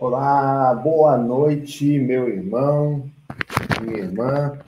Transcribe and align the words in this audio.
Olá, 0.00 0.74
boa 0.74 1.18
noite, 1.18 1.98
meu 1.98 2.26
irmão, 2.26 3.10
minha 3.82 3.98
irmã. 3.98 4.58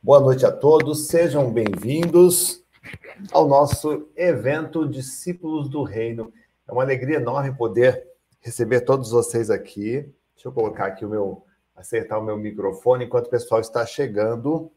Boa 0.00 0.20
noite 0.20 0.46
a 0.46 0.52
todos, 0.52 1.08
sejam 1.08 1.52
bem-vindos 1.52 2.64
ao 3.32 3.48
nosso 3.48 4.08
evento 4.14 4.88
Discípulos 4.88 5.68
do 5.68 5.82
Reino. 5.82 6.32
É 6.64 6.70
uma 6.70 6.84
alegria 6.84 7.16
enorme 7.16 7.56
poder 7.56 8.06
receber 8.40 8.82
todos 8.82 9.10
vocês 9.10 9.50
aqui. 9.50 10.14
Deixa 10.36 10.46
eu 10.46 10.52
colocar 10.52 10.86
aqui 10.86 11.04
o 11.04 11.08
meu, 11.10 11.44
acertar 11.74 12.20
o 12.20 12.24
meu 12.24 12.36
microfone 12.36 13.06
enquanto 13.06 13.26
o 13.26 13.30
pessoal 13.30 13.60
está 13.60 13.84
chegando, 13.84 14.70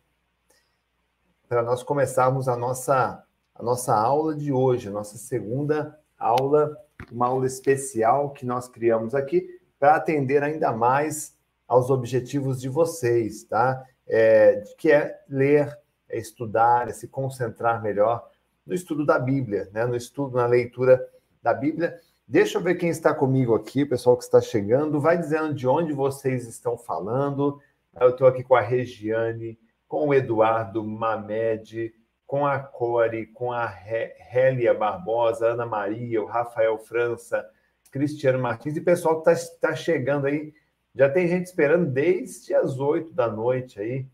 para 1.47 1.61
nós 1.61 1.83
começarmos 1.83 2.47
a 2.47 2.57
nossa, 2.57 3.23
a 3.53 3.61
nossa 3.61 3.93
aula 3.93 4.35
de 4.35 4.51
hoje, 4.51 4.87
a 4.87 4.91
nossa 4.91 5.15
segunda 5.19 5.95
aula, 6.17 6.75
uma 7.11 7.27
aula 7.27 7.45
especial 7.45 8.31
que 8.31 8.47
nós 8.47 8.67
criamos 8.67 9.13
aqui 9.13 9.58
para 9.79 9.95
atender 9.95 10.43
ainda 10.43 10.71
mais 10.71 11.37
aos 11.67 11.89
objetivos 11.89 12.59
de 12.59 12.67
vocês, 12.67 13.43
tá? 13.43 13.83
É, 14.07 14.63
que 14.77 14.91
é 14.91 15.19
ler, 15.29 15.77
é 16.09 16.17
estudar, 16.17 16.89
é 16.89 16.93
se 16.93 17.07
concentrar 17.07 17.81
melhor 17.81 18.27
no 18.65 18.73
estudo 18.73 19.05
da 19.05 19.17
Bíblia, 19.17 19.69
né? 19.71 19.85
no 19.85 19.95
estudo, 19.95 20.35
na 20.35 20.45
leitura 20.45 21.03
da 21.41 21.53
Bíblia. 21.53 21.99
Deixa 22.27 22.57
eu 22.57 22.61
ver 22.61 22.75
quem 22.75 22.89
está 22.89 23.13
comigo 23.13 23.55
aqui, 23.55 23.85
pessoal 23.85 24.17
que 24.17 24.23
está 24.23 24.41
chegando. 24.41 24.99
Vai 24.99 25.17
dizendo 25.17 25.53
de 25.53 25.67
onde 25.67 25.93
vocês 25.93 26.47
estão 26.47 26.77
falando. 26.77 27.59
Eu 27.99 28.09
estou 28.09 28.27
aqui 28.27 28.43
com 28.43 28.55
a 28.55 28.61
Regiane, 28.61 29.57
com 29.87 30.07
o 30.07 30.13
Eduardo 30.13 30.83
Mamed, 30.83 31.91
com 32.27 32.45
a 32.45 32.59
Core, 32.59 33.25
com 33.27 33.51
a 33.51 33.73
Hélia 34.31 34.73
Barbosa, 34.73 35.47
Ana 35.47 35.65
Maria, 35.65 36.21
o 36.21 36.27
Rafael 36.27 36.77
França, 36.77 37.43
Cristiano 37.91 38.39
Martins 38.39 38.77
e 38.77 38.81
pessoal 38.81 39.21
que 39.21 39.31
está 39.31 39.69
tá 39.69 39.75
chegando 39.75 40.27
aí. 40.27 40.53
Já 40.93 41.09
tem 41.09 41.27
gente 41.27 41.47
esperando 41.47 41.89
desde 41.89 42.53
as 42.53 42.79
oito 42.79 43.13
da 43.13 43.27
noite 43.27 43.79
aí. 43.79 44.05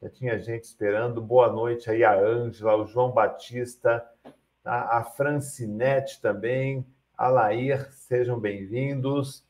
Já 0.00 0.08
tinha 0.08 0.38
gente 0.38 0.64
esperando. 0.64 1.20
Boa 1.20 1.52
noite 1.52 1.88
aí 1.88 2.02
a 2.02 2.18
Ângela, 2.18 2.76
o 2.76 2.86
João 2.86 3.12
Batista, 3.12 4.04
a, 4.64 4.98
a 4.98 5.04
Francinete 5.04 6.20
também, 6.20 6.84
a 7.16 7.28
Lair, 7.28 7.92
sejam 7.92 8.40
bem-vindos. 8.40 9.44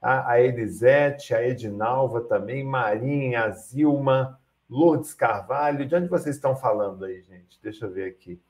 A, 0.00 0.32
a 0.32 0.40
Elisete, 0.40 1.34
a 1.34 1.46
Edinalva 1.46 2.22
também, 2.22 2.64
Marinha, 2.64 3.44
a 3.44 3.50
Zilma, 3.50 4.38
Lourdes 4.68 5.12
Carvalho. 5.12 5.86
De 5.86 5.94
onde 5.94 6.08
vocês 6.08 6.36
estão 6.36 6.54
falando 6.54 7.04
aí, 7.04 7.20
gente? 7.22 7.60
Deixa 7.62 7.86
eu 7.86 7.90
ver 7.90 8.08
aqui. 8.08 8.40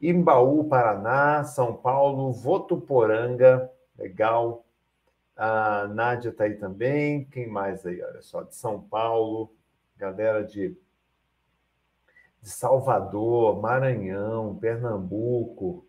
Imbaú, 0.00 0.68
Paraná, 0.68 1.42
São 1.42 1.74
Paulo, 1.74 2.32
Votuporanga, 2.32 3.68
Legal. 3.98 4.64
A 5.36 5.88
Nádia 5.88 6.30
está 6.30 6.44
aí 6.44 6.54
também. 6.54 7.24
Quem 7.24 7.48
mais 7.48 7.84
aí? 7.84 8.00
Olha 8.02 8.22
só, 8.22 8.42
de 8.42 8.54
São 8.54 8.80
Paulo, 8.80 9.52
galera 9.96 10.44
de, 10.44 10.76
de 12.40 12.50
Salvador, 12.50 13.60
Maranhão, 13.60 14.56
Pernambuco. 14.56 15.84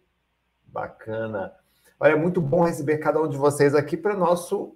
Bacana. 0.66 1.54
Olha, 2.00 2.14
é 2.14 2.16
muito 2.16 2.42
bom 2.42 2.64
receber 2.64 2.98
cada 3.00 3.22
um 3.22 3.28
de 3.28 3.38
vocês 3.38 3.74
aqui 3.74 3.98
para 3.98 4.16
nosso 4.16 4.76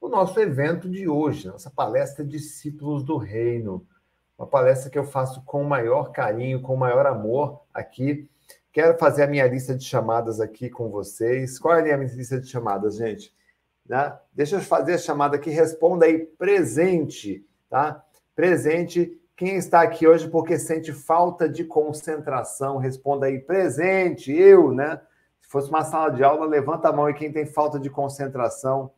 o 0.00 0.08
nosso 0.08 0.38
evento 0.38 0.86
de 0.86 1.08
hoje, 1.08 1.48
nossa 1.48 1.70
palestra 1.70 2.22
Discípulos 2.22 3.02
do 3.02 3.16
Reino. 3.16 3.86
Uma 4.36 4.46
palestra 4.46 4.90
que 4.90 4.98
eu 4.98 5.04
faço 5.04 5.42
com 5.44 5.62
o 5.62 5.68
maior 5.68 6.12
carinho, 6.12 6.60
com 6.60 6.74
o 6.74 6.78
maior 6.78 7.06
amor 7.06 7.62
aqui 7.72 8.28
Quero 8.74 8.98
fazer 8.98 9.22
a 9.22 9.28
minha 9.28 9.46
lista 9.46 9.72
de 9.72 9.84
chamadas 9.84 10.40
aqui 10.40 10.68
com 10.68 10.90
vocês. 10.90 11.60
Qual 11.60 11.76
é 11.76 11.92
a 11.92 11.96
minha 11.96 12.12
lista 12.12 12.40
de 12.40 12.48
chamadas, 12.48 12.96
gente? 12.96 13.32
Né? 13.88 14.12
Deixa 14.32 14.56
eu 14.56 14.60
fazer 14.60 14.94
a 14.94 14.98
chamada 14.98 15.36
aqui. 15.36 15.48
Responda 15.48 16.06
aí, 16.06 16.18
presente, 16.18 17.46
tá? 17.70 18.04
Presente. 18.34 19.16
Quem 19.36 19.54
está 19.54 19.80
aqui 19.80 20.08
hoje 20.08 20.28
porque 20.28 20.58
sente 20.58 20.92
falta 20.92 21.48
de 21.48 21.62
concentração, 21.62 22.76
responda 22.76 23.26
aí, 23.26 23.38
presente, 23.38 24.32
eu, 24.32 24.72
né? 24.72 25.00
Se 25.40 25.48
fosse 25.48 25.68
uma 25.68 25.84
sala 25.84 26.10
de 26.10 26.24
aula, 26.24 26.44
levanta 26.44 26.88
a 26.88 26.92
mão 26.92 27.08
e 27.08 27.14
quem 27.14 27.30
tem 27.30 27.46
falta 27.46 27.78
de 27.78 27.88
concentração. 27.88 28.90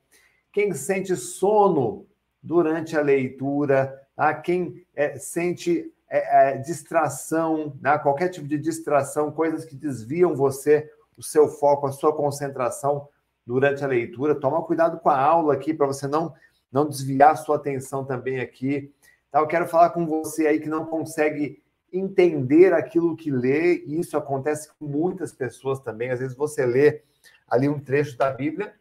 Quem 0.53 0.73
sente 0.73 1.15
sono 1.15 2.07
durante 2.43 2.97
a 2.97 3.03
leitura, 3.03 3.95
tá? 4.17 4.33
quem 4.33 4.87
é, 4.95 5.19
sente 5.19 5.93
é, 6.09 6.53
é, 6.53 6.59
distração, 6.59 7.77
né? 7.81 7.99
qualquer 7.99 8.29
tipo 8.29 8.47
de 8.47 8.59
distração, 8.59 9.33
coisas 9.33 9.65
que 9.65 9.75
desviam 9.75 10.35
você, 10.35 10.91
o 11.17 11.23
seu 11.23 11.49
foco, 11.49 11.87
a 11.87 11.93
sua 11.93 12.15
concentração 12.15 13.09
durante 13.47 13.85
a 13.85 13.89
leitura. 13.89 14.35
Toma 14.35 14.63
cuidado 14.63 14.99
com 14.99 15.09
a 15.09 15.21
aula 15.21 15.55
aqui 15.55 15.73
para 15.73 15.87
você 15.87 16.07
não, 16.07 16.35
não 16.71 16.89
desviar 16.89 17.33
a 17.33 17.37
sua 17.37 17.57
atenção 17.57 18.05
também 18.05 18.41
aqui. 18.41 18.93
Tá? 19.31 19.41
Eu 19.41 19.47
quero 19.47 19.67
falar 19.67 19.91
com 19.91 20.07
você 20.07 20.47
aí 20.47 20.61
que 20.61 20.69
não 20.69 20.85
consegue 20.85 21.63
entender 21.93 22.73
aquilo 22.73 23.17
que 23.17 23.31
lê, 23.31 23.85
e 23.85 24.01
isso 24.01 24.17
acontece 24.17 24.69
com 24.79 24.87
muitas 24.87 25.33
pessoas 25.33 25.81
também. 25.81 26.11
Às 26.11 26.21
vezes 26.21 26.37
você 26.37 26.67
lê 26.67 27.03
ali 27.49 27.69
um 27.69 27.79
trecho 27.79 28.17
da 28.17 28.31
Bíblia 28.31 28.75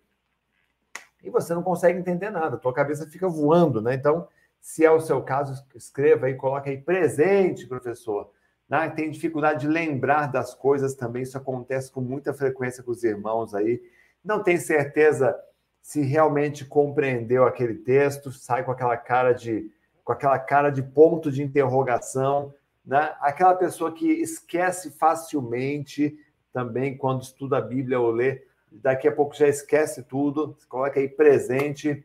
e 1.23 1.29
você 1.29 1.53
não 1.53 1.63
consegue 1.63 1.97
entender 1.97 2.29
nada, 2.29 2.57
tua 2.57 2.73
cabeça 2.73 3.07
fica 3.07 3.27
voando, 3.27 3.81
né? 3.81 3.95
Então, 3.95 4.27
se 4.65 4.83
é 4.83 4.89
o 4.89 4.99
seu 4.99 5.21
caso, 5.21 5.63
escreva 5.75 6.25
aí, 6.25 6.33
coloque 6.33 6.71
aí 6.71 6.81
presente, 6.81 7.67
professor. 7.67 8.31
Né? 8.67 8.89
Tem 8.89 9.11
dificuldade 9.11 9.59
de 9.59 9.67
lembrar 9.67 10.25
das 10.25 10.55
coisas 10.55 10.95
também, 10.95 11.21
isso 11.21 11.37
acontece 11.37 11.91
com 11.91 12.01
muita 12.01 12.33
frequência 12.33 12.81
com 12.81 12.89
os 12.89 13.03
irmãos 13.03 13.53
aí. 13.53 13.79
Não 14.23 14.41
tem 14.41 14.57
certeza 14.57 15.39
se 15.83 16.01
realmente 16.01 16.65
compreendeu 16.65 17.45
aquele 17.45 17.75
texto, 17.75 18.31
sai 18.31 18.63
com 18.63 18.71
aquela 18.71 18.97
cara 18.97 19.33
de 19.33 19.71
com 20.03 20.11
aquela 20.11 20.39
cara 20.39 20.71
de 20.71 20.81
ponto 20.81 21.31
de 21.31 21.43
interrogação, 21.43 22.51
né? 22.83 23.15
Aquela 23.19 23.53
pessoa 23.53 23.93
que 23.93 24.07
esquece 24.07 24.89
facilmente 24.89 26.17
também 26.51 26.97
quando 26.97 27.21
estuda 27.21 27.59
a 27.59 27.61
Bíblia 27.61 27.99
ou 27.99 28.09
lê, 28.09 28.43
daqui 28.71 29.07
a 29.07 29.11
pouco 29.11 29.35
já 29.35 29.47
esquece 29.47 30.01
tudo, 30.01 30.57
coloca 30.67 30.99
aí 30.99 31.07
presente 31.07 32.03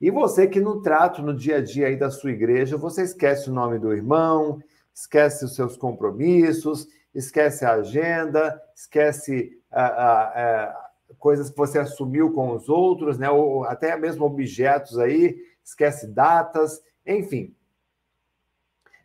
e 0.00 0.10
você 0.10 0.46
que 0.46 0.60
no 0.60 0.82
trato, 0.82 1.22
no 1.22 1.34
dia 1.34 1.56
a 1.56 1.60
dia 1.60 1.86
aí 1.86 1.96
da 1.96 2.10
sua 2.10 2.30
igreja, 2.30 2.76
você 2.76 3.02
esquece 3.02 3.48
o 3.48 3.52
nome 3.52 3.78
do 3.78 3.92
irmão, 3.92 4.60
esquece 4.94 5.44
os 5.44 5.54
seus 5.54 5.76
compromissos, 5.76 6.88
esquece 7.14 7.64
a 7.64 7.74
agenda, 7.74 8.60
esquece 8.74 9.58
a, 9.70 9.84
a, 9.84 10.64
a, 10.64 10.90
coisas 11.18 11.50
que 11.50 11.56
você 11.56 11.78
assumiu 11.78 12.32
com 12.32 12.54
os 12.54 12.68
outros, 12.68 13.18
né? 13.18 13.30
ou 13.30 13.64
até 13.64 13.96
mesmo 13.96 14.24
objetos 14.24 14.98
aí, 14.98 15.36
esquece 15.64 16.06
datas, 16.06 16.82
enfim. 17.06 17.54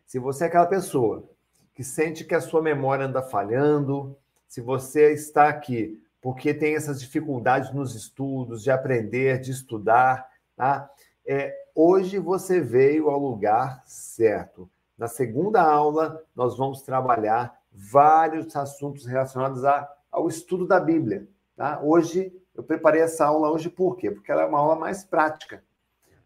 Se 0.05 0.19
você 0.19 0.45
é 0.45 0.47
aquela 0.47 0.65
pessoa 0.65 1.29
que 1.73 1.83
sente 1.83 2.25
que 2.25 2.35
a 2.35 2.41
sua 2.41 2.61
memória 2.61 3.05
anda 3.05 3.21
falhando, 3.21 4.17
se 4.47 4.59
você 4.59 5.13
está 5.13 5.47
aqui 5.47 6.01
porque 6.21 6.53
tem 6.53 6.75
essas 6.75 6.99
dificuldades 6.99 7.73
nos 7.73 7.95
estudos, 7.95 8.61
de 8.61 8.71
aprender, 8.71 9.39
de 9.39 9.51
estudar, 9.51 10.28
Tá? 10.59 10.91
É, 11.25 11.55
hoje 11.73 12.19
você 12.19 12.59
veio 12.59 13.09
ao 13.09 13.17
lugar 13.17 13.81
certo. 13.85 14.69
Na 14.97 15.07
segunda 15.07 15.61
aula, 15.61 16.21
nós 16.35 16.57
vamos 16.57 16.81
trabalhar 16.81 17.57
vários 17.71 18.53
assuntos 18.57 19.05
relacionados 19.05 19.63
a, 19.63 19.89
ao 20.11 20.27
estudo 20.27 20.67
da 20.67 20.77
Bíblia. 20.77 21.25
Tá? 21.55 21.79
Hoje, 21.81 22.33
eu 22.53 22.61
preparei 22.61 23.01
essa 23.01 23.25
aula 23.25 23.49
hoje 23.49 23.69
por 23.69 23.95
quê? 23.95 24.11
Porque 24.11 24.29
ela 24.29 24.41
é 24.41 24.45
uma 24.45 24.59
aula 24.59 24.75
mais 24.75 25.01
prática. 25.05 25.63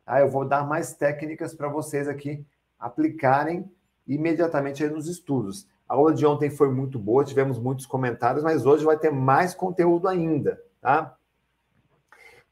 Tá? 0.03 0.19
Eu 0.19 0.29
vou 0.29 0.45
dar 0.45 0.67
mais 0.67 0.95
técnicas 0.95 1.53
para 1.53 1.67
vocês 1.69 2.07
aqui 2.07 2.43
aplicarem 2.79 3.71
imediatamente 4.07 4.83
nos 4.87 5.07
estudos. 5.07 5.67
A 5.87 5.93
aula 5.93 6.11
de 6.11 6.25
ontem 6.25 6.49
foi 6.49 6.71
muito 6.71 6.97
boa, 6.97 7.23
tivemos 7.23 7.59
muitos 7.59 7.85
comentários, 7.85 8.43
mas 8.43 8.65
hoje 8.65 8.83
vai 8.83 8.97
ter 8.97 9.11
mais 9.11 9.53
conteúdo 9.53 10.07
ainda, 10.07 10.59
tá? 10.81 11.15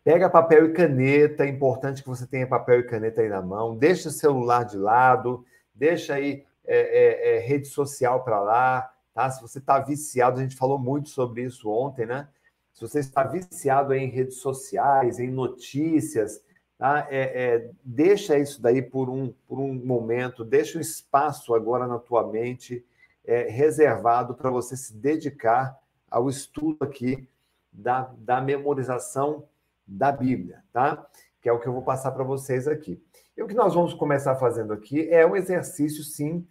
Pega 0.03 0.29
papel 0.29 0.65
e 0.65 0.73
caneta, 0.73 1.45
é 1.45 1.47
importante 1.47 2.01
que 2.01 2.09
você 2.09 2.25
tenha 2.25 2.47
papel 2.47 2.79
e 2.79 2.83
caneta 2.83 3.21
aí 3.21 3.29
na 3.29 3.41
mão, 3.41 3.77
deixa 3.77 4.09
o 4.09 4.11
celular 4.11 4.63
de 4.63 4.75
lado, 4.75 5.45
deixa 5.75 6.15
aí 6.15 6.43
é, 6.65 6.77
é, 6.79 7.35
é, 7.35 7.39
rede 7.39 7.67
social 7.67 8.23
para 8.23 8.39
lá, 8.39 8.91
tá? 9.13 9.29
Se 9.29 9.39
você 9.39 9.59
está 9.59 9.77
viciado, 9.79 10.39
a 10.39 10.43
gente 10.43 10.55
falou 10.55 10.79
muito 10.79 11.09
sobre 11.09 11.43
isso 11.43 11.69
ontem, 11.69 12.07
né? 12.07 12.27
Se 12.73 12.81
você 12.81 12.99
está 12.99 13.23
viciado 13.23 13.93
em 13.93 14.09
redes 14.09 14.37
sociais, 14.37 15.19
em 15.19 15.29
notícias, 15.29 16.41
tá? 16.79 17.07
É, 17.11 17.43
é, 17.43 17.71
deixa 17.83 18.39
isso 18.39 18.59
daí 18.59 18.81
por 18.81 19.07
um, 19.07 19.31
por 19.47 19.59
um 19.59 19.71
momento, 19.71 20.43
deixa 20.43 20.79
um 20.79 20.81
espaço 20.81 21.53
agora 21.53 21.85
na 21.85 21.99
tua 21.99 22.25
mente 22.25 22.83
é, 23.23 23.43
reservado 23.49 24.33
para 24.33 24.49
você 24.49 24.75
se 24.75 24.95
dedicar 24.95 25.77
ao 26.09 26.27
estudo 26.27 26.83
aqui 26.83 27.27
da, 27.71 28.11
da 28.17 28.41
memorização 28.41 29.43
da 29.91 30.11
Bíblia, 30.11 30.63
tá? 30.71 31.05
Que 31.41 31.49
é 31.49 31.51
o 31.51 31.59
que 31.59 31.67
eu 31.67 31.73
vou 31.73 31.81
passar 31.81 32.11
para 32.11 32.23
vocês 32.23 32.67
aqui. 32.67 33.01
E 33.35 33.43
o 33.43 33.47
que 33.47 33.53
nós 33.53 33.73
vamos 33.73 33.93
começar 33.93 34.35
fazendo 34.35 34.71
aqui 34.71 35.09
é 35.09 35.25
um 35.25 35.35
exercício, 35.35 36.03
sim, 36.03 36.47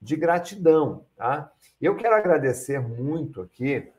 de 0.00 0.16
gratidão, 0.16 1.04
tá? 1.16 1.50
Eu 1.80 1.96
quero 1.96 2.14
agradecer 2.14 2.80
muito 2.80 3.42
aqui, 3.42 3.90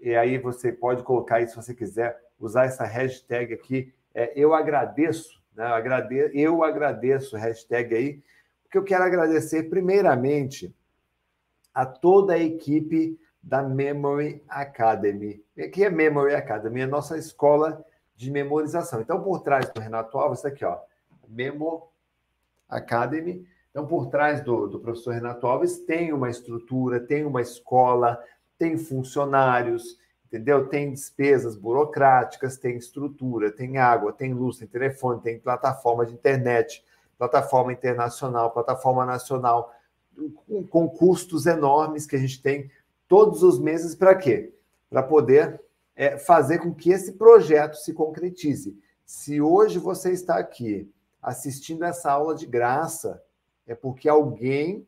e 0.00 0.14
aí 0.14 0.38
você 0.38 0.72
pode 0.72 1.02
colocar 1.02 1.36
aí, 1.36 1.46
se 1.46 1.54
você 1.54 1.74
quiser, 1.74 2.18
usar 2.38 2.64
essa 2.64 2.84
hashtag 2.84 3.54
aqui, 3.54 3.92
é, 4.14 4.32
eu 4.34 4.52
agradeço, 4.52 5.40
né? 5.54 5.64
eu 5.64 5.74
agradeço, 5.74 6.36
eu 6.36 6.64
agradeço, 6.64 7.36
hashtag 7.36 7.94
aí, 7.94 8.22
porque 8.64 8.78
eu 8.78 8.84
quero 8.84 9.04
agradecer 9.04 9.64
primeiramente 9.64 10.74
a 11.72 11.86
toda 11.86 12.34
a 12.34 12.38
equipe 12.38 13.18
da 13.42 13.62
Memory 13.62 14.42
Academy. 14.48 15.42
O 15.56 15.70
que 15.70 15.84
é 15.84 15.90
Memory 15.90 16.34
Academy? 16.34 16.80
É 16.80 16.84
a 16.84 16.88
nossa 16.88 17.16
escola 17.16 17.84
de 18.22 18.30
memorização. 18.30 19.00
Então, 19.00 19.20
por 19.20 19.40
trás 19.40 19.68
do 19.70 19.80
Renato 19.80 20.16
Alves, 20.16 20.44
aqui, 20.44 20.64
ó, 20.64 20.78
Memo 21.28 21.88
Academy. 22.68 23.44
Então, 23.70 23.84
por 23.84 24.06
trás 24.06 24.40
do, 24.42 24.68
do 24.68 24.78
professor 24.78 25.12
Renato 25.12 25.46
Alves, 25.46 25.80
tem 25.80 26.12
uma 26.12 26.30
estrutura, 26.30 27.00
tem 27.00 27.24
uma 27.24 27.40
escola, 27.40 28.22
tem 28.56 28.78
funcionários, 28.78 29.98
entendeu? 30.26 30.68
Tem 30.68 30.92
despesas 30.92 31.56
burocráticas, 31.56 32.56
tem 32.56 32.76
estrutura, 32.76 33.50
tem 33.50 33.78
água, 33.78 34.12
tem 34.12 34.32
luz, 34.32 34.58
tem 34.58 34.68
telefone, 34.68 35.20
tem 35.20 35.40
plataforma 35.40 36.06
de 36.06 36.14
internet, 36.14 36.84
plataforma 37.18 37.72
internacional, 37.72 38.52
plataforma 38.52 39.04
nacional, 39.04 39.74
com, 40.46 40.64
com 40.64 40.88
custos 40.88 41.46
enormes 41.46 42.06
que 42.06 42.14
a 42.14 42.18
gente 42.20 42.40
tem 42.40 42.70
todos 43.08 43.42
os 43.42 43.58
meses 43.58 43.96
para 43.96 44.14
quê? 44.14 44.54
Para 44.88 45.02
poder 45.02 45.60
é, 45.94 46.18
fazer 46.18 46.58
com 46.58 46.74
que 46.74 46.90
esse 46.90 47.12
projeto 47.12 47.74
se 47.76 47.92
concretize. 47.92 48.78
Se 49.04 49.40
hoje 49.40 49.78
você 49.78 50.12
está 50.12 50.36
aqui 50.36 50.90
assistindo 51.20 51.84
essa 51.84 52.10
aula 52.10 52.34
de 52.34 52.46
graça, 52.46 53.22
é 53.66 53.74
porque 53.74 54.08
alguém 54.08 54.86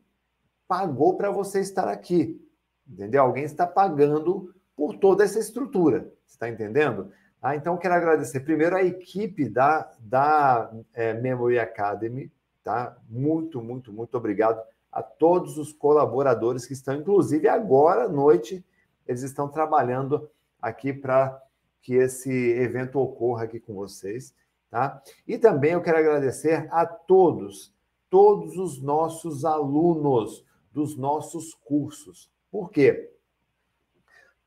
pagou 0.67 1.17
para 1.17 1.31
você 1.31 1.61
estar 1.61 1.89
aqui. 1.89 2.41
Entendeu? 2.89 3.23
Alguém 3.23 3.45
está 3.45 3.67
pagando 3.67 4.53
por 4.77 4.97
toda 4.97 5.25
essa 5.25 5.39
estrutura. 5.39 6.12
Você 6.27 6.35
está 6.35 6.49
entendendo? 6.49 7.12
Ah, 7.41 7.55
então, 7.55 7.77
quero 7.77 7.95
agradecer 7.95 8.41
primeiro 8.41 8.75
a 8.75 8.83
equipe 8.83 9.49
da, 9.49 9.93
da 10.00 10.73
é, 10.93 11.12
Memory 11.15 11.59
Academy. 11.59 12.33
Tá? 12.62 12.97
Muito, 13.09 13.62
muito, 13.62 13.93
muito 13.93 14.17
obrigado 14.17 14.61
a 14.91 15.03
todos 15.03 15.59
os 15.59 15.73
colaboradores 15.73 16.65
que 16.65 16.73
estão, 16.73 16.95
inclusive 16.95 17.49
agora 17.49 18.05
à 18.05 18.09
noite, 18.09 18.65
eles 19.07 19.23
estão 19.23 19.49
trabalhando 19.49 20.31
aqui 20.64 20.93
para 20.93 21.40
que 21.82 21.94
esse 21.94 22.32
evento 22.32 22.99
ocorra 22.99 23.44
aqui 23.44 23.61
com 23.61 23.75
vocês, 23.75 24.34
tá? 24.70 25.02
E 25.28 25.37
também 25.37 25.72
eu 25.72 25.82
quero 25.82 25.99
agradecer 25.99 26.66
a 26.72 26.87
todos, 26.87 27.75
todos 28.08 28.56
os 28.56 28.82
nossos 28.82 29.44
alunos 29.44 30.44
dos 30.72 30.96
nossos 30.96 31.55
cursos. 31.55 32.31
Por 32.50 32.70
quê? 32.70 33.12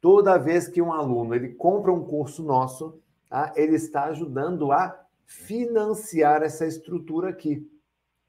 Toda 0.01 0.37
vez 0.37 0.67
que 0.67 0.81
um 0.81 0.91
aluno 0.91 1.35
ele 1.35 1.53
compra 1.53 1.91
um 1.93 2.03
curso 2.03 2.43
nosso, 2.43 2.99
tá? 3.29 3.53
ele 3.55 3.75
está 3.75 4.05
ajudando 4.05 4.71
a 4.71 4.99
financiar 5.25 6.41
essa 6.41 6.65
estrutura 6.65 7.29
aqui. 7.29 7.69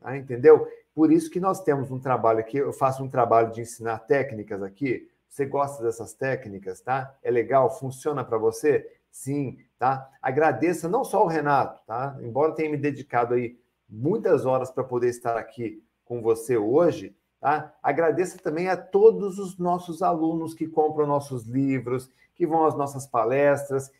Tá? 0.00 0.16
Entendeu? 0.16 0.66
Por 0.94 1.10
isso 1.12 1.30
que 1.30 1.40
nós 1.40 1.62
temos 1.62 1.90
um 1.90 1.98
trabalho 1.98 2.40
aqui, 2.40 2.58
eu 2.58 2.72
faço 2.72 3.02
um 3.02 3.08
trabalho 3.08 3.52
de 3.52 3.62
ensinar 3.62 4.00
técnicas 4.00 4.62
aqui. 4.62 5.08
Você 5.38 5.46
gosta 5.46 5.84
dessas 5.84 6.14
técnicas, 6.14 6.80
tá? 6.80 7.16
É 7.22 7.30
legal? 7.30 7.70
Funciona 7.70 8.24
para 8.24 8.36
você? 8.36 8.90
Sim, 9.08 9.56
tá? 9.78 10.10
Agradeça 10.20 10.88
não 10.88 11.04
só 11.04 11.22
o 11.22 11.28
Renato, 11.28 11.80
tá? 11.86 12.18
Embora 12.20 12.56
tenha 12.56 12.68
me 12.68 12.76
dedicado 12.76 13.34
aí 13.34 13.56
muitas 13.88 14.44
horas 14.44 14.68
para 14.68 14.82
poder 14.82 15.10
estar 15.10 15.36
aqui 15.36 15.80
com 16.04 16.20
você 16.20 16.56
hoje, 16.56 17.14
tá? 17.40 17.72
Agradeça 17.80 18.36
também 18.38 18.68
a 18.68 18.76
todos 18.76 19.38
os 19.38 19.56
nossos 19.58 20.02
alunos 20.02 20.54
que 20.54 20.66
compram 20.66 21.06
nossos 21.06 21.46
livros, 21.46 22.10
que 22.34 22.44
vão 22.44 22.66
às 22.66 22.74
nossas 22.74 23.06
palestras, 23.06 23.92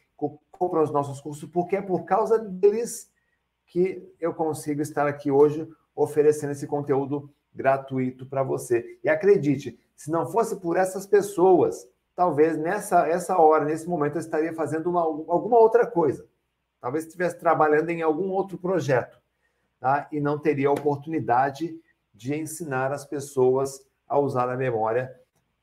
compram 0.51 0.83
os 0.83 0.91
nossos 0.91 1.21
cursos, 1.21 1.49
porque 1.49 1.77
é 1.77 1.81
por 1.81 2.05
causa 2.05 2.37
deles 2.37 3.13
que 3.65 4.13
eu 4.19 4.35
consigo 4.35 4.83
estar 4.83 5.07
aqui 5.07 5.31
hoje 5.31 5.69
oferecendo 5.95 6.51
esse 6.51 6.67
conteúdo 6.67 7.33
gratuito 7.55 8.27
para 8.27 8.43
você. 8.43 8.99
E 9.05 9.09
acredite, 9.09 9.79
se 9.99 10.13
não 10.13 10.31
fosse 10.31 10.55
por 10.61 10.77
essas 10.77 11.07
pessoas, 11.07 11.85
talvez 12.15 12.57
nessa 12.57 13.09
essa 13.09 13.37
hora, 13.37 13.65
nesse 13.65 13.89
momento, 13.89 14.15
eu 14.15 14.21
estaria 14.21 14.55
fazendo 14.55 14.89
uma, 14.89 15.03
alguma 15.03 15.59
outra 15.59 15.85
coisa. 15.85 16.25
Talvez 16.81 17.05
estivesse 17.05 17.37
trabalhando 17.37 17.91
em 17.91 18.01
algum 18.01 18.31
outro 18.31 18.57
projeto, 18.57 19.21
tá? 19.81 20.09
E 20.13 20.21
não 20.21 20.39
teria 20.39 20.69
a 20.69 20.73
oportunidade 20.73 21.77
de 22.15 22.33
ensinar 22.33 22.93
as 22.93 23.05
pessoas 23.05 23.85
a 24.07 24.17
usar 24.17 24.49
a 24.49 24.57
memória 24.57 25.13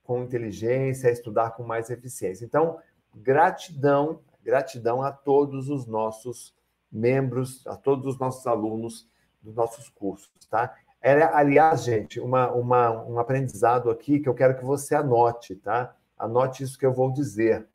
com 0.04 0.22
inteligência, 0.22 1.10
a 1.10 1.14
estudar 1.14 1.52
com 1.52 1.64
mais 1.64 1.90
eficiência. 1.90 2.44
Então, 2.44 2.78
gratidão, 3.16 4.20
gratidão 4.44 5.02
a 5.02 5.14
todos 5.14 5.70
os 5.70 5.86
nossos 5.86 6.54
membros, 6.92 7.66
a 7.66 7.78
todos 7.78 8.06
os 8.06 8.20
nossos 8.20 8.46
alunos 8.46 9.10
dos 9.42 9.56
nossos 9.56 9.88
cursos, 9.88 10.30
tá? 10.50 10.76
Era, 11.08 11.38
aliás, 11.38 11.84
gente, 11.84 12.20
uma, 12.20 12.52
uma, 12.52 12.90
um 13.04 13.20
aprendizado 13.20 13.92
aqui 13.92 14.20
que 14.20 14.28
eu 14.28 14.34
quero 14.34 14.58
que 14.58 14.66
você 14.66 14.96
anote, 14.96 15.56
tá? 15.56 15.96
Anote 16.18 16.64
isso 16.64 16.80
que 16.80 16.86
eu 16.86 16.92
vou 16.92 17.14
dizer. 17.14 17.68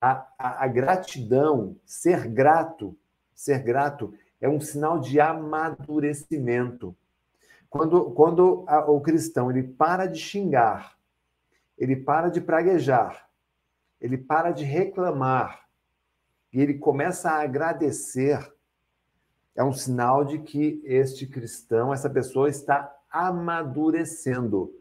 A, 0.00 0.26
a, 0.36 0.64
a 0.64 0.66
gratidão, 0.66 1.76
ser 1.86 2.26
grato, 2.26 2.98
ser 3.32 3.62
grato 3.62 4.12
é 4.40 4.48
um 4.48 4.60
sinal 4.60 4.98
de 4.98 5.20
amadurecimento. 5.20 6.92
Quando, 7.70 8.10
quando 8.10 8.64
a, 8.66 8.90
o 8.90 9.00
cristão 9.00 9.48
ele 9.48 9.62
para 9.62 10.06
de 10.06 10.18
xingar, 10.18 10.98
ele 11.78 11.94
para 11.94 12.30
de 12.30 12.40
praguejar, 12.40 13.28
ele 14.00 14.18
para 14.18 14.50
de 14.50 14.64
reclamar 14.64 15.68
e 16.52 16.60
ele 16.60 16.74
começa 16.74 17.30
a 17.30 17.42
agradecer, 17.42 18.40
é 19.54 19.62
um 19.62 19.72
sinal 19.72 20.24
de 20.24 20.38
que 20.38 20.82
este 20.84 21.26
cristão, 21.26 21.92
essa 21.92 22.08
pessoa 22.08 22.48
está 22.48 22.94
amadurecendo. 23.10 24.72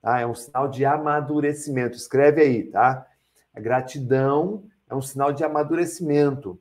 Tá? 0.00 0.20
É 0.20 0.26
um 0.26 0.34
sinal 0.34 0.68
de 0.68 0.84
amadurecimento. 0.84 1.96
Escreve 1.96 2.40
aí, 2.40 2.64
tá? 2.64 3.06
A 3.54 3.60
gratidão 3.60 4.64
é 4.88 4.94
um 4.94 5.02
sinal 5.02 5.32
de 5.32 5.44
amadurecimento. 5.44 6.58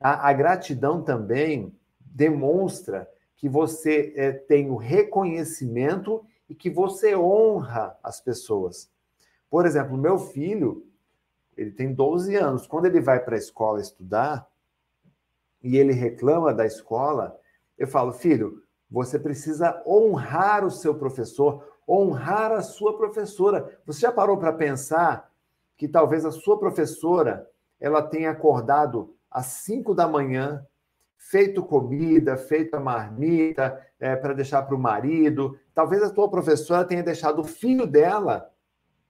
A, 0.00 0.28
a 0.28 0.32
gratidão 0.32 1.02
também 1.02 1.72
demonstra 2.00 3.08
que 3.36 3.48
você 3.48 4.12
é, 4.16 4.32
tem 4.32 4.70
o 4.70 4.76
reconhecimento 4.76 6.24
e 6.48 6.54
que 6.54 6.68
você 6.68 7.16
honra 7.16 7.96
as 8.02 8.20
pessoas. 8.20 8.90
Por 9.48 9.66
exemplo, 9.66 9.96
meu 9.96 10.18
filho, 10.18 10.86
ele 11.56 11.70
tem 11.70 11.92
12 11.92 12.34
anos. 12.36 12.66
Quando 12.66 12.86
ele 12.86 13.00
vai 13.00 13.20
para 13.20 13.36
a 13.36 13.38
escola 13.38 13.80
estudar, 13.80 14.46
e 15.62 15.76
ele 15.76 15.92
reclama 15.92 16.52
da 16.52 16.66
escola, 16.66 17.38
eu 17.78 17.86
falo, 17.86 18.12
filho, 18.12 18.62
você 18.90 19.18
precisa 19.18 19.82
honrar 19.86 20.64
o 20.64 20.70
seu 20.70 20.94
professor, 20.94 21.66
honrar 21.88 22.52
a 22.52 22.62
sua 22.62 22.96
professora. 22.96 23.78
Você 23.86 24.00
já 24.00 24.12
parou 24.12 24.36
para 24.36 24.52
pensar 24.52 25.30
que 25.76 25.88
talvez 25.88 26.24
a 26.24 26.30
sua 26.30 26.58
professora 26.58 27.48
ela 27.80 28.02
tenha 28.02 28.30
acordado 28.30 29.16
às 29.30 29.46
5 29.46 29.94
da 29.94 30.06
manhã, 30.06 30.64
feito 31.16 31.62
comida, 31.62 32.36
feito 32.36 32.74
a 32.74 32.80
marmita 32.80 33.80
é, 33.98 34.14
para 34.14 34.34
deixar 34.34 34.62
para 34.62 34.76
o 34.76 34.78
marido. 34.78 35.58
Talvez 35.74 36.02
a 36.02 36.10
tua 36.10 36.30
professora 36.30 36.84
tenha 36.84 37.02
deixado 37.02 37.40
o 37.40 37.44
filho 37.44 37.86
dela 37.86 38.50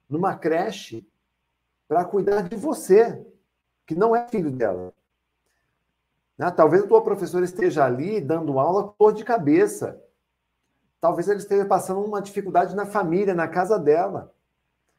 numa 0.09 0.37
creche 0.37 1.07
para 1.89 2.05
cuidar 2.05 2.49
de 2.49 2.57
você, 2.57 3.21
que 3.87 3.95
não 3.95 4.15
é 4.15 4.29
filho 4.29 4.51
dela. 4.51 4.95
Né? 6.37 6.51
Talvez 6.51 6.85
a 6.85 6.87
tua 6.87 7.03
professora 7.03 7.45
esteja 7.45 7.85
ali 7.85 8.21
dando 8.21 8.59
aula 8.59 8.95
dor 8.99 9.13
de 9.13 9.25
cabeça. 9.25 10.01
Talvez 11.01 11.29
ela 11.29 11.39
esteja 11.39 11.65
passando 11.65 12.01
uma 12.01 12.23
dificuldade 12.23 12.75
na 12.77 12.87
família, 12.87 13.35
na 13.35 13.49
casa 13.49 13.79
dela. 13.79 14.33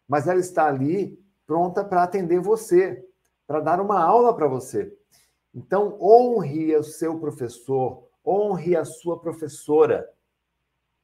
Mas 0.07 0.27
ela 0.27 0.39
está 0.39 0.67
ali 0.67 1.19
pronta 1.45 1.83
para 1.83 2.03
atender 2.03 2.39
você, 2.39 3.05
para 3.47 3.59
dar 3.59 3.79
uma 3.79 4.01
aula 4.01 4.35
para 4.35 4.47
você. 4.47 4.95
Então, 5.53 5.97
honre 6.01 6.75
o 6.75 6.83
seu 6.83 7.19
professor, 7.19 8.07
honre 8.25 8.75
a 8.75 8.83
sua 8.83 9.19
professora 9.19 10.09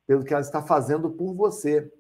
pelo 0.08 0.24
que 0.24 0.34
ela 0.34 0.42
está 0.42 0.62
fazendo 0.62 1.12
por 1.12 1.34
você. 1.34 1.92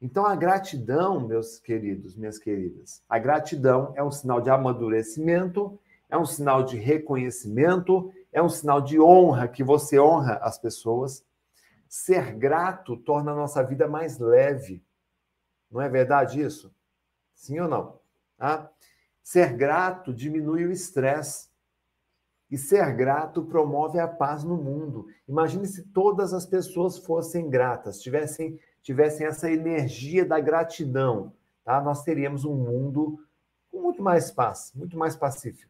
Então, 0.00 0.26
a 0.26 0.34
gratidão, 0.34 1.26
meus 1.26 1.58
queridos, 1.58 2.16
minhas 2.16 2.38
queridas, 2.38 3.02
a 3.08 3.18
gratidão 3.18 3.92
é 3.96 4.04
um 4.04 4.10
sinal 4.10 4.40
de 4.40 4.50
amadurecimento 4.50 5.78
é 6.10 6.18
um 6.18 6.26
sinal 6.26 6.64
de 6.64 6.76
reconhecimento, 6.76 8.12
é 8.32 8.42
um 8.42 8.48
sinal 8.48 8.80
de 8.80 9.00
honra, 9.00 9.46
que 9.46 9.62
você 9.62 9.98
honra 9.98 10.34
as 10.42 10.58
pessoas. 10.58 11.24
Ser 11.88 12.34
grato 12.34 12.96
torna 12.96 13.32
a 13.32 13.34
nossa 13.34 13.62
vida 13.62 13.86
mais 13.88 14.18
leve. 14.18 14.84
Não 15.70 15.80
é 15.80 15.88
verdade 15.88 16.40
isso? 16.40 16.74
Sim 17.34 17.60
ou 17.60 17.68
não? 17.68 18.00
Tá? 18.36 18.70
Ser 19.22 19.56
grato 19.56 20.12
diminui 20.12 20.66
o 20.66 20.72
estresse. 20.72 21.48
E 22.50 22.58
ser 22.58 22.92
grato 22.96 23.44
promove 23.44 24.00
a 24.00 24.08
paz 24.08 24.42
no 24.42 24.56
mundo. 24.56 25.06
Imagine 25.28 25.66
se 25.66 25.84
todas 25.84 26.34
as 26.34 26.44
pessoas 26.44 26.98
fossem 26.98 27.48
gratas, 27.48 28.00
tivessem, 28.00 28.58
tivessem 28.82 29.24
essa 29.24 29.48
energia 29.48 30.24
da 30.24 30.40
gratidão. 30.40 31.32
Tá? 31.64 31.80
Nós 31.80 32.02
teríamos 32.02 32.44
um 32.44 32.54
mundo 32.54 33.24
com 33.70 33.80
muito 33.80 34.02
mais 34.02 34.32
paz, 34.32 34.72
muito 34.74 34.98
mais 34.98 35.14
pacífico. 35.14 35.69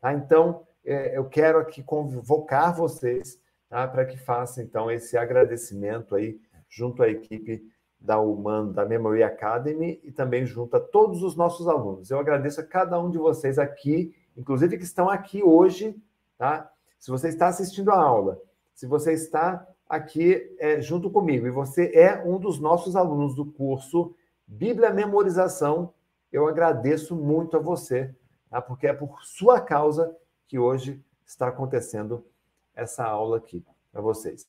Tá? 0.00 0.12
Então, 0.12 0.66
é, 0.84 1.16
eu 1.16 1.24
quero 1.26 1.58
aqui 1.58 1.82
convocar 1.82 2.74
vocês 2.74 3.38
tá? 3.68 3.86
para 3.86 4.04
que 4.04 4.16
façam, 4.16 4.64
então, 4.64 4.90
esse 4.90 5.16
agradecimento 5.16 6.14
aí 6.14 6.40
junto 6.68 7.02
à 7.02 7.08
equipe 7.08 7.62
da 8.00 8.18
Humano, 8.18 8.72
da 8.72 8.86
Memory 8.86 9.22
Academy 9.22 10.00
e 10.02 10.10
também 10.10 10.46
junto 10.46 10.76
a 10.76 10.80
todos 10.80 11.22
os 11.22 11.36
nossos 11.36 11.68
alunos. 11.68 12.10
Eu 12.10 12.18
agradeço 12.18 12.60
a 12.60 12.64
cada 12.64 12.98
um 12.98 13.10
de 13.10 13.18
vocês 13.18 13.58
aqui, 13.58 14.14
inclusive 14.36 14.78
que 14.78 14.84
estão 14.84 15.10
aqui 15.10 15.42
hoje, 15.42 15.94
tá? 16.38 16.70
Se 16.98 17.10
você 17.10 17.28
está 17.28 17.48
assistindo 17.48 17.90
a 17.90 18.00
aula, 18.00 18.40
se 18.74 18.86
você 18.86 19.12
está 19.12 19.66
aqui 19.86 20.54
é, 20.58 20.80
junto 20.80 21.10
comigo 21.10 21.46
e 21.46 21.50
você 21.50 21.90
é 21.94 22.22
um 22.24 22.38
dos 22.38 22.58
nossos 22.58 22.96
alunos 22.96 23.34
do 23.34 23.44
curso 23.44 24.14
Bíblia 24.46 24.90
Memorização, 24.90 25.92
eu 26.32 26.46
agradeço 26.46 27.14
muito 27.14 27.56
a 27.56 27.60
você, 27.60 28.14
tá? 28.50 28.60
porque 28.60 28.86
é 28.86 28.92
por 28.92 29.22
sua 29.24 29.60
causa 29.60 30.14
que 30.46 30.58
hoje 30.58 31.02
está 31.24 31.48
acontecendo 31.48 32.26
essa 32.74 33.04
aula 33.04 33.36
aqui 33.38 33.64
para 33.92 34.02
vocês. 34.02 34.48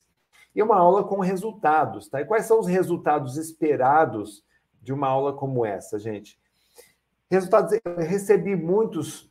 E 0.54 0.62
uma 0.62 0.76
aula 0.76 1.04
com 1.04 1.20
resultados, 1.20 2.08
tá? 2.08 2.20
E 2.20 2.26
quais 2.26 2.44
são 2.44 2.60
os 2.60 2.66
resultados 2.66 3.36
esperados 3.36 4.44
de 4.82 4.92
uma 4.92 5.08
aula 5.08 5.32
como 5.32 5.64
essa, 5.64 5.98
gente? 5.98 6.38
Resultados, 7.30 7.72
eu 7.72 7.96
recebi 7.96 8.54
muitos 8.54 9.30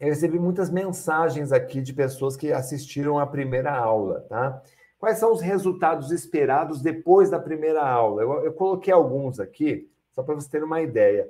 eu 0.00 0.08
recebi 0.08 0.38
muitas 0.38 0.70
mensagens 0.70 1.52
aqui 1.52 1.82
de 1.82 1.92
pessoas 1.92 2.34
que 2.34 2.50
assistiram 2.50 3.18
a 3.18 3.26
primeira 3.26 3.70
aula, 3.70 4.22
tá? 4.30 4.62
Quais 4.98 5.18
são 5.18 5.30
os 5.30 5.42
resultados 5.42 6.10
esperados 6.10 6.80
depois 6.80 7.28
da 7.28 7.38
primeira 7.38 7.86
aula? 7.86 8.22
Eu, 8.22 8.44
eu 8.46 8.52
coloquei 8.54 8.92
alguns 8.92 9.38
aqui, 9.38 9.90
só 10.10 10.22
para 10.22 10.34
você 10.34 10.48
ter 10.48 10.64
uma 10.64 10.80
ideia. 10.80 11.28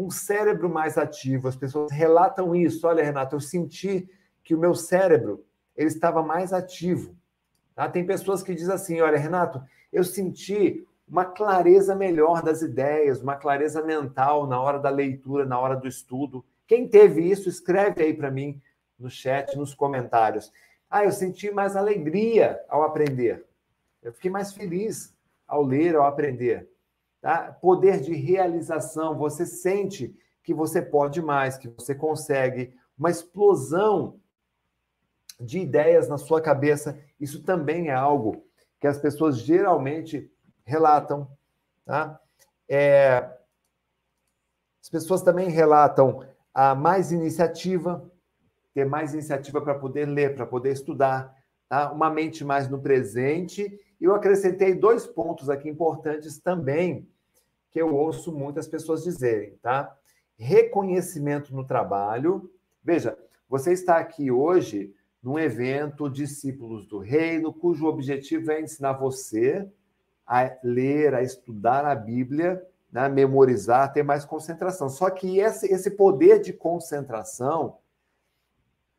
Um 0.00 0.10
cérebro 0.10 0.70
mais 0.70 0.96
ativo, 0.96 1.46
as 1.46 1.56
pessoas 1.56 1.92
relatam 1.92 2.56
isso. 2.56 2.86
Olha, 2.86 3.04
Renato, 3.04 3.36
eu 3.36 3.40
senti 3.40 4.08
que 4.42 4.54
o 4.54 4.58
meu 4.58 4.74
cérebro 4.74 5.44
ele 5.76 5.88
estava 5.88 6.22
mais 6.22 6.54
ativo. 6.54 7.14
Tá? 7.74 7.86
Tem 7.86 8.06
pessoas 8.06 8.42
que 8.42 8.54
dizem 8.54 8.74
assim: 8.74 9.00
olha, 9.02 9.18
Renato, 9.18 9.62
eu 9.92 10.02
senti 10.02 10.86
uma 11.06 11.26
clareza 11.26 11.94
melhor 11.94 12.42
das 12.42 12.62
ideias, 12.62 13.20
uma 13.20 13.36
clareza 13.36 13.82
mental 13.82 14.46
na 14.46 14.58
hora 14.58 14.78
da 14.78 14.88
leitura, 14.88 15.44
na 15.44 15.58
hora 15.58 15.76
do 15.76 15.86
estudo. 15.86 16.42
Quem 16.66 16.88
teve 16.88 17.20
isso, 17.20 17.48
escreve 17.48 18.02
aí 18.02 18.14
para 18.14 18.30
mim 18.30 18.58
no 18.98 19.10
chat, 19.10 19.54
nos 19.54 19.74
comentários. 19.74 20.50
Ah, 20.88 21.04
eu 21.04 21.12
senti 21.12 21.50
mais 21.50 21.76
alegria 21.76 22.58
ao 22.68 22.84
aprender. 22.84 23.44
Eu 24.02 24.14
fiquei 24.14 24.30
mais 24.30 24.52
feliz 24.54 25.14
ao 25.46 25.62
ler, 25.62 25.94
ao 25.94 26.06
aprender. 26.06 26.70
Tá? 27.20 27.52
Poder 27.60 28.00
de 28.00 28.14
realização, 28.14 29.16
você 29.16 29.44
sente 29.44 30.16
que 30.42 30.54
você 30.54 30.80
pode 30.80 31.20
mais, 31.20 31.58
que 31.58 31.68
você 31.68 31.94
consegue. 31.94 32.74
Uma 32.98 33.10
explosão 33.10 34.18
de 35.38 35.58
ideias 35.58 36.08
na 36.08 36.18
sua 36.18 36.40
cabeça. 36.40 36.98
Isso 37.18 37.42
também 37.42 37.88
é 37.88 37.94
algo 37.94 38.44
que 38.80 38.86
as 38.86 38.98
pessoas 38.98 39.38
geralmente 39.38 40.30
relatam. 40.64 41.30
Tá? 41.84 42.20
É... 42.68 43.38
As 44.82 44.88
pessoas 44.88 45.22
também 45.22 45.50
relatam 45.50 46.24
a 46.54 46.74
mais 46.74 47.12
iniciativa, 47.12 48.10
ter 48.72 48.84
mais 48.84 49.12
iniciativa 49.12 49.60
para 49.60 49.74
poder 49.74 50.06
ler, 50.06 50.34
para 50.34 50.46
poder 50.46 50.72
estudar, 50.72 51.34
tá? 51.70 51.90
uma 51.92 52.10
mente 52.10 52.44
mais 52.44 52.68
no 52.68 52.82
presente. 52.82 53.80
E 53.98 54.04
eu 54.04 54.14
acrescentei 54.14 54.74
dois 54.74 55.06
pontos 55.06 55.48
aqui 55.48 55.68
importantes 55.68 56.38
também, 56.38 57.08
que 57.70 57.80
eu 57.80 57.94
ouço 57.94 58.32
muitas 58.32 58.66
pessoas 58.66 59.04
dizerem, 59.04 59.56
tá? 59.62 59.96
Reconhecimento 60.36 61.54
no 61.54 61.64
trabalho. 61.64 62.50
Veja, 62.82 63.16
você 63.48 63.72
está 63.72 63.98
aqui 63.98 64.30
hoje 64.30 64.92
num 65.22 65.38
evento 65.38 66.10
Discípulos 66.10 66.86
do 66.86 66.98
Reino, 66.98 67.52
cujo 67.52 67.86
objetivo 67.86 68.50
é 68.50 68.60
ensinar 68.60 68.94
você 68.94 69.70
a 70.26 70.50
ler, 70.64 71.14
a 71.14 71.22
estudar 71.22 71.84
a 71.84 71.94
Bíblia 71.94 72.66
né, 72.90 73.08
memorizar, 73.08 73.92
ter 73.92 74.02
mais 74.02 74.24
concentração. 74.24 74.88
Só 74.88 75.08
que 75.10 75.38
esse, 75.38 75.66
esse 75.66 75.90
poder 75.92 76.40
de 76.40 76.52
concentração 76.52 77.78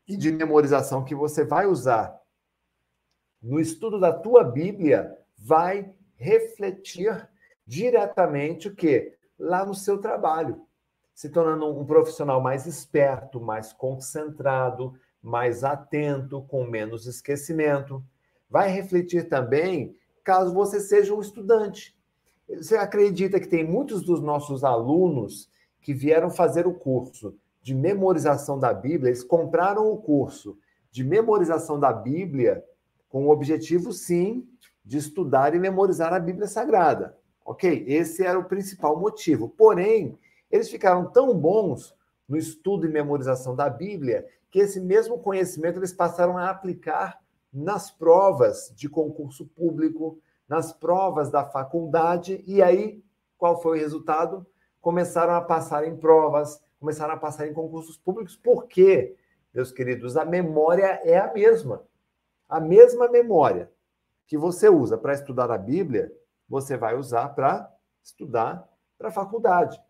e 0.07 0.15
de 0.15 0.31
memorização 0.31 1.03
que 1.03 1.15
você 1.15 1.43
vai 1.43 1.65
usar 1.65 2.20
no 3.41 3.60
estudo 3.60 4.00
da 4.00 4.13
tua 4.13 4.43
Bíblia 4.43 5.17
vai 5.38 5.93
refletir 6.15 7.27
diretamente 7.65 8.67
o 8.67 8.75
que? 8.75 9.13
Lá 9.39 9.65
no 9.65 9.74
seu 9.74 9.98
trabalho, 9.98 10.62
se 11.13 11.29
tornando 11.29 11.67
um 11.67 11.86
profissional 11.86 12.41
mais 12.41 12.65
esperto, 12.65 13.39
mais 13.39 13.74
concentrado, 13.74 14.93
mais 15.21 15.63
atento, 15.63 16.43
com 16.43 16.63
menos 16.63 17.07
esquecimento. 17.07 18.03
Vai 18.50 18.69
refletir 18.69 19.27
também 19.27 19.95
caso 20.24 20.53
você 20.53 20.79
seja 20.79 21.13
um 21.13 21.21
estudante 21.21 21.95
você 22.57 22.75
acredita 22.75 23.39
que 23.39 23.48
tem 23.48 23.63
muitos 23.63 24.03
dos 24.03 24.21
nossos 24.21 24.63
alunos 24.63 25.50
que 25.81 25.93
vieram 25.93 26.29
fazer 26.29 26.67
o 26.67 26.74
curso 26.74 27.36
de 27.62 27.74
memorização 27.74 28.60
da 28.60 28.74
Bíblia, 28.74 29.10
eles 29.10 29.24
compraram 29.24 29.91
o 29.91 29.98
curso 29.98 30.57
de 30.91 31.03
memorização 31.03 31.79
da 31.79 31.93
Bíblia 31.93 32.63
com 33.11 33.27
o 33.27 33.29
objetivo, 33.29 33.91
sim, 33.91 34.47
de 34.83 34.97
estudar 34.97 35.53
e 35.53 35.59
memorizar 35.59 36.13
a 36.13 36.19
Bíblia 36.19 36.47
Sagrada. 36.47 37.17
Ok? 37.45 37.83
Esse 37.87 38.25
era 38.25 38.39
o 38.39 38.45
principal 38.45 38.97
motivo. 38.99 39.49
Porém, 39.49 40.17
eles 40.49 40.69
ficaram 40.69 41.11
tão 41.11 41.37
bons 41.37 41.93
no 42.27 42.37
estudo 42.37 42.85
e 42.85 42.89
memorização 42.89 43.55
da 43.55 43.69
Bíblia 43.69 44.25
que 44.49 44.59
esse 44.59 44.79
mesmo 44.79 45.19
conhecimento 45.19 45.79
eles 45.79 45.93
passaram 45.93 46.37
a 46.37 46.49
aplicar 46.49 47.21
nas 47.53 47.91
provas 47.91 48.71
de 48.75 48.87
concurso 48.87 49.45
público, 49.45 50.17
nas 50.47 50.71
provas 50.71 51.29
da 51.29 51.45
faculdade, 51.45 52.43
e 52.47 52.61
aí 52.61 53.03
qual 53.37 53.61
foi 53.61 53.77
o 53.77 53.81
resultado? 53.81 54.45
Começaram 54.79 55.33
a 55.33 55.41
passar 55.41 55.87
em 55.87 55.95
provas, 55.95 56.61
começaram 56.79 57.13
a 57.13 57.17
passar 57.17 57.47
em 57.47 57.53
concursos 57.53 57.97
públicos, 57.97 58.35
por 58.35 58.67
quê, 58.67 59.15
meus 59.53 59.71
queridos? 59.71 60.15
A 60.15 60.25
memória 60.25 61.01
é 61.03 61.17
a 61.17 61.31
mesma. 61.33 61.83
A 62.51 62.60
mesma 62.60 63.08
memória 63.08 63.72
que 64.27 64.38
você 64.38 64.67
usa 64.67 64.98
para 64.98 65.13
estudar 65.13 65.50
a 65.50 65.58
Bíblia, 65.58 66.12
você 66.50 66.75
vai 66.75 66.98
usar 66.98 67.29
para 67.29 67.74
estudar 68.03 68.67
para 68.98 69.08
a 69.08 69.12
faculdade. 69.12 69.81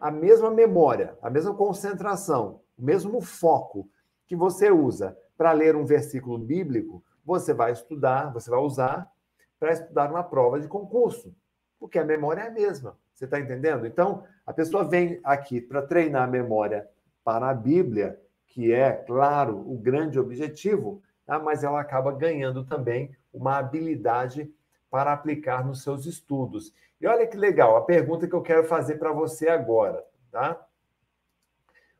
A 0.00 0.08
mesma 0.08 0.48
memória, 0.48 1.18
a 1.20 1.28
mesma 1.28 1.52
concentração, 1.52 2.60
o 2.78 2.84
mesmo 2.84 3.20
foco 3.20 3.90
que 4.24 4.36
você 4.36 4.70
usa 4.70 5.18
para 5.36 5.50
ler 5.50 5.74
um 5.74 5.84
versículo 5.84 6.38
bíblico, 6.38 7.02
você 7.24 7.52
vai 7.52 7.72
estudar, 7.72 8.32
você 8.32 8.48
vai 8.48 8.60
usar 8.60 9.10
para 9.58 9.72
estudar 9.72 10.08
uma 10.08 10.22
prova 10.22 10.60
de 10.60 10.68
concurso, 10.68 11.34
porque 11.76 11.98
a 11.98 12.04
memória 12.04 12.42
é 12.42 12.46
a 12.46 12.52
mesma. 12.52 12.96
Você 13.12 13.24
está 13.24 13.40
entendendo? 13.40 13.84
Então, 13.84 14.22
a 14.46 14.52
pessoa 14.52 14.84
vem 14.84 15.18
aqui 15.24 15.60
para 15.60 15.82
treinar 15.82 16.22
a 16.22 16.30
memória 16.30 16.88
para 17.24 17.50
a 17.50 17.54
Bíblia, 17.54 18.16
que 18.46 18.72
é, 18.72 18.92
claro, 18.92 19.58
o 19.68 19.76
grande 19.76 20.20
objetivo, 20.20 21.02
tá? 21.26 21.38
mas 21.38 21.64
ela 21.64 21.80
acaba 21.80 22.12
ganhando 22.12 22.64
também 22.64 23.14
uma 23.32 23.58
habilidade 23.58 24.50
para 24.90 25.12
aplicar 25.12 25.64
nos 25.66 25.82
seus 25.82 26.06
estudos. 26.06 26.72
E 27.00 27.06
olha 27.06 27.26
que 27.26 27.36
legal, 27.36 27.76
a 27.76 27.82
pergunta 27.82 28.26
que 28.26 28.34
eu 28.34 28.42
quero 28.42 28.64
fazer 28.64 28.96
para 28.96 29.12
você 29.12 29.48
agora, 29.48 30.02
tá? 30.30 30.64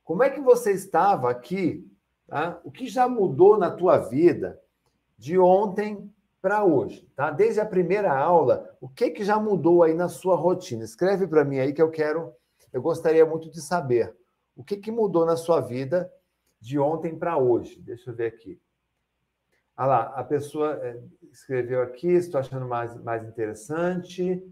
Como 0.03 0.23
é 0.23 0.31
que 0.31 0.41
você 0.41 0.73
estava 0.73 1.31
aqui? 1.31 1.85
Tá? 2.29 2.61
O 2.65 2.71
que 2.71 2.87
já 2.87 3.09
mudou 3.09 3.59
na 3.59 3.71
tua 3.71 3.99
vida 3.99 4.61
de 5.19 5.39
ontem 5.39 6.11
para 6.41 6.65
hoje, 6.65 7.07
tá? 7.17 7.31
Desde 7.31 7.61
a 7.61 7.67
primeira 7.67 8.17
aula, 8.17 8.71
o 8.81 8.89
que 8.89 9.11
que 9.11 9.25
já 9.25 9.39
mudou 9.39 9.83
aí 9.83 9.95
na 9.95 10.09
sua 10.09 10.37
rotina? 10.37 10.85
Escreve 10.85 11.27
para 11.27 11.45
mim 11.45 11.59
aí 11.59 11.73
que 11.73 11.83
eu 11.83 11.91
quero, 11.91 12.33
eu 12.73 12.81
gostaria 12.81 13.27
muito 13.27 13.51
de 13.51 13.61
saber. 13.61 14.17
O 14.55 14.63
que 14.63 14.77
que 14.77 14.91
mudou 14.91 15.27
na 15.27 15.37
sua 15.37 15.61
vida 15.61 16.11
de 16.61 16.79
ontem 16.79 17.19
para 17.19 17.37
hoje? 17.37 17.81
Deixa 17.81 18.11
eu 18.11 18.15
ver 18.15 18.27
aqui. 18.27 18.61
Ah 19.77 19.85
lá, 19.85 20.03
a 20.17 20.25
pessoa 20.25 20.81
é, 20.83 20.99
escreveu 21.31 21.83
aqui, 21.83 22.09
estou 22.09 22.41
achando 22.41 22.67
mais, 22.67 22.97
mais 23.03 23.23
interessante. 23.25 24.43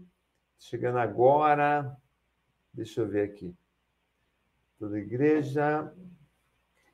Chegando 0.59 0.99
agora. 0.99 1.97
Deixa 2.71 3.01
eu 3.01 3.07
ver 3.07 3.23
aqui. 3.23 3.55
Toda 4.77 4.99
igreja. 4.99 5.91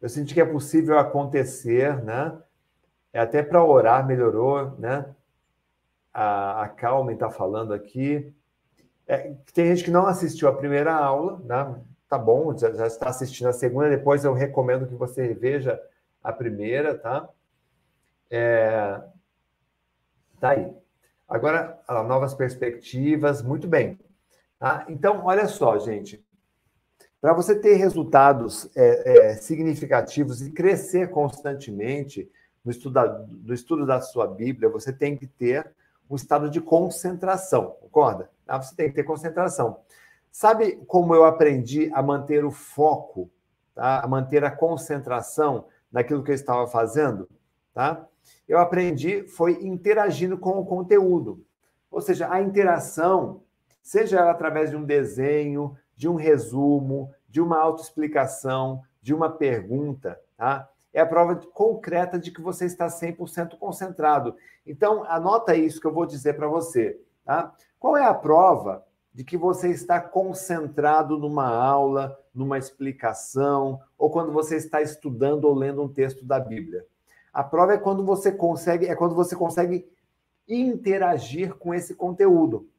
Eu 0.02 0.08
senti 0.08 0.34
que 0.34 0.40
é 0.40 0.46
possível 0.46 0.98
acontecer, 0.98 2.02
né? 2.04 2.42
É 3.12 3.20
até 3.20 3.44
para 3.44 3.64
orar 3.66 4.08
melhorou, 4.08 4.78
né? 4.80 5.14
A, 6.14 6.64
a 6.64 6.70
Calma 6.70 7.12
está 7.12 7.30
falando 7.30 7.74
aqui. 7.74 8.34
É, 9.06 9.36
tem 9.54 9.68
gente 9.76 9.84
que 9.84 9.92
não 9.92 10.08
assistiu 10.08 10.48
a 10.48 10.56
primeira 10.56 10.94
aula, 10.94 11.42
né? 11.44 11.82
Tá 12.08 12.18
bom, 12.18 12.58
já, 12.58 12.72
já 12.72 12.88
está 12.88 13.10
assistindo 13.10 13.48
a 13.48 13.54
segunda. 13.54 13.90
Depois 13.90 14.24
eu 14.24 14.34
recomendo 14.34 14.88
que 14.88 14.96
você 14.96 15.34
veja 15.34 15.82
a 16.24 16.32
primeira, 16.32 16.98
tá? 16.98 17.28
É, 18.32 19.02
tá 20.40 20.52
aí. 20.52 20.74
Agora, 21.28 21.80
novas 22.08 22.34
perspectivas, 22.34 23.42
muito 23.42 23.68
bem. 23.68 24.00
Tá? 24.58 24.86
Então, 24.88 25.26
olha 25.26 25.48
só, 25.48 25.78
gente. 25.78 26.26
Para 27.20 27.34
você 27.34 27.54
ter 27.54 27.76
resultados 27.76 28.70
é, 28.76 29.32
é, 29.32 29.36
significativos 29.36 30.42
e 30.42 30.52
crescer 30.52 31.12
constantemente 31.12 32.32
no 32.64 32.72
estudo, 32.72 32.94
da, 32.94 33.26
no 33.44 33.54
estudo 33.54 33.86
da 33.86 34.02
sua 34.02 34.26
Bíblia, 34.28 34.70
você 34.70 34.92
tem 34.92 35.16
que 35.16 35.28
ter 35.28 35.72
um 36.10 36.16
estado 36.16 36.50
de 36.50 36.60
concentração, 36.60 37.78
concorda? 37.82 38.30
Ah, 38.48 38.62
você 38.62 38.76
tem 38.76 38.90
que 38.90 38.96
ter 38.96 39.04
concentração. 39.04 39.82
Sabe 40.32 40.78
como 40.88 41.14
eu 41.14 41.26
aprendi 41.26 41.92
a 41.94 42.02
manter 42.02 42.44
o 42.44 42.52
foco, 42.52 43.30
tá? 43.76 44.02
a 44.02 44.08
manter 44.08 44.44
a 44.44 44.52
concentração 44.52 45.68
naquilo 45.92 46.24
que 46.24 46.32
eu 46.32 46.36
estava 46.36 46.68
fazendo? 46.68 47.30
Tá? 47.74 48.08
Eu 48.48 48.60
aprendi 48.60 49.24
foi 49.28 49.64
interagindo 49.64 50.38
com 50.38 50.60
o 50.60 50.66
conteúdo. 50.66 51.46
Ou 51.90 52.02
seja, 52.02 52.32
a 52.32 52.42
interação, 52.42 53.44
seja 53.82 54.20
ela 54.20 54.32
através 54.32 54.70
de 54.70 54.76
um 54.76 54.84
desenho, 54.84 55.76
de 55.96 56.08
um 56.08 56.16
resumo, 56.16 57.12
de 57.28 57.42
uma 57.42 57.58
autoexplicação, 57.58 58.82
de 59.02 59.14
uma 59.14 59.30
pergunta, 59.30 60.20
tá? 60.38 60.70
é 60.94 61.00
a 61.00 61.06
prova 61.06 61.36
concreta 61.36 62.20
de 62.20 62.32
que 62.32 62.42
você 62.42 62.66
está 62.66 62.88
100% 62.88 63.58
concentrado. 63.58 64.36
Então, 64.66 65.04
anota 65.06 65.56
isso 65.56 65.80
que 65.80 65.88
eu 65.88 65.94
vou 65.94 66.06
dizer 66.06 66.36
para 66.36 66.48
você. 66.48 67.00
Tá? 67.24 67.54
Qual 67.80 67.96
é 67.96 68.06
a 68.06 68.14
prova 68.14 68.86
de 69.14 69.24
que 69.24 69.38
você 69.38 69.70
está 69.70 70.00
concentrado 70.00 71.18
numa 71.18 71.48
aula, 71.48 72.18
numa 72.34 72.58
explicação, 72.58 73.80
ou 73.98 74.10
quando 74.10 74.32
você 74.32 74.58
está 74.58 74.82
estudando 74.82 75.46
ou 75.46 75.54
lendo 75.54 75.82
um 75.82 75.90
texto 75.90 76.26
da 76.26 76.40
Bíblia? 76.40 76.86
A 77.34 77.44
prova 77.44 77.74
é 77.74 77.78
quando 77.78 78.04
você 78.04 78.32
consegue, 78.32 78.88
é 78.88 78.96
quando 78.96 79.16
você 79.16 79.36
consegue 79.36 79.88
interagir 80.48 81.56
com 81.56 81.74
esse 81.74 81.96
conteúdo. 81.96 82.70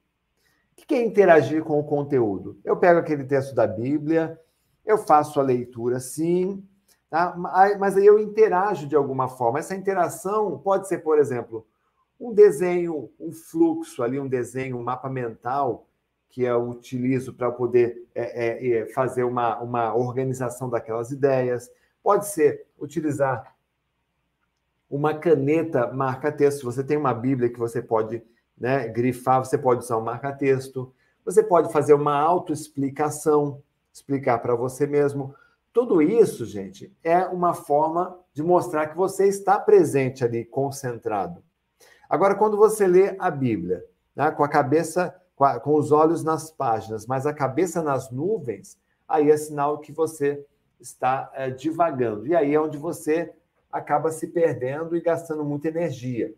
O 0.72 0.86
que 0.86 0.94
é 0.94 1.04
interagir 1.04 1.62
com 1.62 1.78
o 1.78 1.84
conteúdo? 1.84 2.58
Eu 2.64 2.76
pego 2.76 2.98
aquele 2.98 3.24
texto 3.24 3.54
da 3.54 3.66
Bíblia, 3.66 4.38
eu 4.84 4.98
faço 4.98 5.38
a 5.38 5.42
leitura, 5.42 6.00
sim, 6.00 6.62
Tá? 7.12 7.36
Mas 7.78 7.94
aí 7.94 8.06
eu 8.06 8.18
interajo 8.18 8.86
de 8.86 8.96
alguma 8.96 9.28
forma. 9.28 9.58
Essa 9.58 9.76
interação 9.76 10.58
pode 10.58 10.88
ser, 10.88 11.00
por 11.00 11.18
exemplo, 11.18 11.66
um 12.18 12.32
desenho, 12.32 13.10
um 13.20 13.30
fluxo 13.30 14.02
ali, 14.02 14.18
um 14.18 14.26
desenho, 14.26 14.78
um 14.78 14.82
mapa 14.82 15.10
mental 15.10 15.86
que 16.30 16.42
eu 16.42 16.70
utilizo 16.70 17.34
para 17.34 17.52
poder 17.52 18.08
é, 18.14 18.46
é, 18.46 18.78
é, 18.78 18.86
fazer 18.94 19.24
uma, 19.24 19.60
uma 19.60 19.94
organização 19.94 20.70
daquelas 20.70 21.10
ideias. 21.10 21.70
Pode 22.02 22.28
ser 22.28 22.64
utilizar 22.80 23.54
uma 24.92 25.14
caneta 25.14 25.90
marca-texto. 25.90 26.64
Você 26.64 26.84
tem 26.84 26.98
uma 26.98 27.14
Bíblia 27.14 27.48
que 27.48 27.58
você 27.58 27.80
pode 27.80 28.22
né, 28.58 28.86
grifar, 28.88 29.42
você 29.42 29.56
pode 29.56 29.82
usar 29.82 29.96
um 29.96 30.02
marca-texto. 30.02 30.92
Você 31.24 31.42
pode 31.42 31.72
fazer 31.72 31.94
uma 31.94 32.14
autoexplicação, 32.14 33.62
explicar 33.90 34.40
para 34.40 34.54
você 34.54 34.86
mesmo. 34.86 35.34
Tudo 35.72 36.02
isso, 36.02 36.44
gente, 36.44 36.94
é 37.02 37.24
uma 37.24 37.54
forma 37.54 38.18
de 38.34 38.42
mostrar 38.42 38.88
que 38.88 38.96
você 38.96 39.26
está 39.26 39.58
presente 39.58 40.26
ali, 40.26 40.44
concentrado. 40.44 41.42
Agora, 42.06 42.34
quando 42.34 42.58
você 42.58 42.86
lê 42.86 43.16
a 43.18 43.30
Bíblia, 43.30 43.82
né, 44.14 44.30
com 44.30 44.44
a 44.44 44.48
cabeça, 44.48 45.14
com, 45.34 45.44
a, 45.44 45.58
com 45.58 45.74
os 45.74 45.90
olhos 45.90 46.22
nas 46.22 46.50
páginas, 46.50 47.06
mas 47.06 47.24
a 47.24 47.32
cabeça 47.32 47.82
nas 47.82 48.10
nuvens, 48.10 48.76
aí 49.08 49.30
é 49.30 49.36
sinal 49.38 49.78
que 49.78 49.90
você 49.90 50.44
está 50.78 51.32
é, 51.32 51.48
divagando. 51.48 52.26
E 52.26 52.36
aí 52.36 52.54
é 52.54 52.60
onde 52.60 52.76
você 52.76 53.32
acaba 53.72 54.10
se 54.10 54.28
perdendo 54.28 54.96
e 54.96 55.00
gastando 55.00 55.44
muita 55.44 55.68
energia. 55.68 56.34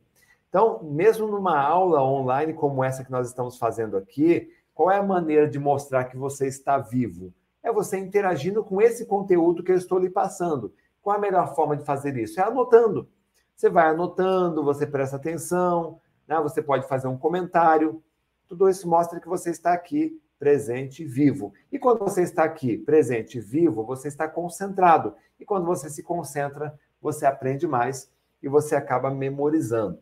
Então, 0.48 0.82
mesmo 0.84 1.26
numa 1.26 1.58
aula 1.60 2.02
online 2.02 2.54
como 2.54 2.84
essa 2.84 3.04
que 3.04 3.10
nós 3.10 3.26
estamos 3.26 3.58
fazendo 3.58 3.96
aqui, 3.96 4.48
qual 4.72 4.90
é 4.90 4.98
a 4.98 5.02
maneira 5.02 5.48
de 5.48 5.58
mostrar 5.58 6.04
que 6.04 6.16
você 6.16 6.46
está 6.46 6.78
vivo? 6.78 7.34
é 7.64 7.72
você 7.72 7.98
interagindo 7.98 8.62
com 8.62 8.80
esse 8.80 9.06
conteúdo 9.06 9.62
que 9.62 9.72
eu 9.72 9.76
estou 9.76 9.98
lhe 9.98 10.10
passando. 10.10 10.72
Qual 11.00 11.16
a 11.16 11.20
melhor 11.20 11.54
forma 11.54 11.74
de 11.76 11.84
fazer 11.84 12.16
isso? 12.16 12.38
É 12.38 12.44
anotando. 12.44 13.08
Você 13.56 13.70
vai 13.70 13.88
anotando, 13.88 14.62
você 14.62 14.86
presta 14.86 15.16
atenção, 15.16 15.98
né? 16.28 16.38
você 16.40 16.62
pode 16.62 16.86
fazer 16.86 17.08
um 17.08 17.16
comentário. 17.16 18.02
Tudo 18.46 18.68
isso 18.68 18.86
mostra 18.86 19.18
que 19.18 19.28
você 19.28 19.50
está 19.50 19.72
aqui 19.72 20.20
presente 20.38 21.04
vivo. 21.04 21.54
E 21.72 21.78
quando 21.78 22.00
você 22.00 22.22
está 22.22 22.44
aqui 22.44 22.76
presente 22.76 23.40
vivo, 23.40 23.82
você 23.82 24.08
está 24.08 24.28
concentrado. 24.28 25.14
E 25.40 25.44
quando 25.44 25.64
você 25.64 25.88
se 25.88 26.02
concentra, 26.02 26.78
você 27.04 27.26
aprende 27.26 27.66
mais 27.66 28.10
e 28.42 28.48
você 28.48 28.74
acaba 28.74 29.10
memorizando. 29.10 29.96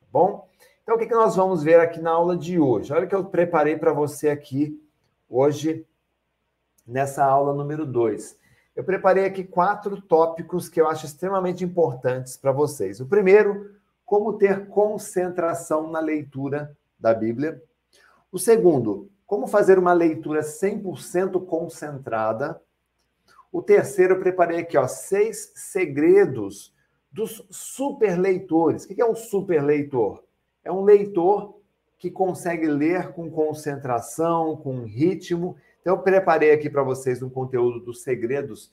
Tá 0.00 0.06
bom? 0.12 0.48
Então, 0.82 0.96
o 0.96 0.98
que 0.98 1.06
nós 1.14 1.36
vamos 1.36 1.62
ver 1.62 1.78
aqui 1.78 2.00
na 2.00 2.10
aula 2.10 2.36
de 2.36 2.58
hoje? 2.58 2.92
Olha 2.92 3.04
o 3.04 3.08
que 3.08 3.14
eu 3.14 3.24
preparei 3.24 3.76
para 3.76 3.92
você 3.92 4.28
aqui 4.28 4.82
hoje 5.30 5.86
nessa 6.84 7.24
aula 7.24 7.54
número 7.54 7.86
2. 7.86 8.36
Eu 8.74 8.82
preparei 8.82 9.24
aqui 9.24 9.44
quatro 9.44 10.02
tópicos 10.02 10.68
que 10.68 10.80
eu 10.80 10.88
acho 10.88 11.06
extremamente 11.06 11.62
importantes 11.64 12.36
para 12.36 12.50
vocês. 12.50 13.00
O 13.00 13.06
primeiro, 13.06 13.76
como 14.04 14.32
ter 14.32 14.66
concentração 14.66 15.88
na 15.88 16.00
leitura 16.00 16.76
da 16.98 17.14
Bíblia. 17.14 17.62
O 18.32 18.38
segundo, 18.38 19.08
como 19.26 19.46
fazer 19.46 19.78
uma 19.78 19.92
leitura 19.92 20.40
100% 20.40 21.44
concentrada. 21.46 22.60
O 23.50 23.62
terceiro, 23.62 24.14
eu 24.14 24.20
preparei 24.20 24.60
aqui, 24.60 24.76
ó, 24.76 24.86
seis 24.86 25.52
segredos 25.54 26.74
dos 27.10 27.46
super 27.50 28.18
leitores. 28.18 28.84
O 28.84 28.88
que 28.88 29.00
é 29.00 29.06
um 29.06 29.14
super 29.14 29.62
leitor? 29.62 30.24
É 30.62 30.70
um 30.70 30.82
leitor 30.82 31.58
que 31.98 32.10
consegue 32.10 32.66
ler 32.66 33.12
com 33.12 33.30
concentração, 33.30 34.56
com 34.56 34.84
ritmo 34.84 35.56
então, 35.88 35.96
eu 35.96 36.02
preparei 36.02 36.52
aqui 36.52 36.68
para 36.68 36.82
vocês 36.82 37.22
um 37.22 37.30
conteúdo 37.30 37.80
dos 37.80 38.02
segredos 38.02 38.70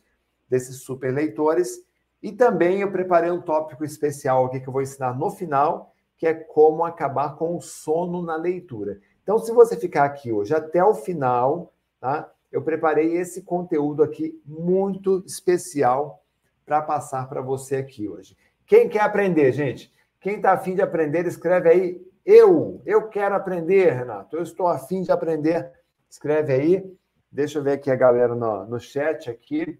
desses 0.49 0.81
super 0.81 1.13
leitores 1.13 1.81
e 2.21 2.31
também 2.33 2.81
eu 2.81 2.91
preparei 2.91 3.31
um 3.31 3.41
tópico 3.41 3.85
especial 3.85 4.45
aqui 4.45 4.59
que 4.59 4.67
eu 4.67 4.73
vou 4.73 4.81
ensinar 4.81 5.17
no 5.17 5.29
final, 5.29 5.93
que 6.17 6.27
é 6.27 6.33
como 6.33 6.83
acabar 6.83 7.37
com 7.37 7.55
o 7.55 7.61
sono 7.61 8.21
na 8.21 8.35
leitura. 8.35 8.99
Então, 9.23 9.39
se 9.39 9.53
você 9.53 9.77
ficar 9.77 10.03
aqui 10.03 10.29
hoje 10.29 10.53
até 10.53 10.83
o 10.83 10.93
final, 10.93 11.71
tá? 12.01 12.29
Eu 12.55 12.61
preparei 12.61 13.17
esse 13.17 13.41
conteúdo 13.41 14.01
aqui 14.01 14.41
muito 14.45 15.21
especial 15.25 16.23
para 16.65 16.81
passar 16.81 17.27
para 17.27 17.41
você 17.41 17.75
aqui 17.75 18.07
hoje. 18.07 18.37
Quem 18.65 18.87
quer 18.87 19.01
aprender, 19.01 19.51
gente? 19.51 19.93
Quem 20.21 20.37
está 20.37 20.53
afim 20.53 20.73
de 20.73 20.81
aprender, 20.81 21.25
escreve 21.25 21.67
aí 21.67 22.01
eu. 22.25 22.81
Eu 22.85 23.09
quero 23.09 23.35
aprender, 23.35 23.91
Renato. 23.91 24.37
Eu 24.37 24.41
estou 24.41 24.67
afim 24.67 25.01
de 25.01 25.11
aprender. 25.11 25.69
Escreve 26.09 26.53
aí. 26.53 26.97
Deixa 27.29 27.59
eu 27.59 27.63
ver 27.63 27.73
aqui 27.73 27.91
a 27.91 27.95
galera 27.97 28.33
no, 28.33 28.65
no 28.65 28.79
chat 28.79 29.29
aqui. 29.29 29.77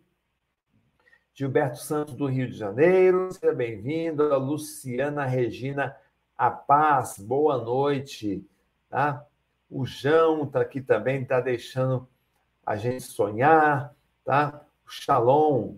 Gilberto 1.33 1.77
Santos, 1.77 2.13
do 2.13 2.25
Rio 2.25 2.49
de 2.49 2.57
Janeiro, 2.57 3.31
seja 3.31 3.53
bem-vindo. 3.53 4.38
Luciana 4.38 5.23
Regina 5.23 5.95
A 6.38 6.51
Paz, 6.51 7.17
boa 7.19 7.57
noite. 7.57 8.45
Tá? 8.89 9.25
O 9.69 9.85
João 9.85 10.43
está 10.43 10.59
aqui 10.59 10.81
também, 10.81 11.21
está 11.21 11.39
deixando 11.39 12.05
a 12.65 12.75
gente 12.75 13.04
sonhar. 13.04 13.93
Tá? 14.23 14.65
Shalom 14.88 15.75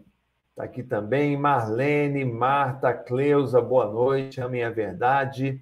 está 0.52 0.64
aqui 0.64 0.82
também. 0.82 1.38
Marlene, 1.38 2.24
Marta, 2.24 2.94
Cleusa, 2.94 3.62
boa 3.62 3.86
noite. 3.92 4.40
A 4.40 4.48
minha 4.48 4.72
verdade. 4.72 5.62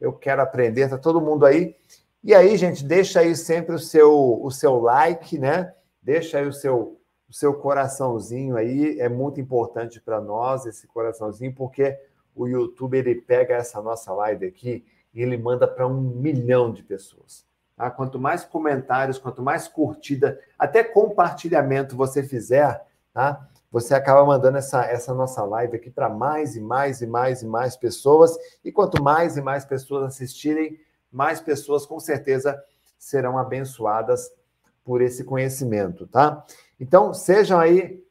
Eu 0.00 0.12
quero 0.12 0.42
aprender. 0.42 0.82
Está 0.82 0.98
todo 0.98 1.20
mundo 1.20 1.44
aí? 1.44 1.76
E 2.22 2.34
aí, 2.34 2.56
gente, 2.56 2.82
deixa 2.84 3.20
aí 3.20 3.36
sempre 3.36 3.74
o 3.74 3.78
seu, 3.78 4.42
o 4.42 4.50
seu 4.50 4.80
like, 4.80 5.38
né? 5.38 5.74
Deixa 6.02 6.38
aí 6.38 6.46
o 6.46 6.52
seu, 6.52 6.98
o 7.28 7.32
seu 7.32 7.54
coraçãozinho 7.54 8.56
aí, 8.56 8.98
é 8.98 9.08
muito 9.08 9.40
importante 9.40 10.00
para 10.00 10.20
nós 10.20 10.64
esse 10.66 10.86
coraçãozinho, 10.86 11.54
porque 11.54 11.98
o 12.34 12.46
YouTube 12.46 12.96
ele 12.96 13.14
pega 13.14 13.54
essa 13.54 13.80
nossa 13.82 14.12
live 14.14 14.46
aqui 14.46 14.84
e 15.12 15.22
ele 15.22 15.36
manda 15.36 15.68
para 15.68 15.86
um 15.86 16.00
milhão 16.00 16.72
de 16.72 16.82
pessoas. 16.82 17.44
Tá? 17.76 17.90
Quanto 17.90 18.18
mais 18.18 18.44
comentários, 18.44 19.18
quanto 19.18 19.42
mais 19.42 19.66
curtida, 19.68 20.40
até 20.58 20.84
compartilhamento 20.84 21.96
você 21.96 22.22
fizer, 22.22 22.84
tá? 23.12 23.48
Você 23.70 23.92
acaba 23.92 24.24
mandando 24.24 24.58
essa, 24.58 24.84
essa 24.84 25.12
nossa 25.12 25.42
live 25.42 25.76
aqui 25.76 25.90
para 25.90 26.08
mais 26.08 26.54
e 26.54 26.60
mais 26.60 27.00
e 27.00 27.06
mais 27.08 27.42
e 27.42 27.46
mais 27.46 27.76
pessoas. 27.76 28.38
E 28.64 28.70
quanto 28.70 29.02
mais 29.02 29.36
e 29.36 29.42
mais 29.42 29.64
pessoas 29.64 30.04
assistirem, 30.04 30.78
mais 31.10 31.40
pessoas 31.40 31.84
com 31.84 31.98
certeza 31.98 32.62
serão 32.96 33.36
abençoadas 33.36 34.30
por 34.84 35.02
esse 35.02 35.24
conhecimento, 35.24 36.06
tá? 36.06 36.44
Então, 36.78 37.12
sejam 37.12 37.58
aí 37.58 38.04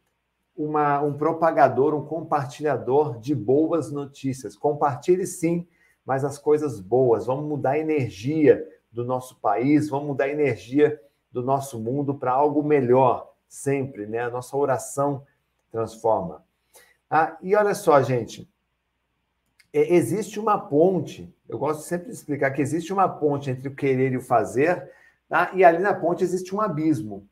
uma, 0.56 1.02
um 1.02 1.14
propagador, 1.14 1.94
um 1.94 2.06
compartilhador 2.06 3.18
de 3.20 3.34
boas 3.34 3.92
notícias. 3.92 4.58
Compartilhe 4.58 5.26
sim, 5.26 5.66
mas 6.06 6.26
as 6.26 6.38
coisas 6.38 6.80
boas. 6.82 7.26
Vamos 7.26 7.46
mudar 7.46 7.72
a 7.72 7.80
energia 7.80 8.68
do 8.94 9.04
nosso 9.04 9.36
país, 9.40 9.90
vamos 9.90 10.08
mudar 10.08 10.26
a 10.26 10.30
energia 10.30 11.02
do 11.32 11.42
nosso 11.42 11.80
mundo 11.80 12.14
para 12.14 12.32
algo 12.32 12.64
melhor, 12.64 13.34
sempre, 13.48 14.06
né? 14.06 14.20
A 14.20 14.30
nossa 14.30 14.56
oração 14.56 15.26
transforma. 15.72 16.46
Ah, 17.10 17.36
e 17.42 17.56
olha 17.56 17.74
só, 17.74 18.02
gente, 18.04 18.48
é, 19.74 19.96
existe 19.96 20.40
uma 20.40 20.60
ponte, 20.60 21.36
eu 21.50 21.58
gosto 21.58 21.82
sempre 21.82 22.08
de 22.08 22.14
explicar 22.14 22.52
que 22.52 22.62
existe 22.62 22.94
uma 22.94 23.10
ponte 23.10 23.50
entre 23.50 23.68
o 23.68 23.76
querer 23.76 24.14
e 24.14 24.18
o 24.18 24.22
fazer, 24.22 24.92
tá? 25.28 25.52
e 25.56 25.64
ali 25.64 25.80
na 25.80 25.94
ponte 25.94 26.24
existe 26.24 26.56
um 26.56 26.62
abismo. 26.62 27.28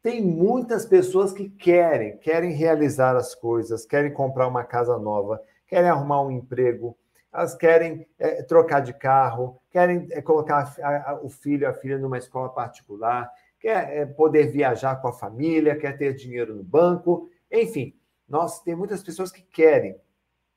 tem 0.00 0.22
muitas 0.22 0.86
pessoas 0.86 1.32
que 1.32 1.48
querem, 1.48 2.18
querem 2.18 2.52
realizar 2.52 3.16
as 3.16 3.34
coisas, 3.34 3.84
querem 3.84 4.12
comprar 4.12 4.46
uma 4.46 4.62
casa 4.62 4.98
nova, 4.98 5.42
querem 5.66 5.90
arrumar 5.90 6.22
um 6.22 6.30
emprego, 6.30 6.96
elas 7.34 7.56
querem 7.56 8.06
é, 8.16 8.44
trocar 8.44 8.78
de 8.78 8.94
carro, 8.94 9.60
querem 9.68 10.06
é, 10.12 10.22
colocar 10.22 10.72
a, 10.80 11.10
a, 11.10 11.20
o 11.20 11.28
filho, 11.28 11.68
a 11.68 11.72
filha 11.72 11.98
numa 11.98 12.16
escola 12.16 12.48
particular, 12.48 13.28
quer 13.58 13.96
é, 13.96 14.06
poder 14.06 14.52
viajar 14.52 14.96
com 15.02 15.08
a 15.08 15.12
família, 15.12 15.76
quer 15.76 15.98
ter 15.98 16.14
dinheiro 16.14 16.54
no 16.54 16.62
banco, 16.62 17.28
enfim, 17.50 17.98
nós 18.28 18.62
tem 18.62 18.76
muitas 18.76 19.02
pessoas 19.02 19.32
que 19.32 19.42
querem. 19.42 20.00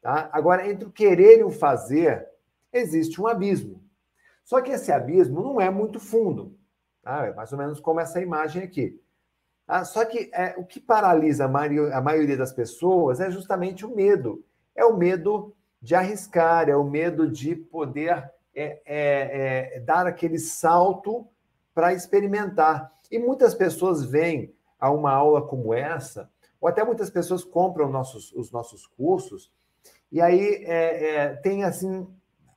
Tá? 0.02 0.30
Agora, 0.32 0.70
entre 0.70 0.88
o 0.88 0.92
querer 0.92 1.40
e 1.40 1.44
o 1.44 1.50
fazer, 1.50 2.28
existe 2.72 3.20
um 3.20 3.26
abismo. 3.26 3.84
Só 4.44 4.62
que 4.62 4.72
esse 4.72 4.92
abismo 4.92 5.42
não 5.42 5.60
é 5.60 5.72
muito 5.72 6.00
fundo. 6.00 6.56
Tá? 7.02 7.26
É 7.26 7.34
mais 7.34 7.52
ou 7.52 7.58
menos 7.58 7.80
como 7.80 8.00
essa 8.00 8.22
imagem 8.22 8.62
aqui. 8.62 9.02
Ah, 9.68 9.84
só 9.84 10.06
que 10.06 10.30
é, 10.32 10.54
o 10.58 10.64
que 10.64 10.80
paralisa 10.80 11.46
a 11.46 11.48
maioria, 11.48 11.98
a 11.98 12.02
maioria 12.02 12.38
das 12.38 12.54
pessoas 12.54 13.20
é 13.20 13.32
justamente 13.32 13.84
o 13.84 13.94
medo. 13.94 14.46
É 14.76 14.86
o 14.86 14.96
medo 14.96 15.57
de 15.82 15.96
arriscar, 15.96 16.70
é 16.70 16.76
o 16.76 16.84
medo 16.84 17.30
de 17.30 17.56
poder 17.56 18.32
é, 18.56 18.82
é, 18.86 19.76
é 19.76 19.80
dar 19.80 20.08
aquele 20.08 20.40
salto 20.40 21.28
para 21.74 21.94
experimentar. 21.94 22.92
E 23.12 23.20
muitas 23.20 23.54
pessoas 23.54 24.04
vêm 24.04 24.54
a 24.80 24.92
uma 24.92 25.12
aula 25.12 25.42
como 25.42 25.74
essa, 25.74 26.30
ou 26.60 26.68
até 26.68 26.84
muitas 26.84 27.10
pessoas 27.10 27.44
compram 27.44 27.90
nossos, 27.90 28.32
os 28.34 28.52
nossos 28.52 28.88
cursos, 28.88 29.52
e 30.12 30.22
aí 30.22 30.64
é, 30.66 31.16
é, 31.16 31.30
tem 31.36 31.64
assim 31.64 32.08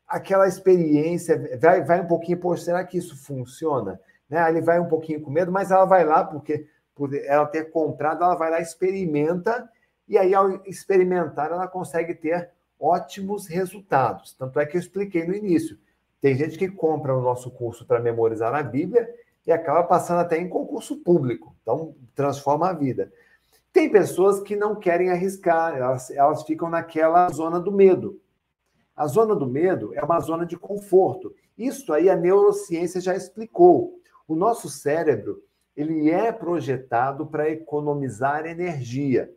aquela 0.07 0.49
experiência, 0.49 1.59
vai, 1.61 1.85
vai 1.85 2.01
um 2.01 2.07
pouquinho, 2.07 2.39
pô, 2.39 2.57
será 2.57 2.85
que 2.85 2.99
isso 2.99 3.17
funciona? 3.25 4.01
Né? 4.29 4.49
Ele 4.49 4.61
vai 4.61 4.81
um 4.81 4.89
pouquinho 4.89 5.21
com 5.21 5.31
medo, 5.31 5.53
mas 5.53 5.71
ela 5.71 5.85
vai 5.85 6.05
lá 6.05 6.25
porque 6.25 6.67
por 6.95 7.15
ela 7.15 7.47
ter 7.47 7.71
comprado, 7.71 8.23
ela 8.23 8.35
vai 8.35 8.51
lá, 8.51 8.61
experimenta, 8.61 9.69
e 10.11 10.19
aí, 10.19 10.35
ao 10.35 10.67
experimentar, 10.67 11.53
ela 11.53 11.69
consegue 11.69 12.15
ter 12.15 12.51
ótimos 12.81 13.47
resultados. 13.47 14.35
Tanto 14.35 14.59
é 14.59 14.67
que 14.67 14.77
eu 14.77 14.81
expliquei 14.81 15.27
no 15.27 15.35
início. 15.35 15.79
Tem 16.21 16.35
gente 16.35 16.59
que 16.59 16.69
compra 16.69 17.17
o 17.17 17.21
nosso 17.21 17.51
curso 17.51 17.87
para 17.87 18.01
memorizar 18.01 18.55
a 18.55 18.63
Bíblia 18.63 19.09
e 19.47 19.53
acaba 19.53 19.83
passando 19.83 20.21
até 20.21 20.39
em 20.39 20.49
concurso 20.49 20.97
público. 20.97 21.55
Então, 21.63 21.95
transforma 22.15 22.71
a 22.71 22.73
vida. 22.73 23.13
Tem 23.73 23.91
pessoas 23.91 24.41
que 24.41 24.57
não 24.57 24.75
querem 24.75 25.11
arriscar, 25.11 25.77
elas, 25.77 26.11
elas 26.11 26.43
ficam 26.43 26.69
naquela 26.69 27.29
zona 27.29 27.61
do 27.61 27.71
medo. 27.71 28.21
A 28.97 29.07
zona 29.07 29.35
do 29.35 29.47
medo 29.47 29.95
é 29.95 30.03
uma 30.03 30.21
zona 30.21 30.45
de 30.45 30.57
conforto. 30.59 31.35
Isso 31.57 31.93
aí 31.93 32.11
a 32.11 32.17
neurociência 32.17 33.01
já 33.01 33.15
explicou. 33.15 34.01
O 34.27 34.35
nosso 34.35 34.69
cérebro 34.69 35.43
ele 35.77 36.11
é 36.11 36.31
projetado 36.33 37.27
para 37.27 37.49
economizar 37.49 38.45
energia. 38.45 39.33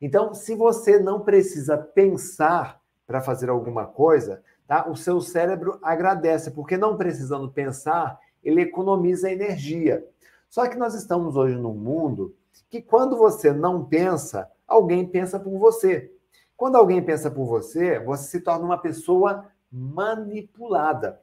Então, 0.00 0.32
se 0.34 0.54
você 0.54 0.98
não 0.98 1.20
precisa 1.20 1.76
pensar 1.76 2.80
para 3.06 3.20
fazer 3.20 3.50
alguma 3.50 3.86
coisa, 3.86 4.42
tá? 4.66 4.88
O 4.88 4.94
seu 4.94 5.20
cérebro 5.20 5.78
agradece, 5.82 6.50
porque 6.50 6.76
não 6.76 6.96
precisando 6.96 7.50
pensar, 7.50 8.18
ele 8.44 8.60
economiza 8.60 9.30
energia. 9.30 10.06
Só 10.48 10.66
que 10.68 10.76
nós 10.76 10.94
estamos 10.94 11.36
hoje 11.36 11.56
num 11.56 11.74
mundo 11.74 12.34
que 12.70 12.80
quando 12.80 13.16
você 13.16 13.52
não 13.52 13.84
pensa, 13.84 14.50
alguém 14.66 15.06
pensa 15.06 15.40
por 15.40 15.58
você. 15.58 16.12
Quando 16.56 16.76
alguém 16.76 17.02
pensa 17.02 17.30
por 17.30 17.46
você, 17.46 17.98
você 17.98 18.24
se 18.24 18.40
torna 18.40 18.64
uma 18.64 18.78
pessoa 18.78 19.46
manipulada. 19.70 21.20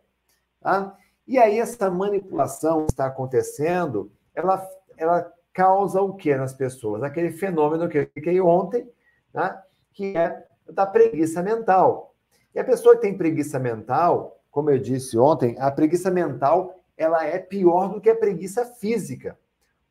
Tá? 0.62 0.96
E 1.28 1.38
aí, 1.38 1.60
essa 1.60 1.90
manipulação 1.90 2.86
que 2.86 2.92
está 2.94 3.08
acontecendo, 3.08 4.12
ela, 4.34 4.68
ela 4.98 5.32
causa 5.56 6.02
o 6.02 6.14
que 6.14 6.36
nas 6.36 6.54
pessoas? 6.54 7.02
Aquele 7.02 7.32
fenômeno 7.32 7.88
que 7.88 7.98
eu 7.98 8.10
fiquei 8.14 8.40
ontem, 8.42 8.88
né? 9.34 9.58
que 9.94 10.16
é 10.16 10.46
da 10.70 10.86
preguiça 10.86 11.42
mental. 11.42 12.14
E 12.54 12.60
a 12.60 12.64
pessoa 12.64 12.96
que 12.96 13.02
tem 13.02 13.18
preguiça 13.18 13.58
mental, 13.58 14.44
como 14.52 14.70
eu 14.70 14.78
disse 14.78 15.18
ontem, 15.18 15.56
a 15.58 15.72
preguiça 15.72 16.12
mental 16.12 16.76
ela 16.98 17.26
é 17.26 17.40
pior 17.40 17.88
do 17.88 18.02
que 18.02 18.10
a 18.10 18.16
preguiça 18.16 18.66
física. 18.66 19.40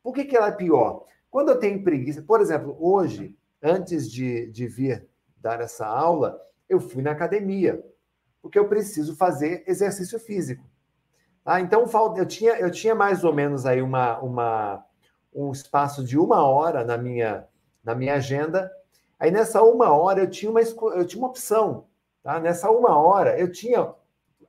Por 0.03 0.13
que, 0.13 0.25
que 0.25 0.37
ela 0.37 0.49
é 0.49 0.51
pior? 0.51 1.03
Quando 1.31 1.49
eu 1.49 1.59
tenho 1.59 1.83
preguiça, 1.83 2.21
por 2.21 2.41
exemplo, 2.41 2.77
hoje, 2.79 3.35
antes 3.61 4.09
de, 4.09 4.47
de 4.51 4.67
vir 4.67 5.07
dar 5.37 5.61
essa 5.61 5.85
aula, 5.85 6.39
eu 6.69 6.79
fui 6.79 7.01
na 7.01 7.11
academia, 7.11 7.83
porque 8.41 8.57
eu 8.57 8.67
preciso 8.67 9.15
fazer 9.15 9.63
exercício 9.67 10.19
físico. 10.19 10.63
Ah, 11.43 11.59
então 11.59 11.85
eu 12.17 12.25
tinha, 12.25 12.53
eu 12.59 12.71
tinha 12.71 12.93
mais 12.93 13.23
ou 13.23 13.33
menos 13.33 13.65
aí 13.65 13.81
uma, 13.81 14.19
uma, 14.19 14.85
um 15.35 15.51
espaço 15.51 16.03
de 16.03 16.17
uma 16.17 16.47
hora 16.47 16.83
na 16.83 16.97
minha, 16.97 17.47
na 17.83 17.93
minha 17.93 18.15
agenda. 18.15 18.71
Aí 19.19 19.29
nessa 19.29 19.61
uma 19.61 19.91
hora 19.91 20.21
eu 20.21 20.29
tinha 20.29 20.49
uma, 20.49 20.61
eu 20.61 21.05
tinha 21.05 21.21
uma 21.21 21.29
opção. 21.29 21.85
Tá? 22.23 22.39
Nessa 22.39 22.71
uma 22.71 22.97
hora 22.97 23.37
eu 23.39 23.51
tinha 23.51 23.93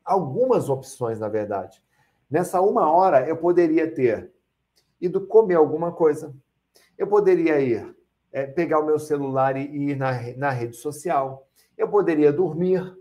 algumas 0.04 0.68
opções, 0.70 1.18
na 1.18 1.28
verdade. 1.28 1.82
Nessa 2.30 2.60
uma 2.60 2.90
hora 2.90 3.28
eu 3.28 3.36
poderia 3.36 3.92
ter 3.92 4.32
ido 5.00 5.26
comer 5.26 5.56
alguma 5.56 5.92
coisa. 5.92 6.34
Eu 6.96 7.06
poderia 7.06 7.60
ir 7.60 7.94
é, 8.32 8.46
pegar 8.46 8.78
o 8.78 8.86
meu 8.86 8.98
celular 8.98 9.56
e, 9.56 9.90
ir 9.90 9.96
na, 9.96 10.12
na 10.36 10.50
rede 10.50 10.76
social. 10.76 11.46
Eu 11.76 11.88
poderia 11.88 12.32
dormir 12.32 12.96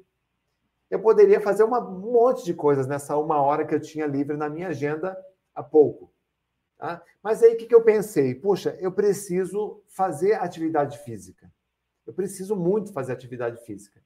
eu 0.89 1.01
poderia 1.01 1.41
fazer 1.41 1.63
uma, 1.63 1.79
um 1.79 2.11
monte 2.11 2.45
de 2.45 2.53
coisas 2.53 2.87
nessa 2.87 3.17
uma 3.17 3.41
hora 3.41 3.65
que 3.65 3.73
eu 3.73 3.79
tinha 3.79 4.05
livre 4.05 4.37
na 4.37 4.49
minha 4.49 4.69
agenda 4.69 5.17
há 5.53 5.63
pouco. 5.63 6.11
Tá? 6.77 7.01
Mas 7.23 7.41
aí 7.41 7.53
o 7.53 7.57
que, 7.57 7.65
que 7.65 7.75
eu 7.75 7.83
pensei? 7.83 8.35
Puxa, 8.35 8.77
eu 8.79 8.91
preciso 8.91 9.81
fazer 9.87 10.33
atividade 10.33 10.97
física. 10.99 11.51
Eu 12.05 12.13
preciso 12.13 12.55
muito 12.55 12.93
fazer 12.93 13.13
atividade 13.13 13.63
física. 13.65 14.01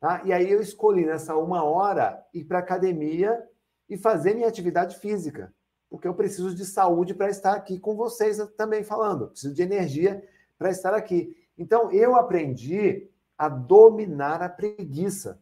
Tá? 0.00 0.22
E 0.24 0.32
aí 0.32 0.50
eu 0.50 0.60
escolhi 0.60 1.04
nessa 1.04 1.36
uma 1.36 1.62
hora 1.62 2.24
ir 2.32 2.44
para 2.44 2.58
a 2.58 2.62
academia 2.62 3.42
e 3.88 3.96
fazer 3.96 4.34
minha 4.34 4.48
atividade 4.48 4.98
física. 4.98 5.54
Porque 5.88 6.08
eu 6.08 6.14
preciso 6.14 6.54
de 6.54 6.64
saúde 6.64 7.14
para 7.14 7.30
estar 7.30 7.54
aqui 7.54 7.78
com 7.78 7.94
vocês 7.94 8.38
também 8.56 8.82
falando. 8.82 9.24
Eu 9.24 9.28
preciso 9.28 9.54
de 9.54 9.62
energia 9.62 10.26
para 10.58 10.70
estar 10.70 10.94
aqui. 10.94 11.36
Então 11.56 11.92
eu 11.92 12.16
aprendi 12.16 13.08
a 13.38 13.48
dominar 13.48 14.42
a 14.42 14.48
preguiça. 14.48 15.40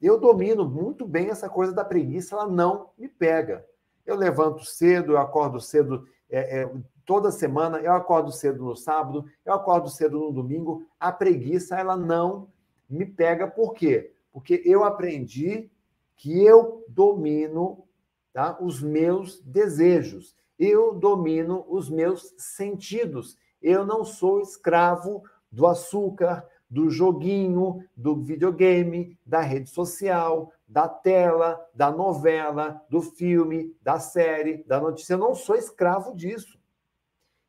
Eu 0.00 0.18
domino 0.18 0.64
muito 0.68 1.06
bem 1.06 1.28
essa 1.28 1.48
coisa 1.48 1.72
da 1.72 1.84
preguiça, 1.84 2.36
ela 2.36 2.46
não 2.46 2.90
me 2.96 3.08
pega. 3.08 3.66
Eu 4.08 4.16
levanto 4.16 4.64
cedo, 4.64 5.12
eu 5.12 5.18
acordo 5.18 5.60
cedo 5.60 6.08
é, 6.30 6.62
é, 6.62 6.72
toda 7.04 7.30
semana, 7.30 7.78
eu 7.78 7.92
acordo 7.92 8.32
cedo 8.32 8.64
no 8.64 8.74
sábado, 8.74 9.26
eu 9.44 9.52
acordo 9.52 9.90
cedo 9.90 10.18
no 10.18 10.32
domingo. 10.32 10.82
A 10.98 11.12
preguiça, 11.12 11.76
ela 11.76 11.94
não 11.94 12.48
me 12.88 13.04
pega. 13.04 13.46
Por 13.46 13.74
quê? 13.74 14.14
Porque 14.32 14.62
eu 14.64 14.82
aprendi 14.82 15.70
que 16.16 16.42
eu 16.42 16.86
domino 16.88 17.84
tá, 18.32 18.56
os 18.62 18.80
meus 18.80 19.42
desejos, 19.42 20.34
eu 20.58 20.94
domino 20.94 21.66
os 21.68 21.90
meus 21.90 22.34
sentidos. 22.38 23.36
Eu 23.60 23.84
não 23.84 24.06
sou 24.06 24.40
escravo 24.40 25.22
do 25.52 25.66
açúcar, 25.66 26.48
do 26.68 26.90
joguinho, 26.90 27.84
do 27.96 28.22
videogame, 28.22 29.18
da 29.24 29.40
rede 29.40 29.70
social, 29.70 30.52
da 30.66 30.86
tela, 30.86 31.66
da 31.74 31.90
novela, 31.90 32.84
do 32.90 33.00
filme, 33.00 33.74
da 33.80 33.98
série, 33.98 34.62
da 34.64 34.78
notícia. 34.78 35.14
Eu 35.14 35.18
não 35.18 35.34
sou 35.34 35.56
escravo 35.56 36.14
disso. 36.14 36.58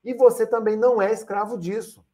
E 0.04 0.14
você 0.14 0.48
também 0.48 0.78
não 0.78 1.02
é 1.02 1.12
escravo 1.12 1.58
disso. 1.58 2.06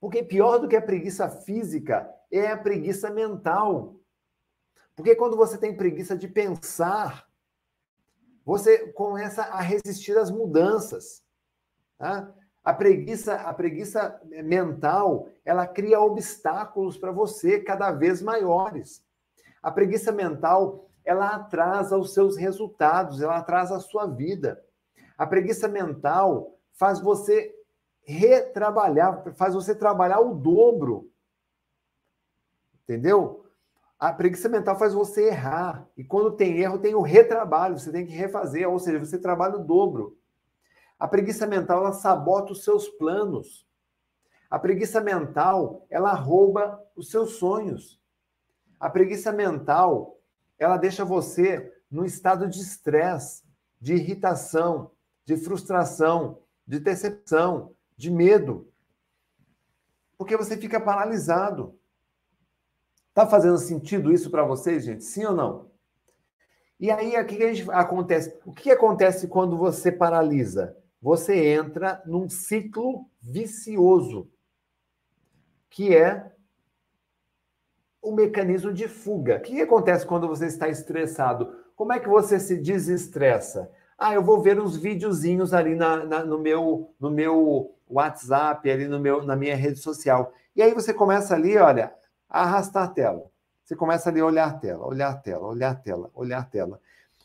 Porque 0.00 0.24
pior 0.24 0.58
do 0.58 0.66
que 0.66 0.74
a 0.74 0.82
preguiça 0.82 1.28
física 1.28 2.12
é 2.30 2.50
a 2.50 2.58
preguiça 2.58 3.08
mental. 3.08 3.94
Porque 4.96 5.14
quando 5.14 5.36
você 5.36 5.56
tem 5.56 5.76
preguiça 5.76 6.16
de 6.16 6.26
pensar, 6.26 7.28
você 8.44 8.88
começa 8.92 9.42
a 9.42 9.60
resistir 9.60 10.18
às 10.18 10.28
mudanças. 10.28 11.22
Tá? 11.96 12.34
A 12.64 12.72
preguiça, 12.72 13.34
a 13.34 13.52
preguiça 13.52 14.20
mental, 14.44 15.28
ela 15.44 15.66
cria 15.66 16.00
obstáculos 16.00 16.96
para 16.96 17.10
você 17.10 17.58
cada 17.58 17.90
vez 17.90 18.22
maiores. 18.22 19.04
A 19.60 19.70
preguiça 19.70 20.12
mental, 20.12 20.88
ela 21.04 21.30
atrasa 21.30 21.98
os 21.98 22.14
seus 22.14 22.36
resultados, 22.36 23.20
ela 23.20 23.38
atrasa 23.38 23.76
a 23.76 23.80
sua 23.80 24.06
vida. 24.06 24.62
A 25.18 25.26
preguiça 25.26 25.66
mental 25.66 26.56
faz 26.72 27.00
você 27.00 27.52
retrabalhar, 28.04 29.34
faz 29.34 29.54
você 29.54 29.74
trabalhar 29.74 30.20
o 30.20 30.34
dobro. 30.34 31.10
Entendeu? 32.84 33.44
A 33.98 34.12
preguiça 34.12 34.48
mental 34.48 34.78
faz 34.78 34.94
você 34.94 35.28
errar. 35.28 35.88
E 35.96 36.04
quando 36.04 36.32
tem 36.32 36.58
erro, 36.58 36.78
tem 36.78 36.94
o 36.94 37.02
retrabalho, 37.02 37.78
você 37.78 37.90
tem 37.90 38.06
que 38.06 38.12
refazer, 38.12 38.68
ou 38.68 38.78
seja, 38.78 38.98
você 38.98 39.18
trabalha 39.18 39.56
o 39.56 39.64
dobro. 39.64 40.16
A 41.02 41.08
preguiça 41.08 41.48
mental 41.48 41.80
ela 41.80 41.92
sabota 41.92 42.52
os 42.52 42.62
seus 42.62 42.88
planos. 42.88 43.66
A 44.48 44.56
preguiça 44.56 45.00
mental 45.00 45.84
ela 45.90 46.12
rouba 46.12 46.80
os 46.94 47.10
seus 47.10 47.38
sonhos. 47.38 48.00
A 48.78 48.88
preguiça 48.88 49.32
mental 49.32 50.16
ela 50.56 50.76
deixa 50.76 51.04
você 51.04 51.74
num 51.90 52.04
estado 52.04 52.48
de 52.48 52.60
estresse, 52.60 53.42
de 53.80 53.94
irritação, 53.94 54.92
de 55.24 55.36
frustração, 55.36 56.38
de 56.64 56.78
decepção, 56.78 57.74
de 57.96 58.08
medo. 58.08 58.72
Porque 60.16 60.36
você 60.36 60.56
fica 60.56 60.80
paralisado. 60.80 61.76
Tá 63.12 63.26
fazendo 63.26 63.58
sentido 63.58 64.12
isso 64.12 64.30
para 64.30 64.44
vocês, 64.44 64.84
gente? 64.84 65.02
Sim 65.02 65.24
ou 65.24 65.34
não? 65.34 65.72
E 66.78 66.92
aí, 66.92 67.20
o 67.20 67.26
que, 67.26 67.42
a 67.42 67.52
gente 67.52 67.68
acontece? 67.72 68.38
O 68.46 68.52
que 68.52 68.70
acontece 68.70 69.26
quando 69.26 69.56
você 69.56 69.90
paralisa? 69.90 70.80
Você 71.02 71.48
entra 71.48 72.00
num 72.06 72.28
ciclo 72.28 73.06
vicioso, 73.20 74.30
que 75.68 75.94
é 75.94 76.30
o 78.00 78.12
mecanismo 78.12 78.72
de 78.72 78.86
fuga. 78.86 79.38
O 79.38 79.40
que 79.40 79.60
acontece 79.60 80.06
quando 80.06 80.28
você 80.28 80.46
está 80.46 80.68
estressado? 80.68 81.56
Como 81.74 81.92
é 81.92 81.98
que 81.98 82.08
você 82.08 82.38
se 82.38 82.56
desestressa? 82.56 83.68
Ah, 83.98 84.14
eu 84.14 84.22
vou 84.22 84.40
ver 84.40 84.60
uns 84.60 84.76
videozinhos 84.76 85.52
ali 85.52 85.74
na, 85.74 86.04
na, 86.04 86.24
no, 86.24 86.38
meu, 86.38 86.94
no 87.00 87.10
meu 87.10 87.74
WhatsApp, 87.88 88.70
ali 88.70 88.86
no 88.86 89.00
meu, 89.00 89.24
na 89.24 89.34
minha 89.34 89.56
rede 89.56 89.80
social. 89.80 90.32
E 90.54 90.62
aí 90.62 90.72
você 90.72 90.94
começa 90.94 91.34
ali, 91.34 91.56
olha, 91.56 91.92
a 92.28 92.42
arrastar 92.42 92.84
a 92.84 92.88
tela. 92.88 93.24
Você 93.64 93.74
começa 93.74 94.08
ali 94.08 94.20
a 94.20 94.26
olhar 94.26 94.48
a 94.48 94.54
tela, 94.54 94.86
olhar 94.86 95.10
a 95.10 95.16
tela, 95.16 95.46
olhar 95.46 95.70
a 95.70 95.74
tela, 95.74 96.10
olhar 96.14 96.38
a 96.38 96.44
tela. 96.44 96.80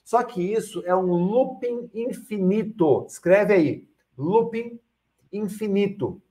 Só 0.08 0.24
que 0.24 0.42
isso 0.42 0.82
é 0.86 0.96
um 0.96 1.12
looping 1.12 1.92
infinito. 1.94 3.06
Escreve 3.10 3.54
aí, 3.54 3.90
looping 4.18 4.80
infinito. 5.34 6.22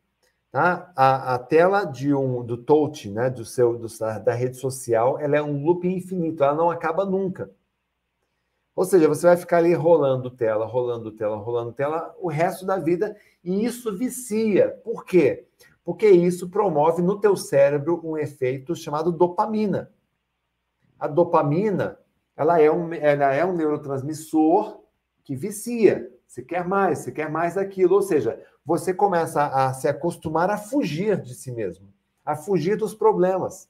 Tá? 0.50 0.90
A, 0.96 1.34
a 1.34 1.38
tela 1.38 1.84
de 1.84 2.14
um, 2.14 2.42
do 2.42 2.56
touch, 2.56 3.10
né, 3.10 3.28
do 3.28 3.44
seu, 3.44 3.76
do, 3.76 3.86
da 4.24 4.32
rede 4.32 4.56
social, 4.56 5.20
ela 5.20 5.36
é 5.36 5.42
um 5.42 5.62
looping 5.62 5.94
infinito, 5.94 6.42
ela 6.42 6.54
não 6.54 6.70
acaba 6.70 7.04
nunca. 7.04 7.50
Ou 8.74 8.86
seja, 8.86 9.06
você 9.08 9.26
vai 9.26 9.36
ficar 9.36 9.58
ali 9.58 9.74
rolando 9.74 10.30
tela, 10.30 10.64
rolando 10.64 11.12
tela, 11.12 11.36
rolando 11.36 11.74
tela 11.74 12.16
o 12.18 12.28
resto 12.28 12.64
da 12.64 12.78
vida 12.78 13.14
e 13.44 13.62
isso 13.62 13.94
vicia. 13.94 14.70
Por 14.82 15.04
quê? 15.04 15.46
Porque 15.84 16.08
isso 16.08 16.48
promove 16.48 17.02
no 17.02 17.20
teu 17.20 17.36
cérebro 17.36 18.00
um 18.02 18.16
efeito 18.16 18.74
chamado 18.74 19.12
dopamina. 19.12 19.92
A 20.98 21.06
dopamina, 21.06 21.98
ela 22.37 22.61
é 22.61 22.70
um, 22.70 22.92
ela 22.92 23.33
é 23.33 23.44
um 23.44 23.55
neurotransmissor 23.55 24.83
que 25.25 25.35
vicia. 25.35 26.12
Você 26.27 26.42
quer 26.42 26.66
mais, 26.66 26.99
você 26.99 27.12
quer 27.12 27.31
mais 27.31 27.55
daquilo. 27.55 27.94
Ou 27.94 28.03
seja, 28.03 28.40
você 28.64 28.92
começa 28.92 29.46
a 29.46 29.72
se 29.72 29.88
acostumar 29.88 30.51
a 30.51 30.59
fugir 30.59 31.20
de 31.20 31.35
si 31.35 31.51
mesmo, 31.51 31.92
a 32.25 32.37
fugir 32.37 32.77
dos 32.77 32.94
problemas. 32.94 33.68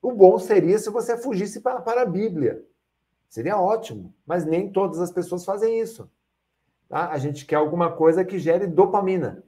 O 0.00 0.12
bom 0.12 0.38
seria 0.38 0.78
se 0.78 0.88
você 0.90 1.18
fugisse 1.18 1.60
para, 1.60 1.80
para 1.80 2.02
a 2.02 2.06
Bíblia. 2.06 2.64
Seria 3.28 3.58
ótimo, 3.58 4.14
mas 4.24 4.46
nem 4.46 4.72
todas 4.72 5.00
as 5.00 5.12
pessoas 5.12 5.44
fazem 5.44 5.78
isso. 5.78 6.10
Tá? 6.88 7.10
A 7.10 7.18
gente 7.18 7.44
quer 7.44 7.56
alguma 7.56 7.92
coisa 7.92 8.24
que 8.24 8.38
gere 8.38 8.66
dopamina. 8.66 9.42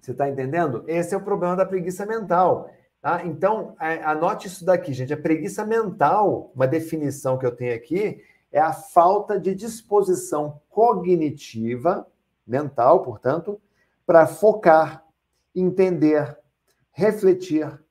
Você 0.00 0.10
está 0.10 0.28
entendendo? 0.28 0.82
Esse 0.88 1.14
é 1.14 1.16
o 1.16 1.22
problema 1.22 1.54
da 1.54 1.64
preguiça 1.64 2.04
mental. 2.04 2.68
Tá? 3.02 3.26
Então, 3.26 3.74
anote 4.04 4.46
isso 4.46 4.64
daqui, 4.64 4.92
gente. 4.92 5.12
A 5.12 5.20
preguiça 5.20 5.66
mental, 5.66 6.52
uma 6.54 6.68
definição 6.68 7.36
que 7.36 7.44
eu 7.44 7.54
tenho 7.54 7.74
aqui, 7.74 8.22
é 8.52 8.60
a 8.60 8.72
falta 8.72 9.40
de 9.40 9.56
disposição 9.56 10.60
cognitiva, 10.70 12.06
mental, 12.46 13.02
portanto, 13.02 13.60
para 14.06 14.26
focar, 14.26 15.04
entender, 15.52 16.38
refletir, 16.92 17.82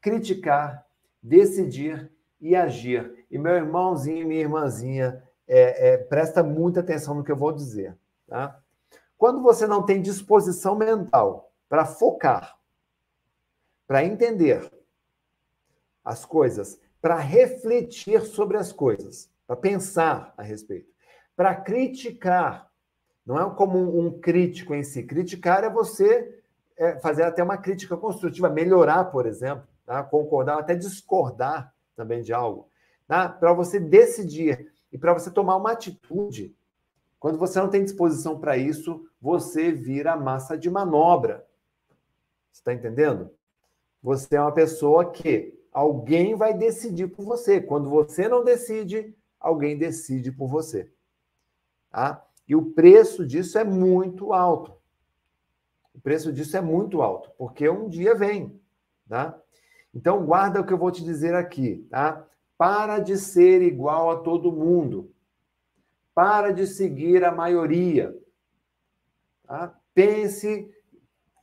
criticar, 0.00 0.86
decidir 1.22 2.10
e 2.40 2.56
agir. 2.56 3.26
E 3.30 3.36
meu 3.36 3.54
irmãozinho 3.54 4.22
e 4.22 4.24
minha 4.24 4.40
irmãzinha, 4.40 5.22
é, 5.46 5.88
é, 5.88 5.96
presta 5.98 6.42
muita 6.42 6.80
atenção 6.80 7.14
no 7.14 7.22
que 7.22 7.32
eu 7.32 7.36
vou 7.36 7.52
dizer. 7.52 7.94
Tá? 8.26 8.58
Quando 9.18 9.42
você 9.42 9.66
não 9.66 9.82
tem 9.82 10.00
disposição 10.00 10.74
mental 10.74 11.52
para 11.68 11.84
focar, 11.84 12.56
para 13.86 14.04
entender 14.04 14.70
as 16.04 16.24
coisas, 16.24 16.80
para 17.00 17.16
refletir 17.16 18.20
sobre 18.22 18.56
as 18.56 18.72
coisas, 18.72 19.30
para 19.46 19.56
pensar 19.56 20.32
a 20.36 20.42
respeito, 20.42 20.92
para 21.36 21.54
criticar, 21.54 22.70
não 23.24 23.38
é 23.40 23.54
como 23.54 23.98
um, 23.98 24.20
crítico 24.20 24.74
em 24.74 24.82
si. 24.82 25.02
Criticar 25.02 25.64
é 25.64 25.70
você 25.70 26.42
é, 26.76 26.98
fazer 27.00 27.22
até 27.22 27.42
uma 27.42 27.56
crítica 27.56 27.96
construtiva, 27.96 28.48
melhorar, 28.50 29.04
por 29.04 29.26
exemplo, 29.26 29.66
tá? 29.86 30.02
concordar, 30.02 30.58
até 30.58 30.74
discordar 30.74 31.74
também 31.96 32.22
de 32.22 32.32
algo, 32.32 32.68
tá? 33.06 33.28
para 33.28 33.52
você 33.52 33.80
decidir 33.80 34.72
e 34.92 34.98
para 34.98 35.12
você 35.12 35.30
tomar 35.30 35.56
uma 35.56 35.72
atitude. 35.72 36.54
Quando 37.18 37.38
você 37.38 37.58
não 37.58 37.70
tem 37.70 37.82
disposição 37.82 38.38
para 38.38 38.56
isso, 38.56 39.08
você 39.20 39.72
vira 39.72 40.14
massa 40.16 40.58
de 40.58 40.70
manobra. 40.70 41.46
Você 42.52 42.60
está 42.60 42.72
entendendo? 42.74 43.30
Você 44.04 44.36
é 44.36 44.40
uma 44.40 44.52
pessoa 44.52 45.10
que 45.10 45.58
alguém 45.72 46.34
vai 46.34 46.52
decidir 46.52 47.08
por 47.08 47.24
você. 47.24 47.58
Quando 47.58 47.88
você 47.88 48.28
não 48.28 48.44
decide, 48.44 49.16
alguém 49.40 49.78
decide 49.78 50.30
por 50.30 50.46
você. 50.46 50.92
Tá? 51.90 52.22
E 52.46 52.54
o 52.54 52.72
preço 52.72 53.26
disso 53.26 53.56
é 53.56 53.64
muito 53.64 54.34
alto. 54.34 54.76
O 55.94 56.00
preço 56.02 56.30
disso 56.30 56.54
é 56.54 56.60
muito 56.60 57.00
alto, 57.00 57.30
porque 57.38 57.66
um 57.66 57.88
dia 57.88 58.14
vem, 58.14 58.60
tá? 59.08 59.40
Então, 59.94 60.26
guarda 60.26 60.60
o 60.60 60.66
que 60.66 60.72
eu 60.72 60.78
vou 60.78 60.90
te 60.90 61.02
dizer 61.02 61.34
aqui, 61.34 61.86
tá? 61.88 62.26
Para 62.58 62.98
de 62.98 63.16
ser 63.16 63.62
igual 63.62 64.10
a 64.10 64.20
todo 64.20 64.52
mundo. 64.52 65.10
Para 66.14 66.52
de 66.52 66.66
seguir 66.66 67.24
a 67.24 67.32
maioria. 67.32 68.14
Tá? 69.44 69.74
Pense, 69.94 70.70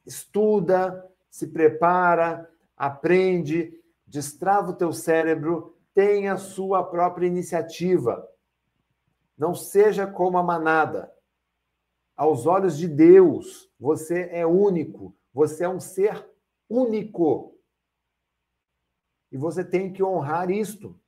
estuda, 0.05 1.10
se 1.31 1.47
prepara, 1.47 2.47
aprende, 2.75 3.73
destrava 4.05 4.71
o 4.71 4.75
teu 4.75 4.91
cérebro, 4.91 5.77
tenha 5.93 6.33
a 6.33 6.37
sua 6.37 6.83
própria 6.83 7.25
iniciativa. 7.25 8.27
Não 9.37 9.55
seja 9.55 10.05
como 10.05 10.37
a 10.37 10.43
manada. 10.43 11.11
Aos 12.15 12.45
olhos 12.45 12.77
de 12.77 12.87
Deus, 12.87 13.71
você 13.79 14.29
é 14.31 14.45
único, 14.45 15.15
você 15.33 15.63
é 15.63 15.69
um 15.69 15.79
ser 15.79 16.29
único. 16.69 17.57
E 19.31 19.37
você 19.37 19.63
tem 19.63 19.91
que 19.91 20.03
honrar 20.03 20.51
isto. 20.51 20.99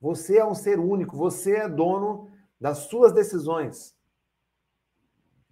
Você 0.00 0.38
é 0.38 0.44
um 0.44 0.54
ser 0.54 0.80
único, 0.80 1.16
você 1.16 1.56
é 1.56 1.68
dono 1.68 2.30
das 2.60 2.78
suas 2.88 3.12
decisões. 3.12 3.96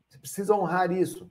Você 0.08 0.18
precisa 0.18 0.54
honrar 0.54 0.90
isso. 0.90 1.30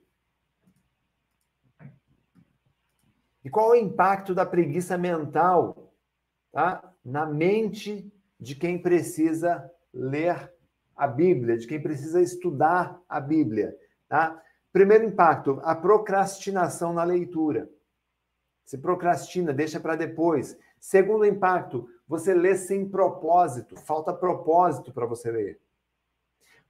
E 3.44 3.50
qual 3.50 3.74
é 3.74 3.78
o 3.78 3.82
impacto 3.82 4.34
da 4.34 4.44
preguiça 4.44 4.98
mental 4.98 5.92
tá? 6.52 6.92
na 7.04 7.24
mente 7.26 8.12
de 8.38 8.54
quem 8.54 8.80
precisa 8.80 9.70
ler 9.92 10.52
a 10.96 11.06
Bíblia, 11.06 11.56
de 11.56 11.66
quem 11.66 11.80
precisa 11.80 12.20
estudar 12.20 13.00
a 13.08 13.20
Bíblia? 13.20 13.76
Tá? 14.08 14.40
Primeiro 14.72 15.04
impacto, 15.04 15.60
a 15.62 15.74
procrastinação 15.74 16.92
na 16.92 17.04
leitura. 17.04 17.70
Você 18.64 18.76
procrastina, 18.76 19.52
deixa 19.52 19.80
para 19.80 19.96
depois. 19.96 20.58
Segundo 20.78 21.24
impacto, 21.24 21.88
você 22.06 22.34
lê 22.34 22.54
sem 22.56 22.88
propósito, 22.88 23.76
falta 23.76 24.12
propósito 24.12 24.92
para 24.92 25.06
você 25.06 25.30
ler. 25.30 25.60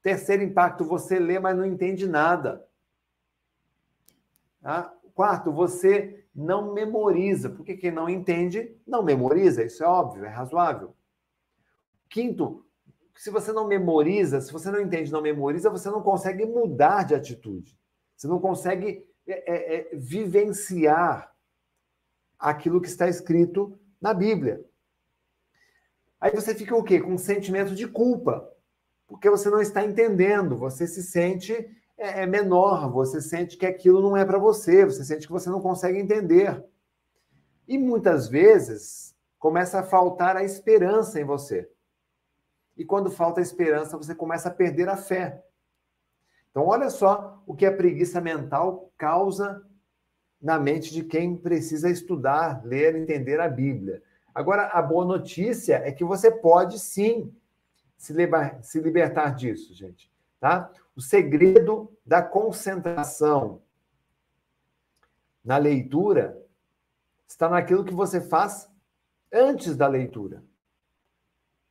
Terceiro 0.02 0.42
impacto, 0.42 0.84
você 0.84 1.18
lê, 1.18 1.38
mas 1.38 1.56
não 1.56 1.64
entende 1.66 2.06
nada. 2.06 2.64
Tá? 4.60 4.94
Quarto, 5.14 5.52
você 5.52 6.17
não 6.34 6.72
memoriza, 6.72 7.50
porque 7.50 7.76
quem 7.76 7.90
não 7.90 8.08
entende, 8.08 8.76
não 8.86 9.02
memoriza, 9.02 9.64
isso 9.64 9.82
é 9.82 9.86
óbvio, 9.86 10.24
é 10.24 10.28
razoável. 10.28 10.94
Quinto, 12.08 12.64
se 13.14 13.30
você 13.30 13.52
não 13.52 13.66
memoriza, 13.66 14.40
se 14.40 14.52
você 14.52 14.70
não 14.70 14.80
entende, 14.80 15.12
não 15.12 15.20
memoriza, 15.20 15.68
você 15.68 15.90
não 15.90 16.02
consegue 16.02 16.46
mudar 16.46 17.04
de 17.04 17.14
atitude. 17.14 17.76
Você 18.16 18.28
não 18.28 18.38
consegue 18.38 19.04
é, 19.26 19.52
é, 19.52 19.74
é 19.74 19.96
vivenciar 19.96 21.34
aquilo 22.38 22.80
que 22.80 22.88
está 22.88 23.08
escrito 23.08 23.78
na 24.00 24.14
Bíblia. 24.14 24.64
Aí 26.20 26.30
você 26.30 26.54
fica 26.54 26.74
o 26.76 26.82
quê? 26.82 27.00
Com 27.00 27.14
um 27.14 27.18
sentimento 27.18 27.74
de 27.74 27.86
culpa, 27.86 28.48
porque 29.06 29.28
você 29.28 29.50
não 29.50 29.60
está 29.60 29.84
entendendo, 29.84 30.56
você 30.56 30.86
se 30.86 31.02
sente 31.02 31.68
é, 31.98 32.22
é 32.22 32.26
menor, 32.26 32.90
você 32.90 33.20
sente 33.20 33.56
que 33.56 33.66
aquilo 33.66 34.00
não 34.00 34.16
é 34.16 34.24
para 34.24 34.38
você, 34.38 34.84
você 34.84 35.04
sente 35.04 35.26
que 35.26 35.32
você 35.32 35.50
não 35.50 35.60
consegue 35.60 35.98
entender. 35.98 36.64
E 37.66 37.76
muitas 37.76 38.28
vezes 38.28 39.14
começa 39.38 39.80
a 39.80 39.82
faltar 39.82 40.36
a 40.36 40.44
esperança 40.44 41.20
em 41.20 41.24
você. 41.24 41.68
E 42.76 42.84
quando 42.84 43.10
falta 43.10 43.40
a 43.40 43.42
esperança, 43.42 43.96
você 43.96 44.14
começa 44.14 44.48
a 44.48 44.54
perder 44.54 44.88
a 44.88 44.96
fé. 44.96 45.44
Então, 46.50 46.66
olha 46.66 46.88
só 46.88 47.42
o 47.46 47.54
que 47.54 47.66
a 47.66 47.76
preguiça 47.76 48.20
mental 48.20 48.90
causa 48.96 49.62
na 50.40 50.58
mente 50.58 50.92
de 50.92 51.02
quem 51.02 51.36
precisa 51.36 51.90
estudar, 51.90 52.64
ler, 52.64 52.94
entender 52.94 53.40
a 53.40 53.48
Bíblia. 53.48 54.02
Agora, 54.32 54.66
a 54.68 54.80
boa 54.80 55.04
notícia 55.04 55.82
é 55.84 55.90
que 55.90 56.04
você 56.04 56.30
pode 56.30 56.78
sim 56.78 57.34
se, 57.96 58.12
liber, 58.12 58.62
se 58.62 58.80
libertar 58.80 59.34
disso, 59.34 59.74
gente. 59.74 60.10
Tá? 60.38 60.70
O 60.98 61.00
segredo 61.00 61.96
da 62.04 62.20
concentração 62.20 63.62
na 65.44 65.56
leitura 65.56 66.44
está 67.24 67.48
naquilo 67.48 67.84
que 67.84 67.94
você 67.94 68.20
faz 68.20 68.68
antes 69.32 69.76
da 69.76 69.86
leitura. 69.86 70.42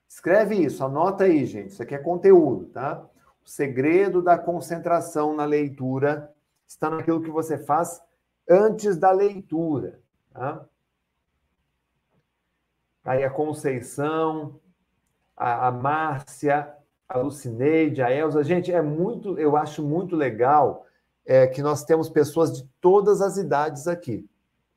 Escreve 0.07 0.55
isso, 0.55 0.81
anota 0.81 1.25
aí, 1.25 1.45
gente. 1.45 1.71
Isso 1.71 1.83
aqui 1.83 1.93
é 1.93 1.97
conteúdo, 1.97 2.67
tá? 2.67 3.05
O 3.45 3.49
segredo 3.49 4.21
da 4.21 4.37
concentração 4.37 5.35
na 5.35 5.43
leitura 5.43 6.33
está 6.65 6.89
naquilo 6.89 7.21
que 7.21 7.29
você 7.29 7.57
faz 7.57 8.01
antes 8.49 8.95
da 8.95 9.11
leitura, 9.11 10.01
tá? 10.31 10.65
Aí 13.03 13.25
a 13.25 13.29
Conceição, 13.29 14.57
a, 15.35 15.67
a 15.67 15.71
Márcia, 15.73 16.76
a 17.07 17.17
Lucineide, 17.19 18.01
a 18.01 18.11
Elza. 18.11 18.43
Gente, 18.43 18.71
é 18.71 18.81
muito, 18.81 19.39
eu 19.39 19.55
acho 19.55 19.81
muito 19.81 20.15
legal 20.15 20.85
é, 21.25 21.47
que 21.47 21.61
nós 21.61 21.83
temos 21.83 22.09
pessoas 22.09 22.57
de 22.57 22.67
todas 22.81 23.21
as 23.21 23.37
idades 23.37 23.87
aqui. 23.87 24.27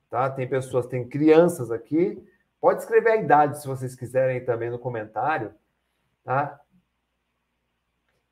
Tá? 0.08 0.30
Tem 0.30 0.48
pessoas, 0.48 0.86
tem 0.86 1.08
crianças 1.08 1.70
aqui. 1.70 2.22
Pode 2.60 2.80
escrever 2.80 3.10
a 3.10 3.16
idade 3.16 3.60
se 3.60 3.66
vocês 3.66 3.94
quiserem 3.94 4.44
também 4.44 4.70
no 4.70 4.78
comentário. 4.78 5.52
Tá? 6.24 6.60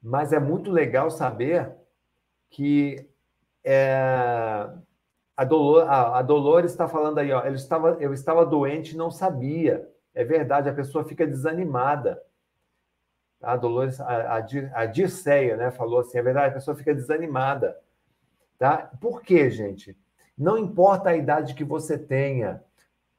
Mas 0.03 0.33
é 0.33 0.39
muito 0.39 0.71
legal 0.71 1.11
saber 1.11 1.73
que 2.51 3.09
é, 3.65 4.69
a, 5.37 5.45
Dolor, 5.45 5.89
a, 5.89 6.19
a 6.19 6.23
Dolores 6.23 6.71
está 6.71 6.89
falando 6.89 7.19
aí, 7.19 7.33
ó, 7.33 7.43
eu 7.45 7.55
estava, 7.55 7.97
eu 8.01 8.13
estava 8.13 8.47
doente 8.47 8.95
e 8.95 8.97
não 8.97 9.11
sabia. 9.11 9.89
É 10.15 10.25
verdade, 10.25 10.69
a 10.69 10.75
pessoa 10.75 11.05
fica 11.05 11.27
desanimada. 11.27 12.21
A 13.40 13.57
Dolores, 13.57 14.01
a, 14.01 14.37
a, 14.37 14.44
a 14.74 14.87
Dirceia, 14.87 15.57
né, 15.57 15.70
falou 15.70 16.01
assim, 16.01 16.18
é 16.18 16.22
verdade, 16.22 16.51
a 16.51 16.55
pessoa 16.55 16.77
fica 16.77 16.94
desanimada. 16.94 17.79
Tá? 18.59 18.90
Por 19.01 19.22
quê, 19.22 19.51
gente? 19.51 19.96
Não 20.37 20.59
importa 20.59 21.11
a 21.11 21.16
idade 21.16 21.55
que 21.55 21.64
você 21.64 21.96
tenha, 21.96 22.62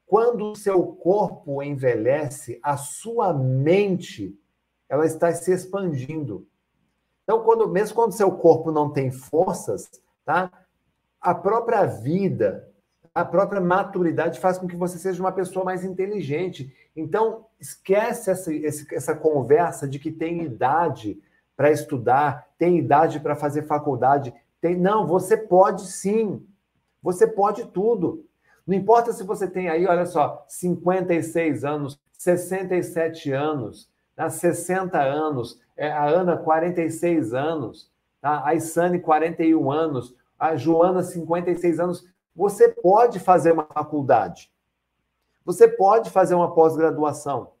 quando 0.06 0.50
o 0.50 0.56
seu 0.56 0.84
corpo 0.86 1.62
envelhece, 1.62 2.58
a 2.62 2.76
sua 2.76 3.32
mente 3.32 4.36
ela 4.88 5.06
está 5.06 5.32
se 5.32 5.52
expandindo. 5.52 6.46
Então, 7.22 7.44
quando, 7.44 7.68
mesmo 7.68 7.94
quando 7.94 8.12
seu 8.12 8.32
corpo 8.32 8.72
não 8.72 8.90
tem 8.90 9.12
forças, 9.12 9.88
tá? 10.24 10.50
A 11.20 11.32
própria 11.32 11.84
vida, 11.84 12.68
a 13.14 13.24
própria 13.24 13.60
maturidade 13.60 14.38
faz 14.38 14.58
com 14.58 14.68
que 14.68 14.76
você 14.76 14.98
seja 14.98 15.20
uma 15.20 15.32
pessoa 15.32 15.64
mais 15.64 15.84
inteligente. 15.84 16.72
Então, 16.94 17.46
esquece 17.58 18.30
essa, 18.30 18.50
essa 18.92 19.14
conversa 19.14 19.88
de 19.88 19.98
que 19.98 20.10
tem 20.10 20.42
idade 20.42 21.20
para 21.56 21.70
estudar, 21.70 22.48
tem 22.56 22.78
idade 22.78 23.20
para 23.20 23.34
fazer 23.34 23.62
faculdade. 23.62 24.32
Tem, 24.60 24.76
não, 24.76 25.06
você 25.06 25.36
pode 25.36 25.82
sim. 25.82 26.46
Você 27.02 27.26
pode 27.26 27.66
tudo. 27.66 28.24
Não 28.66 28.76
importa 28.76 29.12
se 29.12 29.24
você 29.24 29.48
tem 29.48 29.68
aí, 29.68 29.86
olha 29.86 30.06
só, 30.06 30.44
56 30.46 31.64
anos, 31.64 31.98
67 32.12 33.32
anos, 33.32 33.90
tá? 34.14 34.28
60 34.28 35.00
anos, 35.00 35.60
é, 35.76 35.90
a 35.90 36.06
Ana, 36.06 36.36
46 36.36 37.34
anos, 37.34 37.90
tá? 38.20 38.42
a 38.44 38.54
Isane, 38.54 39.00
41 39.00 39.70
anos, 39.70 40.14
a 40.38 40.54
Joana, 40.56 41.02
56 41.02 41.80
anos. 41.80 42.06
Você 42.34 42.68
pode 42.68 43.18
fazer 43.18 43.52
uma 43.52 43.64
faculdade. 43.64 44.52
Você 45.44 45.66
pode 45.66 46.10
fazer 46.10 46.34
uma 46.34 46.54
pós-graduação. 46.54 47.52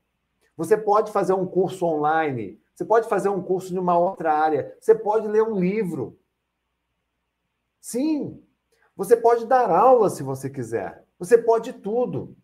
Você 0.56 0.76
pode 0.76 1.10
fazer 1.10 1.32
um 1.32 1.46
curso 1.46 1.86
online. 1.86 2.60
Você 2.74 2.84
pode 2.84 3.08
fazer 3.08 3.28
um 3.28 3.42
curso 3.42 3.72
de 3.72 3.78
uma 3.78 3.98
outra 3.98 4.32
área. 4.32 4.76
Você 4.80 4.94
pode 4.94 5.26
ler 5.26 5.42
um 5.42 5.58
livro. 5.58 6.18
Sim. 7.80 8.42
Você 8.96 9.16
pode 9.16 9.46
dar 9.46 9.70
aula 9.70 10.10
se 10.10 10.22
você 10.22 10.48
quiser. 10.48 11.04
Você 11.18 11.38
pode 11.38 11.72
tudo. 11.74 12.36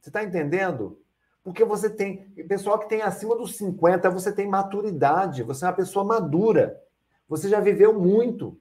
Você 0.00 0.10
está 0.10 0.22
entendendo? 0.22 1.02
Porque 1.42 1.64
você 1.64 1.90
tem. 1.90 2.30
Pessoal 2.48 2.78
que 2.78 2.88
tem 2.88 3.02
acima 3.02 3.36
dos 3.36 3.56
50, 3.56 4.10
você 4.10 4.32
tem 4.32 4.46
maturidade. 4.46 5.42
Você 5.42 5.64
é 5.64 5.68
uma 5.68 5.74
pessoa 5.74 6.04
madura. 6.04 6.80
Você 7.28 7.48
já 7.48 7.60
viveu 7.60 7.98
muito. 7.98 8.60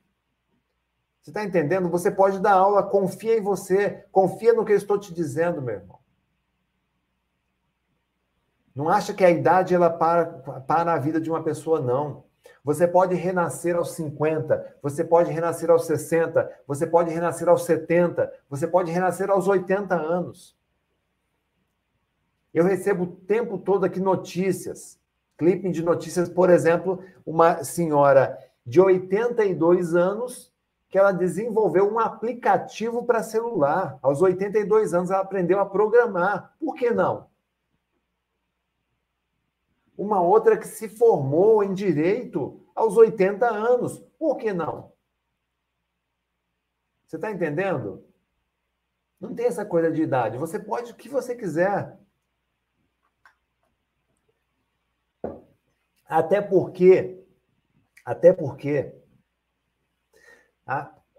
Você 1.21 1.29
está 1.29 1.43
entendendo? 1.43 1.89
Você 1.89 2.09
pode 2.09 2.39
dar 2.39 2.53
aula, 2.53 2.81
confia 2.81 3.37
em 3.37 3.41
você, 3.41 4.05
confia 4.11 4.53
no 4.53 4.65
que 4.65 4.71
eu 4.71 4.77
estou 4.77 4.97
te 4.97 5.13
dizendo, 5.13 5.61
meu 5.61 5.75
irmão. 5.75 5.99
Não 8.73 8.89
acha 8.89 9.13
que 9.13 9.23
a 9.23 9.29
idade 9.29 9.75
ela 9.75 9.89
para, 9.89 10.25
para 10.61 10.93
a 10.93 10.97
vida 10.97 11.21
de 11.21 11.29
uma 11.29 11.43
pessoa, 11.43 11.79
não. 11.79 12.23
Você 12.63 12.87
pode 12.87 13.15
renascer 13.15 13.75
aos 13.75 13.91
50, 13.91 14.77
você 14.81 15.03
pode 15.03 15.31
renascer 15.31 15.69
aos 15.69 15.85
60, 15.85 16.49
você 16.65 16.87
pode 16.87 17.11
renascer 17.11 17.49
aos 17.49 17.65
70, 17.65 18.31
você 18.49 18.67
pode 18.67 18.91
renascer 18.91 19.29
aos 19.29 19.47
80 19.47 19.95
anos. 19.95 20.57
Eu 22.53 22.63
recebo 22.63 23.03
o 23.03 23.15
tempo 23.15 23.57
todo 23.57 23.85
aqui 23.85 23.99
notícias, 23.99 24.99
clipping 25.37 25.71
de 25.71 25.83
notícias, 25.83 26.29
por 26.29 26.49
exemplo, 26.49 27.03
uma 27.25 27.63
senhora 27.63 28.37
de 28.65 28.79
82 28.79 29.95
anos 29.95 30.50
que 30.91 30.97
ela 30.97 31.13
desenvolveu 31.13 31.89
um 31.89 31.97
aplicativo 31.97 33.05
para 33.05 33.23
celular. 33.23 33.97
Aos 34.01 34.21
82 34.21 34.93
anos, 34.93 35.09
ela 35.09 35.21
aprendeu 35.21 35.57
a 35.61 35.65
programar. 35.65 36.53
Por 36.59 36.75
que 36.75 36.91
não? 36.91 37.29
Uma 39.97 40.21
outra 40.21 40.57
que 40.57 40.67
se 40.67 40.89
formou 40.89 41.63
em 41.63 41.73
direito 41.73 42.61
aos 42.75 42.97
80 42.97 43.47
anos. 43.49 43.99
Por 44.19 44.35
que 44.35 44.51
não? 44.51 44.91
Você 47.07 47.15
está 47.15 47.31
entendendo? 47.31 48.05
Não 49.17 49.33
tem 49.33 49.45
essa 49.45 49.63
coisa 49.63 49.89
de 49.89 50.01
idade. 50.01 50.37
Você 50.37 50.59
pode 50.59 50.91
o 50.91 50.95
que 50.95 51.07
você 51.07 51.33
quiser. 51.35 51.97
Até 56.05 56.41
porque, 56.41 57.23
até 58.03 58.33
porque 58.33 59.00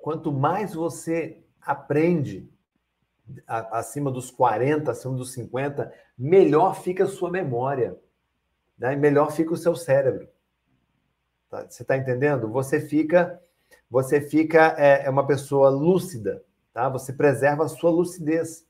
Quanto 0.02 0.32
mais 0.32 0.74
você 0.74 1.42
aprende 1.60 2.50
acima 3.46 4.10
dos 4.10 4.30
40, 4.30 4.90
acima 4.90 5.14
dos 5.14 5.32
50, 5.32 5.92
melhor 6.18 6.74
fica 6.74 7.04
a 7.04 7.08
sua 7.08 7.30
memória, 7.30 7.96
né? 8.76 8.96
melhor 8.96 9.30
fica 9.30 9.52
o 9.52 9.56
seu 9.56 9.74
cérebro. 9.74 10.28
Tá? 11.48 11.66
Você 11.68 11.82
está 11.82 11.96
entendendo? 11.96 12.48
Você 12.48 12.80
fica, 12.80 13.40
você 13.90 14.20
fica 14.20 14.74
é, 14.76 15.04
é, 15.04 15.10
uma 15.10 15.26
pessoa 15.26 15.68
lúcida, 15.68 16.42
tá? 16.72 16.88
Você 16.88 17.12
preserva 17.12 17.64
a 17.64 17.68
sua 17.68 17.90
lucidez. 17.90 18.66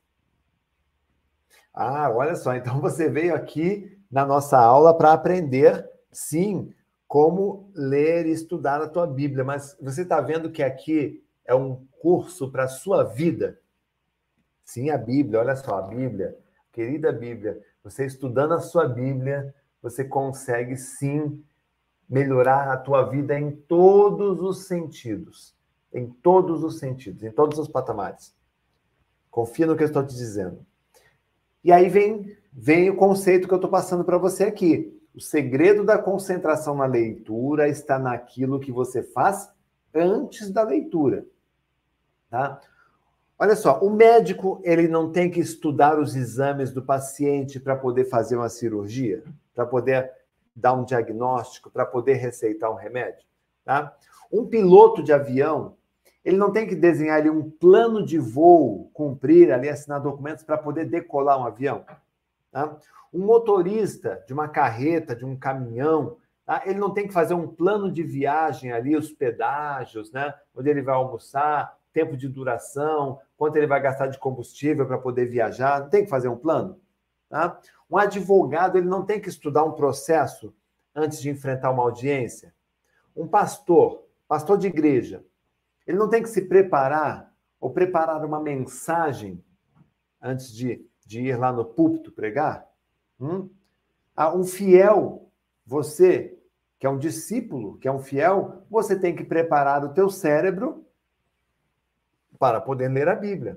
Ah, 1.73 2.11
olha 2.11 2.35
só, 2.35 2.55
então 2.55 2.81
você 2.81 3.09
veio 3.09 3.35
aqui 3.35 3.99
na 4.11 4.27
nossa 4.27 4.59
aula 4.59 4.97
para 4.97 5.13
aprender, 5.13 5.89
sim, 6.11 6.75
como 7.13 7.71
ler 7.75 8.25
e 8.25 8.31
estudar 8.31 8.81
a 8.81 8.89
tua 8.89 9.07
Bíblia. 9.07 9.45
Mas 9.45 9.77
você 9.79 10.01
está 10.01 10.19
vendo 10.19 10.51
que 10.51 10.63
aqui 10.63 11.23
é 11.45 11.55
um 11.55 11.87
curso 12.01 12.51
para 12.51 12.65
a 12.65 12.69
sua 12.69 13.05
vida? 13.05 13.61
Sim, 14.65 14.89
a 14.89 14.97
Bíblia, 14.97 15.41
olha 15.41 15.55
só, 15.55 15.77
a 15.77 15.83
Bíblia, 15.83 16.35
querida 16.73 17.13
Bíblia, 17.13 17.61
você 17.85 18.07
estudando 18.07 18.55
a 18.55 18.61
sua 18.61 18.89
Bíblia, 18.89 19.55
você 19.83 20.07
consegue 20.07 20.75
sim 20.75 21.45
melhorar 22.09 22.73
a 22.73 22.79
tua 22.79 23.03
vida 23.03 23.39
em 23.39 23.51
todos 23.51 24.41
os 24.41 24.67
sentidos. 24.67 25.55
Em 25.93 26.09
todos 26.09 26.65
os 26.65 26.79
sentidos, 26.79 27.23
em 27.23 27.31
todos 27.31 27.59
os 27.59 27.69
patamares. 27.69 28.35
Confia 29.31 29.67
no 29.67 29.77
que 29.77 29.83
eu 29.83 29.89
estou 29.89 30.03
te 30.03 30.15
dizendo. 30.15 30.65
E 31.63 31.71
aí 31.71 31.91
vem, 31.91 32.35
vem 32.51 32.89
o 32.89 32.97
conceito 32.97 33.47
que 33.47 33.53
eu 33.53 33.59
estou 33.59 33.71
passando 33.71 34.03
para 34.03 34.17
você 34.17 34.45
aqui. 34.45 34.99
O 35.15 35.21
segredo 35.21 35.85
da 35.85 35.99
concentração 35.99 36.75
na 36.75 36.87
leitura 36.87 37.69
está 37.69 37.99
naquilo 37.99 38.61
que 38.61 38.73
você 38.73 39.03
faz 39.03 39.51
antes 39.95 40.51
da 40.51 40.63
leitura. 40.63 41.27
Tá? 42.31 42.61
Olha 43.39 43.57
só, 43.57 43.81
o 43.81 43.91
médico 43.91 44.61
ele 44.65 44.89
não 44.89 45.13
tem 45.13 45.31
que 45.31 45.41
estudar 45.41 45.99
os 45.99 46.17
exames 46.17 46.73
do 46.73 46.83
paciente 46.83 47.61
para 47.61 47.77
poder 47.77 48.07
fazer 48.07 48.37
uma 48.37 48.49
cirurgia, 48.49 49.23
para 49.55 49.67
poder 49.67 50.11
dar 50.55 50.73
um 50.73 50.85
diagnóstico, 50.85 51.71
para 51.71 51.85
poder 51.85 52.15
receitar 52.15 52.71
um 52.71 52.77
remédio. 52.77 53.25
Tá? 53.65 53.95
Um 54.33 54.47
piloto 54.47 55.03
de 55.03 55.13
avião 55.13 55.77
ele 56.25 56.37
não 56.37 56.53
tem 56.53 56.67
que 56.67 56.77
desenhar 56.77 57.19
ali 57.19 57.29
um 57.29 57.51
plano 57.51 58.05
de 58.05 58.19
voo, 58.19 58.91
cumprir 58.93 59.53
ali, 59.53 59.69
assinar 59.69 60.01
documentos 60.01 60.45
para 60.45 60.57
poder 60.57 60.85
decolar 60.85 61.39
um 61.39 61.47
avião. 61.47 61.85
Tá? 62.53 62.79
Um 63.13 63.25
motorista 63.25 64.23
de 64.27 64.33
uma 64.33 64.47
carreta, 64.47 65.17
de 65.17 65.25
um 65.25 65.35
caminhão, 65.37 66.19
tá? 66.47 66.63
ele 66.67 66.79
não 66.79 66.93
tem 66.93 67.09
que 67.09 67.13
fazer 67.13 67.35
um 67.35 67.49
plano 67.49 67.91
de 67.91 68.03
viagem 68.03 68.71
ali, 68.71 68.95
os 68.95 69.11
pedágios, 69.11 70.13
né? 70.13 70.33
onde 70.55 70.71
ele 70.71 70.83
vai 70.83 70.95
almoçar, 70.95 71.77
tempo 71.93 72.17
de 72.17 72.29
duração, 72.29 73.19
quanto 73.37 73.57
ele 73.57 73.67
vai 73.67 73.81
gastar 73.81 74.07
de 74.07 74.19
combustível 74.19 74.87
para 74.87 74.99
poder 74.99 75.27
viajar. 75.27 75.81
Não 75.81 75.89
tem 75.91 76.05
que 76.05 76.11
fazer 76.11 76.29
um 76.29 76.37
plano? 76.37 76.81
Tá? 77.29 77.59
Um 77.91 77.97
advogado 77.97 78.77
ele 78.77 78.89
não 78.89 79.05
tem 79.05 79.21
que 79.21 79.29
estudar 79.29 79.65
um 79.65 79.73
processo 79.73 80.55
antes 80.95 81.21
de 81.21 81.31
enfrentar 81.31 81.71
uma 81.71 81.83
audiência. 81.83 82.55
Um 83.17 83.27
pastor, 83.27 84.05
pastor 84.29 84.59
de 84.59 84.67
igreja, 84.67 85.25
ele 85.87 85.99
não 85.99 86.09
tem 86.09 86.23
que 86.23 86.29
se 86.29 86.43
preparar 86.43 87.33
ou 87.61 87.71
preparar 87.71 88.25
uma 88.25 88.41
mensagem 88.41 89.43
antes 90.21 90.53
de, 90.53 90.87
de 91.13 91.21
ir 91.21 91.37
lá 91.37 91.53
no 91.53 91.65
púlpito 91.65 92.11
pregar. 92.11 92.67
Hum? 93.21 93.51
Ah, 94.17 94.35
um 94.35 94.45
fiel, 94.45 95.31
você 95.67 96.39
que 96.79 96.87
é 96.87 96.91
um 96.91 96.99
discípulo, 96.99 97.79
que 97.79 97.87
é 97.87 97.93
um 97.93 98.01
fiel, 98.01 98.65
você 98.69 98.99
tem 98.99 99.15
que 99.15 99.23
preparar 99.23 99.85
o 99.85 99.93
teu 99.93 100.11
cérebro 100.11 100.85
para 102.39 102.61
poder 102.61 102.89
ler 102.89 103.09
a 103.09 103.15
Bíblia. 103.15 103.57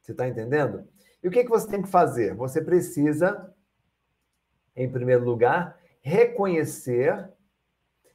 Você 0.00 0.12
está 0.12 0.26
entendendo? 0.26 0.88
E 1.22 1.28
o 1.28 1.30
que, 1.30 1.44
que 1.44 1.50
você 1.50 1.68
tem 1.68 1.82
que 1.82 1.88
fazer? 1.88 2.34
Você 2.34 2.62
precisa, 2.62 3.52
em 4.74 4.90
primeiro 4.90 5.24
lugar, 5.24 5.78
reconhecer, 6.00 7.28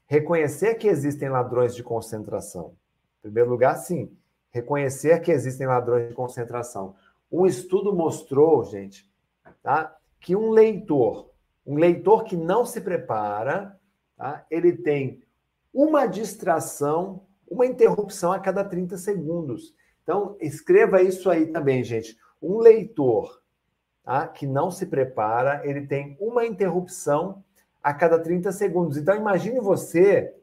reconhecer 0.08 0.76
que 0.76 0.88
existem 0.88 1.30
ladrões 1.30 1.76
de 1.76 1.84
concentração. 1.84 2.76
Em 3.20 3.24
primeiro 3.24 3.52
lugar, 3.52 3.76
sim, 3.76 4.18
reconhecer 4.50 5.20
que 5.20 5.32
existem 5.32 5.68
ladrões 5.68 6.08
de 6.08 6.16
concentração. 6.16 6.96
Um 7.32 7.46
estudo 7.46 7.94
mostrou, 7.94 8.64
gente, 8.66 9.10
tá, 9.62 9.96
que 10.20 10.36
um 10.36 10.52
leitor, 10.52 11.30
um 11.66 11.76
leitor 11.76 12.24
que 12.24 12.38
não 12.38 12.66
se 12.66 12.82
prepara, 12.82 13.80
tá, 14.16 14.46
ele 14.50 14.74
tem 14.74 15.24
uma 15.74 16.06
distração, 16.06 17.26
uma 17.48 17.66
interrupção 17.66 18.32
a 18.32 18.40
cada 18.40 18.64
30 18.64 18.98
segundos. 18.98 19.76
Então, 20.04 20.38
escreva 20.40 21.02
isso 21.02 21.30
aí 21.30 21.48
também, 21.48 21.84
gente. 21.84 22.18
Um 22.42 22.60
leitor 22.60 23.42
tá, 24.04 24.28
que 24.28 24.46
não 24.46 24.70
se 24.70 24.86
prepara, 24.86 25.68
ele 25.68 25.86
tem 25.86 26.16
uma 26.20 26.46
interrupção 26.46 27.44
a 27.82 27.94
cada 27.94 28.20
30 28.20 28.52
segundos. 28.52 28.98
Então, 28.98 29.16
imagine 29.16 29.60
você 29.60 30.34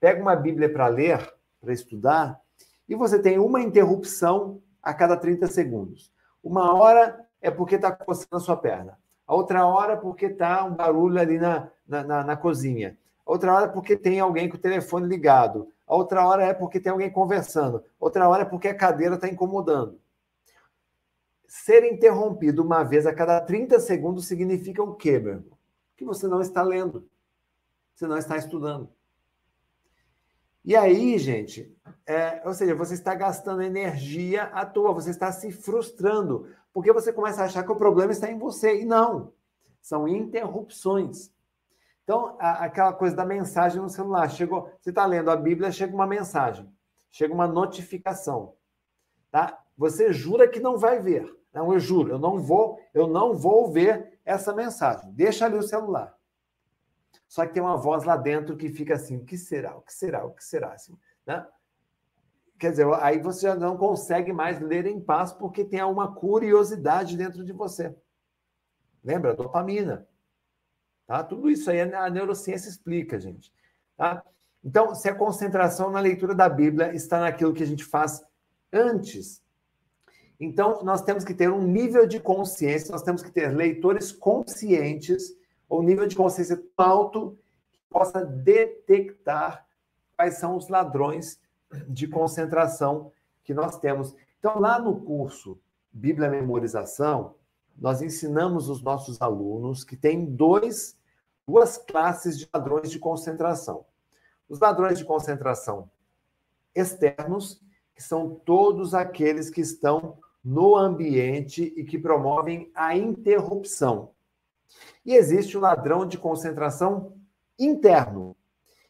pega 0.00 0.20
uma 0.20 0.36
Bíblia 0.36 0.70
para 0.70 0.88
ler, 0.88 1.32
para 1.60 1.72
estudar, 1.72 2.40
e 2.88 2.94
você 2.94 3.18
tem 3.18 3.38
uma 3.38 3.62
interrupção 3.62 4.60
a 4.82 4.92
cada 4.92 5.16
30 5.16 5.46
segundos. 5.46 6.12
Uma 6.44 6.74
hora 6.74 7.26
é 7.40 7.50
porque 7.50 7.76
está 7.76 7.90
coçando 7.90 8.36
a 8.36 8.40
sua 8.40 8.56
perna. 8.56 8.98
A 9.26 9.34
outra 9.34 9.66
hora 9.66 9.94
é 9.94 9.96
porque 9.96 10.26
está 10.26 10.62
um 10.62 10.74
barulho 10.74 11.18
ali 11.18 11.38
na, 11.38 11.70
na, 11.88 12.04
na, 12.04 12.22
na 12.22 12.36
cozinha. 12.36 12.98
A 13.24 13.32
outra 13.32 13.54
hora 13.54 13.64
é 13.64 13.68
porque 13.68 13.96
tem 13.96 14.20
alguém 14.20 14.46
com 14.46 14.56
o 14.56 14.60
telefone 14.60 15.08
ligado. 15.08 15.72
A 15.86 15.96
outra 15.96 16.26
hora 16.28 16.44
é 16.44 16.52
porque 16.52 16.78
tem 16.78 16.92
alguém 16.92 17.10
conversando. 17.10 17.82
Outra 17.98 18.28
hora 18.28 18.42
é 18.42 18.44
porque 18.44 18.68
a 18.68 18.76
cadeira 18.76 19.14
está 19.14 19.26
incomodando. 19.26 19.98
Ser 21.46 21.90
interrompido 21.90 22.62
uma 22.62 22.82
vez 22.82 23.06
a 23.06 23.14
cada 23.14 23.40
30 23.40 23.80
segundos 23.80 24.26
significa 24.26 24.82
o 24.82 24.94
quê, 24.94 25.18
meu 25.18 25.34
irmão? 25.34 25.58
Que 25.96 26.04
você 26.04 26.28
não 26.28 26.42
está 26.42 26.62
lendo. 26.62 27.08
Você 27.94 28.06
não 28.06 28.18
está 28.18 28.36
estudando. 28.36 28.90
E 30.64 30.74
aí, 30.74 31.18
gente, 31.18 31.76
é, 32.06 32.40
ou 32.44 32.54
seja, 32.54 32.74
você 32.74 32.94
está 32.94 33.14
gastando 33.14 33.62
energia 33.62 34.44
à 34.44 34.64
toa, 34.64 34.94
você 34.94 35.10
está 35.10 35.30
se 35.30 35.52
frustrando, 35.52 36.48
porque 36.72 36.90
você 36.90 37.12
começa 37.12 37.42
a 37.42 37.44
achar 37.44 37.62
que 37.62 37.72
o 37.72 37.76
problema 37.76 38.12
está 38.12 38.30
em 38.30 38.38
você. 38.38 38.80
E 38.80 38.84
não, 38.86 39.32
são 39.82 40.08
interrupções. 40.08 41.30
Então, 42.02 42.36
a, 42.38 42.64
aquela 42.64 42.94
coisa 42.94 43.14
da 43.14 43.26
mensagem 43.26 43.80
no 43.80 43.90
celular, 43.90 44.30
chegou, 44.30 44.70
você 44.80 44.88
está 44.88 45.04
lendo 45.04 45.30
a 45.30 45.36
Bíblia, 45.36 45.70
chega 45.70 45.94
uma 45.94 46.06
mensagem, 46.06 46.66
chega 47.10 47.34
uma 47.34 47.46
notificação, 47.46 48.54
tá? 49.30 49.62
Você 49.76 50.12
jura 50.12 50.48
que 50.48 50.60
não 50.60 50.78
vai 50.78 50.98
ver. 50.98 51.30
Não, 51.52 51.72
eu 51.72 51.78
juro, 51.78 52.10
eu 52.10 52.18
não 52.18 52.38
vou, 52.38 52.80
eu 52.92 53.06
não 53.06 53.34
vou 53.34 53.70
ver 53.70 54.18
essa 54.24 54.52
mensagem. 54.52 55.12
Deixa 55.12 55.44
ali 55.44 55.56
o 55.56 55.62
celular. 55.62 56.16
Só 57.34 57.44
que 57.44 57.52
tem 57.54 57.60
uma 57.60 57.76
voz 57.76 58.04
lá 58.04 58.16
dentro 58.16 58.56
que 58.56 58.68
fica 58.68 58.94
assim: 58.94 59.16
o 59.16 59.24
que 59.24 59.36
será? 59.36 59.76
O 59.76 59.80
que 59.80 59.92
será? 59.92 60.24
O 60.24 60.30
que 60.30 60.44
será? 60.44 60.72
Assim, 60.72 60.96
né? 61.26 61.44
Quer 62.60 62.70
dizer, 62.70 62.86
aí 63.00 63.18
você 63.18 63.48
já 63.48 63.56
não 63.56 63.76
consegue 63.76 64.32
mais 64.32 64.60
ler 64.60 64.86
em 64.86 65.00
paz 65.00 65.32
porque 65.32 65.64
tem 65.64 65.82
uma 65.82 66.14
curiosidade 66.14 67.16
dentro 67.16 67.44
de 67.44 67.52
você. 67.52 67.92
Lembra? 69.02 69.34
Dopamina. 69.34 70.06
Tá? 71.08 71.24
Tudo 71.24 71.50
isso 71.50 71.68
aí 71.68 71.80
a 71.80 72.08
neurociência 72.08 72.68
explica, 72.68 73.18
gente. 73.18 73.52
Tá? 73.96 74.22
Então, 74.62 74.94
se 74.94 75.08
a 75.08 75.14
concentração 75.16 75.90
na 75.90 75.98
leitura 75.98 76.36
da 76.36 76.48
Bíblia 76.48 76.94
está 76.94 77.18
naquilo 77.18 77.52
que 77.52 77.64
a 77.64 77.66
gente 77.66 77.84
faz 77.84 78.24
antes, 78.72 79.42
então 80.38 80.84
nós 80.84 81.02
temos 81.02 81.24
que 81.24 81.34
ter 81.34 81.50
um 81.50 81.62
nível 81.62 82.06
de 82.06 82.20
consciência, 82.20 82.92
nós 82.92 83.02
temos 83.02 83.24
que 83.24 83.32
ter 83.32 83.48
leitores 83.48 84.12
conscientes 84.12 85.34
ou 85.68 85.82
nível 85.82 86.06
de 86.06 86.16
consciência 86.16 86.62
tão 86.76 86.86
alto 86.86 87.38
que 87.72 87.78
possa 87.90 88.24
detectar 88.24 89.66
quais 90.16 90.38
são 90.38 90.56
os 90.56 90.68
ladrões 90.68 91.40
de 91.88 92.06
concentração 92.06 93.12
que 93.42 93.52
nós 93.52 93.78
temos. 93.78 94.14
Então, 94.38 94.60
lá 94.60 94.78
no 94.78 95.00
curso 95.00 95.58
Bíblia 95.92 96.28
Memorização, 96.28 97.34
nós 97.76 98.02
ensinamos 98.02 98.68
os 98.68 98.82
nossos 98.82 99.20
alunos 99.20 99.84
que 99.84 99.96
tem 99.96 100.24
dois, 100.24 100.96
duas 101.46 101.76
classes 101.76 102.38
de 102.38 102.48
ladrões 102.52 102.90
de 102.90 102.98
concentração. 102.98 103.84
Os 104.48 104.60
ladrões 104.60 104.98
de 104.98 105.04
concentração 105.04 105.90
externos, 106.74 107.60
que 107.94 108.02
são 108.02 108.34
todos 108.44 108.94
aqueles 108.94 109.48
que 109.48 109.60
estão 109.60 110.18
no 110.44 110.76
ambiente 110.76 111.72
e 111.76 111.84
que 111.84 111.98
promovem 111.98 112.70
a 112.74 112.96
interrupção. 112.96 114.10
E 115.04 115.14
existe 115.14 115.56
o 115.56 115.60
ladrão 115.60 116.06
de 116.06 116.18
concentração 116.18 117.14
interno, 117.58 118.36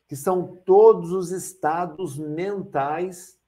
que 0.06 0.16
são 0.16 0.46
todos 0.64 1.12
os 1.12 1.30
estados 1.30 2.18
mentais 2.18 3.38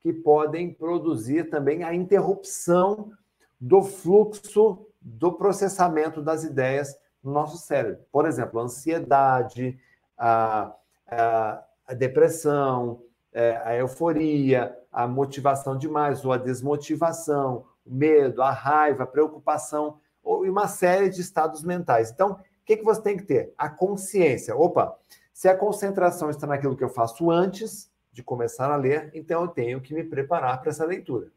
que 0.00 0.12
podem 0.12 0.72
produzir 0.72 1.50
também 1.50 1.84
a 1.84 1.94
interrupção 1.94 3.12
do 3.60 3.82
fluxo 3.82 4.86
do 5.00 5.32
processamento 5.32 6.22
das 6.22 6.44
ideias 6.44 6.96
no 7.22 7.32
nosso 7.32 7.58
cérebro. 7.58 8.02
Por 8.10 8.26
exemplo, 8.26 8.60
a 8.60 8.64
ansiedade, 8.64 9.78
a, 10.16 10.74
a, 11.06 11.64
a 11.86 11.94
depressão, 11.94 13.02
é, 13.32 13.60
a 13.64 13.76
euforia, 13.76 14.76
a 14.90 15.06
motivação 15.06 15.76
demais 15.76 16.24
ou 16.24 16.32
a 16.32 16.38
desmotivação, 16.38 17.66
o 17.84 17.94
medo, 17.94 18.42
a 18.42 18.50
raiva, 18.50 19.04
a 19.04 19.06
preocupação 19.06 19.98
ou 20.30 20.44
uma 20.44 20.68
série 20.68 21.08
de 21.08 21.20
estados 21.20 21.64
mentais. 21.64 22.12
Então, 22.12 22.34
o 22.34 22.38
que, 22.64 22.76
que 22.76 22.84
você 22.84 23.02
tem 23.02 23.16
que 23.16 23.24
ter? 23.24 23.52
A 23.58 23.68
consciência. 23.68 24.54
Opa, 24.54 24.96
se 25.32 25.48
a 25.48 25.56
concentração 25.56 26.30
está 26.30 26.46
naquilo 26.46 26.76
que 26.76 26.84
eu 26.84 26.88
faço 26.88 27.32
antes 27.32 27.90
de 28.12 28.22
começar 28.22 28.70
a 28.70 28.76
ler, 28.76 29.10
então 29.12 29.42
eu 29.42 29.48
tenho 29.48 29.80
que 29.80 29.92
me 29.92 30.04
preparar 30.04 30.60
para 30.60 30.70
essa 30.70 30.84
leitura. 30.84 31.32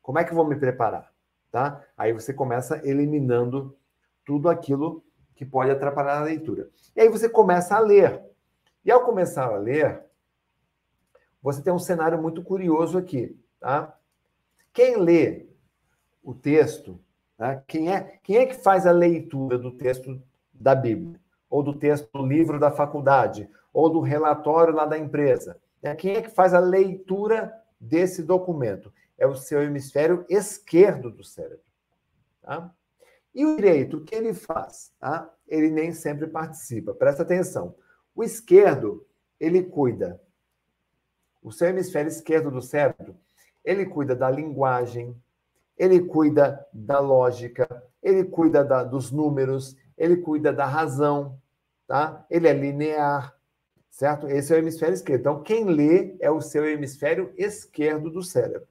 Como 0.00 0.20
é 0.20 0.24
que 0.24 0.30
eu 0.30 0.36
vou 0.36 0.46
me 0.46 0.54
preparar? 0.54 1.12
Tá? 1.50 1.84
Aí 1.96 2.12
você 2.12 2.32
começa 2.32 2.80
eliminando 2.86 3.76
tudo 4.24 4.48
aquilo 4.48 5.02
que 5.34 5.44
pode 5.44 5.72
atrapalhar 5.72 6.20
a 6.20 6.24
leitura. 6.24 6.70
E 6.94 7.00
aí 7.00 7.08
você 7.08 7.28
começa 7.28 7.74
a 7.74 7.80
ler. 7.80 8.22
E 8.84 8.92
ao 8.92 9.04
começar 9.04 9.46
a 9.46 9.56
ler, 9.56 10.04
você 11.42 11.60
tem 11.60 11.72
um 11.72 11.80
cenário 11.80 12.22
muito 12.22 12.44
curioso 12.44 12.96
aqui, 12.96 13.36
tá? 13.58 13.98
Quem 14.72 14.98
lê 14.98 15.46
o 16.22 16.32
texto 16.32 17.00
né? 17.38 17.62
Quem, 17.66 17.92
é, 17.92 18.18
quem 18.22 18.36
é 18.36 18.46
que 18.46 18.54
faz 18.54 18.86
a 18.86 18.92
leitura 18.92 19.58
do 19.58 19.70
texto 19.70 20.20
da 20.52 20.74
Bíblia? 20.74 21.20
Ou 21.48 21.62
do 21.62 21.74
texto 21.74 22.08
do 22.12 22.26
livro 22.26 22.58
da 22.58 22.70
faculdade? 22.70 23.48
Ou 23.72 23.90
do 23.90 24.00
relatório 24.00 24.74
lá 24.74 24.86
da 24.86 24.98
empresa? 24.98 25.58
Né? 25.82 25.94
Quem 25.94 26.16
é 26.16 26.22
que 26.22 26.30
faz 26.30 26.54
a 26.54 26.58
leitura 26.58 27.52
desse 27.80 28.22
documento? 28.22 28.92
É 29.18 29.26
o 29.26 29.34
seu 29.34 29.62
hemisfério 29.62 30.24
esquerdo 30.28 31.10
do 31.10 31.22
cérebro. 31.22 31.64
Tá? 32.42 32.70
E 33.34 33.44
o 33.44 33.56
direito, 33.56 33.98
o 33.98 34.04
que 34.04 34.14
ele 34.14 34.32
faz? 34.32 34.92
Tá? 34.98 35.30
Ele 35.46 35.70
nem 35.70 35.92
sempre 35.92 36.26
participa. 36.26 36.94
Presta 36.94 37.22
atenção. 37.22 37.74
O 38.14 38.24
esquerdo, 38.24 39.06
ele 39.38 39.62
cuida. 39.62 40.20
O 41.42 41.52
seu 41.52 41.68
hemisfério 41.68 42.08
esquerdo 42.08 42.50
do 42.50 42.62
cérebro, 42.62 43.16
ele 43.64 43.86
cuida 43.86 44.16
da 44.16 44.30
linguagem, 44.30 45.14
ele 45.76 46.00
cuida 46.00 46.66
da 46.72 46.98
lógica, 46.98 47.82
ele 48.02 48.24
cuida 48.24 48.64
da, 48.64 48.82
dos 48.82 49.10
números, 49.10 49.76
ele 49.96 50.16
cuida 50.18 50.52
da 50.52 50.64
razão, 50.64 51.38
tá? 51.86 52.24
Ele 52.30 52.48
é 52.48 52.52
linear, 52.52 53.34
certo? 53.90 54.28
Esse 54.28 54.52
é 54.52 54.56
o 54.56 54.58
hemisfério 54.58 54.94
esquerdo. 54.94 55.20
Então, 55.20 55.42
quem 55.42 55.64
lê 55.64 56.16
é 56.20 56.30
o 56.30 56.40
seu 56.40 56.64
hemisfério 56.66 57.32
esquerdo 57.36 58.10
do 58.10 58.22
cérebro. 58.22 58.68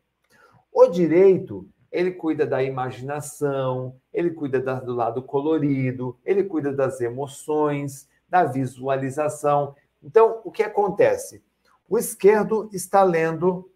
O 0.71 0.87
direito, 0.87 1.67
ele 1.91 2.11
cuida 2.11 2.45
da 2.45 2.61
imaginação, 2.61 3.95
ele 4.13 4.31
cuida 4.31 4.59
da, 4.59 4.79
do 4.79 4.93
lado 4.93 5.23
colorido, 5.23 6.17
ele 6.25 6.43
cuida 6.43 6.71
das 6.71 6.99
emoções, 7.01 8.07
da 8.27 8.43
visualização. 8.43 9.75
Então, 10.03 10.41
o 10.43 10.51
que 10.51 10.63
acontece? 10.63 11.43
O 11.87 11.97
esquerdo 11.97 12.69
está 12.73 13.03
lendo 13.03 13.69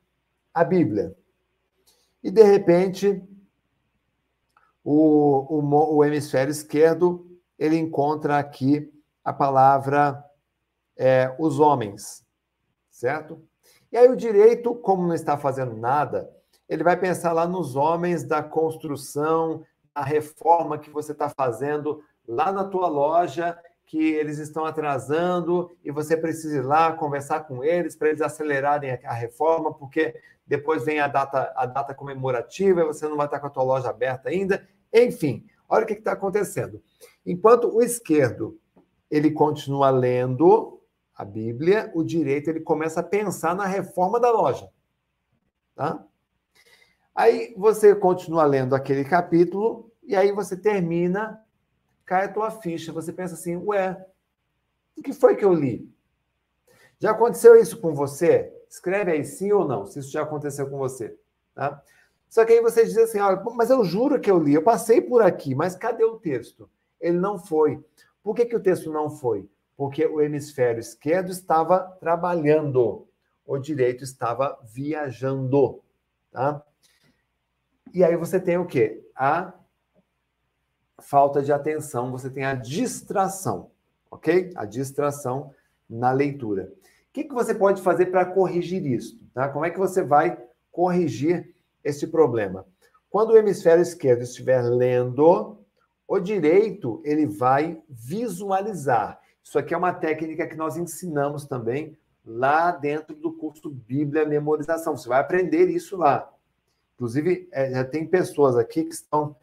a 0.54 0.64
Bíblia. 0.64 1.16
E, 2.24 2.30
de 2.30 2.44
repente, 2.44 3.22
o, 4.84 5.60
o, 5.60 5.96
o 5.98 6.04
hemisfério 6.04 6.52
esquerdo 6.52 7.26
ele 7.58 7.78
encontra 7.78 8.38
aqui 8.38 8.92
a 9.24 9.34
palavra 9.34 10.24
é, 10.98 11.36
os 11.40 11.60
homens, 11.60 12.26
certo? 12.90 13.42
E 13.92 13.98
aí 13.98 14.08
o 14.10 14.16
direito, 14.16 14.76
como 14.76 15.08
não 15.08 15.14
está 15.14 15.38
fazendo 15.38 15.76
nada, 15.76 16.30
ele 16.68 16.84
vai 16.84 16.98
pensar 16.98 17.32
lá 17.34 17.48
nos 17.48 17.76
homens 17.76 18.24
da 18.24 18.44
construção, 18.44 19.66
a 19.94 20.04
reforma 20.04 20.78
que 20.78 20.90
você 20.90 21.12
está 21.12 21.30
fazendo 21.30 22.02
lá 22.28 22.52
na 22.52 22.64
tua 22.64 22.88
loja, 22.88 23.58
que 23.90 23.98
eles 23.98 24.38
estão 24.38 24.66
atrasando 24.66 25.72
e 25.84 25.90
você 25.90 26.16
precisa 26.16 26.58
ir 26.58 26.62
lá 26.62 26.94
conversar 26.94 27.40
com 27.40 27.64
eles 27.64 27.96
para 27.96 28.10
eles 28.10 28.22
acelerarem 28.22 28.92
a 29.04 29.14
reforma, 29.14 29.74
porque 29.74 30.16
depois 30.46 30.86
vem 30.86 31.00
a 31.00 31.08
data, 31.08 31.52
a 31.56 31.66
data 31.66 31.96
comemorativa 31.96 32.82
e 32.82 32.86
você 32.86 33.08
não 33.08 33.18
vai 33.18 33.26
estar 33.26 33.40
com 33.40 33.48
a 33.48 33.50
tua 33.50 33.64
loja 33.64 33.90
aberta 33.90 34.30
ainda. 34.30 34.64
Enfim, 34.94 35.44
olha 35.68 35.86
o 35.86 35.88
que 35.88 35.94
está 35.94 36.12
acontecendo. 36.12 36.80
Enquanto 37.26 37.76
o 37.76 37.82
esquerdo 37.82 38.60
ele 39.10 39.32
continua 39.32 39.90
lendo 39.90 40.80
a 41.16 41.26
Bíblia, 41.26 41.92
o 41.96 42.04
direito 42.04 42.48
ele 42.48 42.60
começa 42.60 43.00
a 43.00 43.04
pensar 43.04 43.56
na 43.56 43.66
reforma 43.66 44.20
da 44.20 44.30
loja. 44.30 44.70
Tá? 45.76 46.06
Aí 47.16 47.56
você 47.58 47.96
continua 47.96 48.46
lendo 48.46 48.76
aquele 48.76 49.04
capítulo 49.04 49.92
e 50.04 50.16
aí 50.16 50.32
você 50.32 50.56
termina, 50.56 51.44
cai 52.10 52.26
a 52.26 52.34
tua 52.34 52.50
ficha. 52.50 52.92
Você 52.92 53.14
pensa 53.14 53.36
assim, 53.36 53.56
ué, 53.56 54.04
o 54.98 55.02
que 55.04 55.14
foi 55.14 55.36
que 55.36 55.46
eu 55.46 55.54
li? 55.54 55.88
Já 56.98 57.12
aconteceu 57.12 57.56
isso 57.56 57.80
com 57.80 57.94
você? 57.94 58.52
Escreve 58.68 59.12
aí 59.12 59.24
sim 59.24 59.52
ou 59.52 59.68
não, 59.68 59.86
se 59.86 60.00
isso 60.00 60.10
já 60.10 60.24
aconteceu 60.24 60.68
com 60.68 60.80
você. 60.80 61.16
Tá? 61.54 61.80
Só 62.28 62.44
que 62.44 62.54
aí 62.54 62.62
você 62.62 62.84
diz 62.84 62.98
assim, 62.98 63.20
olha, 63.20 63.40
mas 63.54 63.70
eu 63.70 63.86
juro 63.86 64.20
que 64.20 64.30
eu 64.30 64.40
li, 64.40 64.56
eu 64.56 64.64
passei 64.64 65.00
por 65.00 65.22
aqui, 65.22 65.54
mas 65.54 65.76
cadê 65.76 66.04
o 66.04 66.18
texto? 66.18 66.68
Ele 67.00 67.20
não 67.20 67.38
foi. 67.38 67.80
Por 68.24 68.36
que, 68.36 68.48
que 68.48 68.56
o 68.56 68.60
texto 68.60 68.92
não 68.92 69.12
foi? 69.12 69.48
Porque 69.78 70.04
o 70.04 70.20
hemisfério 70.20 70.80
esquerdo 70.80 71.30
estava 71.30 71.80
trabalhando, 72.00 73.08
o 73.46 73.58
direito 73.60 74.04
estava 74.04 74.58
viajando. 74.64 75.84
Tá? 76.32 76.64
E 77.94 78.04
aí 78.04 78.18
você 78.18 78.40
tem 78.40 78.58
o 78.58 78.66
quê? 78.66 79.08
A 79.16 79.54
falta 81.02 81.42
de 81.42 81.52
atenção, 81.52 82.12
você 82.12 82.30
tem 82.30 82.46
a 82.46 82.54
distração, 82.54 83.72
ok? 84.10 84.52
A 84.56 84.66
distração 84.66 85.52
na 85.90 86.12
leitura. 86.12 86.72
O 87.10 87.14
que, 87.14 87.24
que 87.24 87.34
você 87.34 87.56
pode 87.56 87.82
fazer 87.82 88.08
para 88.08 88.26
corrigir 88.26 88.86
isso? 88.86 89.20
Tá? 89.34 89.50
Como 89.50 89.66
é 89.66 89.70
que 89.70 89.80
você 89.80 90.04
vai 90.04 90.38
corrigir 90.72 91.56
esse 91.84 92.08
problema? 92.08 92.66
Quando 93.10 93.32
o 93.32 93.38
hemisfério 93.38 93.82
esquerdo 93.82 94.22
estiver 94.22 94.62
lendo, 94.62 95.58
o 96.08 96.20
direito 96.20 97.02
ele 97.04 97.26
vai 97.26 97.82
visualizar. 97.90 99.20
Isso 99.44 99.58
aqui 99.58 99.74
é 99.74 99.78
uma 99.78 99.94
técnica 99.94 100.48
que 100.48 100.56
nós 100.56 100.78
ensinamos 100.78 101.46
também 101.46 101.98
lá 102.24 102.72
dentro 102.72 103.16
do 103.16 103.34
curso 103.34 103.70
Bíblia 103.70 104.26
Memorização. 104.26 104.96
Você 104.96 105.10
vai 105.10 105.20
aprender 105.20 105.68
isso 105.70 105.98
lá. 105.98 106.32
Inclusive, 106.96 107.48
é, 107.52 107.72
já 107.72 107.84
tem 107.84 108.06
pessoas 108.06 108.56
aqui 108.56 108.84
que 108.84 108.94
estão 108.94 109.36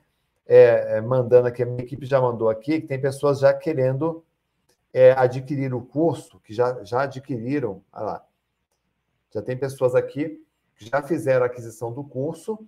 é, 0.47 0.97
é, 0.97 1.01
mandando 1.01 1.49
aqui, 1.49 1.62
a 1.62 1.66
minha 1.66 1.82
equipe 1.82 2.07
já 2.07 2.20
mandou 2.20 2.49
aqui, 2.49 2.80
que 2.80 2.86
tem 2.86 3.01
pessoas 3.01 3.40
já 3.40 3.53
querendo 3.53 4.24
é, 4.92 5.12
adquirir 5.12 5.74
o 5.74 5.82
curso, 5.82 6.40
que 6.40 6.55
já, 6.55 6.82
já 6.84 7.03
adquiriram. 7.03 7.82
Olha 7.92 8.05
lá. 8.05 8.26
Já 9.34 9.42
tem 9.42 9.57
pessoas 9.57 9.94
aqui 9.94 10.42
que 10.76 10.86
já 10.88 11.03
fizeram 11.03 11.42
a 11.42 11.47
aquisição 11.47 11.92
do 11.92 12.05
curso, 12.05 12.66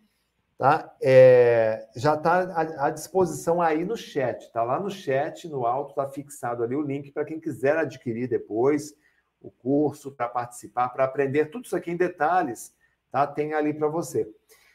tá? 0.57 0.95
É, 1.01 1.89
já 1.95 2.15
está 2.15 2.41
à, 2.85 2.91
disposição 2.91 3.63
aí 3.63 3.85
no 3.85 3.97
chat, 3.97 4.51
tá 4.51 4.63
lá 4.63 4.81
no 4.81 4.91
chat, 4.91 5.49
no 5.49 5.65
alto, 5.65 5.91
está 5.91 6.09
fixado 6.09 6.63
ali 6.63 6.75
o 6.75 6.83
link 6.83 7.13
para 7.13 7.25
quem 7.25 7.39
quiser 7.39 7.77
adquirir 7.77 8.29
depois 8.29 8.95
o 9.41 9.51
curso, 9.51 10.11
para 10.11 10.29
participar, 10.29 10.89
para 10.89 11.05
aprender 11.05 11.47
tudo 11.47 11.67
isso 11.67 11.77
aqui 11.77 11.93
em 11.93 11.97
detalhes, 11.97 12.75
tá? 13.11 13.27
Tem 13.27 13.55
ali 13.55 13.73
para 13.73 13.89
você. 13.89 14.29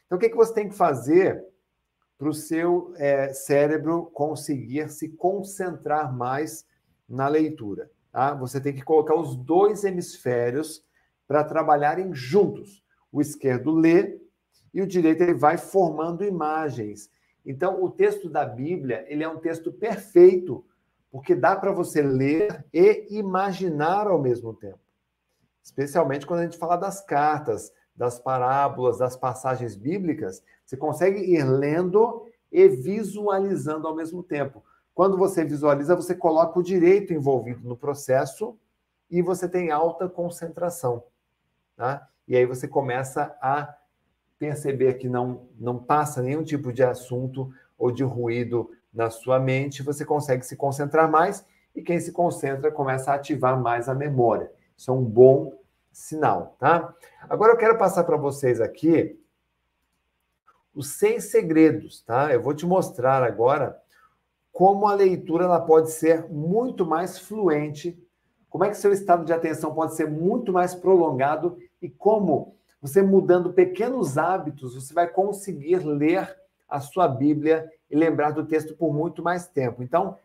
Então, 0.05 0.17
o 0.17 0.21
que, 0.21 0.29
que 0.29 0.35
você 0.35 0.53
tem 0.53 0.69
que 0.69 0.75
fazer 0.75 1.45
para 2.23 2.29
o 2.29 2.33
seu 2.33 2.93
é, 2.95 3.33
cérebro 3.33 4.05
conseguir 4.13 4.89
se 4.89 5.09
concentrar 5.09 6.15
mais 6.15 6.65
na 7.07 7.27
leitura? 7.27 7.91
Tá? 8.13 8.33
Você 8.35 8.61
tem 8.61 8.73
que 8.73 8.81
colocar 8.81 9.13
os 9.13 9.35
dois 9.35 9.83
hemisférios 9.83 10.85
para 11.27 11.43
trabalharem 11.43 12.13
juntos. 12.13 12.81
O 13.11 13.19
esquerdo 13.19 13.71
lê 13.71 14.21
e 14.73 14.81
o 14.81 14.87
direito 14.87 15.21
ele 15.21 15.33
vai 15.33 15.57
formando 15.57 16.23
imagens. 16.23 17.11
Então, 17.45 17.83
o 17.83 17.91
texto 17.91 18.29
da 18.29 18.45
Bíblia 18.45 19.05
ele 19.09 19.21
é 19.21 19.27
um 19.27 19.39
texto 19.39 19.69
perfeito, 19.73 20.65
porque 21.11 21.35
dá 21.35 21.57
para 21.57 21.73
você 21.73 22.01
ler 22.01 22.65
e 22.71 23.05
imaginar 23.17 24.07
ao 24.07 24.21
mesmo 24.21 24.53
tempo. 24.53 24.79
Especialmente 25.61 26.25
quando 26.25 26.39
a 26.39 26.43
gente 26.43 26.57
fala 26.57 26.77
das 26.77 27.01
cartas, 27.01 27.69
das 27.95 28.19
parábolas, 28.19 28.97
das 28.97 29.15
passagens 29.15 29.75
bíblicas, 29.75 30.43
você 30.65 30.75
consegue 30.75 31.19
ir 31.21 31.43
lendo 31.43 32.27
e 32.51 32.67
visualizando 32.67 33.87
ao 33.87 33.95
mesmo 33.95 34.23
tempo. 34.23 34.63
Quando 34.93 35.17
você 35.17 35.43
visualiza, 35.43 35.95
você 35.95 36.13
coloca 36.13 36.59
o 36.59 36.63
direito 36.63 37.13
envolvido 37.13 37.67
no 37.67 37.75
processo 37.75 38.57
e 39.09 39.21
você 39.21 39.47
tem 39.47 39.71
alta 39.71 40.07
concentração. 40.07 41.03
Tá? 41.75 42.07
E 42.27 42.35
aí 42.35 42.45
você 42.45 42.67
começa 42.67 43.35
a 43.41 43.75
perceber 44.37 44.95
que 44.95 45.09
não, 45.09 45.47
não 45.59 45.77
passa 45.77 46.21
nenhum 46.21 46.43
tipo 46.43 46.71
de 46.71 46.83
assunto 46.83 47.51
ou 47.77 47.91
de 47.91 48.03
ruído 48.03 48.69
na 48.93 49.09
sua 49.09 49.39
mente, 49.39 49.81
você 49.81 50.05
consegue 50.05 50.45
se 50.45 50.55
concentrar 50.55 51.09
mais 51.09 51.45
e 51.75 51.81
quem 51.81 51.99
se 51.99 52.11
concentra 52.11 52.71
começa 52.71 53.11
a 53.11 53.15
ativar 53.15 53.59
mais 53.59 53.89
a 53.89 53.95
memória. 53.95 54.51
Isso 54.77 54.91
é 54.91 54.93
um 54.93 55.03
bom 55.03 55.57
sinal, 55.93 56.57
tá? 56.59 56.93
Agora 57.29 57.53
eu 57.53 57.57
quero 57.57 57.77
passar 57.77 58.03
para 58.03 58.17
vocês 58.17 58.59
aqui 58.59 59.17
os 60.73 60.89
seis 60.95 61.29
segredos, 61.29 62.01
tá? 62.01 62.33
Eu 62.33 62.41
vou 62.41 62.53
te 62.53 62.65
mostrar 62.65 63.23
agora 63.23 63.79
como 64.51 64.87
a 64.87 64.95
leitura 64.95 65.45
ela 65.45 65.61
pode 65.61 65.91
ser 65.91 66.27
muito 66.29 66.85
mais 66.85 67.19
fluente, 67.19 67.97
como 68.49 68.63
é 68.63 68.69
que 68.69 68.77
seu 68.77 68.91
estado 68.91 69.23
de 69.23 69.33
atenção 69.33 69.73
pode 69.73 69.95
ser 69.95 70.09
muito 70.09 70.51
mais 70.51 70.75
prolongado 70.75 71.57
e 71.81 71.89
como 71.89 72.55
você 72.81 73.01
mudando 73.01 73.53
pequenos 73.53 74.17
hábitos, 74.17 74.75
você 74.75 74.93
vai 74.93 75.07
conseguir 75.07 75.77
ler 75.77 76.35
a 76.67 76.79
sua 76.79 77.07
Bíblia 77.07 77.71
e 77.89 77.95
lembrar 77.95 78.31
do 78.31 78.45
texto 78.45 78.75
por 78.75 78.93
muito 78.93 79.23
mais 79.23 79.47
tempo. 79.47 79.81
Então, 79.81 80.17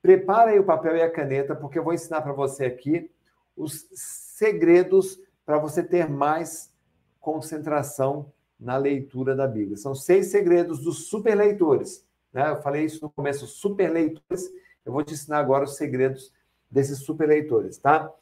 prepara 0.00 0.52
aí 0.52 0.58
o 0.58 0.64
papel 0.64 0.96
e 0.96 1.02
a 1.02 1.10
caneta, 1.10 1.54
porque 1.54 1.78
eu 1.78 1.84
vou 1.84 1.92
ensinar 1.92 2.22
para 2.22 2.32
você 2.32 2.64
aqui 2.64 3.10
os 3.56 3.86
segredos 3.92 5.18
para 5.44 5.58
você 5.58 5.82
ter 5.82 6.08
mais 6.08 6.72
concentração 7.20 8.32
na 8.58 8.76
leitura 8.76 9.34
da 9.34 9.46
Bíblia. 9.46 9.76
São 9.76 9.94
seis 9.94 10.26
segredos 10.26 10.80
dos 10.80 11.08
superleitores. 11.08 12.04
Né? 12.32 12.50
Eu 12.50 12.56
falei 12.62 12.84
isso 12.84 13.02
no 13.02 13.10
começo, 13.10 13.46
superleitores. 13.46 14.50
Eu 14.84 14.92
vou 14.92 15.02
te 15.02 15.14
ensinar 15.14 15.38
agora 15.38 15.64
os 15.64 15.76
segredos 15.76 16.32
desses 16.70 16.98
superleitores, 16.98 17.78
tá? 17.78 18.12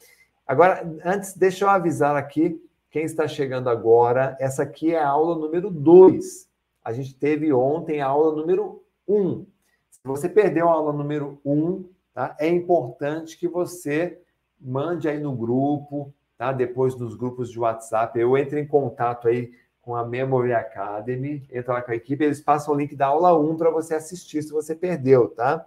Agora, 0.47 0.87
antes, 1.03 1.33
deixa 1.33 1.65
eu 1.65 1.69
avisar 1.69 2.15
aqui 2.15 2.61
quem 2.91 3.03
está 3.03 3.27
chegando 3.27 3.69
agora. 3.69 4.37
Essa 4.39 4.63
aqui 4.63 4.93
é 4.93 4.99
a 4.99 5.09
aula 5.09 5.35
número 5.35 5.69
2. 5.69 6.47
A 6.83 6.93
gente 6.93 7.15
teve 7.15 7.51
ontem 7.51 7.99
a 7.99 8.07
aula 8.07 8.35
número 8.35 8.83
1. 9.07 9.15
Um. 9.15 9.45
Se 9.89 9.99
você 10.03 10.29
perdeu 10.29 10.69
a 10.69 10.73
aula 10.73 10.93
número 10.93 11.39
1, 11.43 11.51
um, 11.51 11.89
tá? 12.13 12.35
é 12.39 12.47
importante 12.47 13.37
que 13.37 13.47
você 13.47 14.21
mande 14.59 15.07
aí 15.07 15.19
no 15.19 15.35
grupo, 15.35 16.13
tá? 16.37 16.51
Depois 16.51 16.95
nos 16.95 17.15
grupos 17.15 17.49
de 17.49 17.59
WhatsApp, 17.59 18.19
eu 18.19 18.37
entro 18.37 18.57
em 18.57 18.67
contato 18.67 19.27
aí 19.27 19.53
com 19.81 19.95
a 19.95 20.03
Memory 20.03 20.53
Academy, 20.53 21.47
entra 21.51 21.73
lá 21.73 21.81
com 21.81 21.91
a 21.91 21.95
equipe, 21.95 22.23
eles 22.23 22.41
passam 22.41 22.73
o 22.73 22.77
link 22.77 22.95
da 22.95 23.07
aula 23.07 23.37
1 23.37 23.55
para 23.55 23.69
você 23.69 23.93
assistir 23.93 24.41
se 24.41 24.51
você 24.51 24.75
perdeu, 24.75 25.29
tá? 25.29 25.65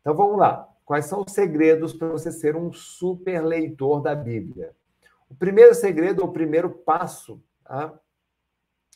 Então 0.00 0.14
vamos 0.14 0.38
lá. 0.38 0.68
Quais 0.84 1.06
são 1.06 1.24
os 1.26 1.32
segredos 1.32 1.92
para 1.92 2.08
você 2.08 2.30
ser 2.30 2.54
um 2.54 2.72
super 2.72 3.40
leitor 3.44 4.00
da 4.00 4.14
Bíblia? 4.14 4.74
O 5.28 5.34
primeiro 5.34 5.74
segredo, 5.74 6.24
o 6.24 6.32
primeiro 6.32 6.70
passo, 6.70 7.42
tá? 7.64 7.98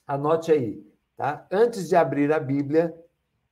Anote 0.07 0.53
aí, 0.53 0.87
tá? 1.17 1.47
Antes 1.51 1.89
de 1.89 1.97
abrir 1.97 2.33
a 2.33 2.39
Bíblia, 2.39 2.95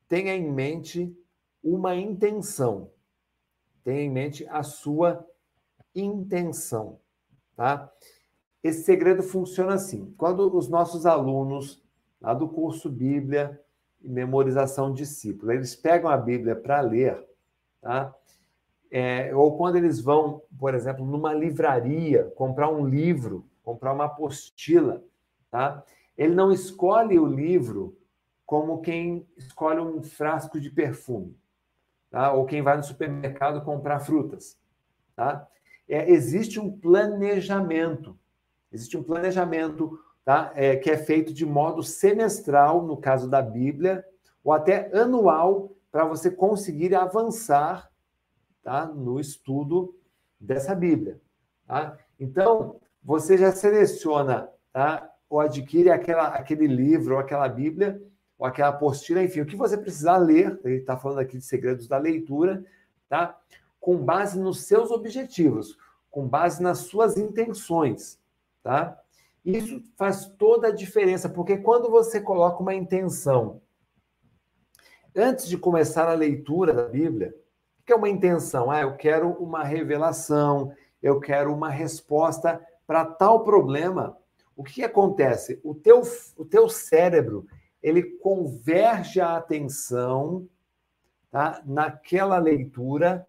tenha 0.09 0.35
em 0.35 0.53
mente 0.53 1.17
uma 1.63 1.97
intenção. 1.97 2.91
Tenha 3.85 4.01
em 4.01 4.11
mente 4.11 4.47
a 4.49 4.63
sua 4.63 5.25
intenção, 5.95 6.99
tá? 7.55 7.93
Esse 8.63 8.83
segredo 8.83 9.23
funciona 9.23 9.75
assim: 9.75 10.15
quando 10.17 10.57
os 10.57 10.69
nossos 10.69 11.05
alunos 11.05 11.85
lá 12.21 12.33
do 12.33 12.49
curso 12.49 12.89
Bíblia 12.89 13.61
e 14.01 14.09
Memorização 14.09 14.93
Discípulo, 14.93 15.53
eles 15.53 15.77
pegam 15.77 16.11
a 16.11 16.17
Bíblia 16.17 16.57
para 16.57 16.81
ler, 16.81 17.23
tá? 17.83 18.15
É, 18.91 19.35
ou 19.35 19.57
quando 19.57 19.77
eles 19.77 20.01
vão, 20.01 20.43
por 20.59 20.75
exemplo, 20.75 21.05
numa 21.05 21.35
livraria 21.35 22.33
comprar 22.37 22.71
um 22.71 22.87
livro, 22.87 23.45
comprar 23.63 23.93
uma 23.93 24.05
apostila, 24.05 25.05
tá? 25.51 25.85
Ele 26.17 26.35
não 26.35 26.51
escolhe 26.51 27.19
o 27.19 27.27
livro 27.27 27.99
como 28.47 28.81
quem 28.81 29.27
escolhe 29.37 29.81
um 29.81 30.03
frasco 30.03 30.61
de 30.61 30.71
perfume, 30.71 31.37
tá? 32.15 32.33
ou 32.33 32.47
quem 32.47 32.63
vai 32.63 32.77
no 32.77 32.85
supermercado 32.85 33.65
comprar 33.65 33.99
frutas. 33.99 34.57
Tá? 35.17 35.49
É, 35.89 36.09
existe 36.09 36.61
um 36.61 36.71
planejamento, 36.71 38.17
existe 38.73 38.97
um 38.97 39.03
planejamento 39.03 39.99
tá? 40.25 40.53
É, 40.55 40.77
que 40.77 40.89
é 40.89 40.97
feito 40.97 41.35
de 41.35 41.45
modo 41.45 41.83
semestral, 41.83 42.87
no 42.87 42.97
caso 42.97 43.29
da 43.29 43.43
Bíblia, 43.43 44.05
ou 44.45 44.53
até 44.53 44.97
anual, 44.97 45.73
para 45.91 46.05
você 46.05 46.31
conseguir 46.31 46.95
avançar 46.95 47.91
tá? 48.63 48.87
no 48.87 49.19
estudo 49.19 49.99
dessa 50.39 50.73
Bíblia. 50.73 51.21
Tá? 51.67 51.99
Então, 52.19 52.81
você 53.03 53.37
já 53.37 53.51
seleciona 53.51 54.49
tá? 54.73 55.11
ou 55.29 55.41
adquire 55.41 55.91
aquela, 55.91 56.29
aquele 56.29 56.69
livro 56.69 57.15
ou 57.15 57.21
aquela 57.21 57.49
Bíblia 57.49 58.01
ou 58.45 58.49
aquela 58.49 58.69
apostila, 58.69 59.23
enfim, 59.23 59.41
o 59.41 59.47
que 59.47 59.57
você 59.57 59.75
precisar 59.75 60.19
ler, 60.19 60.61
ele 60.65 60.77
está 60.77 60.99
falando 60.99 61.19
aqui 61.19 61.39
de 61.39 61.45
segredos 61.45 61.89
da 61.89 61.97
leitura, 61.97 62.63
tá? 63.09 63.41
com 63.81 63.97
base 63.97 64.39
nos 64.39 64.67
seus 64.67 64.91
objetivos, 64.91 65.79
com 66.11 66.29
base 66.29 66.63
nas 66.63 66.81
suas 66.81 67.17
intenções. 67.17 68.21
Tá? 68.63 69.01
Isso 69.43 69.83
faz 69.97 70.27
toda 70.27 70.69
a 70.69 70.75
diferença, 70.75 71.27
porque 71.27 71.57
quando 71.57 71.91
você 71.91 72.21
coloca 72.21 72.61
uma 72.61 72.75
intenção 72.75 73.63
antes 75.17 75.49
de 75.49 75.57
começar 75.57 76.07
a 76.07 76.15
leitura 76.15 76.75
da 76.75 76.87
Bíblia, 76.87 77.35
o 77.81 77.83
que 77.87 77.95
é 77.95 77.97
uma 77.97 78.11
intenção? 78.11 78.71
Ah, 78.71 78.83
eu 78.83 78.95
quero 78.95 79.31
uma 79.43 79.65
revelação, 79.65 80.71
eu 81.03 81.19
quero 81.19 81.51
uma 81.51 81.71
resposta 81.71 82.63
para 82.87 83.07
tal 83.07 83.43
problema. 83.43 84.19
O 84.55 84.63
que 84.63 84.85
acontece? 84.85 85.59
O 85.65 85.75
teu, 85.75 86.03
o 86.37 86.45
teu 86.45 86.69
cérebro 86.69 87.47
ele 87.85 88.03
converge 88.03 89.21
a 89.21 89.37
atenção 89.37 90.49
tá, 91.31 91.63
naquela 91.67 92.39
leitura 92.39 93.27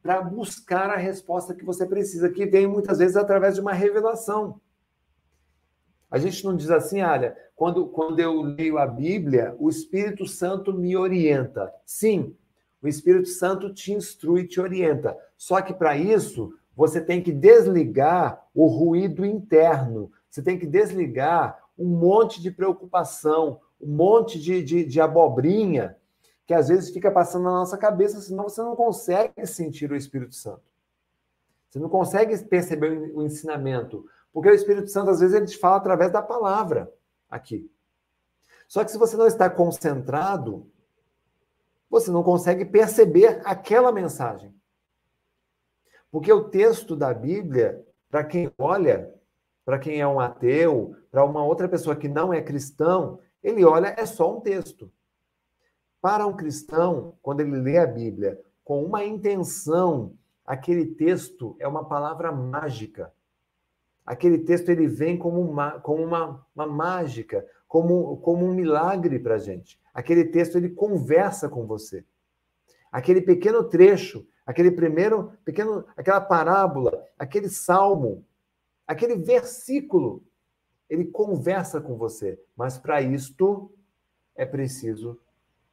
para 0.00 0.22
buscar 0.22 0.90
a 0.90 0.96
resposta 0.96 1.52
que 1.52 1.64
você 1.64 1.84
precisa, 1.84 2.30
que 2.30 2.46
vem 2.46 2.68
muitas 2.68 2.98
vezes 2.98 3.16
através 3.16 3.56
de 3.56 3.60
uma 3.60 3.72
revelação. 3.72 4.60
A 6.08 6.18
gente 6.18 6.44
não 6.44 6.54
diz 6.54 6.70
assim, 6.70 7.02
olha, 7.02 7.36
quando, 7.56 7.88
quando 7.88 8.20
eu 8.20 8.42
leio 8.42 8.78
a 8.78 8.86
Bíblia, 8.86 9.56
o 9.58 9.68
Espírito 9.68 10.24
Santo 10.24 10.72
me 10.72 10.96
orienta. 10.96 11.74
Sim, 11.84 12.36
o 12.80 12.86
Espírito 12.86 13.28
Santo 13.28 13.74
te 13.74 13.92
instrui, 13.92 14.46
te 14.46 14.60
orienta. 14.60 15.18
Só 15.36 15.60
que 15.60 15.74
para 15.74 15.96
isso, 15.96 16.54
você 16.76 17.00
tem 17.00 17.20
que 17.20 17.32
desligar 17.32 18.40
o 18.54 18.68
ruído 18.68 19.26
interno, 19.26 20.12
você 20.30 20.40
tem 20.40 20.56
que 20.56 20.66
desligar 20.66 21.58
um 21.76 21.88
monte 21.88 22.40
de 22.40 22.52
preocupação, 22.52 23.60
um 23.86 23.94
monte 23.94 24.40
de, 24.40 24.62
de, 24.62 24.84
de 24.84 25.00
abobrinha 25.00 25.96
que 26.44 26.54
às 26.54 26.68
vezes 26.68 26.90
fica 26.90 27.10
passando 27.10 27.44
na 27.44 27.50
nossa 27.50 27.78
cabeça, 27.78 28.20
senão 28.20 28.44
você 28.44 28.62
não 28.62 28.76
consegue 28.76 29.46
sentir 29.46 29.90
o 29.90 29.96
Espírito 29.96 30.34
Santo. 30.34 30.62
Você 31.68 31.78
não 31.78 31.88
consegue 31.88 32.36
perceber 32.44 33.12
o 33.14 33.22
ensinamento, 33.22 34.06
porque 34.32 34.48
o 34.48 34.54
Espírito 34.54 34.88
Santo 34.88 35.10
às 35.10 35.20
vezes 35.20 35.34
ele 35.34 35.46
te 35.46 35.58
fala 35.58 35.76
através 35.76 36.12
da 36.12 36.22
palavra 36.22 36.92
aqui. 37.28 37.70
Só 38.68 38.84
que 38.84 38.90
se 38.90 38.98
você 38.98 39.16
não 39.16 39.26
está 39.26 39.48
concentrado, 39.50 40.70
você 41.88 42.10
não 42.10 42.22
consegue 42.22 42.64
perceber 42.64 43.40
aquela 43.44 43.92
mensagem. 43.92 44.54
Porque 46.10 46.32
o 46.32 46.48
texto 46.48 46.96
da 46.96 47.12
Bíblia, 47.12 47.84
para 48.10 48.24
quem 48.24 48.52
olha, 48.56 49.12
para 49.64 49.78
quem 49.78 50.00
é 50.00 50.06
um 50.06 50.20
ateu, 50.20 50.96
para 51.10 51.24
uma 51.24 51.44
outra 51.44 51.68
pessoa 51.68 51.96
que 51.96 52.08
não 52.08 52.32
é 52.32 52.40
cristão, 52.40 53.18
ele 53.46 53.64
olha, 53.64 53.94
é 53.96 54.04
só 54.04 54.36
um 54.36 54.40
texto. 54.40 54.90
Para 56.00 56.26
um 56.26 56.36
cristão, 56.36 57.16
quando 57.22 57.40
ele 57.40 57.56
lê 57.56 57.78
a 57.78 57.86
Bíblia 57.86 58.40
com 58.64 58.84
uma 58.84 59.04
intenção, 59.04 60.14
aquele 60.44 60.84
texto 60.84 61.56
é 61.60 61.68
uma 61.68 61.84
palavra 61.84 62.32
mágica. 62.32 63.12
Aquele 64.04 64.38
texto 64.38 64.68
ele 64.68 64.88
vem 64.88 65.16
como 65.16 65.40
uma, 65.40 65.78
como 65.78 66.02
uma, 66.02 66.44
uma 66.56 66.66
mágica, 66.66 67.46
como, 67.68 68.16
como 68.16 68.44
um 68.44 68.52
milagre 68.52 69.16
para 69.20 69.36
a 69.36 69.38
gente. 69.38 69.80
Aquele 69.94 70.24
texto 70.24 70.56
ele 70.56 70.70
conversa 70.70 71.48
com 71.48 71.66
você. 71.66 72.04
Aquele 72.90 73.20
pequeno 73.20 73.62
trecho, 73.62 74.26
aquele 74.44 74.72
primeiro 74.72 75.32
pequeno, 75.44 75.84
aquela 75.96 76.20
parábola, 76.20 77.04
aquele 77.16 77.48
salmo, 77.48 78.24
aquele 78.88 79.14
versículo, 79.16 80.24
ele 80.88 81.06
conversa 81.06 81.80
com 81.80 81.96
você. 81.96 82.40
Mas 82.56 82.78
para 82.78 83.00
isto 83.02 83.72
é 84.34 84.44
preciso 84.44 85.20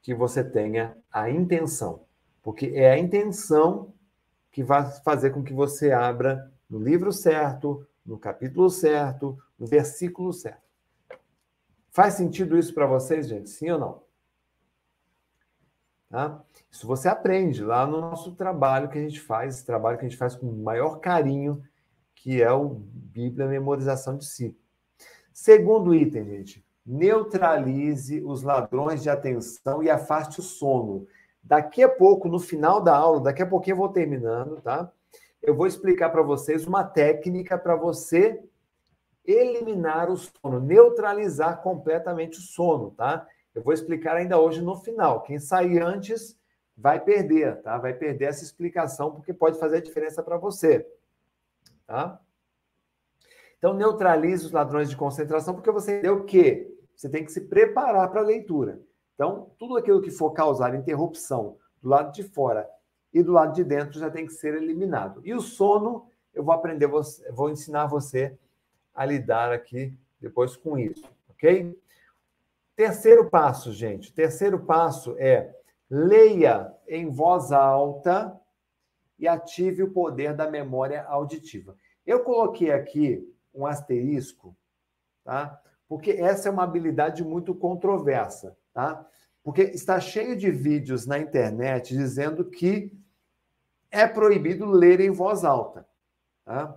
que 0.01 0.13
você 0.13 0.43
tenha 0.43 0.97
a 1.11 1.29
intenção, 1.29 2.05
porque 2.41 2.67
é 2.75 2.91
a 2.91 2.97
intenção 2.97 3.93
que 4.51 4.63
vai 4.63 4.89
fazer 5.01 5.31
com 5.31 5.43
que 5.43 5.53
você 5.53 5.91
abra 5.91 6.51
no 6.69 6.77
livro 6.77 7.11
certo, 7.11 7.87
no 8.05 8.17
capítulo 8.17 8.69
certo, 8.69 9.37
no 9.57 9.65
versículo 9.65 10.33
certo. 10.33 10.61
Faz 11.89 12.15
sentido 12.15 12.57
isso 12.57 12.73
para 12.73 12.85
vocês, 12.85 13.27
gente? 13.27 13.49
Sim 13.49 13.71
ou 13.71 13.79
não? 13.79 14.03
Tá? 16.09 16.43
Isso 16.69 16.85
você 16.85 17.07
aprende 17.07 17.63
lá 17.63 17.87
no 17.87 18.01
nosso 18.01 18.35
trabalho 18.35 18.89
que 18.89 18.99
a 18.99 19.01
gente 19.01 19.19
faz, 19.19 19.55
esse 19.55 19.65
trabalho 19.65 19.97
que 19.97 20.05
a 20.05 20.09
gente 20.09 20.17
faz 20.17 20.35
com 20.35 20.47
o 20.47 20.63
maior 20.63 20.99
carinho, 20.99 21.63
que 22.13 22.41
é 22.41 22.51
o 22.51 22.69
Bíblia 22.69 23.47
Memorização 23.47 24.17
de 24.17 24.25
Si. 24.25 24.55
Segundo 25.43 25.93
item, 25.93 26.23
gente, 26.23 26.65
neutralize 26.85 28.23
os 28.23 28.43
ladrões 28.43 29.03
de 29.03 29.09
atenção 29.09 29.83
e 29.83 29.89
afaste 29.89 30.39
o 30.39 30.41
sono. 30.41 31.05
Daqui 31.43 31.83
a 31.83 31.89
pouco, 31.89 32.29
no 32.29 32.39
final 32.39 32.79
da 32.79 32.95
aula, 32.95 33.19
daqui 33.19 33.41
a 33.41 33.45
pouquinho 33.45 33.73
eu 33.73 33.79
vou 33.79 33.89
terminando, 33.89 34.61
tá? 34.61 34.89
Eu 35.41 35.53
vou 35.53 35.67
explicar 35.67 36.11
para 36.11 36.21
vocês 36.21 36.65
uma 36.65 36.85
técnica 36.85 37.57
para 37.57 37.75
você 37.75 38.41
eliminar 39.25 40.09
o 40.09 40.15
sono, 40.15 40.61
neutralizar 40.61 41.61
completamente 41.61 42.39
o 42.39 42.41
sono, 42.41 42.91
tá? 42.91 43.27
Eu 43.53 43.61
vou 43.61 43.73
explicar 43.73 44.15
ainda 44.15 44.39
hoje 44.39 44.61
no 44.61 44.77
final. 44.77 45.23
Quem 45.23 45.39
sair 45.39 45.81
antes 45.81 46.39
vai 46.77 47.01
perder, 47.01 47.61
tá? 47.61 47.77
Vai 47.77 47.93
perder 47.93 48.29
essa 48.29 48.45
explicação 48.45 49.11
porque 49.11 49.33
pode 49.33 49.59
fazer 49.59 49.75
a 49.75 49.81
diferença 49.81 50.23
para 50.23 50.37
você, 50.37 50.87
tá? 51.85 52.17
Então 53.63 53.73
neutralize 53.73 54.45
os 54.45 54.51
ladrões 54.51 54.89
de 54.89 54.97
concentração 54.97 55.53
porque 55.53 55.71
você 55.71 55.93
entendeu 55.93 56.25
que 56.25 56.69
você 56.93 57.07
tem 57.07 57.23
que 57.23 57.31
se 57.31 57.47
preparar 57.47 58.11
para 58.11 58.19
a 58.19 58.25
leitura. 58.25 58.81
Então, 59.15 59.51
tudo 59.57 59.77
aquilo 59.77 60.01
que 60.01 60.11
for 60.11 60.31
causar 60.31 60.75
interrupção 60.75 61.55
do 61.81 61.87
lado 61.87 62.11
de 62.11 62.23
fora 62.23 62.69
e 63.13 63.23
do 63.23 63.31
lado 63.31 63.53
de 63.53 63.63
dentro 63.63 63.97
já 63.97 64.11
tem 64.11 64.25
que 64.25 64.33
ser 64.33 64.53
eliminado. 64.55 65.21
E 65.23 65.33
o 65.33 65.39
sono, 65.39 66.09
eu 66.33 66.43
vou 66.43 66.53
aprender, 66.53 66.87
vou 66.87 67.49
ensinar 67.49 67.87
você 67.87 68.37
a 68.93 69.05
lidar 69.05 69.53
aqui 69.53 69.97
depois 70.19 70.57
com 70.57 70.77
isso, 70.77 71.09
ok? 71.29 71.73
Terceiro 72.75 73.29
passo, 73.29 73.71
gente. 73.71 74.11
Terceiro 74.11 74.59
passo 74.59 75.15
é 75.17 75.55
leia 75.89 76.69
em 76.85 77.09
voz 77.09 77.53
alta 77.53 78.37
e 79.17 79.25
ative 79.25 79.83
o 79.83 79.91
poder 79.91 80.35
da 80.35 80.51
memória 80.51 81.05
auditiva. 81.05 81.77
Eu 82.05 82.25
coloquei 82.25 82.69
aqui 82.69 83.32
um 83.53 83.65
asterisco, 83.65 84.55
tá? 85.23 85.61
Porque 85.87 86.11
essa 86.11 86.49
é 86.49 86.51
uma 86.51 86.63
habilidade 86.63 87.23
muito 87.23 87.53
controversa, 87.53 88.57
tá? 88.73 89.05
Porque 89.43 89.63
está 89.63 89.99
cheio 89.99 90.35
de 90.37 90.49
vídeos 90.49 91.05
na 91.05 91.19
internet 91.19 91.95
dizendo 91.95 92.45
que 92.45 92.91
é 93.91 94.07
proibido 94.07 94.65
ler 94.65 95.01
em 95.01 95.11
voz 95.11 95.43
alta. 95.43 95.85
Tá? 96.45 96.75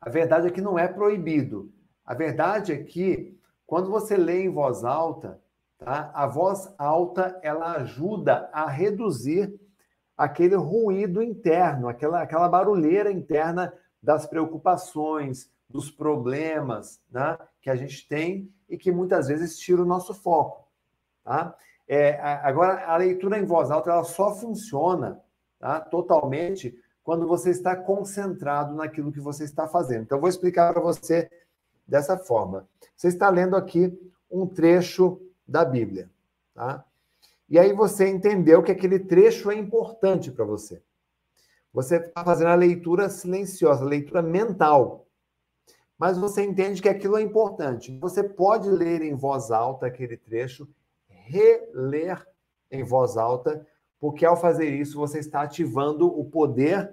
A 0.00 0.10
verdade 0.10 0.48
é 0.48 0.50
que 0.50 0.60
não 0.60 0.78
é 0.78 0.88
proibido. 0.88 1.72
A 2.04 2.12
verdade 2.12 2.72
é 2.72 2.82
que 2.82 3.38
quando 3.64 3.88
você 3.88 4.16
lê 4.16 4.42
em 4.42 4.50
voz 4.50 4.84
alta, 4.84 5.40
tá? 5.78 6.10
a 6.12 6.26
voz 6.26 6.74
alta 6.76 7.38
ela 7.42 7.76
ajuda 7.76 8.50
a 8.52 8.68
reduzir 8.68 9.58
aquele 10.16 10.56
ruído 10.56 11.22
interno, 11.22 11.88
aquela, 11.88 12.20
aquela 12.20 12.48
barulheira 12.48 13.10
interna 13.10 13.72
das 14.02 14.26
preocupações, 14.26 15.50
dos 15.68 15.90
problemas 15.90 17.00
né? 17.10 17.38
que 17.60 17.70
a 17.70 17.76
gente 17.76 18.06
tem 18.06 18.52
e 18.68 18.76
que 18.76 18.92
muitas 18.92 19.28
vezes 19.28 19.58
tira 19.58 19.82
o 19.82 19.86
nosso 19.86 20.12
foco. 20.12 20.68
Tá? 21.24 21.56
É, 21.88 22.20
agora, 22.20 22.86
a 22.86 22.96
leitura 22.96 23.38
em 23.38 23.44
voz 23.44 23.70
alta 23.70 23.90
ela 23.90 24.04
só 24.04 24.34
funciona 24.34 25.20
tá? 25.58 25.80
totalmente 25.80 26.78
quando 27.02 27.26
você 27.26 27.50
está 27.50 27.74
concentrado 27.74 28.74
naquilo 28.74 29.12
que 29.12 29.20
você 29.20 29.44
está 29.44 29.66
fazendo. 29.66 30.02
Então, 30.02 30.18
eu 30.18 30.20
vou 30.20 30.30
explicar 30.30 30.72
para 30.72 30.82
você 30.82 31.30
dessa 31.86 32.16
forma. 32.16 32.68
Você 32.96 33.08
está 33.08 33.28
lendo 33.28 33.56
aqui 33.56 33.92
um 34.30 34.46
trecho 34.46 35.20
da 35.46 35.64
Bíblia, 35.64 36.08
tá? 36.54 36.84
E 37.48 37.58
aí 37.58 37.72
você 37.74 38.08
entendeu 38.08 38.62
que 38.62 38.72
aquele 38.72 38.98
trecho 38.98 39.50
é 39.50 39.54
importante 39.54 40.30
para 40.30 40.44
você. 40.44 40.80
Você 41.72 41.96
está 41.96 42.22
fazendo 42.24 42.48
a 42.48 42.54
leitura 42.54 43.08
silenciosa, 43.08 43.84
a 43.84 43.88
leitura 43.88 44.22
mental. 44.22 45.06
mas 45.98 46.18
você 46.18 46.42
entende 46.42 46.82
que 46.82 46.88
aquilo 46.88 47.16
é 47.16 47.22
importante. 47.22 47.96
Você 48.00 48.24
pode 48.24 48.68
ler 48.68 49.02
em 49.02 49.14
voz 49.14 49.52
alta 49.52 49.86
aquele 49.86 50.16
trecho, 50.16 50.68
reler 51.06 52.26
em 52.72 52.82
voz 52.82 53.16
alta, 53.16 53.64
porque 54.00 54.26
ao 54.26 54.36
fazer 54.36 54.68
isso 54.68 54.98
você 54.98 55.20
está 55.20 55.42
ativando 55.42 56.08
o 56.08 56.24
poder 56.24 56.92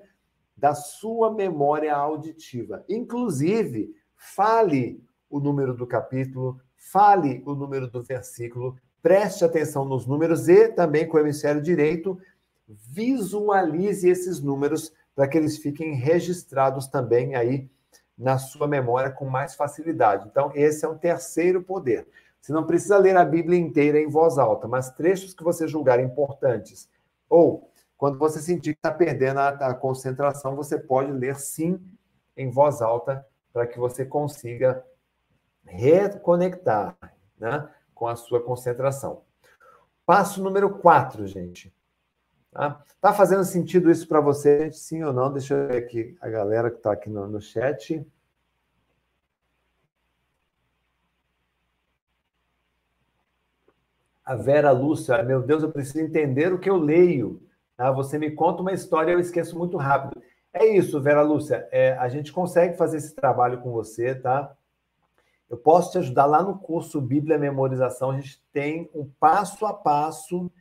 da 0.56 0.76
sua 0.76 1.34
memória 1.34 1.96
auditiva. 1.96 2.86
Inclusive, 2.88 3.96
fale 4.16 5.04
o 5.28 5.40
número 5.40 5.74
do 5.74 5.88
capítulo, 5.88 6.60
fale 6.76 7.42
o 7.48 7.56
número 7.56 7.90
do 7.90 8.04
versículo, 8.04 8.78
preste 9.02 9.44
atenção 9.44 9.86
nos 9.86 10.06
números 10.06 10.48
e 10.48 10.68
também 10.70 11.08
com 11.08 11.18
o 11.18 11.20
hemisfério 11.20 11.62
direito, 11.62 12.20
visualize 12.70 14.08
esses 14.08 14.40
números 14.40 14.94
para 15.16 15.28
que 15.28 15.38
eles 15.38 15.58
fiquem 15.58 15.96
registrados 15.96 16.88
também 16.88 17.36
aí 17.36 17.70
na 18.18 18.38
sua 18.38 18.68
memória 18.68 19.10
com 19.10 19.26
mais 19.26 19.56
facilidade. 19.56 20.28
Então, 20.28 20.52
esse 20.54 20.86
é 20.86 20.90
um 20.90 20.98
terceiro 20.98 21.64
poder. 21.64 22.08
Você 22.40 22.54
não 22.54 22.66
precisa 22.66 22.98
ler 22.98 23.18
a 23.18 23.26
Bíblia 23.26 23.60
inteira 23.60 24.00
em 24.00 24.08
voz 24.08 24.38
alta, 24.38 24.68
mas 24.68 24.92
trechos 24.92 25.34
que 25.34 25.44
você 25.44 25.68
julgar 25.68 26.00
importantes. 26.00 26.90
Ou, 27.30 27.70
quando 27.98 28.18
você 28.18 28.40
sentir 28.40 28.74
que 28.74 28.80
está 28.80 28.92
perdendo 28.92 29.40
a, 29.40 29.50
a 29.50 29.74
concentração, 29.74 30.56
você 30.56 30.78
pode 30.78 31.12
ler 31.12 31.36
sim 31.36 31.80
em 32.36 32.50
voz 32.50 32.82
alta 32.82 33.26
para 33.52 33.68
que 33.68 33.80
você 33.80 34.06
consiga 34.06 34.84
reconectar 35.66 36.96
né, 37.38 37.70
com 37.94 38.08
a 38.08 38.16
sua 38.16 38.42
concentração. 38.42 39.22
Passo 40.06 40.42
número 40.42 40.78
4, 40.80 41.28
gente. 41.28 41.74
Tá? 42.52 42.84
tá 43.00 43.14
fazendo 43.14 43.44
sentido 43.44 43.92
isso 43.92 44.08
para 44.08 44.20
você? 44.20 44.72
Sim 44.72 45.04
ou 45.04 45.14
não? 45.14 45.32
Deixa 45.32 45.54
eu 45.54 45.68
ver 45.68 45.78
aqui 45.78 46.18
a 46.20 46.30
galera 46.30 46.70
que 46.70 46.78
está 46.78 46.92
aqui 46.92 47.10
no, 47.10 47.28
no 47.28 47.40
chat. 47.40 48.06
A 54.26 54.36
Vera 54.36 54.72
Lúcia, 54.72 55.24
meu 55.24 55.42
Deus, 55.42 55.64
eu 55.64 55.72
preciso 55.72 56.02
entender 56.02 56.54
o 56.54 56.60
que 56.60 56.70
eu 56.70 56.78
leio. 56.78 57.42
Tá? 57.76 57.92
Você 57.92 58.20
me 58.20 58.32
conta 58.32 58.62
uma 58.62 58.74
história, 58.74 59.12
eu 59.12 59.20
esqueço 59.20 59.58
muito 59.58 59.78
rápido. 59.78 60.22
É 60.54 60.66
isso, 60.66 61.02
Vera 61.02 61.22
Lúcia. 61.22 61.68
É, 61.72 61.94
a 61.94 62.10
gente 62.10 62.32
consegue 62.32 62.78
fazer 62.78 62.98
esse 62.98 63.16
trabalho 63.16 63.60
com 63.62 63.72
você, 63.72 64.14
tá? 64.14 64.56
Eu 65.50 65.58
posso 65.58 65.92
te 65.92 65.98
ajudar 65.98 66.26
lá 66.26 66.44
no 66.44 66.60
curso 66.60 67.02
Bíblia 67.02 67.40
Memorização. 67.40 68.12
A 68.12 68.20
gente 68.20 68.44
tem 68.54 68.90
um 68.94 69.10
passo 69.20 69.66
a 69.66 69.74
passo. 69.74 70.52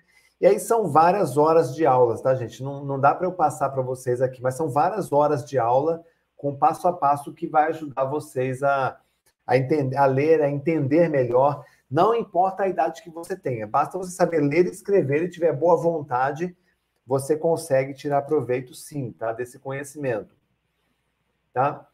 E 0.41 0.47
aí 0.47 0.61
são 0.61 0.89
várias 0.89 1.37
horas 1.37 1.75
de 1.75 1.85
aulas, 1.85 2.21
tá, 2.21 2.35
gente? 2.35 2.63
Não, 2.63 2.85
não 2.85 3.01
dá 3.01 3.15
para 3.15 3.27
eu 3.27 3.33
passar 3.33 3.71
para 3.71 3.83
vocês 3.83 4.21
aqui, 4.21 4.41
mas 4.41 4.55
são 4.55 4.69
várias 4.69 5.13
horas 5.13 5.45
de 5.45 5.59
aula 5.59 6.05
com 6.37 6.55
passo 6.55 6.87
a 6.87 6.93
passo 6.93 7.33
que 7.33 7.47
vai 7.47 7.69
ajudar 7.69 8.05
vocês 8.05 8.63
a, 8.63 8.99
a, 9.47 9.57
entender, 9.57 9.97
a 9.97 10.07
ler, 10.07 10.41
a 10.41 10.49
entender 10.49 11.09
melhor. 11.09 11.65
Não 11.91 12.15
importa 12.15 12.63
a 12.63 12.69
idade 12.69 13.03
que 13.03 13.11
você 13.11 13.37
tenha, 13.37 13.67
basta 13.67 13.99
você 13.99 14.13
saber 14.13 14.41
ler 14.41 14.67
e 14.67 14.71
escrever 14.71 15.25
e 15.25 15.31
tiver 15.31 15.53
boa 15.53 15.77
vontade 15.77 16.57
você 17.09 17.39
consegue 17.39 17.95
tirar 17.95 18.21
proveito 18.23 18.75
sim, 18.75 19.13
tá? 19.13 19.33
Desse 19.33 19.59
conhecimento. 19.59 20.37
Tá? 21.55 21.89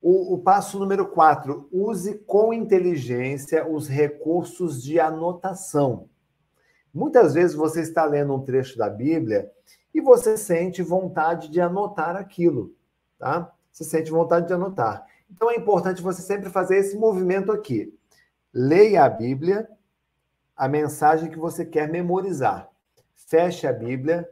O, 0.00 0.34
o 0.34 0.38
passo 0.38 0.78
número 0.78 1.08
quatro, 1.08 1.68
use 1.72 2.18
com 2.20 2.54
inteligência 2.54 3.68
os 3.68 3.88
recursos 3.88 4.80
de 4.80 5.00
anotação. 5.00 6.08
Muitas 6.92 7.34
vezes 7.34 7.54
você 7.54 7.80
está 7.80 8.04
lendo 8.04 8.34
um 8.34 8.42
trecho 8.42 8.76
da 8.76 8.88
Bíblia 8.88 9.50
e 9.94 10.00
você 10.00 10.36
sente 10.36 10.82
vontade 10.82 11.48
de 11.48 11.60
anotar 11.60 12.16
aquilo, 12.16 12.74
tá? 13.18 13.52
Você 13.70 13.84
sente 13.84 14.10
vontade 14.10 14.46
de 14.46 14.52
anotar. 14.52 15.06
Então 15.30 15.50
é 15.50 15.56
importante 15.56 16.02
você 16.02 16.20
sempre 16.20 16.50
fazer 16.50 16.78
esse 16.78 16.96
movimento 16.96 17.52
aqui. 17.52 17.96
Leia 18.52 19.04
a 19.04 19.08
Bíblia, 19.08 19.68
a 20.56 20.68
mensagem 20.68 21.30
que 21.30 21.38
você 21.38 21.64
quer 21.64 21.88
memorizar. 21.88 22.68
Feche 23.14 23.66
a 23.66 23.72
Bíblia, 23.72 24.28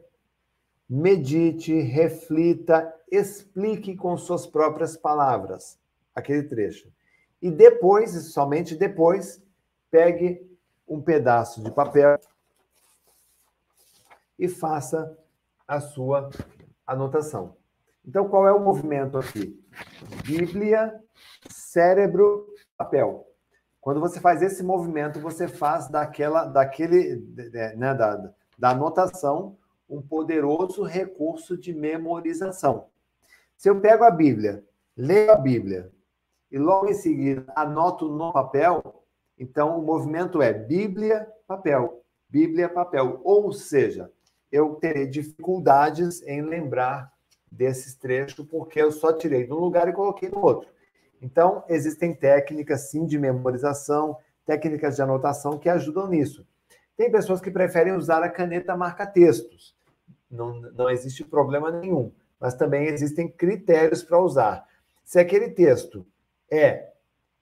medite, 0.88 1.72
reflita, 1.80 2.92
explique 3.10 3.94
com 3.94 4.16
suas 4.16 4.46
próprias 4.46 4.96
palavras 4.96 5.78
aquele 6.14 6.42
trecho. 6.42 6.92
E 7.40 7.50
depois, 7.50 8.10
somente 8.32 8.74
depois, 8.74 9.40
pegue 9.88 10.44
um 10.88 11.00
pedaço 11.00 11.62
de 11.62 11.70
papel 11.70 12.18
e 14.38 14.48
faça 14.48 15.16
a 15.66 15.80
sua 15.80 16.30
anotação. 16.86 17.56
Então, 18.06 18.28
qual 18.28 18.46
é 18.48 18.52
o 18.52 18.60
movimento 18.60 19.18
aqui? 19.18 19.62
Bíblia, 20.24 20.98
cérebro, 21.50 22.46
papel. 22.76 23.26
Quando 23.80 24.00
você 24.00 24.20
faz 24.20 24.42
esse 24.42 24.62
movimento, 24.62 25.20
você 25.20 25.46
faz 25.46 25.88
daquela, 25.88 26.44
daquele, 26.44 27.16
né, 27.76 27.94
da, 27.94 28.32
da 28.58 28.70
anotação 28.70 29.56
um 29.88 30.02
poderoso 30.02 30.82
recurso 30.82 31.56
de 31.56 31.72
memorização. 31.72 32.88
Se 33.56 33.68
eu 33.70 33.80
pego 33.80 34.04
a 34.04 34.10
Bíblia, 34.10 34.64
leio 34.96 35.32
a 35.32 35.36
Bíblia 35.36 35.90
e 36.50 36.58
logo 36.58 36.88
em 36.88 36.94
seguida 36.94 37.50
anoto 37.56 38.08
no 38.08 38.32
papel, 38.32 39.04
então 39.38 39.78
o 39.78 39.82
movimento 39.82 40.42
é 40.42 40.52
Bíblia, 40.52 41.26
papel, 41.46 42.04
Bíblia, 42.28 42.68
papel. 42.68 43.20
Ou 43.24 43.52
seja, 43.52 44.12
eu 44.50 44.74
terei 44.76 45.06
dificuldades 45.06 46.22
em 46.22 46.42
lembrar 46.42 47.12
desses 47.50 47.94
trechos 47.94 48.46
porque 48.46 48.80
eu 48.80 48.92
só 48.92 49.12
tirei 49.12 49.46
de 49.46 49.52
um 49.52 49.56
lugar 49.56 49.88
e 49.88 49.92
coloquei 49.92 50.28
no 50.28 50.44
outro. 50.44 50.68
Então, 51.20 51.64
existem 51.68 52.14
técnicas, 52.14 52.90
sim, 52.90 53.04
de 53.04 53.18
memorização, 53.18 54.16
técnicas 54.46 54.96
de 54.96 55.02
anotação 55.02 55.58
que 55.58 55.68
ajudam 55.68 56.06
nisso. 56.06 56.46
Tem 56.96 57.10
pessoas 57.10 57.40
que 57.40 57.50
preferem 57.50 57.94
usar 57.94 58.22
a 58.22 58.28
caneta 58.28 58.76
marca-textos 58.76 59.78
não, 60.30 60.60
não 60.60 60.90
existe 60.90 61.24
problema 61.24 61.70
nenhum. 61.70 62.12
Mas 62.38 62.54
também 62.54 62.86
existem 62.86 63.28
critérios 63.28 64.02
para 64.02 64.20
usar. 64.20 64.66
Se 65.04 65.18
aquele 65.18 65.50
texto 65.50 66.06
é 66.50 66.90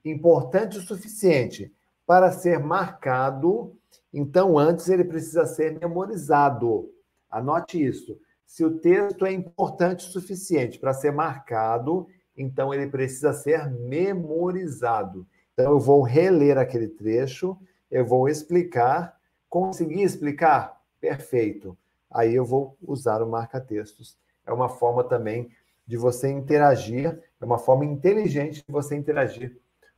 importante 0.03 0.77
o 0.77 0.81
suficiente 0.81 1.71
para 2.05 2.31
ser 2.31 2.59
marcado, 2.59 3.75
então 4.13 4.57
antes 4.57 4.87
ele 4.89 5.03
precisa 5.03 5.45
ser 5.45 5.77
memorizado. 5.79 6.89
Anote 7.29 7.83
isso. 7.83 8.19
Se 8.45 8.63
o 8.63 8.79
texto 8.79 9.25
é 9.25 9.31
importante 9.31 10.07
o 10.07 10.11
suficiente 10.11 10.79
para 10.79 10.93
ser 10.93 11.11
marcado, 11.11 12.07
então 12.35 12.73
ele 12.73 12.87
precisa 12.87 13.33
ser 13.33 13.69
memorizado. 13.69 15.27
Então 15.53 15.71
eu 15.71 15.79
vou 15.79 16.01
reler 16.01 16.57
aquele 16.57 16.87
trecho, 16.87 17.57
eu 17.91 18.05
vou 18.05 18.29
explicar. 18.29 19.17
Consegui 19.49 20.01
explicar? 20.01 20.81
Perfeito 20.99 21.77
aí 22.09 22.33
eu 22.33 22.45
vou 22.45 22.77
usar 22.81 23.21
o 23.21 23.29
marca-textos. 23.29 24.17
É 24.45 24.51
uma 24.51 24.69
forma 24.69 25.03
também 25.03 25.51
de 25.85 25.97
você 25.97 26.29
interagir, 26.29 27.21
é 27.39 27.45
uma 27.45 27.57
forma 27.57 27.85
inteligente 27.85 28.63
de 28.65 28.71
você 28.71 28.95
interagir 28.95 29.57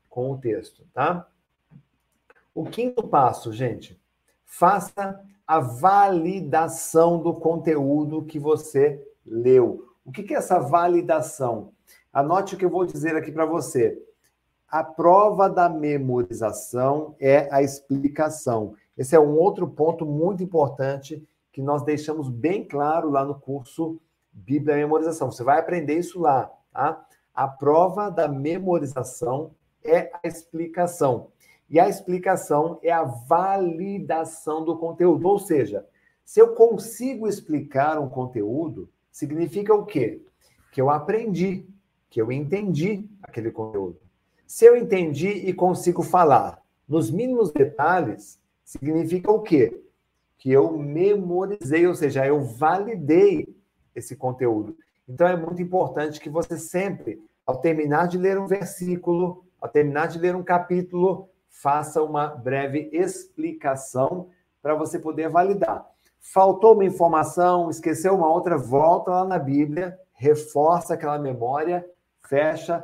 com 0.09 0.31
o 0.31 0.37
texto, 0.37 0.85
tá? 0.93 1.27
O 2.53 2.65
quinto 2.65 3.07
passo, 3.07 3.53
gente, 3.53 3.99
faça 4.49 5.23
a 5.45 5.59
validação 5.59 7.21
do 7.21 7.35
conteúdo 7.35 8.25
que 8.25 8.39
você 8.39 9.01
leu. 9.23 9.87
O 10.03 10.11
que 10.11 10.33
é 10.33 10.37
essa 10.37 10.59
validação? 10.59 11.71
Anote 12.11 12.55
o 12.55 12.57
que 12.57 12.65
eu 12.65 12.69
vou 12.69 12.83
dizer 12.83 13.15
aqui 13.15 13.31
para 13.31 13.45
você. 13.45 14.01
A 14.67 14.83
prova 14.83 15.47
da 15.47 15.69
memorização 15.69 17.15
é 17.19 17.47
a 17.53 17.61
explicação. 17.61 18.73
Esse 18.97 19.15
é 19.15 19.19
um 19.19 19.37
outro 19.37 19.67
ponto 19.67 20.03
muito 20.05 20.43
importante 20.43 21.23
que 21.53 21.61
nós 21.61 21.83
deixamos 21.83 22.27
bem 22.27 22.67
claro 22.67 23.09
lá 23.09 23.23
no 23.23 23.35
curso 23.35 24.01
Bíblia 24.33 24.75
e 24.75 24.79
Memorização. 24.79 25.31
Você 25.31 25.43
vai 25.43 25.59
aprender 25.59 25.97
isso 25.97 26.19
lá, 26.19 26.51
tá? 26.73 27.05
A 27.33 27.47
prova 27.47 28.09
da 28.09 28.27
memorização 28.27 29.51
é 29.83 30.11
a 30.11 30.27
explicação. 30.27 31.31
E 31.69 31.79
a 31.79 31.87
explicação 31.87 32.79
é 32.81 32.91
a 32.91 33.03
validação 33.03 34.65
do 34.65 34.77
conteúdo. 34.77 35.27
Ou 35.27 35.39
seja, 35.39 35.85
se 36.25 36.39
eu 36.39 36.55
consigo 36.55 37.27
explicar 37.27 37.99
um 37.99 38.09
conteúdo, 38.09 38.89
significa 39.11 39.73
o 39.73 39.85
quê? 39.85 40.21
Que 40.71 40.81
eu 40.81 40.89
aprendi, 40.89 41.67
que 42.09 42.21
eu 42.21 42.31
entendi 42.31 43.07
aquele 43.21 43.51
conteúdo. 43.51 43.99
Se 44.47 44.65
eu 44.65 44.75
entendi 44.75 45.29
e 45.29 45.53
consigo 45.53 46.01
falar 46.01 46.61
nos 46.87 47.11
mínimos 47.11 47.51
detalhes, 47.51 48.39
significa 48.63 49.31
o 49.31 49.41
quê? 49.41 49.83
que 50.39 50.49
eu 50.49 50.75
memorizei, 50.77 51.85
ou 51.85 51.93
seja, 51.93 52.25
eu 52.25 52.41
validei 52.41 53.53
esse 53.93 54.15
conteúdo. 54.15 54.75
Então 55.07 55.27
é 55.27 55.35
muito 55.35 55.61
importante 55.61 56.19
que 56.19 56.29
você 56.29 56.57
sempre, 56.57 57.21
ao 57.45 57.57
terminar 57.57 58.07
de 58.07 58.17
ler 58.17 58.39
um 58.39 58.47
versículo, 58.47 59.43
ao 59.59 59.67
terminar 59.67 60.07
de 60.07 60.17
ler 60.17 60.35
um 60.35 60.43
capítulo, 60.43 61.29
faça 61.49 62.01
uma 62.01 62.27
breve 62.27 62.89
explicação 62.93 64.29
para 64.61 64.75
você 64.75 64.99
poder 64.99 65.29
validar. 65.29 65.85
Faltou 66.19 66.73
uma 66.73 66.85
informação, 66.85 67.69
esqueceu 67.69 68.13
uma 68.15 68.29
outra, 68.29 68.57
volta 68.57 69.11
lá 69.11 69.25
na 69.25 69.39
Bíblia, 69.39 69.99
reforça 70.13 70.93
aquela 70.93 71.17
memória, 71.17 71.85
fecha, 72.27 72.83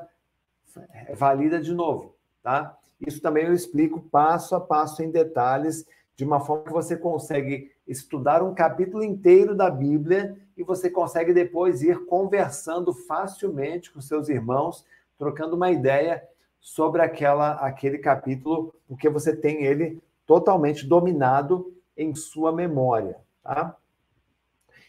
valida 1.14 1.62
de 1.62 1.74
novo, 1.74 2.16
tá? 2.42 2.78
Isso 3.06 3.22
também 3.22 3.46
eu 3.46 3.54
explico 3.54 4.02
passo 4.02 4.56
a 4.56 4.62
passo 4.62 5.04
em 5.04 5.12
detalhes, 5.12 5.86
de 6.16 6.24
uma 6.24 6.40
forma 6.40 6.64
que 6.64 6.72
você 6.72 6.96
consegue 6.96 7.72
estudar 7.86 8.42
um 8.42 8.56
capítulo 8.56 9.04
inteiro 9.04 9.54
da 9.54 9.70
Bíblia 9.70 10.38
e 10.56 10.64
você 10.64 10.90
consegue 10.90 11.34
depois 11.34 11.84
ir 11.84 12.06
conversando 12.06 12.94
facilmente 12.94 13.92
com 13.92 14.00
seus 14.00 14.30
irmãos, 14.30 14.86
trocando 15.18 15.56
uma 15.56 15.72
ideia 15.72 16.24
sobre 16.66 17.04
aquela, 17.04 17.52
aquele 17.58 18.00
capítulo, 18.00 18.74
porque 18.88 19.08
você 19.08 19.36
tem 19.36 19.64
ele 19.64 20.02
totalmente 20.26 20.88
dominado 20.88 21.72
em 21.96 22.16
sua 22.16 22.52
memória, 22.52 23.18
tá? 23.44 23.78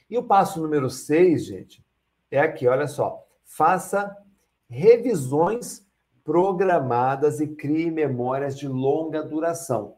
E 0.09 0.17
o 0.17 0.23
passo 0.23 0.59
número 0.59 0.89
6, 0.89 1.45
gente, 1.45 1.85
é 2.31 2.41
aqui, 2.41 2.67
olha 2.67 2.89
só. 2.89 3.23
Faça 3.45 4.17
revisões 4.71 5.87
programadas 6.25 7.41
e 7.41 7.47
crie 7.47 7.91
memórias 7.91 8.59
de 8.59 8.67
longa 8.67 9.23
duração. 9.23 9.97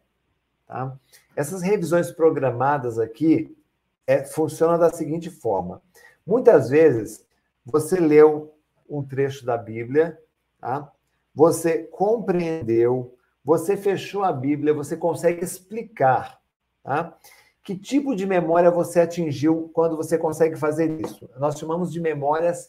Tá? 0.67 0.99
Essas 1.37 1.63
revisões 1.63 2.11
programadas 2.11 2.99
aqui 2.99 3.57
é, 4.05 4.25
funcionam 4.25 4.81
da 4.81 4.91
seguinte 4.91 5.31
forma. 5.31 5.81
Muitas 6.27 6.71
vezes 6.71 7.25
você 7.65 8.01
leu 8.01 8.53
um 8.91 9.01
trecho 9.01 9.47
da 9.47 9.57
Bíblia, 9.57 10.21
tá? 10.59 10.93
Você 11.39 11.85
compreendeu, 11.85 13.15
você 13.45 13.77
fechou 13.77 14.25
a 14.25 14.33
Bíblia, 14.33 14.75
você 14.75 14.97
consegue 14.97 15.45
explicar. 15.45 16.41
Tá? 16.83 17.17
Que 17.63 17.79
tipo 17.79 18.17
de 18.17 18.27
memória 18.27 18.73
você 18.73 18.99
atingiu 18.99 19.71
quando 19.73 19.97
você 19.97 20.19
consegue 20.19 20.57
fazer 20.57 21.01
isso? 21.01 21.31
Nós 21.39 21.57
chamamos 21.57 21.93
de 21.93 22.01
memórias 22.01 22.69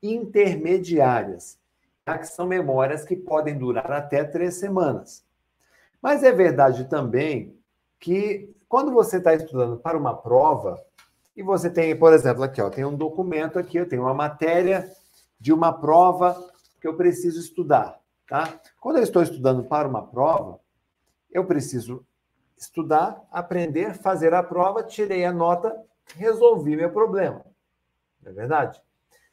intermediárias, 0.00 1.58
tá? 2.04 2.16
que 2.16 2.28
são 2.28 2.46
memórias 2.46 3.04
que 3.04 3.16
podem 3.16 3.58
durar 3.58 3.90
até 3.90 4.22
três 4.22 4.60
semanas. 4.60 5.24
Mas 6.00 6.22
é 6.22 6.30
verdade 6.30 6.84
também 6.84 7.58
que 7.98 8.48
quando 8.68 8.92
você 8.92 9.16
está 9.16 9.34
estudando 9.34 9.76
para 9.78 9.98
uma 9.98 10.14
prova, 10.14 10.80
e 11.36 11.42
você 11.42 11.68
tem, 11.68 11.98
por 11.98 12.12
exemplo, 12.12 12.44
aqui, 12.44 12.62
ó, 12.62 12.70
tem 12.70 12.84
um 12.84 12.94
documento 12.94 13.58
aqui, 13.58 13.76
eu 13.76 13.88
tenho 13.88 14.02
uma 14.02 14.14
matéria 14.14 14.88
de 15.40 15.52
uma 15.52 15.72
prova 15.72 16.40
que 16.80 16.86
eu 16.86 16.94
preciso 16.96 17.40
estudar, 17.40 18.03
tá? 18.28 18.60
Quando 18.80 18.96
eu 18.96 19.02
estou 19.02 19.22
estudando 19.22 19.64
para 19.64 19.88
uma 19.88 20.06
prova, 20.06 20.60
eu 21.30 21.44
preciso 21.44 22.06
estudar, 22.56 23.22
aprender, 23.30 23.94
fazer 23.94 24.32
a 24.34 24.42
prova, 24.42 24.82
tirei 24.82 25.24
a 25.24 25.32
nota, 25.32 25.76
resolvi 26.16 26.76
meu 26.76 26.90
problema. 26.90 27.44
Não 28.22 28.32
é 28.32 28.34
verdade? 28.34 28.80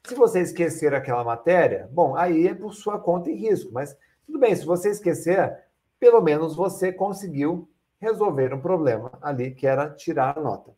Se 0.04 0.14
você 0.14 0.40
esquecer 0.40 0.94
aquela 0.94 1.22
matéria, 1.22 1.88
bom, 1.92 2.16
aí 2.16 2.48
é 2.48 2.54
por 2.54 2.74
sua 2.74 2.98
conta 2.98 3.30
e 3.30 3.34
risco, 3.34 3.72
mas 3.72 3.96
tudo 4.26 4.38
bem, 4.38 4.54
se 4.54 4.64
você 4.64 4.90
esquecer, 4.90 5.64
pelo 5.98 6.20
menos 6.20 6.56
você 6.56 6.92
conseguiu 6.92 7.68
resolver 8.00 8.52
um 8.52 8.60
problema 8.60 9.12
ali, 9.22 9.52
que 9.52 9.66
era 9.66 9.88
tirar 9.88 10.36
a 10.36 10.40
nota. 10.40 10.74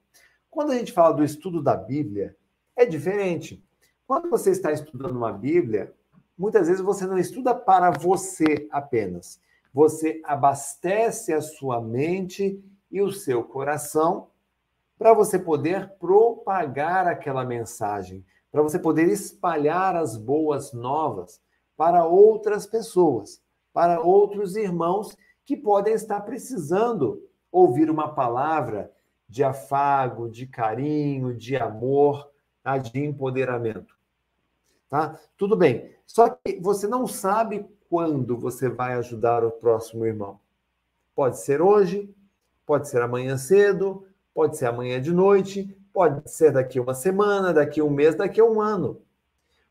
Quando 0.51 0.73
a 0.73 0.77
gente 0.77 0.93
fala 0.93 1.15
do 1.15 1.25
estudo 1.25 1.63
da 1.63 1.75
Bíblia, 1.75 2.37
é 2.77 2.85
diferente. 2.85 3.65
Quando 4.07 4.29
você 4.29 4.51
está 4.51 4.71
estudando 4.71 5.17
uma 5.17 5.33
Bíblia, 5.33 5.95
muitas 6.37 6.69
vezes 6.69 6.83
você 6.83 7.07
não 7.07 7.19
estuda 7.19 7.55
para 7.55 7.91
você 7.91 8.69
apenas. 8.71 9.41
Você 9.73 10.21
abastece 10.25 11.33
a 11.33 11.41
sua 11.41 11.81
mente 11.81 12.63
e 12.91 13.01
o 13.01 13.13
seu 13.13 13.43
coração 13.43 14.29
para 14.99 15.13
você 15.13 15.39
poder 15.39 15.95
propagar 15.99 17.07
aquela 17.07 17.45
mensagem, 17.45 18.25
para 18.51 18.63
você 18.63 18.79
poder 18.79 19.09
espalhar 19.09 19.97
as 19.97 20.17
boas 20.17 20.73
novas 20.73 21.41
para 21.77 22.07
outras 22.07 22.67
pessoas 22.67 23.43
para 23.75 24.01
outros 24.01 24.55
irmãos 24.55 25.19
que 25.45 25.57
podem 25.57 25.93
estar 25.95 26.21
precisando 26.21 27.21
ouvir 27.51 27.91
uma 27.91 28.15
palavra 28.15 28.91
de 29.29 29.43
afago, 29.43 30.31
de 30.31 30.47
carinho, 30.47 31.35
de 31.35 31.57
amor, 31.57 32.31
tá? 32.63 32.79
de 32.79 33.05
empoderamento. 33.05 33.97
Tá? 34.89 35.19
Tudo 35.37 35.57
bem. 35.57 35.93
Só 36.07 36.29
que 36.29 36.61
você 36.61 36.87
não 36.87 37.07
sabe 37.07 37.67
quando 37.89 38.37
você 38.37 38.69
vai 38.69 38.95
ajudar 38.95 39.45
o 39.45 39.51
próximo 39.51 40.05
irmão. 40.05 40.39
Pode 41.15 41.39
ser 41.41 41.63
hoje, 41.63 42.13
pode 42.67 42.89
ser 42.89 43.01
amanhã 43.03 43.37
cedo, 43.37 44.05
pode 44.35 44.57
ser 44.57 44.67
amanhã 44.67 45.01
de 45.01 45.13
noite, 45.13 45.77
pode 45.93 46.29
ser 46.31 46.53
daqui 46.53 46.81
uma 46.81 46.95
semana, 46.95 47.53
daqui 47.53 47.81
um 47.81 47.91
mês, 47.91 48.17
daqui 48.17 48.43
um 48.43 48.61
ano. 48.61 49.01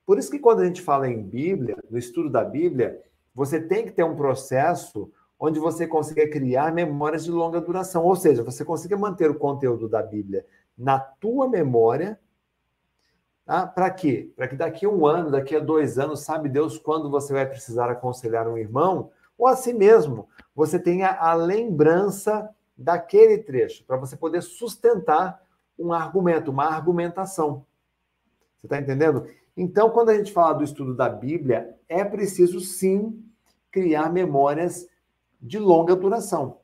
Por 0.05 0.17
isso 0.17 0.31
que 0.31 0.39
quando 0.39 0.61
a 0.61 0.65
gente 0.65 0.81
fala 0.81 1.09
em 1.09 1.21
Bíblia, 1.21 1.77
no 1.89 1.97
estudo 1.97 2.29
da 2.29 2.43
Bíblia, 2.43 3.01
você 3.33 3.59
tem 3.59 3.85
que 3.85 3.91
ter 3.91 4.03
um 4.03 4.15
processo 4.15 5.11
onde 5.39 5.59
você 5.59 5.85
consiga 5.85 6.29
criar 6.29 6.73
memórias 6.73 7.25
de 7.25 7.31
longa 7.31 7.59
duração, 7.59 8.05
ou 8.05 8.15
seja, 8.15 8.43
você 8.43 8.63
consiga 8.63 8.95
manter 8.95 9.29
o 9.29 9.35
conteúdo 9.35 9.89
da 9.89 10.01
Bíblia 10.01 10.45
na 10.77 10.97
tua 10.99 11.49
memória, 11.49 12.17
tá? 13.45 13.67
para 13.67 13.89
quê? 13.89 14.31
Para 14.35 14.47
que 14.47 14.55
daqui 14.55 14.85
a 14.85 14.89
um 14.89 15.05
ano, 15.05 15.31
daqui 15.31 15.55
a 15.55 15.59
dois 15.59 15.99
anos, 15.99 16.21
sabe 16.21 16.49
Deus 16.49 16.77
quando 16.77 17.09
você 17.09 17.33
vai 17.33 17.45
precisar 17.45 17.89
aconselhar 17.89 18.47
um 18.47 18.57
irmão, 18.57 19.11
ou 19.37 19.47
assim 19.47 19.73
mesmo, 19.73 20.27
você 20.55 20.79
tenha 20.79 21.11
a 21.11 21.33
lembrança 21.33 22.49
daquele 22.77 23.37
trecho, 23.37 23.83
para 23.85 23.97
você 23.97 24.15
poder 24.15 24.41
sustentar 24.41 25.41
um 25.77 25.91
argumento, 25.91 26.51
uma 26.51 26.65
argumentação. 26.65 27.65
Você 28.59 28.67
está 28.67 28.79
entendendo? 28.79 29.27
Então, 29.55 29.89
quando 29.89 30.09
a 30.09 30.15
gente 30.15 30.31
fala 30.31 30.53
do 30.53 30.63
estudo 30.63 30.95
da 30.95 31.09
Bíblia, 31.09 31.77
é 31.87 32.03
preciso 32.03 32.59
sim 32.59 33.23
criar 33.71 34.11
memórias 34.11 34.87
de 35.41 35.59
longa 35.59 35.95
duração. 35.95 36.59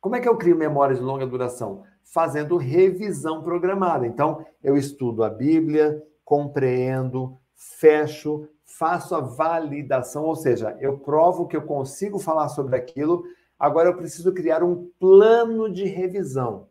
Como 0.00 0.14
é 0.14 0.20
que 0.20 0.28
eu 0.28 0.36
crio 0.36 0.56
memórias 0.56 0.98
de 0.98 1.04
longa 1.04 1.26
duração? 1.26 1.84
Fazendo 2.10 2.56
revisão 2.56 3.42
programada. 3.42 4.06
Então, 4.06 4.44
eu 4.62 4.76
estudo 4.76 5.22
a 5.22 5.30
Bíblia, 5.30 6.02
compreendo, 6.24 7.38
fecho, 7.54 8.48
faço 8.64 9.14
a 9.14 9.20
validação, 9.20 10.24
ou 10.24 10.36
seja, 10.36 10.76
eu 10.80 10.98
provo 10.98 11.48
que 11.48 11.56
eu 11.56 11.62
consigo 11.62 12.18
falar 12.18 12.48
sobre 12.48 12.76
aquilo. 12.76 13.24
Agora 13.58 13.88
eu 13.88 13.96
preciso 13.96 14.32
criar 14.32 14.62
um 14.62 14.90
plano 15.00 15.72
de 15.72 15.84
revisão. 15.84 16.68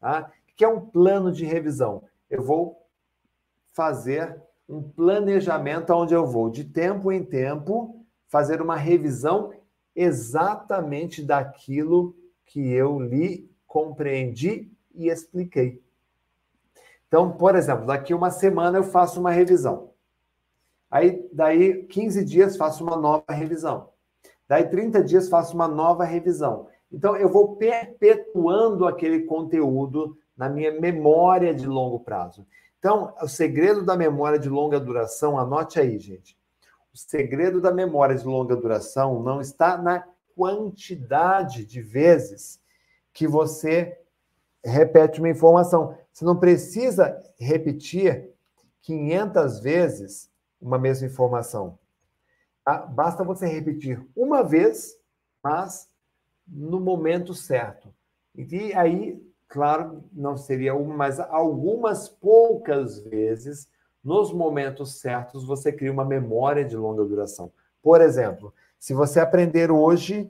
Tá? 0.00 0.30
O 0.48 0.56
que 0.56 0.64
é 0.64 0.68
um 0.68 0.80
plano 0.80 1.30
de 1.30 1.44
revisão? 1.44 2.04
Eu 2.30 2.42
vou 2.42 2.86
fazer 3.72 4.40
um 4.68 4.82
planejamento 4.82 5.92
onde 5.92 6.14
eu 6.14 6.26
vou, 6.26 6.48
de 6.48 6.64
tempo 6.64 7.12
em 7.12 7.22
tempo, 7.22 8.06
fazer 8.28 8.62
uma 8.62 8.76
revisão 8.76 9.52
exatamente 9.94 11.22
daquilo 11.22 12.16
que 12.46 12.72
eu 12.72 12.98
li, 12.98 13.50
compreendi 13.66 14.71
e 14.94 15.08
expliquei. 15.08 15.82
Então, 17.08 17.32
por 17.32 17.54
exemplo, 17.54 17.86
daqui 17.86 18.14
uma 18.14 18.30
semana 18.30 18.78
eu 18.78 18.84
faço 18.84 19.20
uma 19.20 19.30
revisão. 19.30 19.90
Aí, 20.90 21.28
daí 21.32 21.84
15 21.84 22.24
dias 22.24 22.56
faço 22.56 22.82
uma 22.84 22.96
nova 22.96 23.32
revisão. 23.32 23.90
Daí 24.48 24.68
30 24.68 25.02
dias 25.04 25.28
faço 25.28 25.54
uma 25.54 25.68
nova 25.68 26.04
revisão. 26.04 26.68
Então, 26.90 27.16
eu 27.16 27.28
vou 27.28 27.56
perpetuando 27.56 28.86
aquele 28.86 29.24
conteúdo 29.24 30.16
na 30.36 30.48
minha 30.48 30.78
memória 30.80 31.54
de 31.54 31.66
longo 31.66 32.00
prazo. 32.00 32.46
Então, 32.78 33.14
o 33.22 33.28
segredo 33.28 33.84
da 33.84 33.96
memória 33.96 34.38
de 34.38 34.48
longa 34.48 34.80
duração, 34.80 35.38
anote 35.38 35.78
aí, 35.78 35.98
gente. 35.98 36.36
O 36.92 36.98
segredo 36.98 37.60
da 37.60 37.72
memória 37.72 38.14
de 38.14 38.26
longa 38.26 38.56
duração 38.56 39.22
não 39.22 39.40
está 39.40 39.78
na 39.78 40.04
quantidade 40.34 41.64
de 41.64 41.80
vezes 41.80 42.60
que 43.12 43.26
você 43.26 43.98
repete 44.64 45.20
uma 45.20 45.28
informação. 45.28 45.96
Você 46.12 46.24
não 46.24 46.38
precisa 46.38 47.20
repetir 47.38 48.30
500 48.82 49.60
vezes 49.60 50.30
uma 50.60 50.78
mesma 50.78 51.06
informação. 51.06 51.78
Tá? 52.64 52.78
Basta 52.78 53.24
você 53.24 53.46
repetir 53.46 54.04
uma 54.14 54.42
vez, 54.42 54.96
mas 55.42 55.88
no 56.46 56.80
momento 56.80 57.34
certo. 57.34 57.92
E 58.34 58.72
aí 58.74 59.20
claro, 59.52 60.02
não 60.10 60.34
seria 60.34 60.74
uma, 60.74 60.96
mas 60.96 61.20
algumas 61.20 62.08
poucas 62.08 62.98
vezes, 63.00 63.68
nos 64.02 64.32
momentos 64.32 64.98
certos, 64.98 65.44
você 65.44 65.70
cria 65.70 65.92
uma 65.92 66.06
memória 66.06 66.64
de 66.64 66.74
longa 66.74 67.04
duração. 67.04 67.52
Por 67.82 68.00
exemplo, 68.00 68.54
se 68.78 68.94
você 68.94 69.20
aprender 69.20 69.70
hoje, 69.70 70.26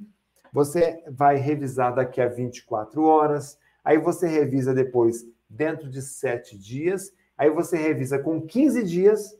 você 0.53 1.05
vai 1.09 1.37
revisar 1.37 1.95
daqui 1.95 2.20
a 2.20 2.26
24 2.26 3.05
horas, 3.05 3.57
aí 3.85 3.99
você 3.99 4.26
revisa 4.26 4.72
depois 4.74 5.26
dentro 5.49 5.89
de 5.89 6.01
sete 6.01 6.57
dias, 6.57 7.12
aí 7.37 7.51
você 7.51 7.76
revisa 7.76 8.18
com 8.18 8.41
15 8.41 8.83
dias, 8.83 9.37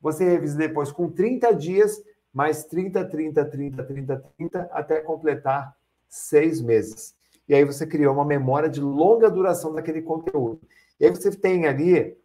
você 0.00 0.24
revisa 0.24 0.56
depois 0.56 0.90
com 0.90 1.10
30 1.10 1.54
dias, 1.54 2.02
mais 2.32 2.64
30, 2.64 3.04
30, 3.04 3.44
30, 3.44 3.84
30, 3.84 4.24
30, 4.38 4.70
até 4.72 5.00
completar 5.00 5.76
seis 6.08 6.60
meses. 6.60 7.14
E 7.48 7.54
aí 7.54 7.64
você 7.64 7.86
criou 7.86 8.14
uma 8.14 8.24
memória 8.24 8.68
de 8.68 8.80
longa 8.80 9.28
duração 9.30 9.74
daquele 9.74 10.00
conteúdo. 10.02 10.60
E 10.98 11.04
aí 11.04 11.10
você 11.10 11.30
tem 11.30 11.66
ali 11.66 12.16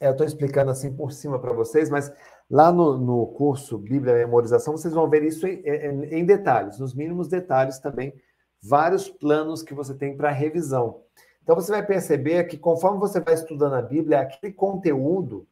É, 0.00 0.08
eu 0.08 0.12
estou 0.12 0.26
explicando 0.26 0.70
assim 0.70 0.92
por 0.94 1.12
cima 1.12 1.38
para 1.38 1.52
vocês, 1.52 1.90
mas 1.90 2.10
lá 2.50 2.72
no, 2.72 2.96
no 2.98 3.26
curso 3.28 3.76
Bíblia 3.78 4.14
Memorização, 4.14 4.76
vocês 4.76 4.94
vão 4.94 5.08
ver 5.08 5.22
isso 5.22 5.46
em, 5.46 5.60
em, 5.62 6.20
em 6.20 6.24
detalhes, 6.24 6.78
nos 6.78 6.94
mínimos 6.94 7.28
detalhes 7.28 7.78
também, 7.78 8.14
vários 8.62 9.08
planos 9.08 9.62
que 9.62 9.74
você 9.74 9.94
tem 9.94 10.16
para 10.16 10.30
revisão. 10.30 11.02
Então 11.42 11.54
você 11.54 11.72
vai 11.72 11.84
perceber 11.84 12.44
que 12.44 12.58
conforme 12.58 12.98
você 12.98 13.20
vai 13.20 13.34
estudando 13.34 13.74
a 13.74 13.82
Bíblia, 13.82 14.20
aquele 14.20 14.52
conteúdo, 14.52 15.46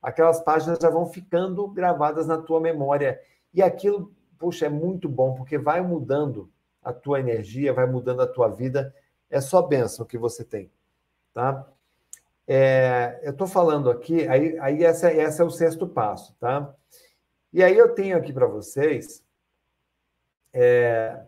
aquelas 0.00 0.40
páginas 0.40 0.78
já 0.80 0.88
vão 0.88 1.06
ficando 1.06 1.66
gravadas 1.68 2.26
na 2.26 2.38
tua 2.38 2.60
memória. 2.60 3.20
E 3.52 3.62
aquilo, 3.62 4.12
puxa, 4.38 4.66
é 4.66 4.68
muito 4.68 5.08
bom, 5.08 5.34
porque 5.34 5.58
vai 5.58 5.80
mudando 5.80 6.50
a 6.82 6.92
tua 6.92 7.20
energia, 7.20 7.72
vai 7.72 7.86
mudando 7.86 8.22
a 8.22 8.26
tua 8.26 8.48
vida. 8.48 8.94
É 9.30 9.40
só 9.40 9.62
bênção 9.62 10.06
que 10.06 10.18
você 10.18 10.44
tem, 10.44 10.70
tá? 11.32 11.66
É, 12.46 13.20
eu 13.22 13.32
estou 13.32 13.46
falando 13.46 13.90
aqui, 13.90 14.28
aí, 14.28 14.58
aí 14.58 14.84
essa, 14.84 15.10
essa 15.10 15.42
é 15.42 15.46
o 15.46 15.50
sexto 15.50 15.88
passo, 15.88 16.34
tá? 16.38 16.74
E 17.52 17.62
aí 17.62 17.76
eu 17.76 17.94
tenho 17.94 18.16
aqui 18.16 18.32
para 18.32 18.46
vocês, 18.46 19.24
é, 20.52 21.20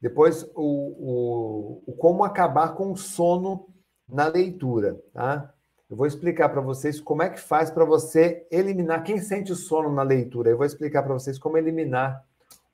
depois, 0.00 0.44
o, 0.54 0.62
o, 0.62 1.82
o, 1.86 1.92
como 1.92 2.24
acabar 2.24 2.74
com 2.74 2.92
o 2.92 2.96
sono 2.96 3.66
na 4.08 4.26
leitura, 4.26 5.00
tá? 5.12 5.52
Eu 5.90 5.96
vou 5.96 6.06
explicar 6.06 6.50
para 6.50 6.60
vocês 6.60 7.00
como 7.00 7.22
é 7.22 7.30
que 7.30 7.40
faz 7.40 7.70
para 7.70 7.84
você 7.84 8.46
eliminar. 8.50 9.02
Quem 9.02 9.18
sente 9.18 9.54
sono 9.54 9.90
na 9.90 10.02
leitura? 10.02 10.50
Eu 10.50 10.56
vou 10.56 10.66
explicar 10.66 11.02
para 11.02 11.14
vocês 11.14 11.38
como 11.38 11.56
eliminar 11.56 12.24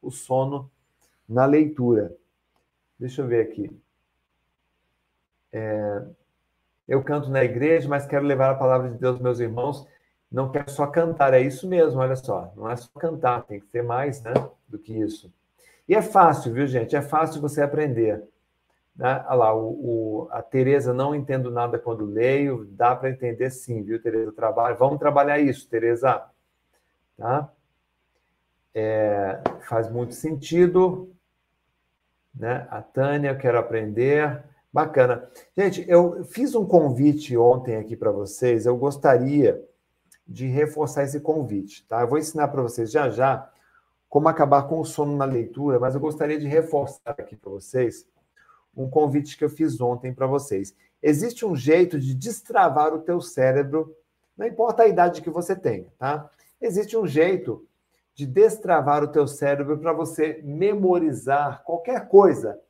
o 0.03 0.11
sono 0.11 0.71
na 1.29 1.47
leitura. 1.47 2.15
Deixa 2.99 3.23
eu 3.23 3.27
ver 3.29 3.47
aqui. 3.47 3.71
É, 5.53 6.03
eu 6.89 7.03
canto 7.05 7.31
na 7.31 7.45
igreja, 7.45 7.89
mas 7.89 8.05
quero 8.07 8.27
levar 8.27 8.51
a 8.51 8.57
palavra 8.57 8.91
de 8.91 8.99
Deus, 8.99 9.21
meus 9.21 9.39
irmãos. 9.39 9.87
Não 10.31 10.51
quero 10.51 10.69
só 10.69 10.89
cantar, 10.89 11.33
é 11.33 11.41
isso 11.41 11.69
mesmo, 11.69 12.01
olha 12.01 12.17
só. 12.17 12.53
Não 12.57 12.69
é 12.69 12.75
só 12.75 12.91
cantar, 12.99 13.45
tem 13.45 13.61
que 13.61 13.69
ser 13.69 13.83
mais 13.83 14.21
né, 14.23 14.33
do 14.69 14.79
que 14.79 14.93
isso. 14.93 15.33
E 15.89 15.95
é 15.95 16.03
fácil, 16.03 16.53
viu, 16.53 16.67
gente? 16.67 16.97
É 16.97 17.03
fácil 17.03 17.41
você 17.41 17.63
aprender. 17.63 18.23
Né? 18.97 19.25
Olha 19.27 19.35
lá, 19.35 19.55
o, 19.55 19.69
o, 19.69 20.29
a 20.31 20.43
Tereza, 20.43 20.95
não 20.95 21.15
entendo 21.15 21.51
nada 21.51 21.79
quando 21.79 22.05
leio, 22.05 22.65
dá 22.71 22.95
para 22.95 23.11
entender 23.11 23.51
sim, 23.51 23.83
viu, 23.83 24.01
Tereza? 24.01 24.33
Trabalho. 24.33 24.77
Vamos 24.77 24.99
trabalhar 24.99 25.39
isso, 25.39 25.69
Tereza. 25.69 26.25
Tá? 27.17 27.53
É, 28.75 29.41
faz 29.69 29.91
muito 29.91 30.15
sentido. 30.15 31.13
Né? 32.35 32.67
A 32.71 32.81
Tânia, 32.81 33.37
quero 33.37 33.59
aprender. 33.59 34.43
Bacana. 34.73 35.29
Gente, 35.57 35.85
eu 35.89 36.25
fiz 36.25 36.55
um 36.55 36.67
convite 36.67 37.37
ontem 37.37 37.77
aqui 37.77 37.97
para 37.97 38.11
vocês. 38.11 38.67
Eu 38.67 38.77
gostaria 38.77 39.63
de 40.27 40.47
reforçar 40.47 41.05
esse 41.05 41.21
convite, 41.21 41.87
tá? 41.87 42.01
Eu 42.01 42.09
vou 42.09 42.19
ensinar 42.19 42.49
para 42.49 42.63
vocês 42.63 42.91
já 42.91 43.09
já 43.11 43.49
como 44.15 44.29
acabar 44.29 44.69
com 44.69 44.79
o 44.79 44.85
sono 44.85 45.17
na 45.17 45.25
leitura, 45.25 45.81
mas 45.81 45.97
eu 45.97 46.01
gostaria 46.01 46.39
de 46.39 46.47
reforçar 46.47 47.17
aqui 47.19 47.35
para 47.35 47.51
vocês 47.51 48.07
um 48.77 48.89
convite 48.89 49.37
que 49.37 49.43
eu 49.43 49.51
fiz 49.51 49.81
ontem 49.81 50.15
para 50.15 50.25
vocês. 50.25 50.73
Existe 51.03 51.45
um 51.45 51.57
jeito 51.57 51.99
de 51.99 52.15
destravar 52.15 52.95
o 52.95 53.01
teu 53.01 53.21
cérebro, 53.21 53.93
não 54.39 54.47
importa 54.47 54.85
a 54.85 54.87
idade 54.87 55.21
que 55.21 55.31
você 55.31 55.57
tenha, 55.57 55.89
tá? 55.99 56.31
Existe 56.63 56.97
um 56.97 57.09
jeito 57.09 57.67
de 58.15 58.25
destravar 58.25 59.03
o 59.03 59.09
teu 59.09 59.27
cérebro 59.27 59.79
para 59.79 59.93
você 59.93 60.41
memorizar 60.45 61.65
qualquer 61.65 62.07
coisa 62.07 62.61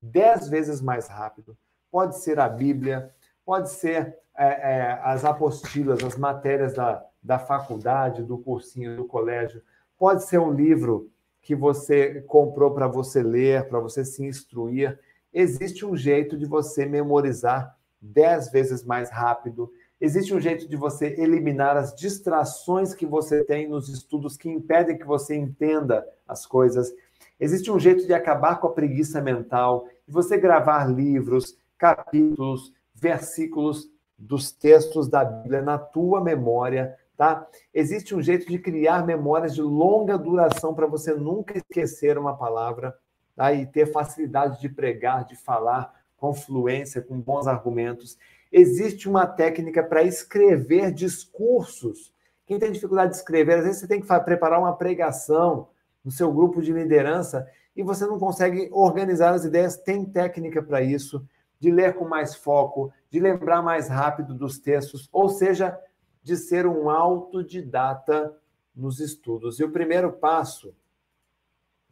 dez 0.00 0.46
vezes 0.46 0.80
mais 0.80 1.08
rápido. 1.08 1.58
Pode 1.90 2.16
ser 2.18 2.38
a 2.38 2.48
Bíblia, 2.48 3.12
pode 3.44 3.70
ser 3.70 4.16
é, 4.38 4.46
é, 4.46 5.00
as 5.02 5.24
apostilas, 5.24 6.04
as 6.04 6.16
matérias 6.16 6.74
da, 6.74 7.04
da 7.20 7.40
faculdade, 7.40 8.22
do 8.22 8.38
cursinho, 8.38 8.96
do 8.96 9.04
colégio. 9.04 9.64
Pode 10.02 10.24
ser 10.24 10.40
um 10.40 10.52
livro 10.52 11.12
que 11.40 11.54
você 11.54 12.22
comprou 12.22 12.72
para 12.72 12.88
você 12.88 13.22
ler, 13.22 13.68
para 13.68 13.78
você 13.78 14.04
se 14.04 14.24
instruir. 14.24 14.98
Existe 15.32 15.86
um 15.86 15.96
jeito 15.96 16.36
de 16.36 16.44
você 16.44 16.84
memorizar 16.84 17.78
dez 18.00 18.50
vezes 18.50 18.82
mais 18.82 19.10
rápido. 19.10 19.72
Existe 20.00 20.34
um 20.34 20.40
jeito 20.40 20.68
de 20.68 20.74
você 20.74 21.14
eliminar 21.16 21.76
as 21.76 21.94
distrações 21.94 22.96
que 22.96 23.06
você 23.06 23.44
tem 23.44 23.68
nos 23.68 23.88
estudos 23.88 24.36
que 24.36 24.50
impedem 24.50 24.98
que 24.98 25.06
você 25.06 25.36
entenda 25.36 26.04
as 26.26 26.44
coisas. 26.44 26.92
Existe 27.38 27.70
um 27.70 27.78
jeito 27.78 28.04
de 28.04 28.12
acabar 28.12 28.58
com 28.58 28.66
a 28.66 28.72
preguiça 28.72 29.20
mental, 29.20 29.86
de 30.04 30.12
você 30.12 30.36
gravar 30.36 30.84
livros, 30.90 31.56
capítulos, 31.78 32.72
versículos 32.92 33.88
dos 34.18 34.50
textos 34.50 35.06
da 35.08 35.24
Bíblia 35.24 35.62
na 35.62 35.78
tua 35.78 36.20
memória, 36.20 36.98
tá? 37.16 37.46
Existe 37.72 38.14
um 38.14 38.22
jeito 38.22 38.46
de 38.46 38.58
criar 38.58 39.04
memórias 39.06 39.54
de 39.54 39.62
longa 39.62 40.18
duração 40.18 40.74
para 40.74 40.86
você 40.86 41.14
nunca 41.14 41.56
esquecer 41.56 42.18
uma 42.18 42.36
palavra, 42.36 42.96
tá? 43.34 43.52
E 43.52 43.66
ter 43.66 43.86
facilidade 43.86 44.60
de 44.60 44.68
pregar, 44.68 45.24
de 45.24 45.36
falar 45.36 45.92
com 46.16 46.32
fluência, 46.32 47.02
com 47.02 47.20
bons 47.20 47.46
argumentos. 47.46 48.16
Existe 48.50 49.08
uma 49.08 49.26
técnica 49.26 49.82
para 49.82 50.02
escrever 50.02 50.92
discursos. 50.92 52.12
Quem 52.46 52.58
tem 52.58 52.70
dificuldade 52.70 53.12
de 53.12 53.16
escrever, 53.18 53.58
às 53.58 53.64
vezes 53.64 53.80
você 53.80 53.88
tem 53.88 54.00
que 54.00 54.06
preparar 54.06 54.60
uma 54.60 54.76
pregação, 54.76 55.68
no 56.04 56.10
seu 56.10 56.32
grupo 56.32 56.60
de 56.60 56.72
liderança 56.72 57.46
e 57.74 57.82
você 57.82 58.04
não 58.06 58.18
consegue 58.18 58.68
organizar 58.72 59.32
as 59.34 59.44
ideias, 59.44 59.76
tem 59.76 60.04
técnica 60.04 60.62
para 60.62 60.82
isso, 60.82 61.26
de 61.58 61.70
ler 61.70 61.94
com 61.94 62.06
mais 62.06 62.34
foco, 62.34 62.92
de 63.10 63.20
lembrar 63.20 63.62
mais 63.62 63.88
rápido 63.88 64.34
dos 64.34 64.58
textos, 64.58 65.08
ou 65.12 65.28
seja, 65.28 65.78
de 66.22 66.36
ser 66.36 66.66
um 66.66 66.88
autodidata 66.88 68.36
nos 68.74 69.00
estudos. 69.00 69.58
E 69.58 69.64
o 69.64 69.70
primeiro 69.70 70.12
passo, 70.12 70.74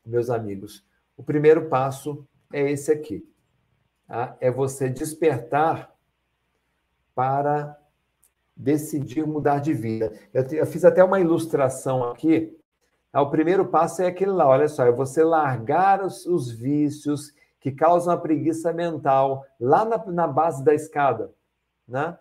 meus 0.04 0.30
amigos, 0.30 0.84
o 1.16 1.22
primeiro 1.22 1.68
passo 1.68 2.26
é 2.52 2.70
esse 2.70 2.90
aqui. 2.92 3.28
Tá? 4.06 4.36
É 4.40 4.50
você 4.50 4.88
despertar 4.88 5.94
para 7.14 7.78
decidir 8.56 9.26
mudar 9.26 9.58
de 9.58 9.72
vida. 9.72 10.12
Eu, 10.32 10.42
eu 10.52 10.66
fiz 10.66 10.84
até 10.84 11.02
uma 11.02 11.20
ilustração 11.20 12.04
aqui 12.04 12.56
o 13.12 13.26
primeiro 13.28 13.66
passo 13.66 14.02
é 14.02 14.06
aquele 14.06 14.30
lá, 14.30 14.46
olha 14.46 14.68
só, 14.68 14.84
é 14.84 14.92
você 14.92 15.24
largar 15.24 16.04
os, 16.04 16.26
os 16.26 16.50
vícios 16.50 17.34
que 17.58 17.72
causam 17.72 18.14
a 18.14 18.16
preguiça 18.16 18.72
mental 18.72 19.44
lá 19.58 19.84
na, 19.84 19.98
na 20.06 20.26
base 20.28 20.64
da 20.64 20.72
escada, 20.72 21.32
né? 21.88 22.16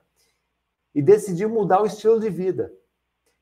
E 0.99 1.01
decidir 1.01 1.47
mudar 1.47 1.81
o 1.81 1.85
estilo 1.85 2.19
de 2.19 2.29
vida. 2.29 2.73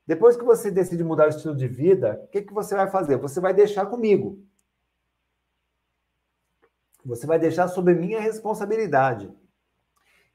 Depois 0.06 0.36
que 0.36 0.44
você 0.44 0.70
decide 0.70 1.02
mudar 1.02 1.26
o 1.26 1.30
estilo 1.30 1.56
de 1.56 1.66
vida, 1.66 2.22
o 2.22 2.28
que, 2.28 2.42
que 2.42 2.54
você 2.54 2.72
vai 2.76 2.88
fazer? 2.88 3.16
Você 3.16 3.40
vai 3.40 3.52
deixar 3.52 3.86
comigo. 3.86 4.40
Você 7.04 7.26
vai 7.26 7.36
deixar 7.36 7.66
sob 7.66 7.92
minha 7.94 8.20
responsabilidade. 8.20 9.28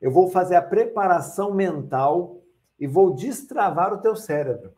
Eu 0.02 0.12
vou 0.12 0.30
fazer 0.30 0.58
a 0.58 0.62
preparação 0.62 1.54
mental 1.54 2.44
e 2.78 2.86
vou 2.86 3.16
destravar 3.16 3.94
o 3.94 4.02
teu 4.02 4.18
cérebro. 4.18 4.74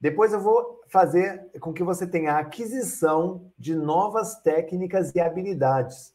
Depois 0.00 0.32
eu 0.32 0.40
vou 0.40 0.82
fazer 0.88 1.52
com 1.60 1.72
que 1.72 1.84
você 1.84 2.04
tenha 2.04 2.32
a 2.32 2.40
aquisição 2.40 3.48
de 3.56 3.76
novas 3.76 4.40
técnicas 4.42 5.14
e 5.14 5.20
habilidades. 5.20 6.13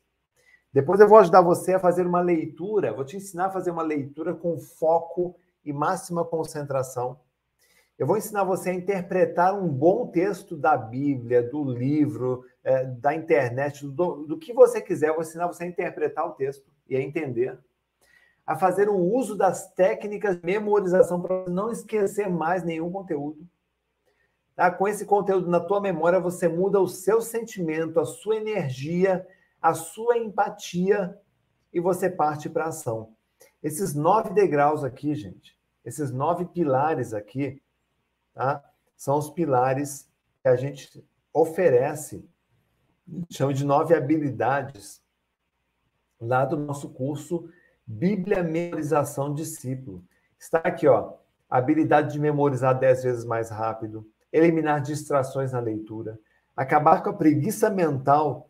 Depois 0.72 1.00
eu 1.00 1.08
vou 1.08 1.18
ajudar 1.18 1.42
você 1.42 1.74
a 1.74 1.80
fazer 1.80 2.06
uma 2.06 2.22
leitura, 2.22 2.94
vou 2.94 3.04
te 3.04 3.18
ensinar 3.18 3.48
a 3.48 3.52
fazer 3.52 3.72
uma 3.72 3.82
leitura 3.82 4.36
com 4.36 4.60
foco 4.60 5.36
e 5.66 5.74
máxima 5.74 6.24
concentração. 6.24 7.20
Eu 7.98 8.08
vou 8.08 8.18
ensinar 8.18 8.44
você 8.44 8.70
a 8.70 8.74
interpretar 8.74 9.54
um 9.54 9.68
bom 9.68 10.08
texto 10.08 10.56
da 10.56 10.78
Bíblia, 10.78 11.44
do 11.44 11.64
livro, 11.64 12.46
é, 12.64 12.86
da 12.86 13.14
internet, 13.14 13.86
do, 13.86 14.26
do 14.26 14.38
que 14.38 14.54
você 14.54 14.80
quiser. 14.80 15.10
Eu 15.10 15.16
vou 15.16 15.24
ensinar 15.24 15.48
você 15.48 15.64
a 15.64 15.68
interpretar 15.68 16.26
o 16.26 16.32
texto 16.32 16.72
e 16.88 16.96
a 16.96 17.02
entender. 17.02 17.60
A 18.46 18.56
fazer 18.56 18.90
o 18.90 18.96
uso 18.96 19.36
das 19.36 19.74
técnicas 19.74 20.38
de 20.38 20.46
memorização 20.46 21.22
para 21.22 21.50
não 21.50 21.72
esquecer 21.72 22.30
mais 22.30 22.64
nenhum 22.64 22.92
conteúdo 22.92 23.46
Tá? 24.60 24.70
Com 24.70 24.90
esse 24.90 25.06
conteúdo 25.06 25.50
na 25.50 25.62
tua 25.62 25.80
memória, 25.80 26.20
você 26.20 26.46
muda 26.46 26.82
o 26.82 26.88
seu 26.88 27.22
sentimento, 27.22 27.98
a 27.98 28.04
sua 28.04 28.36
energia, 28.36 29.26
a 29.62 29.74
sua 29.74 30.18
empatia 30.18 31.18
e 31.74 31.80
você 31.80 32.10
parte 32.10 32.50
para 32.50 32.66
a 32.66 32.70
ação. 32.70 33.14
Esses 33.62 33.94
nove 33.94 34.32
degraus 34.32 34.84
aqui, 34.84 35.14
gente, 35.16 35.58
esses 35.84 36.12
nove 36.12 36.46
pilares 36.46 37.14
aqui, 37.14 37.62
tá? 38.34 38.64
São 38.96 39.18
os 39.18 39.30
pilares 39.30 40.10
que 40.42 40.48
a 40.48 40.56
gente 40.56 41.06
oferece, 41.34 42.28
chama 43.30 43.54
de 43.54 43.66
nove 43.66 43.94
habilidades, 43.96 45.02
lá 46.20 46.46
do 46.46 46.58
nosso 46.58 46.90
curso 46.90 47.50
Bíblia 47.86 48.44
Memorização 48.44 49.34
Discípulo. 49.34 50.04
Está 50.38 50.60
aqui, 50.60 50.88
ó, 50.88 51.14
habilidade 51.50 52.14
de 52.14 52.20
memorizar 52.20 52.78
dez 52.78 53.04
vezes 53.04 53.26
mais 53.26 53.50
rápido, 53.50 54.10
eliminar 54.32 54.82
distrações 54.82 55.52
na 55.52 55.60
leitura, 55.60 56.20
acabar 56.56 57.02
com 57.02 57.10
a 57.10 57.14
preguiça 57.14 57.70
mental 57.70 58.49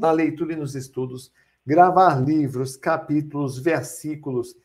na 0.00 0.10
leitura 0.10 0.54
e 0.54 0.56
nos 0.56 0.74
estudos, 0.74 1.32
gravar 1.64 2.20
livros, 2.20 2.76
capítulos, 2.76 3.58
versículos, 3.58 4.56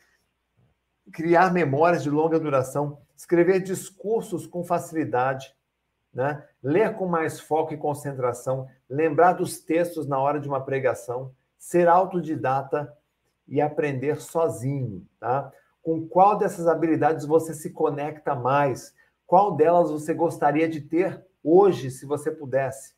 criar 1.11 1.53
memórias 1.53 2.01
de 2.01 2.09
longa 2.09 2.39
duração, 2.39 2.99
escrever 3.15 3.59
discursos 3.59 4.47
com 4.47 4.63
facilidade, 4.63 5.53
né? 6.13 6.43
ler 6.63 6.95
com 6.95 7.05
mais 7.05 7.39
foco 7.39 7.73
e 7.73 7.77
concentração, 7.77 8.67
lembrar 8.89 9.33
dos 9.33 9.59
textos 9.59 10.07
na 10.07 10.17
hora 10.17 10.39
de 10.39 10.47
uma 10.47 10.63
pregação, 10.63 11.33
ser 11.57 11.87
autodidata 11.87 12.91
e 13.47 13.61
aprender 13.61 14.21
sozinho. 14.21 15.05
Tá? 15.19 15.51
Com 15.83 16.07
qual 16.07 16.37
dessas 16.37 16.67
habilidades 16.67 17.25
você 17.25 17.53
se 17.53 17.71
conecta 17.71 18.33
mais? 18.33 18.95
Qual 19.27 19.55
delas 19.55 19.91
você 19.91 20.13
gostaria 20.13 20.69
de 20.69 20.81
ter 20.81 21.23
hoje, 21.43 21.91
se 21.91 22.05
você 22.05 22.31
pudesse? 22.31 22.95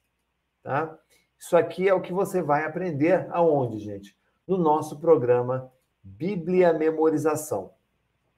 Tá? 0.64 0.98
Isso 1.40 1.56
aqui 1.56 1.88
é 1.88 1.94
o 1.94 2.02
que 2.02 2.12
você 2.12 2.42
vai 2.42 2.66
aprender 2.66 3.28
aonde, 3.32 3.80
gente? 3.80 4.18
No 4.48 4.58
nosso 4.58 5.00
programa 5.00 5.72
Bíblia 6.04 6.74
Memorização. 6.74 7.72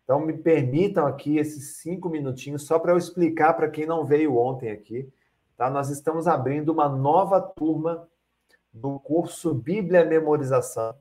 Então, 0.03 0.19
me 0.19 0.33
permitam 0.33 1.05
aqui 1.05 1.37
esses 1.37 1.77
cinco 1.77 2.09
minutinhos 2.09 2.65
só 2.65 2.79
para 2.79 2.91
eu 2.91 2.97
explicar 2.97 3.53
para 3.53 3.69
quem 3.69 3.85
não 3.85 4.05
veio 4.05 4.37
ontem 4.37 4.71
aqui. 4.71 5.07
Tá? 5.55 5.69
Nós 5.69 5.89
estamos 5.89 6.27
abrindo 6.27 6.69
uma 6.69 6.89
nova 6.89 7.39
turma 7.39 8.07
do 8.73 8.99
curso 8.99 9.53
Bíblia 9.53 10.03
Memorização. 10.03 10.95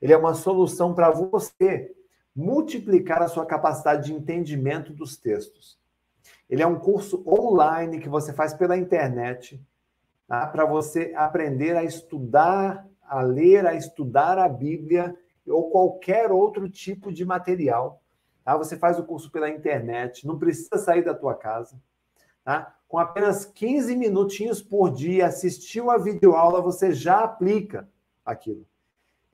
Ele 0.00 0.12
é 0.12 0.16
uma 0.16 0.34
solução 0.34 0.94
para 0.94 1.10
você 1.10 1.94
multiplicar 2.34 3.22
a 3.22 3.28
sua 3.28 3.46
capacidade 3.46 4.06
de 4.06 4.14
entendimento 4.14 4.92
dos 4.92 5.16
textos. 5.16 5.78
Ele 6.48 6.62
é 6.62 6.66
um 6.66 6.78
curso 6.78 7.22
online 7.26 8.00
que 8.00 8.08
você 8.08 8.32
faz 8.32 8.52
pela 8.54 8.76
internet 8.76 9.60
tá? 10.30 10.46
para 10.46 10.64
você 10.64 11.12
aprender 11.14 11.76
a 11.76 11.84
estudar, 11.84 12.88
a 13.02 13.20
ler, 13.20 13.66
a 13.66 13.74
estudar 13.74 14.38
a 14.38 14.48
Bíblia 14.48 15.14
ou 15.46 15.68
qualquer 15.68 16.32
outro 16.32 16.70
tipo 16.70 17.12
de 17.12 17.26
material 17.26 18.00
Tá? 18.50 18.56
Você 18.56 18.76
faz 18.76 18.98
o 18.98 19.04
curso 19.04 19.30
pela 19.30 19.48
internet, 19.48 20.26
não 20.26 20.36
precisa 20.36 20.76
sair 20.76 21.04
da 21.04 21.14
tua 21.14 21.34
casa. 21.36 21.80
Tá? 22.44 22.74
Com 22.88 22.98
apenas 22.98 23.44
15 23.44 23.94
minutinhos 23.96 24.60
por 24.60 24.90
dia, 24.90 25.26
assistiu 25.26 25.90
a 25.90 25.98
videoaula, 25.98 26.60
você 26.60 26.92
já 26.92 27.20
aplica 27.20 27.88
aquilo. 28.24 28.66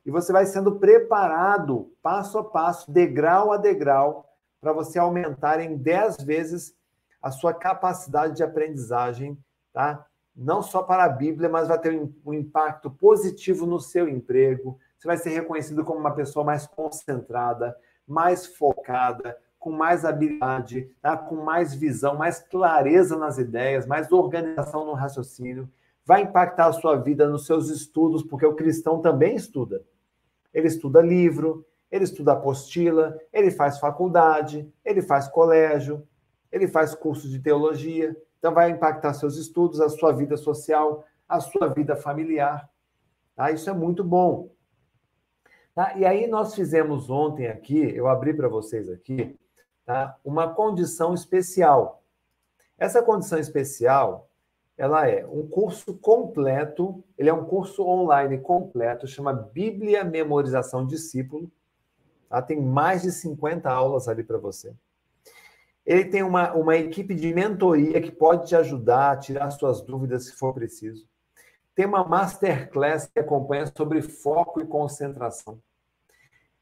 E 0.05 0.11
você 0.11 0.33
vai 0.33 0.45
sendo 0.45 0.77
preparado, 0.77 1.91
passo 2.03 2.39
a 2.39 2.45
passo, 2.45 2.91
degrau 2.91 3.53
a 3.53 3.57
degrau, 3.57 4.29
para 4.61 4.73
você 4.73 4.99
aumentar 4.99 5.61
em 5.61 5.77
10 5.77 6.19
vezes 6.19 6.77
a 7.23 7.31
sua 7.31 7.55
capacidade 7.55 8.37
de 8.37 8.43
aprendizagem, 8.43 9.39
tá? 9.73 10.05
Não 10.37 10.63
só 10.63 10.83
para 10.83 11.05
a 11.05 11.09
Bíblia, 11.09 11.49
mas 11.49 11.69
vai 11.69 11.79
ter 11.79 11.99
um 12.25 12.35
impacto 12.35 12.91
positivo 12.91 13.65
no 13.65 13.81
seu 13.81 14.07
emprego. 14.07 14.79
Você 14.99 15.09
vai 15.09 15.17
ser 15.17 15.31
reconhecido 15.31 15.85
como 15.85 15.99
uma 15.99 16.15
pessoa 16.15 16.45
mais 16.45 16.67
concentrada, 16.67 17.75
mais 18.07 18.47
focada, 18.47 19.37
com 19.59 19.73
mais 19.73 20.05
habilidade, 20.05 20.91
tá? 21.01 21.17
com 21.17 21.37
mais 21.37 21.75
visão, 21.75 22.15
mais 22.15 22.39
clareza 22.39 23.17
nas 23.17 23.39
ideias, 23.39 23.87
mais 23.87 24.13
organização 24.13 24.85
no 24.85 24.93
raciocínio. 24.93 25.69
Vai 26.05 26.23
impactar 26.23 26.67
a 26.67 26.73
sua 26.73 26.97
vida 26.97 27.27
nos 27.27 27.47
seus 27.47 27.69
estudos, 27.69 28.23
porque 28.23 28.47
o 28.47 28.55
cristão 28.55 29.01
também 29.01 29.35
estuda. 29.35 29.83
Ele 30.53 30.69
estuda 30.69 31.01
livro, 31.01 31.67
ele 31.91 32.05
estuda 32.05 32.35
apostila, 32.35 33.19
ele 33.33 33.51
faz 33.51 33.79
faculdade, 33.79 34.73
ele 34.85 35.03
faz 35.03 35.29
colégio, 35.29 36.07
ele 36.53 36.69
faz 36.69 36.95
curso 36.95 37.29
de 37.29 37.41
teologia. 37.41 38.17
Então, 38.39 38.53
vai 38.53 38.71
impactar 38.71 39.15
seus 39.15 39.37
estudos, 39.37 39.81
a 39.81 39.89
sua 39.89 40.13
vida 40.13 40.37
social, 40.37 41.05
a 41.29 41.41
sua 41.41 41.69
vida 41.69 41.97
familiar. 41.97 42.69
Tá? 43.35 43.51
Isso 43.51 43.69
é 43.69 43.73
muito 43.73 44.03
bom. 44.03 44.51
Tá? 45.75 45.95
E 45.97 46.07
aí 46.07 46.27
nós 46.27 46.55
fizemos 46.55 47.11
ontem 47.11 47.49
aqui, 47.49 47.95
eu 47.95 48.09
abri 48.09 48.33
para 48.33 48.49
vocês 48.49 48.89
aqui, 48.89 49.39
tá? 49.85 50.17
uma 50.25 50.55
condição 50.55 51.13
especial. 51.13 52.03
Essa 52.79 53.03
condição 53.03 53.39
especial, 53.39 54.31
ela 54.77 55.09
é 55.09 55.27
um 55.27 55.47
curso 55.47 55.95
completo, 55.95 57.05
ele 57.17 57.29
é 57.29 57.33
um 57.33 57.45
curso 57.45 57.87
online 57.87 58.39
completo, 58.39 59.07
chama 59.07 59.33
Bíblia 59.33 60.03
Memorização 60.03 60.87
Discípulo. 60.87 61.51
Tá? 62.29 62.41
Tem 62.41 62.61
mais 62.61 63.03
de 63.03 63.13
50 63.13 63.71
aulas 63.71 64.09
ali 64.09 64.25
para 64.25 64.39
você. 64.39 64.75
Ele 65.87 66.05
tem 66.07 66.23
uma, 66.23 66.53
uma 66.53 66.77
equipe 66.77 67.15
de 67.15 67.33
mentoria 67.33 68.01
que 68.01 68.11
pode 68.11 68.49
te 68.49 68.57
ajudar 68.57 69.13
a 69.13 69.17
tirar 69.17 69.51
suas 69.53 69.81
dúvidas 69.81 70.27
se 70.27 70.33
for 70.33 70.53
preciso. 70.53 71.07
Tem 71.77 71.87
uma 71.87 72.05
masterclass 72.05 73.07
que 73.07 73.21
acompanha 73.21 73.71
sobre 73.77 74.03
foco 74.03 74.61
e 74.61 74.67
concentração. 74.67 75.61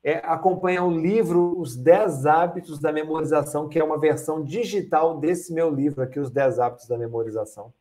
É, 0.03 0.19
acompanha 0.19 0.85
o 0.85 0.91
livro 0.91 1.59
Os 1.59 1.75
10 1.75 2.27
Hábitos 2.27 2.79
da 2.79 2.93
Memorização, 2.93 3.67
que 3.67 3.79
é 3.79 3.85
uma 3.85 3.99
versão 3.99 4.45
digital 4.45 5.19
desse 5.19 5.55
meu 5.55 5.71
livro 5.71 6.03
aqui, 6.03 6.21
Os 6.21 6.31
10 6.31 6.59
Hábitos 6.59 6.87
da 6.87 6.99
Memorização. 6.99 7.73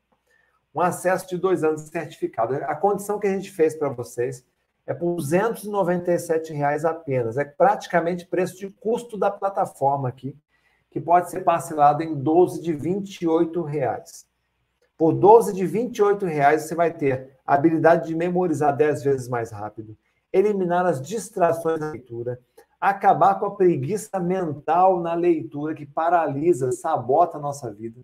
Um 0.74 0.80
acesso 0.80 1.28
de 1.28 1.38
dois 1.38 1.64
anos 1.64 1.82
certificado. 1.82 2.56
A 2.56 2.76
condição 2.76 3.20
que 3.20 3.28
a 3.28 3.34
gente 3.34 3.52
fez 3.52 3.76
para 3.76 3.90
vocês 3.90 4.46
é 4.88 4.94
por 4.94 5.16
297 5.16 6.54
reais 6.54 6.86
apenas. 6.86 7.38
É 7.38 7.44
praticamente 7.44 8.26
preço 8.26 8.58
de 8.58 8.70
custo 8.70 9.18
da 9.18 9.30
plataforma 9.30 10.08
aqui, 10.08 10.38
que 10.94 11.02
pode 11.02 11.32
ser 11.32 11.42
parcelado 11.44 12.04
em 12.04 12.14
12 12.14 12.62
de 12.62 12.72
28 12.72 13.64
reais. 13.64 14.28
Por 14.96 15.12
12 15.12 15.52
de 15.52 15.66
28 15.66 16.24
reais, 16.28 16.62
você 16.62 16.76
vai 16.76 16.94
ter 16.94 17.36
a 17.44 17.56
habilidade 17.56 18.08
de 18.08 18.16
memorizar 18.16 18.78
10 18.78 19.04
vezes 19.04 19.28
mais 19.28 19.50
rápido, 19.50 19.98
eliminar 20.32 20.86
as 20.86 21.02
distrações 21.02 21.80
na 21.80 21.90
leitura, 21.90 22.40
acabar 22.80 23.40
com 23.40 23.48
a 23.48 23.56
preguiça 23.56 24.20
mental 24.20 25.02
na 25.02 25.16
leitura 25.16 25.74
que 25.74 25.84
paralisa, 25.84 26.72
sabota 26.72 27.40
a 27.40 27.42
nossa 27.42 27.74
vida. 27.74 28.00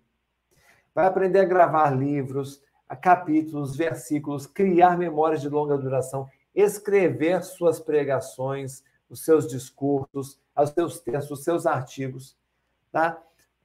Vai 0.92 1.06
aprender 1.06 1.38
a 1.38 1.44
gravar 1.44 1.90
livros, 1.90 2.60
capítulos, 3.00 3.76
versículos, 3.76 4.48
criar 4.48 4.98
memórias 4.98 5.40
de 5.40 5.48
longa 5.48 5.78
duração, 5.78 6.28
escrever 6.52 7.44
suas 7.44 7.78
pregações, 7.78 8.82
os 9.08 9.24
seus 9.24 9.46
discursos, 9.46 10.40
os 10.56 10.70
seus 10.70 10.98
textos, 10.98 11.38
os 11.38 11.44
seus 11.44 11.66
artigos, 11.66 12.36
tá? 12.90 13.20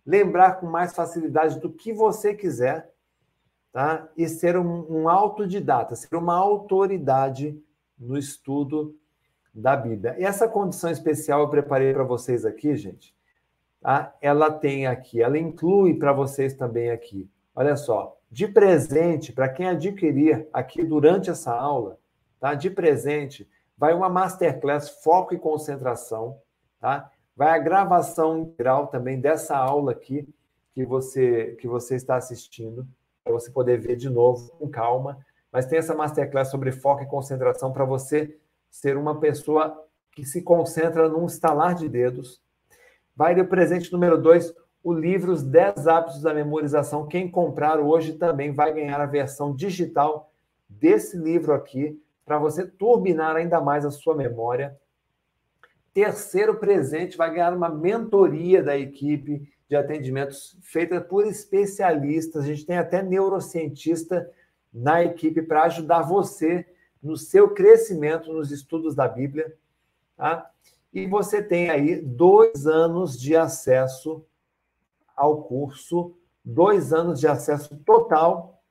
Lembrar 0.06 0.60
com 0.60 0.66
mais 0.66 0.94
facilidade 0.94 1.60
do 1.60 1.72
que 1.72 1.92
você 1.92 2.34
quiser 2.34 2.92
tá? 3.72 4.08
e 4.16 4.28
ser 4.28 4.58
um, 4.58 4.86
um 4.90 5.10
autodidata, 5.10 5.96
ser 5.96 6.16
uma 6.16 6.36
autoridade 6.36 7.60
no 7.98 8.18
estudo 8.18 8.96
da 9.54 9.76
Bíblia. 9.76 10.16
E 10.20 10.24
essa 10.24 10.48
condição 10.48 10.90
especial 10.90 11.42
eu 11.42 11.50
preparei 11.50 11.94
para 11.94 12.04
vocês 12.04 12.46
aqui, 12.46 12.76
gente. 12.76 13.16
Tá? 13.82 14.14
Ela 14.22 14.52
tem 14.52 14.86
aqui, 14.86 15.22
ela 15.22 15.38
inclui 15.38 15.94
para 15.96 16.12
vocês 16.12 16.54
também 16.54 16.90
aqui. 16.90 17.30
Olha 17.56 17.76
só, 17.78 18.18
de 18.30 18.48
presente, 18.48 19.32
para 19.32 19.48
quem 19.48 19.70
adquirir 19.70 20.48
aqui 20.52 20.84
durante 20.84 21.30
essa 21.30 21.54
aula, 21.54 21.98
tá? 22.38 22.54
De 22.54 22.70
presente, 22.70 23.50
vai 23.78 23.94
uma 23.94 24.10
masterclass 24.10 24.90
foco 25.02 25.34
e 25.34 25.40
concentração, 25.40 26.38
tá? 26.80 27.10
Vai 27.36 27.50
a 27.50 27.62
gravação 27.62 28.40
integral 28.40 28.88
também 28.88 29.20
dessa 29.20 29.58
aula 29.58 29.92
aqui 29.92 30.28
que 30.74 30.86
você 30.86 31.56
que 31.60 31.68
você 31.68 31.96
está 31.96 32.16
assistindo 32.16 32.88
para 33.24 33.34
você 33.34 33.52
poder 33.52 33.80
ver 33.80 33.96
de 33.96 34.10
novo 34.10 34.52
com 34.58 34.70
calma. 34.70 35.18
Mas 35.52 35.66
tem 35.66 35.80
essa 35.80 35.96
masterclass 35.96 36.50
sobre 36.50 36.72
foco 36.72 37.04
e 37.04 37.08
concentração 37.08 37.74
para 37.74 37.84
você 37.84 38.38
ser 38.70 38.98
uma 38.98 39.20
pessoa 39.20 39.86
que 40.12 40.24
se 40.24 40.42
concentra 40.42 41.10
num 41.10 41.26
estalar 41.26 41.76
de 41.76 41.90
dedos. 41.90 42.42
Vai 43.16 43.36
de 43.36 43.44
presente 43.44 43.92
número 43.92 44.18
dois, 44.18 44.54
o 44.84 44.94
livro 44.94 45.32
Os 45.32 45.44
10 45.44 45.88
Hábitos 45.88 46.22
da 46.22 46.34
Memorização. 46.34 47.08
Quem 47.08 47.30
comprar 47.30 47.80
hoje 47.80 48.14
também 48.14 48.54
vai 48.54 48.74
ganhar 48.74 49.02
a 49.02 49.06
versão 49.06 49.56
digital 49.56 50.32
desse 50.70 51.18
livro 51.18 51.54
aqui, 51.54 52.02
para 52.26 52.38
você 52.38 52.66
turbinar 52.66 53.36
ainda 53.36 53.62
mais 53.62 53.86
a 53.86 53.92
sua 53.92 54.16
memória. 54.16 54.78
Terceiro 55.96 56.56
presente 56.56 57.16
vai 57.16 57.32
ganhar 57.32 57.54
uma 57.54 57.70
mentoria 57.70 58.62
da 58.62 58.78
equipe 58.78 59.50
de 59.66 59.78
atendimentos 59.78 60.58
feita 60.62 61.00
por 61.00 61.26
especialistas. 61.26 62.44
A 62.44 62.48
gente 62.48 62.66
tem 62.66 62.78
até 62.78 63.02
neurocientista 63.02 64.30
na 64.74 65.02
equipe 65.02 65.42
para 65.42 65.64
ajudar 65.64 66.02
você 66.02 66.68
no 67.02 67.16
seu 67.16 67.54
crescimento 67.54 68.34
nos 68.34 68.52
estudos 68.52 68.94
da 68.94 69.08
Bíblia. 69.08 69.56
Tá? 70.18 70.52
E 70.92 71.08
você 71.08 71.42
tem 71.42 71.70
aí 71.70 72.02
dois 72.02 72.68
anos 72.68 73.18
de 73.18 73.34
acesso 73.34 74.22
ao 75.16 75.44
curso, 75.44 76.14
dois 76.44 76.92
anos 76.92 77.22
de 77.22 77.28
acesso 77.30 77.74
total 77.86 78.62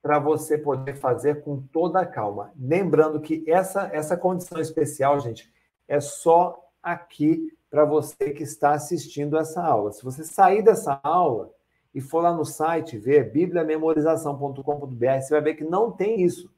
para 0.00 0.18
você 0.18 0.56
poder 0.56 0.96
fazer 0.96 1.42
com 1.42 1.60
toda 1.60 2.00
a 2.00 2.06
calma. 2.06 2.54
Lembrando 2.58 3.20
que 3.20 3.44
essa, 3.46 3.90
essa 3.92 4.16
condição 4.16 4.58
especial, 4.58 5.20
gente, 5.20 5.52
é 5.86 6.00
só 6.00 6.59
aqui 6.82 7.52
para 7.70 7.84
você 7.84 8.30
que 8.30 8.42
está 8.42 8.72
assistindo 8.72 9.38
essa 9.38 9.62
aula. 9.62 9.92
Se 9.92 10.02
você 10.02 10.24
sair 10.24 10.62
dessa 10.62 10.98
aula 11.02 11.50
e 11.94 12.00
for 12.00 12.22
lá 12.22 12.34
no 12.34 12.44
site 12.44 12.98
ver 12.98 13.30
bibliamemorização.com.br, 13.30 15.20
você 15.20 15.30
vai 15.30 15.40
ver 15.40 15.54
que 15.54 15.62
não 15.64 15.92
tem 15.92 16.22
isso, 16.22 16.52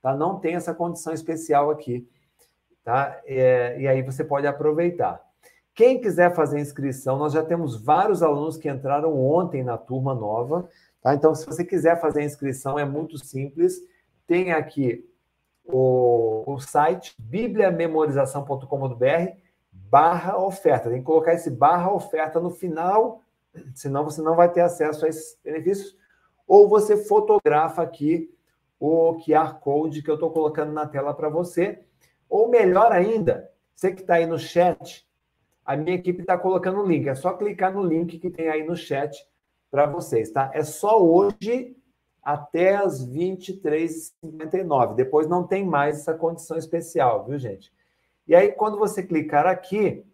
tá? 0.00 0.16
Não 0.16 0.38
tem 0.38 0.54
essa 0.54 0.72
condição 0.74 1.12
especial 1.12 1.70
aqui, 1.70 2.08
tá? 2.82 3.20
É, 3.26 3.78
e 3.80 3.86
aí 3.86 4.00
você 4.02 4.24
pode 4.24 4.46
aproveitar. 4.46 5.20
Quem 5.74 6.00
quiser 6.00 6.34
fazer 6.34 6.58
inscrição, 6.58 7.18
nós 7.18 7.34
já 7.34 7.44
temos 7.44 7.76
vários 7.76 8.22
alunos 8.22 8.56
que 8.56 8.66
entraram 8.66 9.14
ontem 9.14 9.62
na 9.62 9.76
turma 9.76 10.14
nova. 10.14 10.66
Tá? 11.02 11.14
Então, 11.14 11.34
se 11.34 11.44
você 11.44 11.62
quiser 11.62 12.00
fazer 12.00 12.24
inscrição, 12.24 12.78
é 12.78 12.84
muito 12.86 13.18
simples. 13.18 13.82
Tem 14.26 14.52
aqui 14.52 15.06
o, 15.64 16.44
o 16.46 16.58
site 16.58 17.14
bibliamemorização.com.br 17.18 19.45
barra 19.90 20.38
oferta. 20.38 20.90
Tem 20.90 20.98
que 20.98 21.04
colocar 21.04 21.34
esse 21.34 21.50
barra 21.50 21.92
oferta 21.92 22.40
no 22.40 22.50
final, 22.50 23.22
senão 23.74 24.04
você 24.04 24.20
não 24.20 24.36
vai 24.36 24.50
ter 24.50 24.60
acesso 24.60 25.06
a 25.06 25.08
esses 25.08 25.38
benefícios. 25.42 25.96
Ou 26.46 26.68
você 26.68 26.96
fotografa 26.96 27.82
aqui 27.82 28.32
o 28.78 29.14
QR 29.24 29.58
Code 29.60 30.02
que 30.02 30.10
eu 30.10 30.14
estou 30.14 30.30
colocando 30.30 30.72
na 30.72 30.86
tela 30.86 31.14
para 31.14 31.28
você. 31.28 31.82
Ou 32.28 32.48
melhor 32.48 32.92
ainda, 32.92 33.50
você 33.74 33.92
que 33.92 34.02
está 34.02 34.14
aí 34.14 34.26
no 34.26 34.38
chat, 34.38 35.06
a 35.64 35.76
minha 35.76 35.96
equipe 35.96 36.20
está 36.20 36.38
colocando 36.38 36.80
o 36.80 36.86
link. 36.86 37.08
É 37.08 37.14
só 37.14 37.32
clicar 37.32 37.72
no 37.72 37.82
link 37.82 38.18
que 38.18 38.30
tem 38.30 38.48
aí 38.48 38.64
no 38.64 38.76
chat 38.76 39.16
para 39.70 39.86
vocês, 39.86 40.30
tá? 40.30 40.50
É 40.54 40.62
só 40.62 41.02
hoje 41.02 41.76
até 42.22 42.76
as 42.76 43.06
23h59. 43.08 44.94
Depois 44.94 45.28
não 45.28 45.46
tem 45.46 45.64
mais 45.64 46.00
essa 46.00 46.14
condição 46.14 46.56
especial, 46.56 47.24
viu, 47.24 47.38
gente? 47.38 47.72
E 48.26 48.34
aí, 48.34 48.52
quando 48.52 48.78
você 48.78 49.02
clicar 49.02 49.46
aqui, 49.46 50.04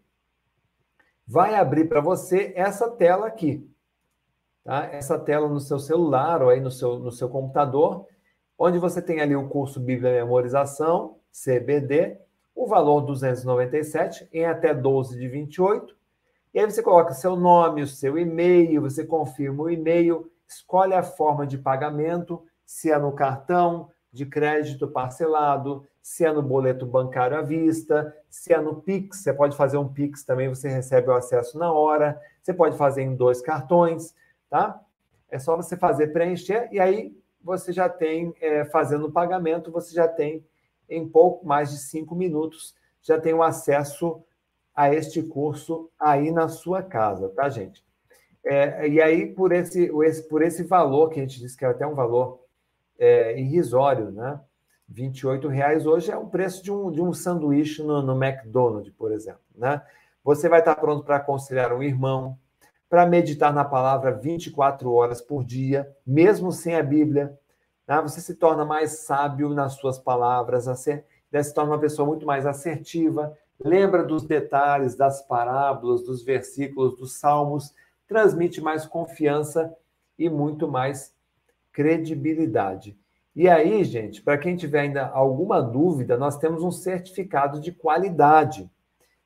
vai 1.27 1.55
abrir 1.55 1.85
para 1.85 2.01
você 2.01 2.53
essa 2.55 2.89
tela 2.89 3.27
aqui. 3.27 3.67
Tá? 4.63 4.85
Essa 4.85 5.17
tela 5.17 5.49
no 5.49 5.59
seu 5.59 5.79
celular 5.79 6.41
ou 6.41 6.49
aí 6.49 6.59
no 6.59 6.71
seu, 6.71 6.99
no 6.99 7.11
seu 7.11 7.27
computador, 7.27 8.07
onde 8.57 8.77
você 8.77 9.01
tem 9.01 9.19
ali 9.19 9.35
o 9.35 9.49
curso 9.49 9.79
Bíblia 9.79 10.13
Memorização, 10.13 11.17
CBD, 11.31 12.17
o 12.55 12.67
valor 12.67 13.01
297 13.01 14.29
em 14.31 14.45
até 14.45 14.73
12 14.73 15.17
de 15.17 15.27
28. 15.27 15.95
E 16.53 16.59
aí 16.59 16.65
você 16.65 16.83
coloca 16.83 17.13
seu 17.13 17.35
nome, 17.35 17.81
o 17.81 17.87
seu 17.87 18.17
e-mail, 18.17 18.81
você 18.81 19.03
confirma 19.03 19.63
o 19.63 19.69
e-mail, 19.69 20.31
escolhe 20.47 20.93
a 20.93 21.01
forma 21.01 21.47
de 21.47 21.57
pagamento, 21.57 22.45
se 22.63 22.91
é 22.91 22.97
no 22.97 23.11
cartão 23.11 23.89
de 24.11 24.25
crédito 24.25 24.87
parcelado, 24.87 25.87
se 26.03 26.25
é 26.25 26.33
no 26.33 26.43
boleto 26.43 26.85
bancário 26.85 27.37
à 27.37 27.41
vista, 27.41 28.13
se 28.29 28.53
é 28.53 28.59
no 28.59 28.81
Pix, 28.81 29.19
você 29.19 29.33
pode 29.33 29.55
fazer 29.55 29.77
um 29.77 29.87
Pix 29.87 30.25
também, 30.25 30.49
você 30.49 30.67
recebe 30.67 31.07
o 31.07 31.13
acesso 31.13 31.57
na 31.57 31.71
hora, 31.71 32.21
você 32.41 32.53
pode 32.53 32.77
fazer 32.77 33.03
em 33.03 33.15
dois 33.15 33.41
cartões, 33.41 34.13
tá? 34.49 34.81
É 35.31 35.39
só 35.39 35.55
você 35.55 35.77
fazer 35.77 36.09
preencher 36.09 36.67
e 36.73 36.79
aí 36.79 37.17
você 37.41 37.71
já 37.71 37.87
tem, 37.87 38.35
é, 38.41 38.65
fazendo 38.65 39.07
o 39.07 39.11
pagamento, 39.13 39.71
você 39.71 39.95
já 39.95 40.05
tem 40.05 40.45
em 40.89 41.07
pouco 41.07 41.47
mais 41.47 41.71
de 41.71 41.77
cinco 41.77 42.13
minutos, 42.13 42.75
já 43.01 43.17
tem 43.17 43.33
o 43.33 43.41
acesso 43.41 44.21
a 44.75 44.93
este 44.93 45.23
curso 45.23 45.89
aí 45.97 46.31
na 46.31 46.49
sua 46.49 46.83
casa, 46.83 47.29
tá, 47.29 47.47
gente? 47.47 47.81
É, 48.43 48.89
e 48.89 49.01
aí, 49.01 49.27
por 49.27 49.53
esse, 49.53 49.89
por 50.27 50.41
esse 50.41 50.63
valor, 50.63 51.09
que 51.09 51.19
a 51.19 51.23
gente 51.23 51.39
disse 51.39 51.55
que 51.55 51.63
é 51.63 51.69
até 51.69 51.87
um 51.87 51.95
valor 51.95 52.43
é, 52.99 53.39
irrisório, 53.39 54.11
né? 54.11 54.41
28 54.89 55.47
reais 55.47 55.85
hoje 55.85 56.11
é 56.11 56.17
o 56.17 56.27
preço 56.27 56.63
de 56.63 56.71
um, 56.71 56.91
de 56.91 57.01
um 57.01 57.13
sanduíche 57.13 57.81
no, 57.81 58.01
no 58.01 58.23
McDonald's, 58.23 58.93
por 58.93 59.11
exemplo, 59.11 59.41
né? 59.55 59.81
Você 60.23 60.47
vai 60.47 60.59
estar 60.59 60.75
pronto 60.75 61.03
para 61.03 61.17
aconselhar 61.17 61.73
um 61.73 61.83
irmão, 61.83 62.37
para 62.89 63.05
meditar 63.05 63.53
na 63.53 63.65
palavra 63.65 64.11
24 64.11 64.91
horas 64.91 65.19
por 65.19 65.43
dia, 65.43 65.91
mesmo 66.05 66.51
sem 66.51 66.75
a 66.75 66.83
Bíblia, 66.83 67.37
Tá? 67.85 68.01
Você 68.01 68.21
se 68.21 68.35
torna 68.35 68.63
mais 68.63 68.99
sábio 69.05 69.49
nas 69.49 69.73
suas 69.73 69.99
palavras, 69.99 70.65
você 70.65 71.03
se 71.41 71.53
torna 71.53 71.71
uma 71.71 71.79
pessoa 71.79 72.07
muito 72.07 72.25
mais 72.25 72.45
assertiva, 72.45 73.37
lembra 73.59 74.03
dos 74.03 74.23
detalhes, 74.23 74.95
das 74.95 75.21
parábolas, 75.21 76.03
dos 76.03 76.23
versículos, 76.23 76.97
dos 76.97 77.13
salmos, 77.13 77.73
transmite 78.07 78.61
mais 78.61 78.85
confiança 78.85 79.75
e 80.17 80.29
muito 80.29 80.67
mais 80.67 81.13
credibilidade. 81.71 82.97
E 83.35 83.49
aí, 83.49 83.83
gente, 83.83 84.21
para 84.21 84.37
quem 84.37 84.55
tiver 84.55 84.81
ainda 84.81 85.07
alguma 85.07 85.61
dúvida, 85.61 86.17
nós 86.17 86.37
temos 86.37 86.61
um 86.61 86.71
certificado 86.71 87.59
de 87.59 87.71
qualidade. 87.71 88.69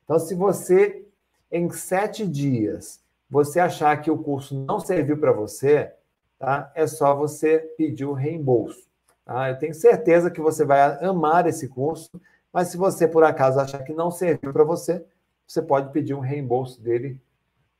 Então, 0.04 0.18
se 0.18 0.34
você, 0.34 1.06
em 1.52 1.68
sete 1.70 2.26
dias, 2.26 3.02
você 3.28 3.60
achar 3.60 4.00
que 4.00 4.10
o 4.10 4.16
curso 4.16 4.54
não 4.54 4.80
serviu 4.80 5.18
para 5.18 5.32
você, 5.32 5.92
tá? 6.38 6.72
é 6.74 6.86
só 6.86 7.14
você 7.14 7.58
pedir 7.76 8.06
o 8.06 8.14
reembolso. 8.14 8.88
Tá? 9.24 9.50
Eu 9.50 9.58
tenho 9.58 9.74
certeza 9.74 10.30
que 10.30 10.40
você 10.40 10.64
vai 10.64 10.80
amar 11.04 11.46
esse 11.46 11.68
curso, 11.68 12.10
mas 12.50 12.68
se 12.68 12.78
você 12.78 13.06
por 13.06 13.22
acaso 13.24 13.60
achar 13.60 13.84
que 13.84 13.92
não 13.92 14.10
serviu 14.10 14.52
para 14.54 14.64
você, 14.64 15.04
você 15.46 15.60
pode 15.60 15.92
pedir 15.92 16.14
um 16.14 16.20
reembolso 16.20 16.80
dele 16.80 17.20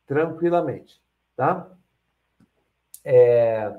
tranquilamente. 0.07 1.01
Tá? 1.35 1.71
É... 3.03 3.75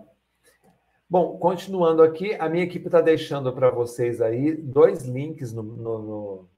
Bom, 1.10 1.40
continuando 1.40 2.04
aqui, 2.04 2.36
a 2.36 2.48
minha 2.48 2.64
equipe 2.64 2.86
está 2.86 3.02
deixando 3.02 3.52
para 3.52 3.72
vocês 3.72 4.22
aí 4.22 4.56
dois 4.56 5.06
links 5.06 5.52
no, 5.52 5.64
no, 5.64 6.00
no 6.00 6.50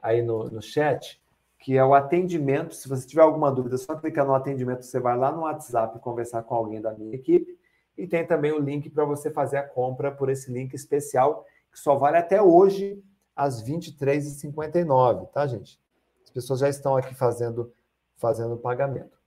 aí 0.00 0.22
no, 0.22 0.44
no 0.48 0.62
chat 0.62 1.20
que 1.58 1.76
é 1.76 1.84
o 1.84 1.94
atendimento. 1.94 2.76
Se 2.76 2.88
você 2.88 3.04
tiver 3.04 3.22
alguma 3.22 3.50
dúvida, 3.50 3.74
é 3.74 3.78
só 3.78 3.96
clicar 3.96 4.24
no 4.24 4.34
atendimento, 4.34 4.84
você 4.84 5.00
vai 5.00 5.18
lá 5.18 5.32
no 5.32 5.40
WhatsApp 5.40 5.98
conversar 5.98 6.44
com 6.44 6.54
alguém 6.54 6.80
da 6.80 6.94
minha 6.94 7.12
equipe. 7.12 7.58
E 7.98 8.06
tem 8.06 8.24
também 8.24 8.52
o 8.52 8.60
link 8.60 8.88
para 8.88 9.04
você 9.04 9.32
fazer 9.32 9.56
a 9.56 9.66
compra 9.66 10.12
por 10.12 10.30
esse 10.30 10.48
link 10.52 10.72
especial, 10.74 11.44
que 11.72 11.80
só 11.80 11.96
vale 11.96 12.18
até 12.18 12.40
hoje, 12.40 13.02
às 13.34 13.64
23h59, 13.64 15.28
tá, 15.32 15.44
gente? 15.48 15.80
As 16.22 16.30
pessoas 16.30 16.60
já 16.60 16.68
estão 16.68 16.96
aqui 16.96 17.16
fazendo 17.16 17.72
fazendo 18.16 18.54
o 18.54 18.58
pagamento. 18.58 19.18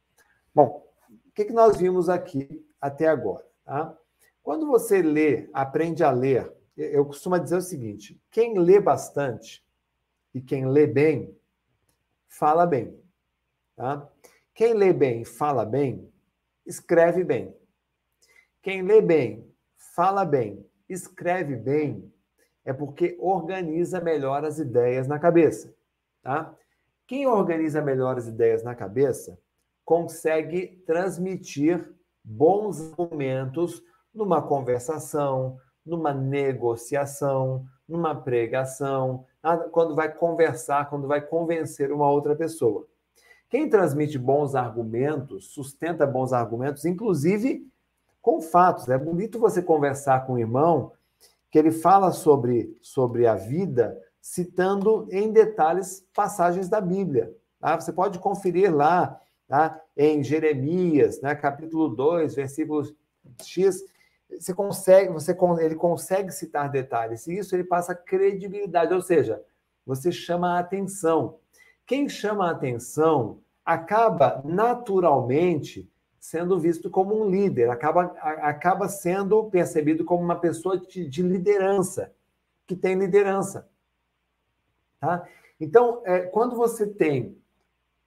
Bom, 0.55 0.81
o 1.09 1.31
que, 1.35 1.43
que 1.43 1.53
nós 1.53 1.77
vimos 1.77 2.07
aqui 2.07 2.65
até 2.79 3.07
agora? 3.07 3.45
Tá? 3.65 3.97
Quando 4.43 4.67
você 4.67 5.01
lê, 5.01 5.49
aprende 5.53 6.03
a 6.03 6.11
ler, 6.11 6.53
eu 6.75 7.05
costumo 7.05 7.39
dizer 7.39 7.57
o 7.57 7.61
seguinte: 7.61 8.19
quem 8.31 8.57
lê 8.57 8.79
bastante 8.79 9.65
e 10.33 10.41
quem 10.41 10.67
lê 10.67 10.87
bem 10.87 11.35
fala 12.27 12.65
bem. 12.65 12.97
Tá? 13.75 14.07
Quem 14.53 14.73
lê 14.73 14.93
bem, 14.93 15.25
fala 15.25 15.65
bem, 15.65 16.11
escreve 16.65 17.23
bem. 17.23 17.55
Quem 18.61 18.81
lê 18.81 19.01
bem, 19.01 19.49
fala 19.75 20.25
bem, 20.25 20.65
escreve 20.87 21.55
bem, 21.55 22.11
é 22.63 22.73
porque 22.73 23.17
organiza 23.19 24.01
melhor 24.01 24.43
as 24.45 24.59
ideias 24.59 25.07
na 25.07 25.17
cabeça. 25.17 25.73
Tá? 26.21 26.55
Quem 27.07 27.25
organiza 27.25 27.81
melhor 27.81 28.17
as 28.17 28.27
ideias 28.27 28.63
na 28.63 28.75
cabeça 28.75 29.39
consegue 29.83 30.83
transmitir 30.85 31.91
bons 32.23 32.91
argumentos 32.91 33.81
numa 34.13 34.41
conversação, 34.41 35.57
numa 35.85 36.13
negociação, 36.13 37.65
numa 37.87 38.13
pregação, 38.15 39.25
quando 39.71 39.95
vai 39.95 40.13
conversar, 40.13 40.89
quando 40.89 41.07
vai 41.07 41.21
convencer 41.21 41.91
uma 41.91 42.09
outra 42.09 42.35
pessoa. 42.35 42.85
Quem 43.49 43.67
transmite 43.67 44.17
bons 44.17 44.53
argumentos, 44.53 45.47
sustenta 45.47 46.05
bons 46.05 46.31
argumentos, 46.31 46.85
inclusive 46.85 47.67
com 48.21 48.41
fatos. 48.41 48.87
É 48.89 48.97
bonito 48.97 49.39
você 49.39 49.61
conversar 49.61 50.25
com 50.25 50.33
um 50.33 50.39
irmão 50.39 50.91
que 51.49 51.57
ele 51.57 51.71
fala 51.71 52.11
sobre, 52.11 52.77
sobre 52.79 53.25
a 53.25 53.33
vida, 53.33 53.99
citando 54.21 55.07
em 55.09 55.31
detalhes 55.31 56.05
passagens 56.13 56.69
da 56.69 56.79
Bíblia. 56.79 57.33
Tá? 57.59 57.79
Você 57.79 57.91
pode 57.91 58.19
conferir 58.19 58.73
lá 58.73 59.19
tá? 59.47 59.81
em 59.97 60.23
Jeremias, 60.23 61.19
né? 61.21 61.33
capítulo 61.33 61.89
2, 61.89 62.35
versículo 62.35 62.83
X, 63.41 63.83
você 64.29 64.53
consegue, 64.53 65.11
você, 65.11 65.35
ele 65.61 65.75
consegue 65.75 66.31
citar 66.31 66.69
detalhes, 66.69 67.25
e 67.27 67.37
isso 67.37 67.55
ele 67.55 67.63
passa 67.63 67.95
credibilidade, 67.95 68.93
ou 68.93 69.01
seja, 69.01 69.43
você 69.85 70.11
chama 70.11 70.55
a 70.55 70.59
atenção. 70.59 71.39
Quem 71.85 72.07
chama 72.07 72.47
a 72.47 72.51
atenção 72.51 73.39
acaba 73.65 74.41
naturalmente 74.45 75.89
sendo 76.19 76.59
visto 76.59 76.89
como 76.89 77.19
um 77.19 77.29
líder, 77.29 77.69
acaba, 77.69 78.03
acaba 78.03 78.87
sendo 78.87 79.45
percebido 79.45 80.03
como 80.03 80.23
uma 80.23 80.35
pessoa 80.35 80.77
de, 80.77 81.07
de 81.07 81.21
liderança, 81.21 82.13
que 82.67 82.75
tem 82.75 82.95
liderança. 82.95 83.67
Tá? 84.99 85.25
Então, 85.59 86.01
é, 86.05 86.21
quando 86.21 86.55
você 86.55 86.85
tem 86.85 87.37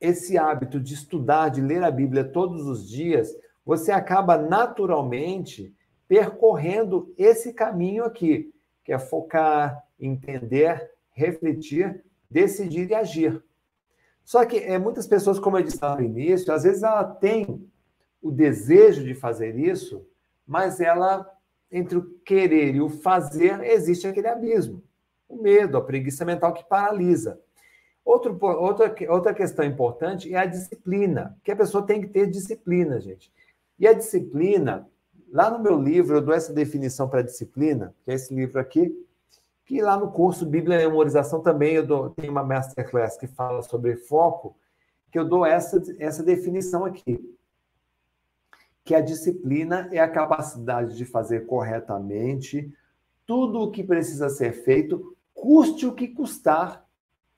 esse 0.01 0.37
hábito 0.37 0.79
de 0.79 0.95
estudar, 0.95 1.49
de 1.49 1.61
ler 1.61 1.83
a 1.83 1.91
Bíblia 1.91 2.25
todos 2.25 2.67
os 2.67 2.89
dias, 2.89 3.35
você 3.65 3.91
acaba 3.91 4.37
naturalmente 4.37 5.75
percorrendo 6.13 7.11
esse 7.17 7.55
caminho 7.55 8.05
aqui, 8.05 8.53
que 8.85 8.93
é 8.93 8.99
focar, 8.99 9.83
entender, 9.99 10.91
refletir, 11.13 12.05
decidir 12.31 12.91
e 12.91 12.95
agir. 12.95 13.43
Só 14.23 14.45
que 14.45 14.59
é, 14.59 14.79
muitas 14.79 15.07
pessoas, 15.07 15.39
como 15.39 15.57
eu 15.57 15.63
disse 15.63 15.81
no 15.81 16.03
início, 16.03 16.53
às 16.53 16.65
vezes 16.65 16.83
ela 16.83 17.03
tem 17.03 17.67
o 18.21 18.31
desejo 18.31 19.03
de 19.03 19.15
fazer 19.15 19.59
isso, 19.59 20.07
mas 20.47 20.81
ela, 20.81 21.27
entre 21.71 21.97
o 21.97 22.05
querer 22.27 22.75
e 22.75 22.83
o 22.83 22.91
fazer, 22.91 23.63
existe 23.65 24.07
aquele 24.07 24.29
abismo. 24.29 24.83
O 25.27 25.41
medo, 25.41 25.79
a 25.79 25.83
preguiça 25.83 26.27
mental 26.27 26.53
que 26.53 26.69
paralisa. 26.69 27.41
Outro, 28.05 28.39
outra, 28.39 28.95
outra 29.09 29.33
questão 29.33 29.65
importante 29.65 30.35
é 30.35 30.37
a 30.37 30.45
disciplina, 30.45 31.39
que 31.43 31.51
a 31.51 31.57
pessoa 31.57 31.87
tem 31.87 32.03
que 32.03 32.09
ter 32.09 32.27
disciplina, 32.27 33.01
gente. 33.01 33.33
E 33.79 33.89
a 33.89 33.95
disciplina, 33.95 34.92
lá 35.33 35.51
no 35.51 35.59
meu 35.59 35.81
livro, 35.81 36.17
eu 36.17 36.21
dou 36.21 36.35
essa 36.35 36.53
definição 36.53 37.09
para 37.09 37.23
disciplina, 37.23 37.95
que 38.05 38.11
é 38.11 38.15
esse 38.15 38.35
livro 38.35 38.61
aqui, 38.61 38.95
que 39.65 39.81
lá 39.81 39.97
no 39.97 40.13
curso 40.13 40.45
Bíblia 40.45 40.83
e 40.83 40.87
Memorização 40.87 41.41
também 41.41 41.75
eu 41.75 41.87
dou, 41.87 42.11
tem 42.11 42.29
uma 42.29 42.45
masterclass 42.45 43.17
que 43.17 43.27
fala 43.27 43.63
sobre 43.63 43.97
foco, 43.97 44.55
que 45.11 45.19
eu 45.19 45.25
dou 45.25 45.47
essa, 45.47 45.83
essa 45.99 46.23
definição 46.23 46.85
aqui. 46.85 47.19
Que 48.85 48.95
a 48.95 49.01
disciplina 49.01 49.89
é 49.91 49.99
a 49.99 50.09
capacidade 50.09 50.97
de 50.97 51.07
fazer 51.07 51.47
corretamente 51.47 52.73
tudo 53.25 53.61
o 53.61 53.71
que 53.71 53.83
precisa 53.83 54.29
ser 54.29 54.53
feito, 54.53 55.17
custe 55.33 55.87
o 55.87 55.95
que 55.95 56.09
custar, 56.09 56.87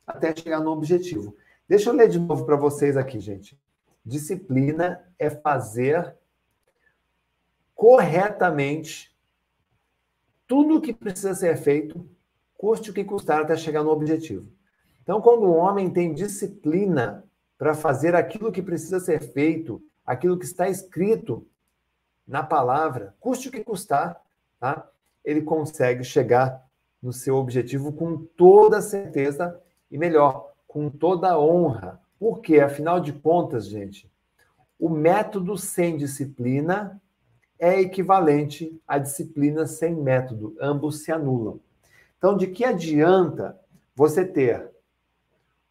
até 0.05 0.35
chegar 0.35 0.61
no 0.61 0.71
objetivo. 0.73 1.37
Deixa 1.69 1.91
eu 1.91 1.95
ler 1.95 2.09
de 2.09 2.19
novo 2.19 2.45
para 2.45 2.57
vocês 2.57 2.97
aqui, 2.97 3.21
gente. 3.21 3.59
Disciplina 4.05 5.01
é 5.19 5.31
fazer 5.31 6.17
corretamente 7.75 9.15
tudo 10.47 10.77
o 10.77 10.81
que 10.81 10.93
precisa 10.93 11.35
ser 11.35 11.57
feito, 11.57 12.09
custe 12.57 12.91
o 12.91 12.95
que 12.95 13.05
custar 13.05 13.43
até 13.43 13.57
chegar 13.57 13.83
no 13.83 13.91
objetivo. 13.91 14.49
Então, 15.03 15.21
quando 15.21 15.45
o 15.45 15.55
homem 15.55 15.91
tem 15.91 16.15
disciplina 16.15 17.25
para 17.59 17.75
fazer 17.75 18.15
aquilo 18.15 18.53
que 18.53 18.63
precisa 18.63 19.01
ser 19.01 19.21
feito, 19.21 19.83
aquilo 20.05 20.39
que 20.39 20.45
está 20.45 20.69
escrito 20.69 21.47
na 22.27 22.43
palavra, 22.43 23.15
custe 23.21 23.49
o 23.49 23.51
que 23.51 23.63
custar, 23.63 24.21
tá? 24.59 24.89
ele 25.25 25.43
consegue 25.43 26.05
chegar 26.05 26.65
no 27.03 27.13
seu 27.13 27.37
objetivo 27.37 27.93
com 27.93 28.17
toda 28.17 28.81
certeza 28.81 29.61
e 29.91 29.99
melhor, 29.99 30.53
com 30.67 30.89
toda 30.89 31.39
honra. 31.39 32.01
Porque, 32.19 32.61
afinal 32.61 33.01
de 33.01 33.13
contas, 33.13 33.67
gente, 33.67 34.11
o 34.79 34.89
método 34.89 35.57
sem 35.57 35.97
disciplina 35.97 37.01
é 37.59 37.81
equivalente 37.81 38.81
à 38.87 38.99
disciplina 38.99 39.67
sem 39.67 39.95
método. 39.95 40.57
Ambos 40.61 41.03
se 41.03 41.13
anulam. 41.13 41.61
Então, 42.19 42.37
de 42.37 42.47
que 42.47 42.65
adianta 42.65 43.59
você 43.95 44.25
ter 44.25 44.71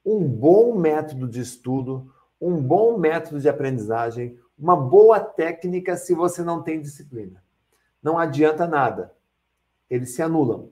um 0.06 0.28
bom 0.28 0.76
método 0.76 1.28
de 1.28 1.40
estudo, 1.40 2.12
um 2.40 2.62
bom 2.62 2.98
método 2.98 3.40
de 3.40 3.50
aprendizagem, 3.50 4.38
uma 4.58 4.76
boa 4.76 5.20
técnica 5.20 5.96
se 5.96 6.14
você 6.14 6.44
não 6.44 6.62
tem 6.62 6.80
disciplina? 6.80 7.44
Não 8.02 8.18
adianta 8.18 8.68
nada. 8.68 9.14
Eles 9.90 10.14
se 10.14 10.22
anulam. 10.22 10.70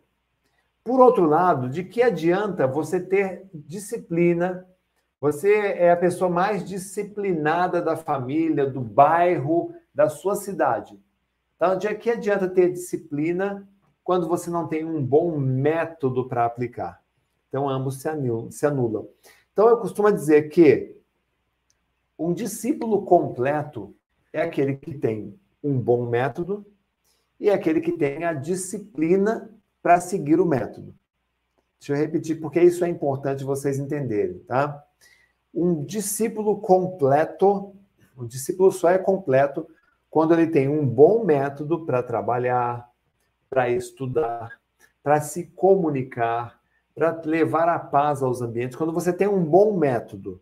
Por 0.84 1.00
outro 1.00 1.26
lado, 1.26 1.70
de 1.70 1.84
que 1.84 2.02
adianta 2.02 2.66
você 2.68 3.00
ter 3.00 3.48
disciplina? 3.54 4.68
Você 5.20 5.54
é 5.54 5.92
a 5.92 5.98
pessoa 5.98 6.30
mais 6.30 6.68
disciplinada 6.68 7.82
da 7.82 7.96
família, 7.96 8.66
do 8.66 8.82
bairro, 8.82 9.74
da 9.94 10.10
sua 10.10 10.36
cidade. 10.36 11.00
Então, 11.56 11.78
de 11.78 11.94
que 11.96 12.10
adianta 12.10 12.48
ter 12.48 12.72
disciplina 12.72 13.68
quando 14.04 14.28
você 14.28 14.50
não 14.50 14.68
tem 14.68 14.84
um 14.84 15.06
bom 15.06 15.38
método 15.38 16.28
para 16.28 16.46
aplicar? 16.46 17.02
Então, 17.50 17.70
ambos 17.70 18.02
se 18.02 18.66
anulam. 18.66 19.08
Então, 19.54 19.70
eu 19.70 19.78
costumo 19.78 20.12
dizer 20.12 20.50
que 20.50 20.98
um 22.18 22.34
discípulo 22.34 23.04
completo 23.04 23.96
é 24.32 24.42
aquele 24.42 24.76
que 24.76 24.94
tem 24.94 25.38
um 25.64 25.78
bom 25.78 26.10
método 26.10 26.66
e 27.40 27.50
é 27.50 27.54
aquele 27.54 27.82
que 27.82 27.92
tem 27.92 28.24
a 28.24 28.34
disciplina 28.34 29.50
para 29.82 30.00
seguir 30.00 30.40
o 30.40 30.46
método. 30.46 30.96
Deixa 31.80 31.94
eu 31.94 31.98
repetir, 31.98 32.40
porque 32.40 32.62
isso 32.62 32.86
é 32.86 32.90
importante 32.90 33.44
vocês 33.44 33.80
entenderem, 33.80 34.40
tá? 34.40 34.84
Um 35.54 35.84
discípulo 35.84 36.62
completo, 36.62 37.76
um 38.16 38.26
discípulo 38.26 38.72
só 38.72 38.90
é 38.90 39.00
completo 39.00 39.68
quando 40.12 40.34
ele 40.34 40.48
tem 40.48 40.68
um 40.68 40.86
bom 40.86 41.24
método 41.24 41.86
para 41.86 42.04
trabalhar, 42.04 42.92
para 43.50 43.70
estudar, 43.70 44.60
para 45.02 45.22
se 45.22 45.48
comunicar, 45.48 46.60
para 46.94 47.22
levar 47.24 47.70
a 47.70 47.80
paz 47.80 48.22
aos 48.22 48.42
ambientes. 48.42 48.76
Quando 48.76 48.92
você 48.92 49.14
tem 49.14 49.30
um 49.30 49.44
bom 49.44 49.78
método 49.78 50.42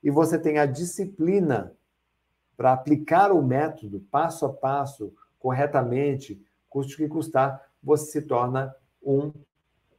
e 0.00 0.08
você 0.08 0.38
tem 0.38 0.58
a 0.58 0.66
disciplina 0.66 1.74
para 2.56 2.72
aplicar 2.72 3.32
o 3.32 3.42
método 3.42 3.98
passo 4.08 4.46
a 4.46 4.52
passo, 4.52 5.12
corretamente, 5.40 6.40
custe 6.70 6.94
o 6.94 6.98
que 6.98 7.08
custar, 7.08 7.60
você 7.82 8.20
se 8.20 8.22
torna 8.22 8.72
um 9.02 9.32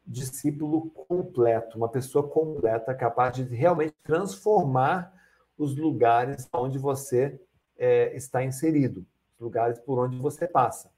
discípulo 0.08 0.90
completo, 0.92 1.78
uma 1.78 1.90
pessoa 1.90 2.26
completa, 2.26 2.96
capaz 2.96 3.36
de 3.36 3.44
realmente 3.44 3.94
transformar 4.02 5.14
os 5.58 5.76
lugares 5.76 6.48
onde 6.54 6.80
você 6.80 7.40
é, 7.80 8.16
está 8.16 8.44
inserido, 8.44 9.06
lugares 9.40 9.80
por 9.80 9.98
onde 9.98 10.18
você 10.20 10.46
passa. 10.46 10.92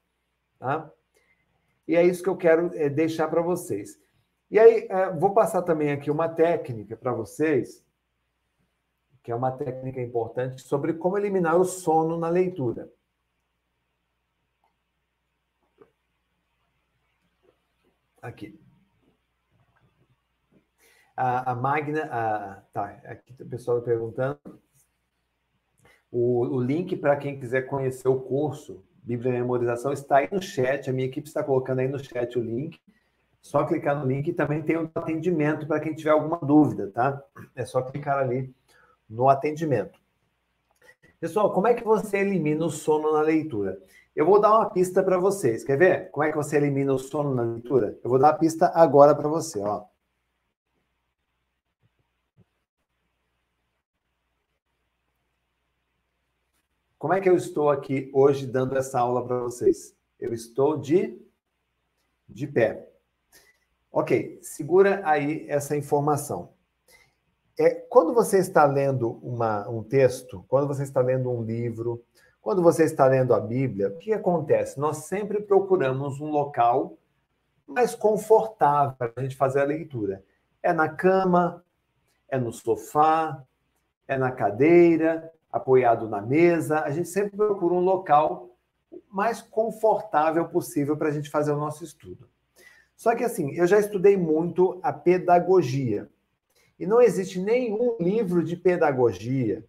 Tá? 0.58 0.90
E 1.86 1.96
é 1.96 2.04
isso 2.04 2.22
que 2.22 2.28
eu 2.28 2.36
quero 2.36 2.70
é, 2.74 2.88
deixar 2.88 3.28
para 3.28 3.40
vocês. 3.40 4.00
E 4.50 4.58
aí, 4.58 4.86
é, 4.90 5.10
vou 5.10 5.32
passar 5.32 5.62
também 5.62 5.92
aqui 5.92 6.10
uma 6.10 6.28
técnica 6.28 6.96
para 6.96 7.12
vocês, 7.12 7.82
que 9.22 9.30
é 9.30 9.34
uma 9.34 9.52
técnica 9.52 10.00
importante 10.00 10.62
sobre 10.62 10.94
como 10.94 11.16
eliminar 11.16 11.56
o 11.56 11.64
sono 11.64 12.18
na 12.18 12.28
leitura. 12.28 12.92
Aqui. 18.20 18.60
A, 21.16 21.52
a 21.52 21.54
Magna, 21.54 22.04
a, 22.04 22.60
tá, 22.72 22.86
aqui 23.04 23.34
o 23.40 23.48
pessoal 23.48 23.80
perguntando. 23.82 24.38
O, 26.12 26.46
o 26.46 26.60
link 26.60 26.94
para 26.96 27.16
quem 27.16 27.40
quiser 27.40 27.62
conhecer 27.62 28.06
o 28.06 28.20
curso 28.20 28.84
Bíblia 29.02 29.32
Memorização 29.32 29.92
está 29.92 30.18
aí 30.18 30.28
no 30.30 30.40
chat. 30.40 30.88
A 30.88 30.92
minha 30.92 31.08
equipe 31.08 31.26
está 31.26 31.42
colocando 31.42 31.80
aí 31.80 31.88
no 31.88 31.98
chat 31.98 32.38
o 32.38 32.42
link. 32.42 32.80
Só 33.40 33.64
clicar 33.64 33.98
no 33.98 34.06
link 34.06 34.28
e 34.28 34.32
também 34.32 34.62
tem 34.62 34.76
o 34.76 34.88
atendimento 34.94 35.66
para 35.66 35.80
quem 35.80 35.92
tiver 35.92 36.10
alguma 36.10 36.38
dúvida, 36.38 36.88
tá? 36.92 37.20
É 37.56 37.64
só 37.64 37.82
clicar 37.82 38.18
ali 38.18 38.54
no 39.10 39.28
atendimento. 39.28 39.98
Pessoal, 41.18 41.52
como 41.52 41.66
é 41.66 41.74
que 41.74 41.82
você 41.82 42.18
elimina 42.18 42.64
o 42.64 42.70
sono 42.70 43.12
na 43.12 43.22
leitura? 43.22 43.80
Eu 44.14 44.24
vou 44.24 44.40
dar 44.40 44.52
uma 44.52 44.70
pista 44.70 45.02
para 45.02 45.18
vocês. 45.18 45.64
Quer 45.64 45.76
ver? 45.76 46.10
Como 46.12 46.22
é 46.22 46.30
que 46.30 46.36
você 46.36 46.56
elimina 46.56 46.92
o 46.92 46.98
sono 46.98 47.34
na 47.34 47.42
leitura? 47.42 47.98
Eu 48.04 48.10
vou 48.10 48.18
dar 48.18 48.28
a 48.28 48.34
pista 48.34 48.70
agora 48.72 49.14
para 49.14 49.28
você, 49.28 49.58
ó. 49.58 49.84
Como 57.02 57.14
é 57.14 57.20
que 57.20 57.28
eu 57.28 57.34
estou 57.34 57.68
aqui 57.68 58.08
hoje 58.14 58.46
dando 58.46 58.78
essa 58.78 59.00
aula 59.00 59.26
para 59.26 59.40
vocês? 59.40 59.92
Eu 60.20 60.32
estou 60.32 60.78
de 60.78 61.20
de 62.28 62.46
pé. 62.46 62.88
Ok, 63.90 64.38
segura 64.40 65.02
aí 65.04 65.44
essa 65.48 65.76
informação. 65.76 66.50
É, 67.58 67.70
quando 67.70 68.14
você 68.14 68.38
está 68.38 68.64
lendo 68.66 69.18
uma, 69.20 69.68
um 69.68 69.82
texto, 69.82 70.44
quando 70.46 70.68
você 70.68 70.84
está 70.84 71.00
lendo 71.00 71.28
um 71.28 71.42
livro, 71.42 72.04
quando 72.40 72.62
você 72.62 72.84
está 72.84 73.04
lendo 73.08 73.34
a 73.34 73.40
Bíblia, 73.40 73.88
o 73.88 73.98
que 73.98 74.12
acontece? 74.12 74.78
Nós 74.78 74.98
sempre 74.98 75.40
procuramos 75.42 76.20
um 76.20 76.30
local 76.30 76.96
mais 77.66 77.96
confortável 77.96 78.94
para 78.96 79.12
a 79.16 79.22
gente 79.22 79.34
fazer 79.34 79.60
a 79.60 79.64
leitura. 79.64 80.22
É 80.62 80.72
na 80.72 80.88
cama, 80.88 81.64
é 82.28 82.38
no 82.38 82.52
sofá, 82.52 83.42
é 84.06 84.16
na 84.16 84.30
cadeira, 84.30 85.32
apoiado 85.52 86.08
na 86.08 86.22
mesa. 86.22 86.80
A 86.80 86.90
gente 86.90 87.08
sempre 87.08 87.36
procura 87.36 87.74
um 87.74 87.80
local 87.80 88.56
mais 89.10 89.42
confortável 89.42 90.48
possível 90.48 90.96
para 90.96 91.08
a 91.08 91.12
gente 91.12 91.30
fazer 91.30 91.52
o 91.52 91.58
nosso 91.58 91.84
estudo. 91.84 92.28
Só 92.96 93.14
que 93.14 93.24
assim, 93.24 93.52
eu 93.52 93.66
já 93.66 93.78
estudei 93.78 94.16
muito 94.16 94.80
a 94.82 94.92
pedagogia. 94.92 96.08
E 96.78 96.86
não 96.86 97.00
existe 97.00 97.38
nenhum 97.38 97.96
livro 98.00 98.42
de 98.42 98.56
pedagogia 98.56 99.64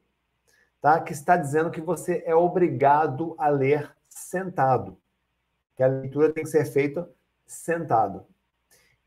tá? 0.81 0.99
que 0.99 1.13
está 1.13 1.37
dizendo 1.37 1.71
que 1.71 1.81
você 1.81 2.23
é 2.25 2.35
obrigado 2.35 3.35
a 3.37 3.49
ler 3.49 3.91
sentado. 4.09 4.97
Que 5.75 5.83
a 5.83 5.87
leitura 5.87 6.31
tem 6.31 6.43
que 6.43 6.49
ser 6.49 6.65
feita 6.65 7.09
sentado. 7.45 8.25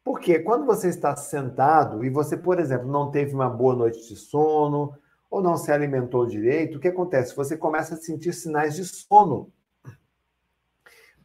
Porque 0.03 0.39
quando 0.39 0.65
você 0.65 0.89
está 0.89 1.15
sentado 1.17 2.05
e 2.05 2.11
você, 2.11 2.37
por 2.37 2.61
exemplo, 2.61 2.87
não 2.87 3.11
teve 3.11 3.35
uma 3.35 3.51
boa 3.51 3.75
noite 3.75 4.09
de 4.09 4.17
sono 4.17 4.97
ou 5.31 5.43
não 5.43 5.57
se 5.57 5.71
alimentou 5.71 6.27
direito, 6.27 6.79
o 6.79 6.81
que 6.81 6.89
acontece? 6.89 7.35
Você 7.37 7.57
começa 7.57 7.95
a 7.95 7.99
sentir 7.99 8.33
sinais 8.33 8.75
de 8.75 8.85
sono. 8.85 9.53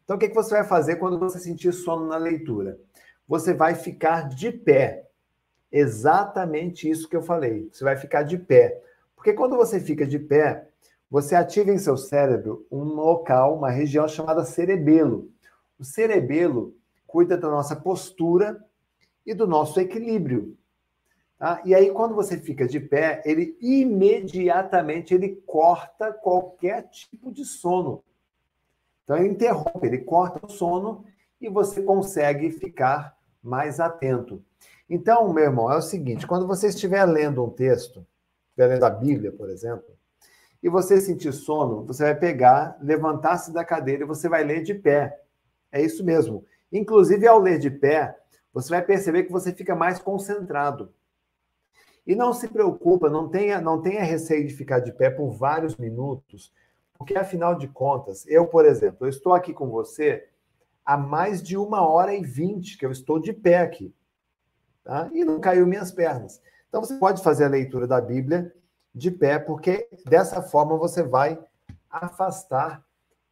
Então, 0.03 0.15
o 0.17 0.19
que 0.19 0.29
você 0.29 0.55
vai 0.55 0.63
fazer 0.63 0.97
quando 0.97 1.17
você 1.17 1.39
sentir 1.39 1.71
sono 1.71 2.07
na 2.07 2.17
leitura? 2.17 2.79
Você 3.27 3.53
vai 3.53 3.75
ficar 3.75 4.27
de 4.27 4.51
pé. 4.51 5.07
Exatamente 5.71 6.89
isso 6.89 7.07
que 7.07 7.15
eu 7.15 7.21
falei. 7.21 7.69
Você 7.71 7.83
vai 7.83 7.95
ficar 7.95 8.23
de 8.23 8.37
pé. 8.37 8.81
Porque 9.15 9.33
quando 9.33 9.55
você 9.55 9.79
fica 9.79 10.05
de 10.05 10.19
pé, 10.19 10.67
você 11.09 11.35
ativa 11.35 11.71
em 11.71 11.77
seu 11.77 11.95
cérebro 11.95 12.65
um 12.71 12.83
local, 12.83 13.55
uma 13.55 13.69
região 13.69 14.07
chamada 14.07 14.43
cerebelo. 14.43 15.29
O 15.79 15.83
cerebelo 15.83 16.75
cuida 17.07 17.37
da 17.37 17.49
nossa 17.49 17.75
postura 17.75 18.61
e 19.25 19.33
do 19.33 19.47
nosso 19.47 19.79
equilíbrio. 19.79 20.57
Tá? 21.41 21.59
E 21.65 21.73
aí, 21.73 21.89
quando 21.89 22.13
você 22.13 22.37
fica 22.37 22.67
de 22.67 22.79
pé, 22.79 23.19
ele 23.25 23.57
imediatamente 23.59 25.11
ele 25.11 25.41
corta 25.47 26.13
qualquer 26.13 26.87
tipo 26.89 27.31
de 27.31 27.43
sono. 27.43 28.03
Então, 29.03 29.17
ele 29.17 29.29
interrompe, 29.29 29.87
ele 29.87 29.97
corta 29.97 30.45
o 30.45 30.51
sono 30.51 31.03
e 31.41 31.49
você 31.49 31.81
consegue 31.81 32.51
ficar 32.51 33.17
mais 33.41 33.79
atento. 33.79 34.45
Então, 34.87 35.33
meu 35.33 35.45
irmão, 35.45 35.71
é 35.71 35.75
o 35.75 35.81
seguinte: 35.81 36.27
quando 36.27 36.45
você 36.45 36.67
estiver 36.67 37.03
lendo 37.05 37.43
um 37.43 37.49
texto, 37.49 38.05
estiver 38.49 38.75
lendo 38.75 38.83
a 38.83 38.91
Bíblia, 38.91 39.31
por 39.31 39.49
exemplo, 39.49 39.97
e 40.61 40.69
você 40.69 41.01
sentir 41.01 41.33
sono, 41.33 41.83
você 41.85 42.03
vai 42.03 42.13
pegar, 42.13 42.77
levantar-se 42.79 43.51
da 43.51 43.65
cadeira 43.65 44.03
e 44.03 44.07
você 44.07 44.29
vai 44.29 44.43
ler 44.43 44.61
de 44.61 44.75
pé. 44.75 45.19
É 45.71 45.81
isso 45.81 46.05
mesmo. 46.05 46.45
Inclusive, 46.71 47.25
ao 47.25 47.39
ler 47.39 47.57
de 47.57 47.71
pé, 47.71 48.15
você 48.53 48.69
vai 48.69 48.83
perceber 48.83 49.23
que 49.23 49.31
você 49.31 49.51
fica 49.51 49.73
mais 49.73 49.97
concentrado. 49.97 50.93
E 52.11 52.15
não 52.15 52.33
se 52.33 52.49
preocupa, 52.49 53.09
não 53.09 53.29
tenha, 53.29 53.61
não 53.61 53.81
tenha 53.81 54.03
receio 54.03 54.45
de 54.45 54.53
ficar 54.53 54.81
de 54.81 54.91
pé 54.91 55.09
por 55.09 55.31
vários 55.31 55.77
minutos, 55.77 56.51
porque 56.97 57.17
afinal 57.17 57.55
de 57.55 57.69
contas, 57.69 58.27
eu, 58.27 58.47
por 58.47 58.65
exemplo, 58.65 59.07
eu 59.07 59.09
estou 59.09 59.33
aqui 59.33 59.53
com 59.53 59.69
você 59.69 60.27
há 60.85 60.97
mais 60.97 61.41
de 61.41 61.55
uma 61.55 61.87
hora 61.87 62.13
e 62.13 62.21
vinte 62.21 62.77
que 62.77 62.85
eu 62.85 62.91
estou 62.91 63.17
de 63.17 63.31
pé 63.31 63.59
aqui. 63.59 63.95
Tá? 64.83 65.09
E 65.13 65.23
não 65.23 65.39
caiu 65.39 65.65
minhas 65.65 65.89
pernas. 65.89 66.41
Então 66.67 66.83
você 66.83 66.95
pode 66.95 67.23
fazer 67.23 67.45
a 67.45 67.47
leitura 67.47 67.87
da 67.87 68.01
Bíblia 68.01 68.53
de 68.93 69.09
pé, 69.09 69.39
porque 69.39 69.87
dessa 70.05 70.41
forma 70.41 70.75
você 70.75 71.01
vai 71.01 71.39
afastar 71.89 72.83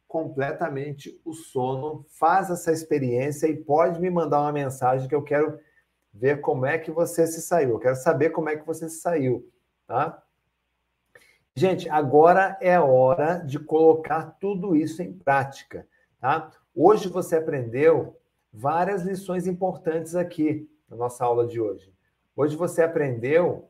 completamente 0.08 1.20
o 1.22 1.34
sono. 1.34 2.06
Faz 2.18 2.48
essa 2.48 2.72
experiência 2.72 3.46
e 3.46 3.58
pode 3.58 4.00
me 4.00 4.08
mandar 4.08 4.40
uma 4.40 4.52
mensagem 4.52 5.06
que 5.06 5.14
eu 5.14 5.22
quero 5.22 5.58
ver 6.12 6.40
como 6.40 6.66
é 6.66 6.78
que 6.78 6.90
você 6.90 7.26
se 7.26 7.40
saiu. 7.40 7.70
Eu 7.70 7.78
quero 7.78 7.96
saber 7.96 8.30
como 8.30 8.48
é 8.48 8.56
que 8.56 8.66
você 8.66 8.88
se 8.88 9.00
saiu, 9.00 9.48
tá? 9.86 10.22
Gente, 11.54 11.88
agora 11.88 12.56
é 12.60 12.78
hora 12.78 13.38
de 13.38 13.58
colocar 13.58 14.36
tudo 14.40 14.74
isso 14.74 15.02
em 15.02 15.12
prática, 15.12 15.86
tá? 16.20 16.50
Hoje 16.74 17.08
você 17.08 17.36
aprendeu 17.36 18.16
várias 18.52 19.02
lições 19.02 19.46
importantes 19.46 20.14
aqui 20.14 20.68
na 20.88 20.96
nossa 20.96 21.24
aula 21.24 21.46
de 21.46 21.60
hoje. 21.60 21.92
Hoje 22.36 22.56
você 22.56 22.82
aprendeu 22.82 23.68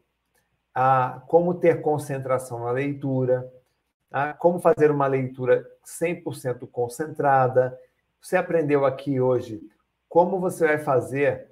a 0.74 1.22
como 1.26 1.54
ter 1.54 1.80
concentração 1.80 2.60
na 2.60 2.70
leitura, 2.70 3.52
a 4.10 4.32
como 4.32 4.60
fazer 4.60 4.90
uma 4.90 5.06
leitura 5.06 5.66
100% 5.84 6.68
concentrada. 6.70 7.78
Você 8.20 8.36
aprendeu 8.36 8.84
aqui 8.84 9.20
hoje 9.20 9.60
como 10.08 10.38
você 10.38 10.66
vai 10.66 10.78
fazer 10.78 11.49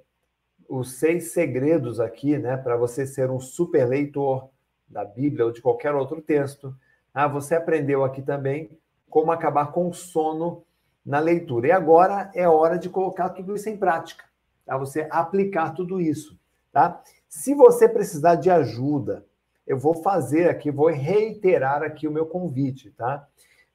os 0.69 0.99
seis 0.99 1.31
segredos 1.31 1.99
aqui, 1.99 2.37
né, 2.37 2.55
para 2.55 2.77
você 2.77 3.05
ser 3.05 3.31
um 3.31 3.39
super 3.39 3.85
leitor 3.85 4.49
da 4.87 5.03
Bíblia 5.03 5.45
ou 5.45 5.51
de 5.51 5.61
qualquer 5.61 5.95
outro 5.95 6.21
texto. 6.21 6.75
Ah, 7.13 7.27
você 7.27 7.55
aprendeu 7.55 8.03
aqui 8.03 8.21
também 8.21 8.69
como 9.09 9.31
acabar 9.31 9.71
com 9.71 9.89
o 9.89 9.93
sono 9.93 10.63
na 11.03 11.19
leitura. 11.19 11.67
E 11.67 11.71
agora 11.71 12.29
é 12.35 12.47
hora 12.47 12.77
de 12.77 12.87
colocar 12.87 13.29
tudo 13.29 13.55
isso 13.55 13.67
em 13.67 13.77
prática, 13.77 14.23
tá? 14.65 14.77
Você 14.77 15.07
aplicar 15.09 15.73
tudo 15.73 15.99
isso, 15.99 16.37
tá? 16.71 17.01
Se 17.27 17.55
você 17.55 17.89
precisar 17.89 18.35
de 18.35 18.49
ajuda, 18.49 19.25
eu 19.65 19.77
vou 19.77 19.95
fazer 19.95 20.49
aqui, 20.49 20.69
vou 20.69 20.89
reiterar 20.89 21.81
aqui 21.81 22.07
o 22.07 22.11
meu 22.11 22.25
convite, 22.25 22.91
tá? 22.91 23.27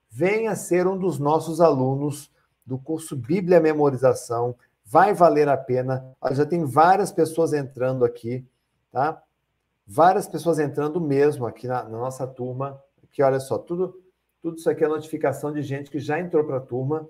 Venha 0.09 0.55
ser 0.55 0.87
um 0.87 0.97
dos 0.97 1.19
nossos 1.19 1.61
alunos 1.61 2.33
do 2.65 2.79
curso 2.79 3.16
Bíblia 3.16 3.61
Memorização. 3.61 4.55
Vai 4.85 5.15
valer 5.15 5.48
a 5.48 5.56
pena. 5.56 6.15
Já 6.32 6.44
tem 6.44 6.65
várias 6.65 7.11
pessoas 7.11 7.52
entrando 7.52 8.05
aqui, 8.05 8.47
tá? 8.93 9.23
Várias 9.86 10.28
pessoas 10.28 10.59
entrando 10.59 11.01
mesmo 11.01 11.47
aqui 11.47 11.66
na, 11.66 11.85
na 11.85 11.98
nossa 11.98 12.27
turma. 12.27 12.81
Aqui, 13.02 13.23
olha 13.23 13.40
só, 13.40 13.59
tudo, 13.59 14.02
tudo 14.43 14.59
isso 14.59 14.69
aqui 14.69 14.85
é 14.85 14.89
notificação 14.89 15.52
de 15.52 15.62
gente 15.62 15.90
que 15.90 15.98
já 15.98 16.19
entrou 16.19 16.44
para 16.44 16.59
a 16.59 16.61
turma. 16.61 17.09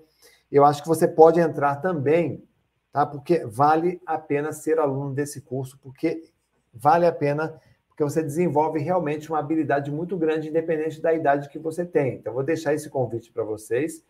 Eu 0.51 0.63
acho 0.63 0.81
que 0.81 0.87
você 0.87 1.07
pode 1.07 1.39
entrar 1.39 1.77
também, 1.77 2.43
tá? 2.91 3.05
Porque 3.05 3.45
vale 3.45 4.01
a 4.05 4.17
pena 4.17 4.51
ser 4.51 4.79
aluno 4.79 5.13
desse 5.13 5.41
curso, 5.41 5.77
porque 5.81 6.31
vale 6.73 7.05
a 7.05 7.11
pena 7.11 7.59
porque 7.95 8.03
você 8.03 8.21
desenvolve 8.21 8.77
realmente 8.77 9.29
uma 9.29 9.39
habilidade 9.39 9.89
muito 9.89 10.17
grande, 10.17 10.49
independente 10.49 11.01
da 11.01 11.13
idade 11.13 11.47
que 11.47 11.57
você 11.57 11.85
tem. 11.85 12.15
Então, 12.15 12.33
vou 12.33 12.43
deixar 12.43 12.73
esse 12.73 12.89
convite 12.89 13.31
para 13.31 13.45
vocês, 13.45 14.05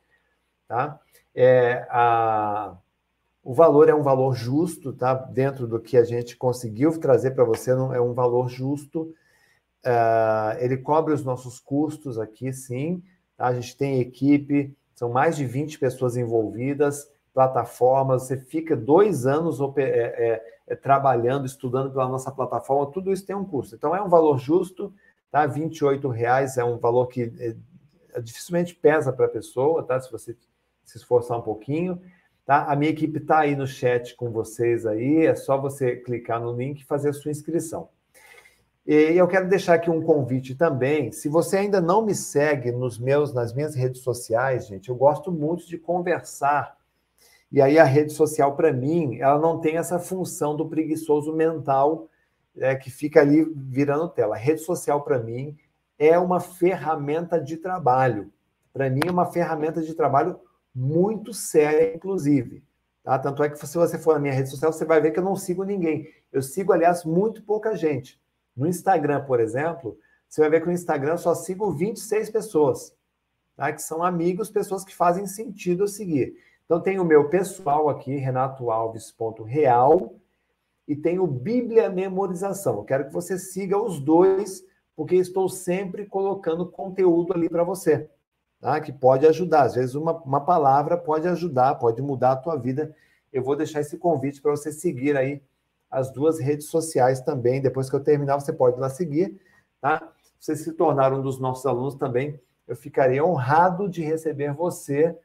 tá? 0.68 1.00
É, 1.36 1.86
a, 1.92 2.76
o 3.46 3.54
valor 3.54 3.88
é 3.88 3.94
um 3.94 4.02
valor 4.02 4.34
justo, 4.34 4.92
tá? 4.92 5.14
Dentro 5.14 5.68
do 5.68 5.80
que 5.80 5.96
a 5.98 6.04
gente 6.04 6.36
conseguiu 6.36 7.00
trazer 7.00 7.32
para 7.32 7.44
você, 7.44 7.76
não 7.76 7.94
é 7.94 8.02
um 8.02 8.12
valor 8.12 8.50
justo. 8.50 9.14
Uh, 9.86 10.58
ele 10.58 10.78
cobre 10.78 11.14
os 11.14 11.24
nossos 11.24 11.60
custos 11.60 12.18
aqui, 12.18 12.52
sim. 12.52 13.04
Tá? 13.38 13.46
A 13.46 13.54
gente 13.54 13.78
tem 13.78 14.00
equipe, 14.00 14.76
são 14.96 15.12
mais 15.12 15.38
de 15.38 15.46
20 15.46 15.78
pessoas 15.78 16.18
envolvidas, 16.18 17.08
plataformas, 17.36 18.24
você 18.24 18.36
fica 18.36 18.76
dois 18.76 19.28
anos 19.28 19.60
é, 19.78 19.84
é, 19.84 20.46
é, 20.66 20.76
trabalhando, 20.76 21.46
estudando 21.46 21.92
pela 21.92 22.10
nossa 22.10 22.32
plataforma, 22.32 22.92
tudo 22.92 23.12
isso 23.12 23.28
tem 23.28 23.36
um 23.36 23.46
custo. 23.46 23.76
Então 23.76 23.96
é 23.96 24.02
um 24.02 24.10
valor 24.10 24.40
justo, 24.40 24.92
tá? 25.30 25.46
R$ 25.46 25.70
reais 26.12 26.58
é 26.58 26.64
um 26.64 26.80
valor 26.80 27.06
que 27.06 27.32
é, 27.40 28.22
dificilmente 28.22 28.74
pesa 28.74 29.14
para 29.14 29.28
a 29.28 29.30
pessoa, 29.30 29.84
tá? 29.84 30.00
Se 30.00 30.12
você 30.12 30.36
se 30.84 30.98
esforçar 30.98 31.38
um 31.38 31.44
pouquinho. 31.44 32.02
Tá? 32.46 32.66
A 32.66 32.76
minha 32.76 32.92
equipe 32.92 33.18
está 33.18 33.40
aí 33.40 33.56
no 33.56 33.66
chat 33.66 34.16
com 34.16 34.30
vocês 34.30 34.86
aí, 34.86 35.26
é 35.26 35.36
só 35.36 35.60
você 35.60 35.96
clicar 35.96 36.40
no 36.40 36.56
link 36.56 36.82
e 36.82 36.86
fazer 36.86 37.10
a 37.10 37.14
sua 37.14 37.32
inscrição. 37.32 37.90
E 38.86 38.94
eu 38.94 39.28
quero 39.28 39.50
deixar 39.50 39.74
aqui 39.74 39.90
um 39.90 40.02
convite 40.02 40.54
também. 40.54 41.12
Se 41.12 41.28
você 41.28 41.58
ainda 41.58 41.82
não 41.82 42.06
me 42.06 42.14
segue 42.14 42.72
nos 42.72 43.00
meus, 43.00 43.34
nas 43.34 43.52
minhas 43.52 43.74
redes 43.74 44.02
sociais, 44.02 44.68
gente, 44.68 44.90
eu 44.90 44.96
gosto 44.96 45.32
muito 45.32 45.68
de 45.68 45.78
conversar 45.78 46.78
e 47.52 47.62
aí 47.62 47.80
a 47.80 47.84
rede 47.84 48.12
social, 48.12 48.56
para 48.56 48.74
mim, 48.74 49.20
ela 49.20 49.40
não 49.40 49.60
tem 49.60 49.78
essa 49.78 50.00
função 50.00 50.56
do 50.58 50.68
preguiçoso 50.68 51.34
mental 51.34 52.10
é, 52.58 52.76
que 52.76 52.90
fica 52.90 53.22
ali 53.22 53.46
virando 53.56 54.10
tela. 54.10 54.36
A 54.36 54.38
rede 54.38 54.60
social, 54.62 55.02
para 55.04 55.20
mim, 55.20 55.56
é 55.98 56.18
uma 56.20 56.40
ferramenta 56.40 57.40
de 57.40 57.58
trabalho. 57.58 58.30
Para 58.74 58.90
mim, 58.90 59.00
é 59.08 59.10
uma 59.10 59.26
ferramenta 59.28 59.82
de 59.82 59.94
trabalho 59.94 60.38
muito 60.76 61.34
séria, 61.34 61.96
inclusive. 61.96 62.62
Tá? 63.04 63.18
Tanto 63.18 63.44
é 63.44 63.50
que 63.50 63.58
se 63.58 63.78
você 63.78 63.98
for 63.98 64.16
na 64.16 64.20
minha 64.20 64.34
rede 64.34 64.50
social, 64.50 64.74
você 64.74 64.84
vai 64.84 65.00
ver 65.00 65.12
que 65.12 65.20
eu 65.20 65.24
não 65.24 65.36
sigo 65.36 65.64
ninguém. 65.64 66.10
Eu 66.34 66.42
sigo, 66.42 66.74
aliás, 66.74 67.06
muito 67.06 67.42
pouca 67.44 67.76
gente. 67.76 68.20
No 68.56 68.68
Instagram, 68.68 69.24
por 69.24 69.40
exemplo, 69.40 69.98
você 70.28 70.42
vai 70.42 70.50
ver 70.50 70.62
que 70.62 70.68
no 70.68 70.74
Instagram 70.74 71.14
eu 71.14 71.18
só 71.18 71.34
sigo 71.34 71.72
26 71.72 72.30
pessoas, 72.30 72.94
tá? 73.56 73.72
que 73.72 73.82
são 73.82 74.04
amigos, 74.04 74.50
pessoas 74.50 74.84
que 74.84 74.94
fazem 74.94 75.28
sentido 75.28 75.84
eu 75.84 75.88
seguir. 75.88 76.36
Então 76.66 76.82
tem 76.82 77.00
o 77.00 77.06
meu 77.06 77.30
pessoal 77.30 77.90
aqui, 77.90 78.16
renatoalves.real, 78.16 80.16
e 80.88 80.96
tem 80.96 81.20
o 81.20 81.28
Bíblia 81.28 81.90
Memorização. 81.90 82.78
Eu 82.78 82.84
quero 82.84 83.06
que 83.06 83.14
você 83.14 83.38
siga 83.38 83.78
os 83.78 84.00
dois, 84.00 84.66
porque 84.96 85.16
estou 85.16 85.48
sempre 85.48 86.06
colocando 86.06 86.70
conteúdo 86.70 87.34
ali 87.34 87.50
para 87.50 87.64
você, 87.64 88.10
tá? 88.66 88.82
que 88.82 88.92
pode 88.92 89.28
ajudar. 89.28 89.62
Às 89.62 89.76
vezes 89.76 89.94
uma, 89.94 90.14
uma 90.24 90.42
palavra 90.42 90.98
pode 90.98 91.28
ajudar, 91.28 91.76
pode 91.76 92.02
mudar 92.02 92.32
a 92.32 92.36
tua 92.36 92.56
vida. 92.56 92.96
Eu 93.32 93.44
vou 93.44 93.56
deixar 93.56 93.82
esse 93.82 93.96
convite 93.96 94.42
para 94.42 94.50
você 94.50 94.72
seguir 94.72 95.16
aí 95.16 95.44
as 95.90 96.12
duas 96.12 96.40
redes 96.40 96.66
sociais 96.66 97.22
também. 97.22 97.62
Depois 97.62 97.92
que 97.92 97.96
eu 97.96 98.00
terminar, 98.00 98.40
você 98.40 98.52
pode 98.52 98.78
ir 98.78 98.80
lá 98.80 98.90
seguir. 98.90 99.40
Tá? 99.80 100.12
Se 100.40 100.48
você 100.48 100.56
se 100.56 100.74
tornar 100.74 101.14
um 101.14 101.22
dos 101.22 101.40
nossos 101.40 101.64
alunos 101.68 101.94
também, 101.94 102.40
eu 102.68 102.76
ficarei 102.76 103.22
honrado 103.22 103.88
de 103.88 104.02
receber 104.02 104.52
você 104.52 105.16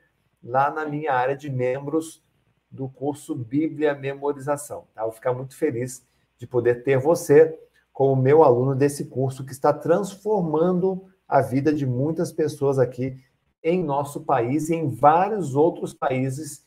lá 0.45 0.71
na 0.71 0.85
minha 0.85 1.15
área 1.15 1.35
de 1.35 1.49
membros 1.49 2.23
do 2.71 2.91
curso 2.91 3.35
Bíblia 3.35 3.95
Memorização. 3.95 4.85
Tá? 4.95 5.01
Eu 5.01 5.07
vou 5.07 5.15
ficar 5.15 5.33
muito 5.33 5.57
feliz 5.57 6.07
de 6.37 6.47
poder 6.47 6.83
ter 6.83 6.99
você 6.99 7.59
como 7.91 8.21
meu 8.21 8.45
aluno 8.45 8.75
desse 8.75 9.07
curso 9.07 9.47
que 9.47 9.53
está 9.53 9.73
transformando 9.73 11.07
a 11.27 11.41
vida 11.41 11.73
de 11.73 11.87
muitas 11.87 12.31
pessoas 12.33 12.79
aqui 12.79 13.17
em 13.63 13.83
nosso 13.85 14.23
país 14.23 14.69
e 14.71 14.75
em 14.75 14.89
vários 14.89 15.55
outros 15.55 15.93
países 15.93 16.65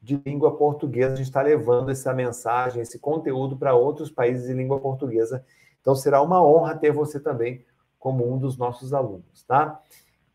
de 0.00 0.20
língua 0.26 0.56
portuguesa. 0.56 1.14
A 1.14 1.16
gente 1.16 1.26
está 1.26 1.42
levando 1.42 1.90
essa 1.90 2.12
mensagem, 2.12 2.82
esse 2.82 2.98
conteúdo 2.98 3.56
para 3.56 3.74
outros 3.74 4.10
países 4.10 4.46
de 4.46 4.52
língua 4.52 4.80
portuguesa. 4.80 5.44
Então 5.80 5.94
será 5.94 6.20
uma 6.20 6.42
honra 6.44 6.76
ter 6.76 6.92
você 6.92 7.20
também 7.20 7.64
como 7.98 8.28
um 8.28 8.36
dos 8.36 8.56
nossos 8.56 8.92
alunos, 8.92 9.44
tá? 9.44 9.80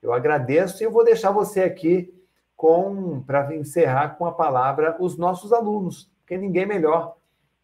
Eu 0.01 0.13
agradeço 0.13 0.81
e 0.81 0.85
eu 0.85 0.91
vou 0.91 1.03
deixar 1.03 1.31
você 1.31 1.61
aqui 1.63 2.13
com 2.55 3.21
para 3.23 3.53
encerrar 3.55 4.17
com 4.17 4.25
a 4.25 4.31
palavra 4.31 4.95
os 4.99 5.17
nossos 5.17 5.51
alunos, 5.51 6.09
porque 6.19 6.37
ninguém 6.37 6.65
melhor 6.65 7.17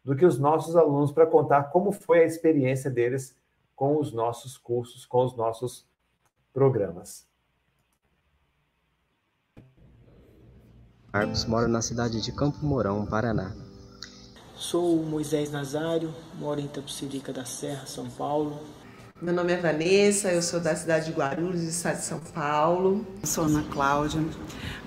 do 0.04 0.14
que 0.14 0.26
os 0.26 0.38
nossos 0.38 0.76
alunos 0.76 1.10
para 1.10 1.26
contar 1.26 1.64
como 1.64 1.90
foi 1.90 2.20
a 2.20 2.26
experiência 2.26 2.90
deles 2.90 3.34
com 3.74 3.98
os 3.98 4.12
nossos 4.12 4.58
cursos, 4.58 5.06
com 5.06 5.24
os 5.24 5.34
nossos 5.34 5.86
programas. 6.52 7.26
Marcos 11.14 11.44
mora 11.44 11.68
na 11.68 11.80
cidade 11.80 12.20
de 12.20 12.32
Campo 12.32 12.58
Mourão, 12.66 13.06
Paraná. 13.06 13.52
Sou 14.56 15.00
Moisés 15.00 15.48
Nazário, 15.48 16.12
moro 16.40 16.58
em 16.58 16.64
Itapecerica 16.64 17.32
da 17.32 17.44
Serra, 17.44 17.86
São 17.86 18.10
Paulo. 18.10 18.58
Meu 19.22 19.32
nome 19.32 19.52
é 19.52 19.56
Vanessa, 19.56 20.32
eu 20.32 20.42
sou 20.42 20.58
da 20.58 20.74
cidade 20.74 21.06
de 21.06 21.12
Guarulhos, 21.12 21.62
estado 21.62 21.98
de 21.98 22.04
São 22.04 22.18
Paulo. 22.18 23.06
Eu 23.22 23.28
sou 23.28 23.44
Ana 23.44 23.62
Cláudia, 23.70 24.20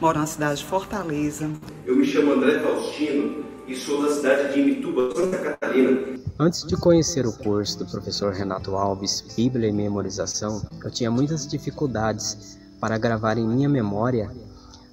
moro 0.01 0.19
na 0.19 0.25
cidade 0.25 0.59
de 0.59 0.65
Fortaleza. 0.65 1.49
Eu 1.85 1.95
me 1.95 2.05
chamo 2.05 2.33
André 2.33 2.59
Faustino 2.59 3.45
e 3.65 3.73
sou 3.73 4.01
da 4.01 4.13
cidade 4.13 4.53
de 4.53 4.59
Imituba, 4.59 5.15
Santa 5.15 5.37
Catarina. 5.37 6.19
Antes 6.37 6.67
de 6.67 6.75
conhecer 6.75 7.25
o 7.25 7.31
curso 7.31 7.79
do 7.79 7.85
professor 7.85 8.33
Renato 8.33 8.75
Alves, 8.75 9.21
Bíblia 9.33 9.69
e 9.69 9.71
Memorização, 9.71 10.61
eu 10.83 10.91
tinha 10.91 11.09
muitas 11.09 11.47
dificuldades 11.47 12.59
para 12.81 12.97
gravar 12.97 13.37
em 13.37 13.47
minha 13.47 13.69
memória 13.69 14.29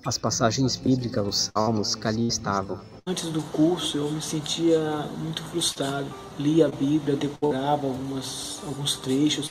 as 0.07 0.19
passagens 0.19 0.77
bíblicas, 0.77 1.27
os 1.27 1.51
salmos 1.55 1.95
que 1.95 2.07
ali 2.07 2.29
estavam. 2.29 2.79
Antes 3.07 3.31
do 3.31 3.43
curso 3.43 3.99
eu 3.99 4.11
me 4.11 4.21
sentia 4.21 4.79
muito 5.19 5.43
frustrado. 5.45 6.07
Lia 6.39 6.67
a 6.67 6.69
Bíblia, 6.69 7.17
decorava 7.17 7.87
algumas, 7.87 8.61
alguns 8.67 8.97
trechos 8.97 9.51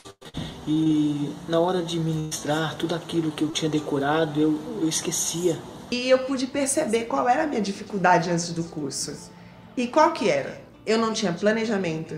e 0.66 1.34
na 1.48 1.60
hora 1.60 1.82
de 1.82 1.98
ministrar 1.98 2.76
tudo 2.76 2.94
aquilo 2.94 3.30
que 3.30 3.42
eu 3.42 3.48
tinha 3.48 3.70
decorado 3.70 4.40
eu, 4.40 4.58
eu 4.80 4.88
esquecia. 4.88 5.58
E 5.90 6.08
eu 6.08 6.20
pude 6.20 6.46
perceber 6.46 7.04
qual 7.04 7.28
era 7.28 7.44
a 7.44 7.46
minha 7.46 7.60
dificuldade 7.60 8.30
antes 8.30 8.50
do 8.52 8.64
curso. 8.64 9.30
E 9.76 9.86
qual 9.86 10.12
que 10.12 10.30
era? 10.30 10.62
Eu 10.86 10.98
não 10.98 11.12
tinha 11.12 11.32
planejamento, 11.32 12.16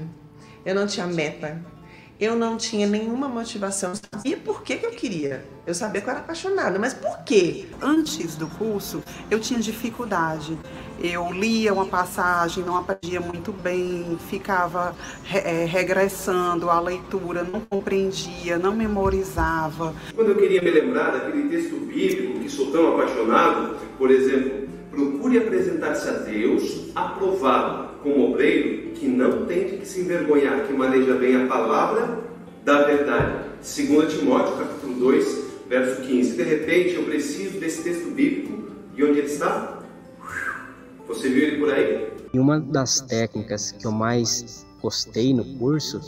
eu 0.65 0.75
não 0.75 0.87
tinha 0.87 1.07
meta, 1.07 1.61
eu 2.19 2.35
não 2.35 2.57
tinha 2.57 2.87
nenhuma 2.87 3.29
motivação. 3.29 3.93
E 4.25 4.35
por 4.35 4.63
que, 4.63 4.77
que 4.77 4.87
eu 4.87 4.91
queria? 4.91 5.45
Eu 5.67 5.75
sabia 5.75 6.01
que 6.01 6.07
eu 6.07 6.13
era 6.13 6.21
apaixonada, 6.21 6.79
mas 6.79 6.95
por 6.95 7.25
quê? 7.25 7.67
Antes 7.83 8.37
do 8.37 8.47
curso, 8.47 9.03
eu 9.31 9.39
tinha 9.39 9.61
dificuldade. 9.61 10.57
Eu 10.99 11.31
lia 11.31 11.75
uma 11.75 11.85
passagem, 11.85 12.65
não 12.65 12.77
aprendia 12.77 13.21
muito 13.21 13.53
bem, 13.53 14.17
ficava 14.31 14.97
é, 15.31 15.67
regressando 15.67 16.71
à 16.71 16.81
leitura, 16.81 17.43
não 17.45 17.61
compreendia, 17.61 18.59
não 18.59 18.75
memorizava. 18.75 19.95
Quando 20.15 20.31
eu 20.31 20.37
queria 20.37 20.63
me 20.63 20.71
lembrar 20.71 21.11
daquele 21.11 21.49
texto 21.51 21.77
bíblico 21.81 22.41
que 22.41 22.49
sou 22.49 22.71
tão 22.73 22.95
apaixonado, 22.95 23.77
por 23.99 24.11
exemplo, 24.11 24.69
procure 24.91 25.39
apresentar-se 25.39 26.09
a 26.09 26.13
Deus 26.13 26.91
aprovado 26.95 27.86
como 28.07 28.31
obreiro 28.31 28.93
que 28.93 29.09
não 29.09 29.47
tem 29.47 29.67
de 29.67 29.77
que 29.79 29.87
se 29.87 30.01
envergonhar, 30.03 30.65
que 30.65 30.73
maneja 30.73 31.15
bem 31.17 31.35
a 31.35 31.47
palavra 31.49 32.21
da 32.65 32.85
verdade. 32.85 33.47
2 33.57 34.13
Timóteo, 34.13 34.57
capítulo 34.57 34.95
2, 34.95 35.45
verso 35.69 36.03
15. 36.03 36.37
De 36.37 36.43
repente, 36.45 36.95
eu 36.95 37.03
preciso 37.03 37.59
desse 37.59 37.83
texto 37.83 38.09
bíblico. 38.11 38.71
E 38.97 39.03
onde 39.03 39.19
ele 39.19 39.27
está? 39.27 39.81
Você 41.09 41.29
viu 41.29 41.49
ele 41.49 41.59
por 41.59 41.73
aí? 41.73 42.13
E 42.33 42.39
uma 42.39 42.61
das 42.61 43.01
técnicas 43.01 43.73
que 43.73 43.85
eu 43.85 43.91
mais 43.91 44.65
gostei 44.81 45.35
no 45.35 45.45
curso 45.59 46.01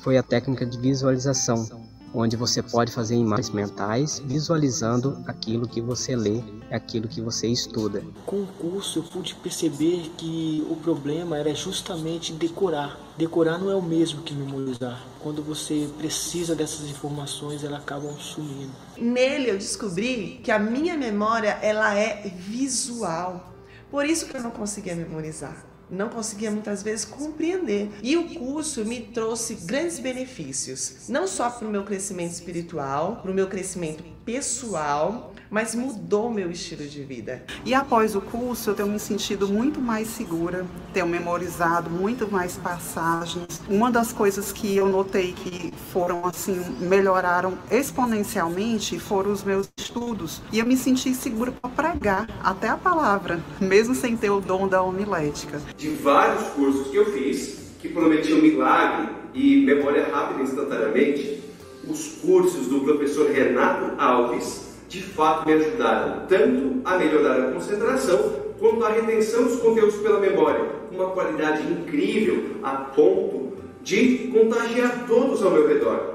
foi 0.00 0.18
a 0.18 0.22
técnica 0.22 0.66
de 0.66 0.78
visualização, 0.78 1.87
onde 2.14 2.36
você 2.36 2.62
pode 2.62 2.92
fazer 2.92 3.14
imagens 3.14 3.50
mentais 3.50 4.22
visualizando 4.24 5.22
aquilo 5.26 5.68
que 5.68 5.80
você 5.80 6.16
lê, 6.16 6.42
aquilo 6.70 7.08
que 7.08 7.20
você 7.20 7.48
estuda. 7.48 8.02
Com 8.26 8.42
o 8.42 8.46
curso 8.46 8.98
eu 8.98 9.02
pude 9.02 9.34
perceber 9.34 10.10
que 10.16 10.66
o 10.70 10.76
problema 10.76 11.36
era 11.36 11.54
justamente 11.54 12.32
decorar. 12.32 12.98
Decorar 13.16 13.58
não 13.58 13.70
é 13.70 13.74
o 13.74 13.82
mesmo 13.82 14.22
que 14.22 14.34
memorizar. 14.34 15.02
Quando 15.20 15.42
você 15.42 15.88
precisa 15.98 16.54
dessas 16.54 16.88
informações, 16.88 17.64
elas 17.64 17.80
acabam 17.80 18.14
sumindo. 18.18 18.72
Nele 18.96 19.50
eu 19.50 19.58
descobri 19.58 20.40
que 20.42 20.50
a 20.50 20.58
minha 20.58 20.96
memória 20.96 21.58
ela 21.62 21.94
é 21.94 22.28
visual. 22.28 23.52
Por 23.90 24.04
isso 24.04 24.26
que 24.26 24.36
eu 24.36 24.42
não 24.42 24.50
conseguia 24.50 24.94
memorizar 24.94 25.68
não 25.90 26.08
conseguia 26.08 26.50
muitas 26.50 26.82
vezes 26.82 27.04
compreender. 27.04 27.90
E 28.02 28.16
o 28.16 28.34
curso 28.34 28.84
me 28.84 29.00
trouxe 29.00 29.54
grandes 29.54 29.98
benefícios, 29.98 31.08
não 31.08 31.26
só 31.26 31.50
para 31.50 31.66
o 31.66 31.70
meu 31.70 31.84
crescimento 31.84 32.32
espiritual, 32.32 33.16
para 33.22 33.30
o 33.30 33.34
meu 33.34 33.46
crescimento 33.48 34.04
pessoal, 34.24 35.34
mas 35.50 35.74
mudou 35.74 36.30
meu 36.30 36.50
estilo 36.50 36.86
de 36.86 37.02
vida. 37.02 37.42
E 37.64 37.74
após 37.74 38.14
o 38.14 38.20
curso, 38.20 38.70
eu 38.70 38.74
tenho 38.74 38.88
me 38.88 38.98
sentido 38.98 39.48
muito 39.48 39.80
mais 39.80 40.08
segura, 40.08 40.66
tenho 40.92 41.06
memorizado 41.06 41.90
muito 41.90 42.30
mais 42.30 42.56
passagens. 42.56 43.60
Uma 43.68 43.90
das 43.90 44.12
coisas 44.12 44.52
que 44.52 44.76
eu 44.76 44.88
notei 44.88 45.32
que 45.32 45.72
foram 45.92 46.26
assim, 46.26 46.58
melhoraram 46.80 47.56
exponencialmente 47.70 48.98
foram 48.98 49.32
os 49.32 49.42
meus 49.42 49.68
estudos. 49.78 50.42
E 50.52 50.58
eu 50.58 50.66
me 50.66 50.76
senti 50.76 51.14
segura 51.14 51.52
para 51.52 51.70
pregar 51.70 52.28
até 52.42 52.68
a 52.68 52.76
palavra, 52.76 53.40
mesmo 53.60 53.94
sem 53.94 54.16
ter 54.16 54.30
o 54.30 54.40
dom 54.40 54.68
da 54.68 54.82
homilética. 54.82 55.60
De 55.76 55.88
vários 55.90 56.48
cursos 56.48 56.88
que 56.88 56.96
eu 56.96 57.12
fiz, 57.12 57.72
que 57.80 57.88
prometiam 57.88 58.40
milagre 58.40 59.08
e 59.34 59.64
memória 59.64 60.08
rápida 60.12 60.42
instantaneamente, 60.42 61.42
os 61.86 62.18
cursos 62.20 62.66
do 62.66 62.80
professor 62.80 63.30
Renato 63.30 64.00
Alves 64.00 64.67
de 64.88 65.02
fato 65.02 65.46
me 65.46 65.52
ajudaram 65.52 66.26
tanto 66.26 66.80
a 66.84 66.98
melhorar 66.98 67.40
a 67.40 67.52
concentração 67.52 68.32
quanto 68.58 68.84
a 68.84 68.88
retenção 68.88 69.44
dos 69.44 69.60
conteúdos 69.60 69.96
pela 69.96 70.18
memória, 70.18 70.64
com 70.88 70.96
uma 70.96 71.10
qualidade 71.10 71.62
incrível 71.70 72.56
a 72.62 72.72
ponto 72.76 73.52
de 73.82 74.30
contagiar 74.32 75.06
todos 75.06 75.42
ao 75.42 75.50
meu 75.50 75.68
redor. 75.68 76.14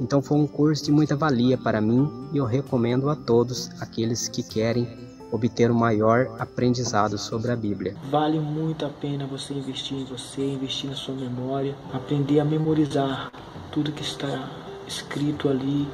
Então 0.00 0.20
foi 0.20 0.36
um 0.38 0.46
curso 0.46 0.84
de 0.84 0.92
muita 0.92 1.16
valia 1.16 1.56
para 1.56 1.80
mim 1.80 2.28
e 2.32 2.36
eu 2.36 2.44
recomendo 2.44 3.08
a 3.08 3.16
todos 3.16 3.70
aqueles 3.80 4.28
que 4.28 4.42
querem 4.42 4.86
obter 5.32 5.70
o 5.70 5.74
maior 5.74 6.36
aprendizado 6.38 7.18
sobre 7.18 7.50
a 7.50 7.56
Bíblia. 7.56 7.96
Vale 8.10 8.38
muito 8.38 8.84
a 8.84 8.88
pena 8.88 9.26
você 9.26 9.54
investir 9.54 9.98
em 9.98 10.04
você, 10.04 10.42
investir 10.42 10.90
na 10.90 10.96
sua 10.96 11.14
memória, 11.14 11.74
aprender 11.92 12.40
a 12.40 12.44
memorizar 12.44 13.32
tudo 13.72 13.90
que 13.90 14.02
está 14.02 14.48
escrito 14.86 15.48
ali 15.48 15.88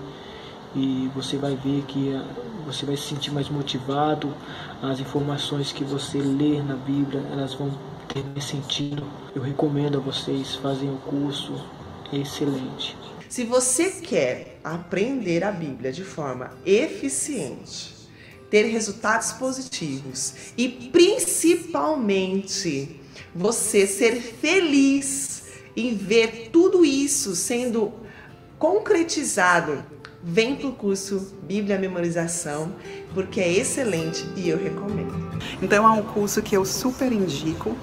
e 0.75 1.11
você 1.15 1.37
vai 1.37 1.55
ver 1.55 1.83
que 1.83 2.15
ah, 2.15 2.25
você 2.65 2.87
vai 2.87 2.97
se 2.97 3.09
sentir 3.09 3.31
mais 3.31 3.49
motivado, 3.49 4.35
as 4.83 4.99
informações 5.01 5.73
que 5.73 5.85
você 5.85 6.19
lê 6.19 6.61
na 6.63 6.77
Bíblia, 6.77 7.21
elas 7.31 7.53
vão 7.55 7.71
ter 8.09 8.25
mais 8.25 8.45
sentido. 8.45 9.07
Eu 9.35 9.43
recomendo 9.43 9.99
a 9.99 10.01
vocês 10.01 10.55
fazerem 10.57 10.95
o 10.95 10.99
curso, 10.99 11.55
é 12.13 12.19
excelente. 12.19 12.97
Se 13.29 13.45
você 13.45 13.91
quer 13.91 14.61
aprender 14.63 15.43
a 15.45 15.51
Bíblia 15.51 15.93
de 15.93 16.05
forma 16.05 16.53
eficiente, 16.65 17.93
ter 18.51 18.67
resultados 18.67 19.33
positivos 19.33 20.53
e 20.59 20.69
principalmente 20.69 23.01
você 23.35 23.87
ser 23.87 24.21
feliz 24.21 25.45
em 25.75 25.95
ver 25.95 26.51
tudo 26.53 26.85
isso 26.85 27.35
sendo 27.35 27.91
concretizado 28.59 29.83
vem 30.23 30.57
para 30.57 30.69
o 30.69 30.73
curso 30.73 31.35
Bíblia 31.43 31.79
Memorização, 31.79 32.73
porque 33.13 33.41
é 33.41 33.53
excelente 33.53 34.25
e 34.37 34.49
eu 34.49 34.57
recomendo. 34.57 35.15
Então 35.61 35.87
é 35.87 35.91
um 35.91 36.03
curso 36.03 36.41
que 36.43 36.57
eu 36.57 36.65
super 36.65 37.13
indico 37.13 37.77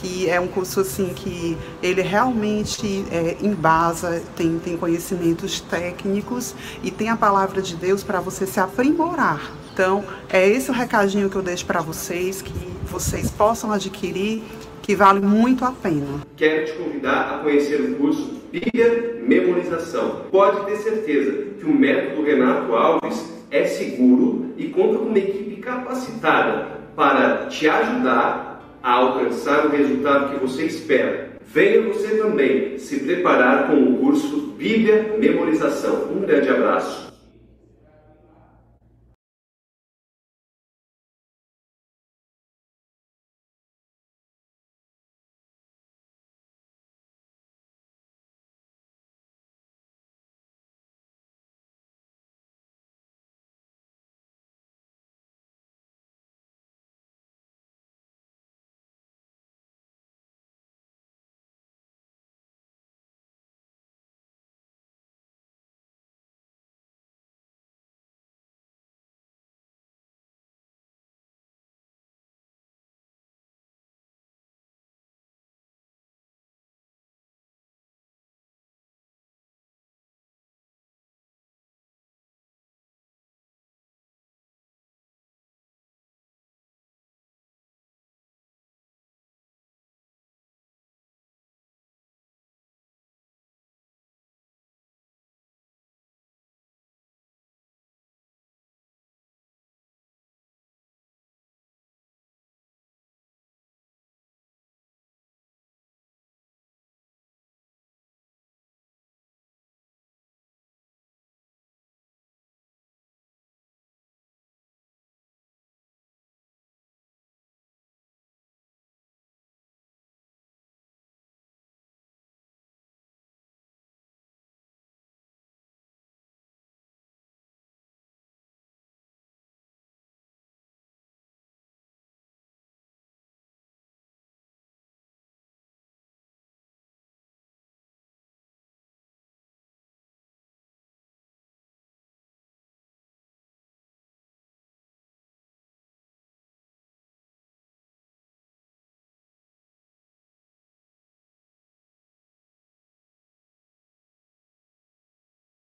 que 0.00 0.30
é 0.30 0.40
um 0.40 0.48
curso 0.48 0.80
assim 0.80 1.12
que 1.14 1.56
ele 1.82 2.00
realmente 2.00 3.04
é, 3.10 3.36
embasa, 3.42 4.22
tem, 4.34 4.58
tem 4.58 4.76
conhecimentos 4.76 5.60
técnicos 5.60 6.54
e 6.82 6.90
tem 6.90 7.10
a 7.10 7.16
palavra 7.16 7.60
de 7.60 7.76
Deus 7.76 8.02
para 8.02 8.18
você 8.18 8.46
se 8.46 8.58
aprimorar. 8.58 9.52
Então, 9.72 10.04
é 10.28 10.48
esse 10.48 10.70
o 10.70 10.74
recadinho 10.74 11.28
que 11.28 11.36
eu 11.36 11.42
deixo 11.42 11.66
para 11.66 11.80
vocês, 11.80 12.42
que 12.42 12.52
vocês 12.90 13.30
possam 13.30 13.72
adquirir, 13.72 14.42
que 14.82 14.94
vale 14.94 15.20
muito 15.20 15.64
a 15.64 15.72
pena. 15.72 16.22
Quero 16.36 16.66
te 16.66 16.72
convidar 16.72 17.34
a 17.34 17.38
conhecer 17.38 17.80
o 17.80 17.94
curso 17.96 18.40
Bíblia 18.50 19.20
Memorização. 19.26 20.22
Pode 20.30 20.66
ter 20.66 20.76
certeza 20.76 21.32
que 21.58 21.64
o 21.64 21.74
método 21.74 22.22
Renato 22.22 22.74
Alves 22.74 23.32
é 23.50 23.64
seguro 23.64 24.52
e 24.56 24.68
conta 24.68 24.98
com 24.98 25.06
uma 25.06 25.18
equipe 25.18 25.60
capacitada 25.60 26.80
para 26.96 27.46
te 27.46 27.68
ajudar 27.68 28.78
a 28.82 28.92
alcançar 28.92 29.66
o 29.66 29.70
resultado 29.70 30.32
que 30.32 30.40
você 30.40 30.64
espera. 30.64 31.30
Venha 31.46 31.82
você 31.82 32.16
também 32.16 32.78
se 32.78 33.00
preparar 33.00 33.66
com 33.68 33.74
o 33.74 33.98
curso 33.98 34.54
Bíblia 34.56 35.16
Memorização. 35.18 36.08
Um 36.12 36.20
grande 36.20 36.48
abraço 36.48 37.09